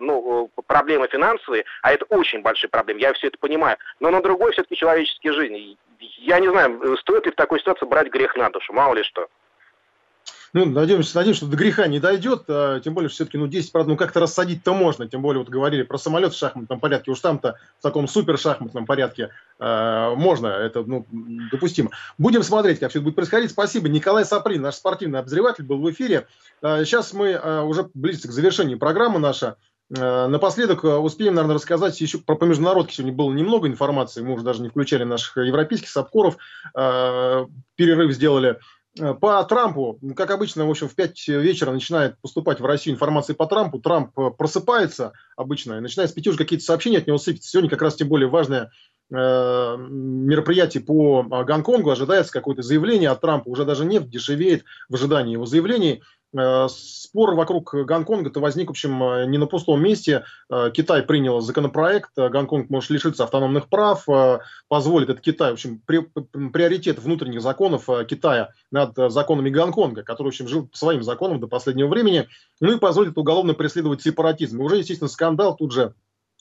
ну, 0.00 0.50
проблемы 0.66 1.08
финансовые, 1.08 1.64
а 1.82 1.92
это 1.92 2.04
очень 2.06 2.42
большие 2.42 2.70
проблемы, 2.70 3.00
я 3.00 3.12
все 3.14 3.28
это 3.28 3.38
понимаю. 3.38 3.76
Но 4.00 4.10
на 4.10 4.22
другой 4.22 4.52
все-таки 4.52 4.76
человеческие 4.76 5.32
жизни. 5.32 5.76
Я 6.00 6.38
не 6.38 6.48
знаю, 6.48 6.96
стоит 6.98 7.26
ли 7.26 7.32
в 7.32 7.36
такой 7.36 7.58
ситуации 7.60 7.86
брать 7.86 8.08
грех 8.08 8.36
на 8.36 8.50
душу, 8.50 8.72
мало 8.72 8.94
ли 8.94 9.02
что. 9.02 9.28
Ну, 10.54 10.64
надеемся, 10.64 11.16
надеемся, 11.16 11.42
что 11.42 11.50
до 11.50 11.56
греха 11.56 11.86
не 11.86 12.00
дойдет, 12.00 12.44
а, 12.48 12.80
тем 12.80 12.94
более, 12.94 13.10
все-таки, 13.10 13.36
ну, 13.36 13.46
10, 13.46 13.70
правда, 13.70 13.90
ну, 13.90 13.96
как-то 13.96 14.20
рассадить-то 14.20 14.72
можно, 14.74 15.06
тем 15.06 15.20
более, 15.20 15.40
вот 15.40 15.48
говорили 15.48 15.82
про 15.82 15.98
самолет 15.98 16.32
в 16.32 16.38
шахматном 16.38 16.80
порядке, 16.80 17.10
уж 17.10 17.20
там-то 17.20 17.56
в 17.78 17.82
таком 17.82 18.08
супер 18.08 18.38
шахматном 18.38 18.86
порядке 18.86 19.30
э, 19.58 20.14
можно, 20.16 20.46
это, 20.46 20.82
ну, 20.84 21.06
допустимо. 21.52 21.90
Будем 22.16 22.42
смотреть, 22.42 22.78
как 22.78 22.90
все 22.90 23.00
это 23.00 23.04
будет 23.04 23.16
происходить. 23.16 23.50
Спасибо. 23.50 23.88
Николай 23.88 24.24
Саприн, 24.24 24.62
наш 24.62 24.76
спортивный 24.76 25.20
обозреватель, 25.20 25.64
был 25.64 25.78
в 25.78 25.90
эфире. 25.90 26.26
Э, 26.62 26.84
сейчас 26.84 27.12
мы 27.12 27.28
э, 27.28 27.62
уже 27.62 27.88
близится 27.92 28.28
к 28.28 28.32
завершению 28.32 28.78
программы 28.78 29.18
наша. 29.18 29.56
Напоследок 29.90 30.84
успеем, 30.84 31.34
наверное, 31.34 31.54
рассказать 31.54 31.98
еще 31.98 32.18
про 32.18 32.34
по 32.34 32.44
международке. 32.44 32.96
Сегодня 32.96 33.16
было 33.16 33.32
немного 33.32 33.68
информации, 33.68 34.20
мы 34.20 34.34
уже 34.34 34.44
даже 34.44 34.60
не 34.60 34.68
включали 34.68 35.04
наших 35.04 35.38
европейских 35.38 35.88
сапкоров. 35.88 36.36
Перерыв 36.74 38.12
сделали. 38.12 38.58
Э, 38.98 39.14
по 39.14 39.42
Трампу, 39.44 39.98
как 40.16 40.30
обычно, 40.30 40.66
в 40.66 40.70
общем, 40.70 40.88
в 40.88 40.94
5 40.94 41.28
вечера 41.28 41.72
начинает 41.72 42.18
поступать 42.20 42.60
в 42.60 42.66
Россию 42.66 42.94
информация 42.94 43.34
по 43.34 43.46
Трампу. 43.46 43.78
Трамп 43.78 44.18
э, 44.18 44.30
просыпается 44.36 45.12
обычно 45.36 45.74
и 45.74 45.80
начинает 45.80 46.10
с 46.10 46.12
пяти 46.12 46.30
уже 46.30 46.38
какие-то 46.38 46.64
сообщения 46.64 46.98
от 46.98 47.06
него 47.06 47.18
сыпятся. 47.18 47.50
Сегодня 47.50 47.70
как 47.70 47.82
раз 47.82 47.96
тем 47.96 48.08
более 48.08 48.28
важное 48.28 48.70
э, 49.10 49.76
мероприятие 49.78 50.82
по 50.82 51.22
Гонконгу. 51.22 51.90
Ожидается 51.90 52.32
какое-то 52.32 52.62
заявление 52.62 53.10
от 53.10 53.20
Трампа. 53.20 53.48
Уже 53.48 53.64
даже 53.64 53.84
нефть 53.84 54.10
дешевеет 54.10 54.64
в 54.88 54.94
ожидании 54.94 55.32
его 55.32 55.46
заявлений. 55.46 56.02
Э, 56.36 56.68
спор 56.68 57.34
вокруг 57.34 57.74
Гонконга-то 57.74 58.40
возник, 58.40 58.68
в 58.68 58.72
общем, 58.72 59.02
э, 59.02 59.26
не 59.26 59.38
на 59.38 59.46
пустом 59.46 59.82
месте. 59.82 60.24
Э, 60.50 60.70
Китай 60.72 61.02
принял 61.02 61.40
законопроект, 61.40 62.10
Гонконг 62.16 62.68
может 62.68 62.90
лишиться 62.90 63.24
автономных 63.24 63.68
прав, 63.68 64.04
позволит 64.68 65.08
это 65.08 65.20
Китай, 65.22 65.50
в 65.50 65.54
общем, 65.54 65.80
приоритет 65.80 66.98
внутренних 66.98 67.40
законов 67.40 67.88
Китая 68.06 68.50
над 68.70 68.94
законами 69.10 69.48
Гонконга, 69.48 70.02
который, 70.02 70.28
в 70.28 70.30
общем, 70.30 70.48
жил 70.48 70.66
по 70.66 70.76
своим 70.76 71.02
законам 71.02 71.40
до 71.40 71.46
последнего 71.46 71.88
времени, 71.88 72.28
ну 72.60 72.72
и 72.72 72.78
позволит 72.78 73.16
уголовно 73.16 73.54
преследовать 73.54 74.02
сепаратизм. 74.02 74.60
И 74.60 74.64
уже, 74.64 74.76
естественно, 74.76 75.08
скандал 75.08 75.56
тут 75.56 75.72
же 75.72 75.94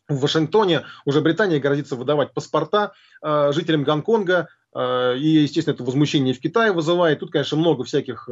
в 0.09 0.19
Вашингтоне 0.19 0.83
уже 1.05 1.21
Британия 1.21 1.59
грозится 1.59 1.95
выдавать 1.95 2.33
паспорта 2.33 2.93
жителям 3.21 3.83
Гонконга, 3.83 4.47
и, 4.75 5.39
естественно, 5.43 5.73
это 5.73 5.83
возмущение 5.83 6.33
в 6.33 6.39
Китае 6.39 6.71
вызывает. 6.71 7.19
Тут, 7.19 7.31
конечно, 7.31 7.57
много 7.57 7.83
всяких 7.83 8.29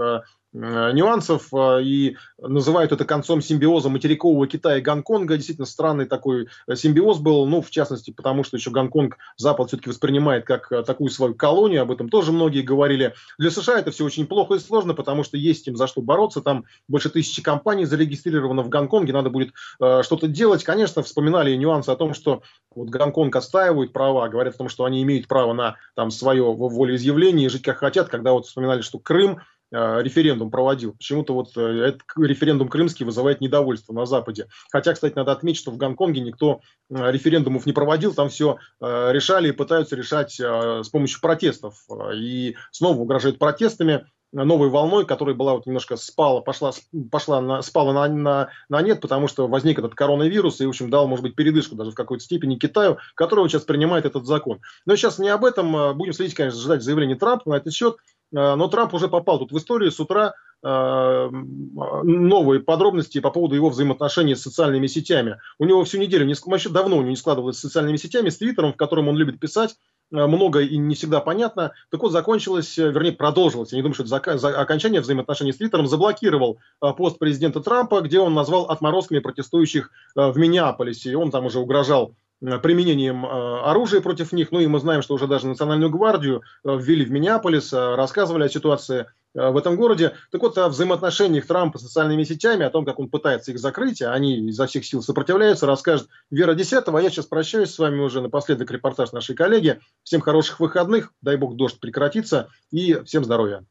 нюансов 0.55 1.53
э, 1.53 1.81
и 1.83 2.17
называют 2.37 2.91
это 2.91 3.03
концом 3.03 3.41
симбиоза 3.41 3.89
материкового 3.89 4.47
Китая 4.47 4.77
и 4.77 4.81
Гонконга. 4.81 5.35
Действительно 5.35 5.65
странный 5.65 6.05
такой 6.05 6.47
э, 6.67 6.75
симбиоз 6.75 7.19
был, 7.19 7.45
ну, 7.45 7.61
в 7.61 7.69
частности, 7.69 8.11
потому 8.11 8.43
что 8.43 8.55
еще 8.55 8.71
Гонконг 8.71 9.17
Запад 9.37 9.67
все-таки 9.67 9.89
воспринимает 9.89 10.45
как 10.45 10.69
такую 10.85 11.09
свою 11.09 11.35
колонию, 11.35 11.81
об 11.81 11.91
этом 11.91 12.09
тоже 12.09 12.31
многие 12.31 12.61
говорили. 12.61 13.13
Для 13.37 13.51
США 13.51 13.79
это 13.79 13.91
все 13.91 14.05
очень 14.05 14.27
плохо 14.27 14.55
и 14.55 14.59
сложно, 14.59 14.93
потому 14.93 15.23
что 15.23 15.35
есть 15.37 15.67
им 15.67 15.75
за 15.75 15.87
что 15.87 16.01
бороться, 16.01 16.41
там 16.41 16.65
больше 16.87 17.09
тысячи 17.09 17.41
компаний 17.41 17.85
зарегистрировано 17.85 18.63
в 18.63 18.69
Гонконге, 18.69 19.11
надо 19.11 19.29
будет 19.29 19.53
э, 19.81 20.03
что-то 20.03 20.27
делать. 20.27 20.63
Конечно, 20.63 21.03
вспоминали 21.03 21.53
нюансы 21.55 21.89
о 21.89 21.95
том, 21.97 22.13
что 22.13 22.43
вот 22.73 22.89
Гонконг 22.89 23.35
отстаивает 23.35 23.91
права, 23.91 24.27
говорят 24.29 24.55
о 24.55 24.57
том, 24.59 24.69
что 24.69 24.85
они 24.85 25.03
имеют 25.03 25.27
право 25.27 25.53
на 25.53 25.75
там 25.95 26.11
свое 26.11 26.43
волеизъявление 26.43 27.47
и 27.47 27.49
жить 27.49 27.63
как 27.63 27.77
хотят, 27.77 28.07
когда 28.07 28.31
вот 28.31 28.45
вспоминали, 28.45 28.81
что 28.81 28.99
Крым 28.99 29.35
Э, 29.35 29.54
референдум 29.75 30.51
проводил. 30.51 30.93
Почему-то 30.93 31.33
вот 31.33 31.57
э, 31.57 31.61
этот 31.61 32.01
референдум 32.17 32.69
крымский 32.69 33.05
вызывает 33.05 33.41
недовольство 33.41 33.93
на 33.93 34.05
Западе. 34.05 34.47
Хотя, 34.71 34.93
кстати, 34.93 35.15
надо 35.15 35.31
отметить, 35.31 35.59
что 35.59 35.71
в 35.71 35.77
Гонконге 35.77 36.21
никто 36.21 36.61
э, 36.89 37.11
референдумов 37.11 37.65
не 37.65 37.73
проводил, 37.73 38.13
там 38.13 38.29
все 38.29 38.57
решали 38.79 39.49
и 39.49 39.53
пытаются 39.53 39.95
решать 39.95 40.39
с 40.39 40.89
помощью 40.89 41.21
протестов. 41.21 41.85
И 42.15 42.55
снова 42.71 42.99
угрожают 42.99 43.39
протестами 43.39 44.05
новой 44.43 44.69
волной, 44.69 45.05
которая 45.05 45.35
была 45.35 45.53
вот 45.53 45.65
немножко 45.65 45.95
спала, 45.95 46.41
пошла, 46.41 46.73
пошла 47.09 47.39
на, 47.41 47.61
спала 47.61 47.93
на, 47.93 48.07
на, 48.07 48.49
на 48.67 48.81
нет, 48.81 48.99
потому 48.99 49.27
что 49.27 49.47
возник 49.47 49.79
этот 49.79 49.95
коронавирус 49.95 50.59
и, 50.59 50.65
в 50.65 50.69
общем, 50.69 50.89
дал, 50.89 51.07
может 51.07 51.23
быть, 51.23 51.35
передышку 51.35 51.75
даже 51.75 51.91
в 51.91 51.95
какой-то 51.95 52.23
степени 52.23 52.55
Китаю, 52.55 52.97
который 53.15 53.47
сейчас 53.47 53.63
принимает 53.63 54.05
этот 54.05 54.25
закон. 54.25 54.59
Но 54.85 54.95
сейчас 54.95 55.19
не 55.19 55.29
об 55.29 55.45
этом. 55.45 55.97
Будем 55.97 56.13
следить, 56.13 56.35
конечно, 56.35 56.59
ждать 56.59 56.83
заявления 56.83 57.15
Трампа 57.15 57.49
на 57.49 57.55
этот 57.55 57.73
счет. 57.73 57.97
Э, 58.33 58.55
но 58.55 58.67
Трамп 58.67 58.93
уже 58.93 59.07
попал 59.07 59.39
тут 59.39 59.51
в 59.51 59.57
историю 59.57 59.91
с 59.91 59.99
утра 59.99 60.33
э, 60.63 61.29
новые 61.31 62.61
подробности 62.61 63.19
по 63.19 63.31
поводу 63.31 63.55
его 63.55 63.69
взаимоотношений 63.69 64.35
с 64.35 64.41
социальными 64.41 64.87
сетями. 64.87 65.39
У 65.59 65.65
него 65.65 65.83
всю 65.83 65.97
неделю, 65.99 66.31
вообще 66.45 66.69
давно 66.69 66.97
у 66.97 66.99
него 66.99 67.09
не 67.09 67.15
складывалось 67.15 67.57
с 67.57 67.61
социальными 67.61 67.97
сетями, 67.97 68.29
с 68.29 68.37
Твиттером, 68.37 68.73
в 68.73 68.77
котором 68.77 69.07
он 69.07 69.15
любит 69.15 69.39
писать, 69.39 69.75
э, 70.11 70.25
много 70.25 70.61
и 70.61 70.77
не 70.77 70.95
всегда 70.95 71.19
понятно. 71.21 71.73
Так 71.91 72.01
вот, 72.01 72.11
закончилось, 72.11 72.77
вернее, 72.77 73.13
продолжилось. 73.13 73.71
Я 73.71 73.77
не 73.77 73.83
думаю, 73.83 73.95
что 73.95 74.03
это 74.03 74.37
за 74.37 74.59
окончание 74.59 75.01
взаимоотношений 75.01 75.53
с 75.53 75.57
Твиттером. 75.57 75.87
Заблокировал 75.87 76.59
пост 76.79 77.19
президента 77.19 77.61
Трампа, 77.61 78.01
где 78.01 78.19
он 78.19 78.33
назвал 78.33 78.65
отморозками 78.65 79.19
протестующих 79.19 79.91
в 80.15 80.37
Миннеаполисе. 80.37 81.11
И 81.11 81.15
он 81.15 81.31
там 81.31 81.45
уже 81.45 81.59
угрожал 81.59 82.15
Э, 82.15 82.24
применением 82.39 83.25
э, 83.25 83.29
оружия 83.63 84.01
против 84.01 84.31
них. 84.31 84.51
Ну 84.51 84.59
и 84.59 84.67
мы 84.67 84.79
знаем, 84.79 85.01
что 85.01 85.13
уже 85.13 85.27
даже 85.27 85.47
Национальную 85.47 85.89
гвардию 85.89 86.43
э, 86.63 86.77
ввели 86.77 87.05
в 87.05 87.11
Миннеаполис, 87.11 87.73
рассказывали 87.73 88.45
о 88.45 88.49
ситуации 88.49 89.07
в 89.33 89.57
этом 89.57 89.75
городе. 89.75 90.13
Так 90.31 90.41
вот, 90.41 90.57
о 90.57 90.69
взаимоотношениях 90.69 91.45
Трампа 91.45 91.77
с 91.77 91.81
социальными 91.81 92.23
сетями, 92.23 92.65
о 92.65 92.69
том, 92.69 92.85
как 92.85 92.99
он 92.99 93.09
пытается 93.09 93.51
их 93.51 93.59
закрыть, 93.59 94.01
а 94.01 94.13
они 94.13 94.47
изо 94.47 94.65
всех 94.65 94.85
сил 94.85 95.01
сопротивляются, 95.01 95.65
расскажет 95.65 96.07
Вера 96.31 96.53
Десятого. 96.53 96.99
А 96.99 97.01
я 97.01 97.09
сейчас 97.09 97.25
прощаюсь 97.25 97.73
с 97.73 97.77
вами 97.77 97.99
уже 97.99 98.21
напоследок 98.21 98.71
репортаж 98.71 99.11
нашей 99.11 99.35
коллеги. 99.35 99.81
Всем 100.03 100.21
хороших 100.21 100.61
выходных, 100.61 101.11
дай 101.21 101.35
бог 101.35 101.57
дождь 101.57 101.81
прекратится 101.81 102.47
и 102.71 103.01
всем 103.03 103.25
здоровья. 103.25 103.65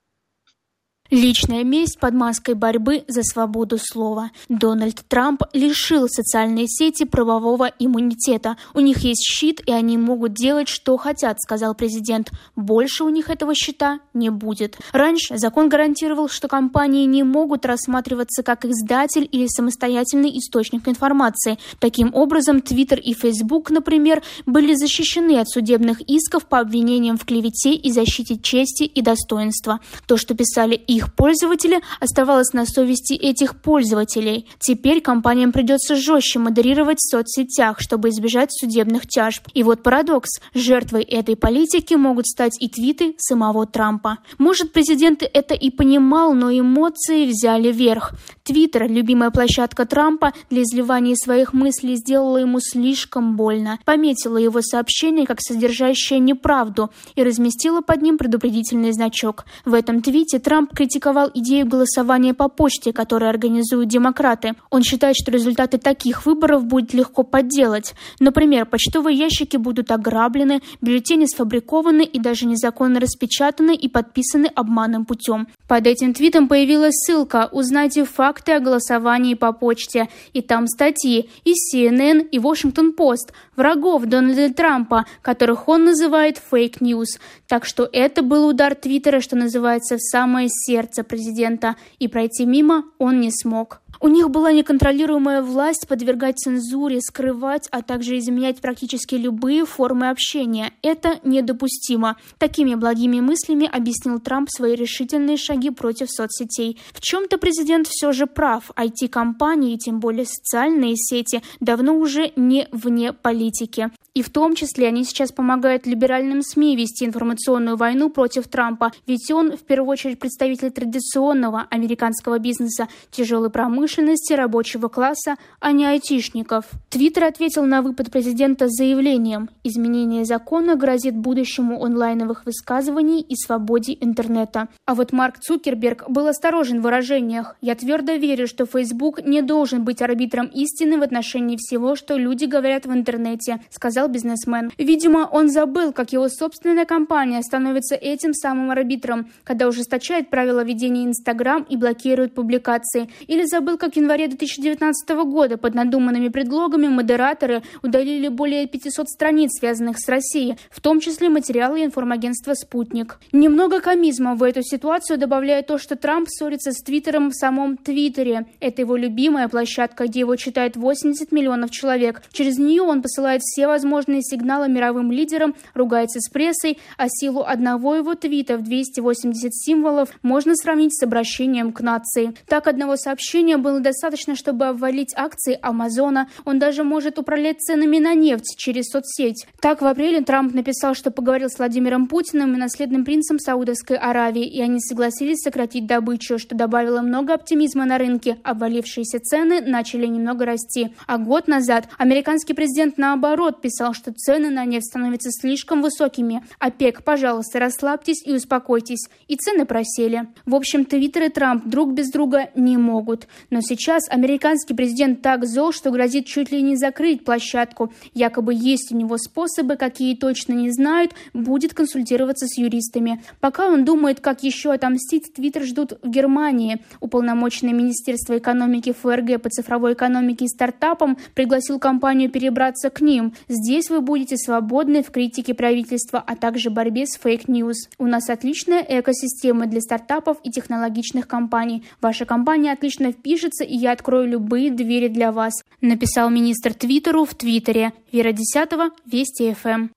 Личная 1.11 1.65
месть 1.65 1.99
под 2.01 2.15
маской 2.15 2.55
борьбы 2.55 3.05
за 3.09 3.23
свободу 3.23 3.77
слова. 3.79 4.31
Дональд 4.49 5.05
Трамп 5.07 5.43
лишил 5.53 6.09
социальные 6.09 6.67
сети 6.67 7.05
правового 7.05 7.71
иммунитета. 7.79 8.57
У 8.73 8.81
них 8.81 9.01
есть 9.01 9.23
щит, 9.23 9.61
и 9.67 9.71
они 9.71 9.99
могут 9.99 10.33
делать, 10.33 10.69
что 10.69 10.97
хотят, 10.97 11.43
сказал 11.43 11.75
президент. 11.75 12.31
Больше 12.57 13.05
у 13.05 13.11
них 13.11 13.29
этого 13.29 13.55
щита 13.55 14.01
не 14.15 14.31
будет. 14.31 14.79
Раньше 14.93 15.37
закон 15.37 15.69
гарантировал, 15.69 16.31
что 16.31 16.49
компании 16.49 17.05
не 17.05 17.23
могут 17.23 17.67
рассматриваться 17.67 18.43
как 18.43 18.65
издатель 18.65 19.29
или 19.31 19.47
самостоятельный 19.47 20.31
источник 20.39 20.89
информации. 20.89 21.59
Таким 21.81 22.15
образом, 22.15 22.63
Твиттер 22.63 22.99
и 22.99 23.13
Фейсбук, 23.13 23.69
например, 23.69 24.23
были 24.47 24.75
защищены 24.75 25.39
от 25.39 25.51
судебных 25.51 26.01
исков 26.01 26.47
по 26.47 26.61
обвинениям 26.61 27.19
в 27.19 27.27
клевете 27.27 27.75
и 27.75 27.93
защите 27.93 28.39
чести 28.39 28.85
и 28.85 29.03
достоинства. 29.03 29.81
То, 30.07 30.17
что 30.17 30.35
писали 30.35 30.77
их 30.95 31.15
пользователи, 31.15 31.81
оставалось 32.01 32.53
на 32.53 32.67
совести 32.67 33.15
этих 33.15 33.61
пользователей. 33.61 34.47
Теперь 34.59 35.01
компаниям 35.01 35.53
придется 35.53 35.97
жестче 35.97 36.39
модерировать 36.39 36.99
в 36.99 37.11
соцсетях, 37.11 37.79
чтобы 37.81 38.11
избежать 38.11 38.51
судебных 38.53 39.07
тяжб. 39.07 39.47
И 39.55 39.63
вот 39.63 39.83
парадокс. 39.83 40.41
Жертвой 40.55 41.03
этой 41.03 41.37
политики 41.37 41.95
могут 41.95 42.27
стать 42.27 42.61
и 42.61 42.69
твиты 42.69 43.15
самого 43.19 43.67
Трампа. 43.67 44.19
Может, 44.39 44.73
президент 44.73 45.23
это 45.23 45.55
и 45.55 45.71
понимал, 45.71 46.35
но 46.35 46.51
эмоции 46.51 47.27
взяли 47.27 47.73
верх. 47.73 48.13
Твиттер, 48.43 48.91
любимая 48.91 49.31
площадка 49.31 49.87
Трампа 49.87 50.33
для 50.51 50.63
изливания 50.63 51.15
своих 51.17 51.53
мыслей, 51.53 51.97
сделала 51.97 52.39
ему 52.39 52.61
слишком 52.61 53.37
больно. 53.37 53.79
Пометила 53.85 54.37
его 54.37 54.61
сообщение 54.63 55.27
как 55.27 55.39
содержащее 55.41 56.19
неправду 56.19 56.91
и 57.15 57.23
разместила 57.23 57.81
под 57.81 58.03
ним 58.03 58.19
предупредительный 58.19 58.93
значок. 58.93 59.45
В 59.65 59.75
этом 59.75 60.03
твите 60.03 60.39
Трамп 60.39 60.75
критиковал 60.85 61.31
идею 61.33 61.67
голосования 61.67 62.35
по 62.35 62.51
почте, 62.51 62.93
которую 62.93 63.31
организуют 63.31 63.89
демократы. 63.89 64.53
Он 64.69 64.83
считает, 64.83 65.17
что 65.17 65.31
результаты 65.31 65.79
таких 65.79 66.27
выборов 66.27 66.67
будет 66.67 66.93
легко 66.93 67.23
подделать. 67.23 67.95
Например, 68.21 68.67
почтовые 68.67 69.17
ящики 69.17 69.57
будут 69.57 69.91
ограблены, 69.91 70.61
бюллетени 70.83 71.25
сфабрикованы 71.25 72.03
и 72.03 72.19
даже 72.19 72.45
незаконно 72.45 73.01
распечатаны 73.01 73.75
и 73.75 73.89
подписаны 73.89 74.51
обманным 74.55 75.07
путем. 75.07 75.49
Под 75.67 75.87
этим 75.87 76.13
твитом 76.13 76.49
появилась 76.49 76.97
ссылка 76.97 77.49
«Узнайте 77.51 78.05
факты 78.05 78.53
о 78.53 78.61
голосовании 78.61 79.33
по 79.33 79.53
почте». 79.53 80.11
И 80.35 80.43
там 80.43 80.67
статьи 80.67 81.31
из 81.45 81.75
CNN 81.75 82.29
и 82.29 82.39
Washington 82.39 82.95
Post, 82.95 83.33
врагов 83.57 84.05
Дональда 84.05 84.53
Трампа, 84.53 85.07
которых 85.23 85.67
он 85.67 85.87
называет 85.87 86.39
fake 86.51 86.81
news. 86.81 87.19
Так 87.49 87.65
что 87.65 87.89
это 87.91 88.23
был 88.23 88.47
удар 88.47 88.75
Твиттера, 88.75 89.21
что 89.21 89.35
называется, 89.37 89.97
в 89.97 90.03
самое 90.03 90.49
сердце 90.51 90.74
президента. 91.05 91.77
И 91.99 92.09
пройти 92.09 92.47
мимо 92.47 92.85
он 92.99 93.21
не 93.21 93.31
смог. 93.31 93.81
У 94.05 94.09
них 94.09 94.29
была 94.29 94.53
неконтролируемая 94.53 95.41
власть 95.41 95.89
подвергать 95.89 96.37
цензуре, 96.37 97.01
скрывать, 97.01 97.69
а 97.71 97.81
также 97.81 98.19
изменять 98.19 98.61
практически 98.61 99.15
любые 99.15 99.65
формы 99.65 100.11
общения. 100.11 100.75
Это 100.83 101.21
недопустимо. 101.25 102.19
Такими 102.37 102.75
благими 102.75 103.21
мыслями 103.21 103.67
объяснил 103.67 104.21
Трамп 104.21 104.51
свои 104.51 104.75
решительные 104.75 105.39
шаги 105.39 105.71
против 105.71 106.11
соцсетей. 106.11 106.79
В 106.93 107.01
чем-то 107.01 107.39
президент 107.39 107.87
все 107.89 108.13
же 108.13 108.27
прав. 108.27 108.71
IT-компании, 108.77 109.79
тем 109.79 110.01
более 110.01 110.27
социальные 110.27 110.97
сети, 110.97 111.41
давно 111.61 111.97
уже 111.97 112.31
не 112.37 112.69
вне 112.73 113.15
политики. 113.15 113.91
И 114.13 114.23
в 114.23 114.29
том 114.29 114.55
числе 114.55 114.89
они 114.89 115.05
сейчас 115.05 115.33
помогают 115.33 115.87
либеральным 115.87 116.43
СМИ 116.43 116.77
вести 116.77 117.05
информационную 117.07 117.77
войну 117.77 118.11
против 118.11 118.49
Трампа, 118.49 118.93
ведь 119.07 119.29
он 119.33 119.57
в 119.57 119.63
первую 119.63 119.91
очередь 119.91 120.21
представитель 120.21 120.71
традиционного 120.71 121.67
американского 121.71 122.39
бизнеса, 122.39 122.87
тяжелой 123.11 123.51
промышленности, 123.51 123.94
рабочего 124.37 124.89
класса, 124.89 125.37
а 125.61 125.73
не 125.73 125.85
айтишников. 125.85 126.67
Твиттер 126.91 127.25
ответил 127.25 127.65
на 127.65 127.83
выпад 127.83 128.11
президента 128.11 128.69
с 128.69 128.77
заявлением 128.77 129.51
«Изменение 129.63 130.25
закона 130.25 130.77
грозит 130.77 131.17
будущему 131.17 131.83
онлайновых 131.83 132.47
высказываний 132.47 133.21
и 133.21 133.35
свободе 133.37 133.97
интернета». 134.01 134.69
А 134.87 134.95
вот 134.95 135.13
Марк 135.13 135.39
Цукерберг 135.39 136.09
был 136.09 136.27
осторожен 136.27 136.81
в 136.81 136.85
выражениях. 136.85 137.57
«Я 137.61 137.75
твердо 137.75 138.15
верю, 138.15 138.47
что 138.47 138.67
Facebook 138.67 139.25
не 139.25 139.43
должен 139.43 139.85
быть 139.85 140.03
арбитром 140.03 140.47
истины 140.47 140.99
в 140.99 141.03
отношении 141.03 141.57
всего, 141.57 141.97
что 141.97 142.17
люди 142.17 142.45
говорят 142.45 142.87
в 142.87 142.93
интернете», 142.93 143.61
сказал 143.71 144.09
бизнесмен. 144.09 144.71
Видимо, 144.79 145.29
он 145.31 145.49
забыл, 145.49 145.93
как 145.93 146.13
его 146.13 146.29
собственная 146.29 146.85
компания 146.85 147.43
становится 147.43 147.95
этим 147.95 148.35
самым 148.35 148.71
арбитром, 148.71 149.31
когда 149.45 149.69
ужесточает 149.69 150.31
правила 150.31 150.65
ведения 150.65 151.05
Инстаграм 151.05 151.63
и 151.69 151.77
блокирует 151.77 152.35
публикации. 152.35 153.09
Или 153.27 153.45
забыл, 153.45 153.79
как 153.85 153.93
в 153.93 153.97
январе 153.99 154.29
2019 154.29 155.11
года 155.27 155.59
под 155.59 155.75
надуманными 155.75 156.29
предлогами 156.29 156.89
модераторы 156.89 157.63
удалили 157.83 158.29
более 158.29 158.67
500 158.67 159.11
страниц, 159.11 159.51
связанных 159.59 159.99
с 159.99 160.09
Россией, 160.09 160.57
в 160.71 160.81
том 160.81 161.01
числе 161.01 161.29
материалы 161.29 161.85
информагентства 161.85 162.55
«Спутник». 162.55 163.19
Немного 163.33 163.81
комизма 163.81 164.37
в 164.37 164.43
эту 164.43 164.63
ситуацию 164.63 165.19
добавляет 165.19 165.67
то, 165.67 165.77
что 165.77 165.97
Трамп 165.97 166.29
ссорится 166.31 166.73
с 166.73 166.83
Твиттером 166.83 167.29
в 167.29 167.35
самом 167.35 167.77
Твиттере. 167.77 168.47
Это 168.59 168.81
его 168.81 168.97
любимая 168.97 169.49
площадка, 169.49 170.07
где 170.07 170.21
его 170.21 170.35
читает 170.37 170.77
80 170.77 171.31
миллионов 171.31 171.71
человек. 171.71 172.23
Через 172.33 172.57
нее 172.57 172.81
он 172.81 173.03
посылает 173.03 173.43
все 173.43 173.67
возможные 173.67 174.23
сигналы 174.23 174.67
мировым 174.67 175.13
лидерам, 175.13 175.55
ругается 175.75 176.21
с 176.21 176.31
прессой, 176.31 176.79
а 176.97 177.09
силу 177.11 177.43
одного 177.47 177.97
его 177.97 178.15
твита 178.15 178.57
в 178.57 178.63
280 178.63 179.55
символов 179.55 180.09
можно 180.23 180.57
сравнить 180.57 180.99
с 180.99 181.03
обращением 181.03 181.71
к 181.75 181.83
нации. 181.83 182.33
Так, 182.47 182.67
одного 182.67 182.97
сообщения 182.97 183.59
было 183.65 183.81
достаточно, 183.81 184.37
чтобы 184.37 184.67
обвалить 184.67 185.13
акции 185.17 185.59
Амазона. 185.61 186.29
Он 186.45 186.59
даже 186.59 186.85
может 186.85 187.19
управлять 187.19 187.61
ценами 187.61 187.99
на 187.99 188.15
нефть 188.15 188.55
через 188.57 188.91
соцсеть. 188.91 189.47
Так, 189.61 189.81
в 189.81 189.87
апреле 189.87 190.21
Трамп 190.21 190.55
написал, 190.55 190.95
что 190.95 191.11
поговорил 191.11 191.49
с 191.49 191.59
Владимиром 191.59 192.07
Путиным 192.07 192.55
и 192.55 192.59
наследным 192.59 193.05
принцем 193.05 193.39
Саудовской 193.39 193.97
Аравии, 193.97 194.47
и 194.47 194.61
они 194.61 194.79
согласились 194.81 195.41
сократить 195.41 195.87
добычу, 195.87 196.39
что 196.39 196.55
добавило 196.55 197.01
много 197.01 197.35
оптимизма 197.35 197.87
на 197.87 197.99
рынке. 197.99 198.39
Обвалившиеся 198.45 199.19
цены 199.21 199.61
начали 199.63 200.07
немного 200.07 200.45
расти. 200.45 200.95
А 201.07 201.19
год 201.19 201.49
назад 201.49 201.89
американский 201.99 202.53
президент, 202.55 202.99
наоборот, 202.99 203.61
писал 203.63 203.95
что 203.95 204.13
цены 204.13 204.51
на 204.51 204.65
нефть 204.67 204.87
становятся 204.87 205.31
слишком 205.33 205.81
высокими. 205.81 206.45
ОПЕК, 206.59 207.03
пожалуйста, 207.03 207.59
расслабьтесь 207.59 208.23
и 208.27 208.33
успокойтесь. 208.35 209.09
И 209.27 209.37
цены 209.37 209.65
просели. 209.65 210.29
В 210.45 210.55
общем, 210.55 210.85
Твиттер 210.85 211.25
и 211.25 211.29
Трамп 211.31 211.65
друг 211.65 211.93
без 211.95 212.11
друга 212.11 212.51
не 212.55 212.77
могут. 212.77 213.27
Но 213.55 213.61
сейчас 213.61 214.03
американский 214.09 214.75
президент 214.75 215.23
так 215.23 215.47
зол, 215.47 215.71
что 215.71 215.93
грозит 215.93 216.27
чуть 216.27 216.51
ли 216.51 216.61
не 216.61 216.75
закрыть 216.75 217.25
площадку. 217.25 217.93
Якобы 218.13 218.53
есть 218.53 218.91
у 218.91 218.97
него 218.97 219.17
способы, 219.17 219.77
какие 219.77 220.17
точно 220.17 220.55
не 220.55 220.73
знают, 220.73 221.13
будет 221.35 221.73
консультироваться 221.73 222.49
с 222.49 222.59
юристами. 222.59 223.23
Пока 223.39 223.69
он 223.69 223.85
думает, 223.85 224.19
как 224.19 224.43
еще 224.43 224.73
отомстить, 224.73 225.33
Твиттер 225.35 225.63
ждут 225.63 225.93
в 226.03 226.11
Германии. 226.11 226.83
Уполномоченное 226.99 227.73
Министерство 227.73 228.37
экономики 228.37 228.93
ФРГ 228.93 229.41
по 229.41 229.51
цифровой 229.51 229.93
экономике 229.93 230.47
и 230.47 230.49
стартапам 230.49 231.17
пригласил 231.37 231.79
компанию 231.79 232.31
перебраться 232.31 232.91
к 232.91 233.01
ним. 233.01 233.35
Здесь 233.47 233.89
вы 233.89 234.01
будете 234.01 234.37
свободны 234.37 235.05
в 235.05 235.13
критике 235.13 235.55
правительства, 235.55 236.21
а 236.27 236.35
также 236.35 236.71
борьбе 236.71 237.07
с 237.07 237.17
fake 237.17 237.49
news. 237.49 237.89
У 238.01 238.07
нас 238.09 238.29
отличная 238.29 238.85
экосистема 238.89 239.67
для 239.67 239.81
стартапов 239.81 240.39
и 240.43 240.51
технологичных 240.51 241.29
компаний. 241.29 241.85
Ваша 242.01 242.25
компания 242.25 242.73
отлично 242.73 243.13
впишется, 243.45 243.65
и 243.65 243.77
я 243.77 243.93
открою 243.93 244.29
любые 244.29 244.71
двери 244.71 245.09
для 245.09 245.33
вас», 245.33 245.53
написал 245.81 246.31
министр 246.31 246.75
Твиттеру 246.75 247.25
в 247.25 247.35
Твиттере. 247.35 247.93
Вера 248.13 248.33
Десятого, 248.33 248.91
Вести 249.11 249.55
ФМ. 249.55 249.89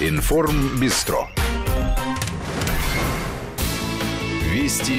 Информ 0.00 0.78
Бистро. 0.80 1.28
Вести 4.52 4.94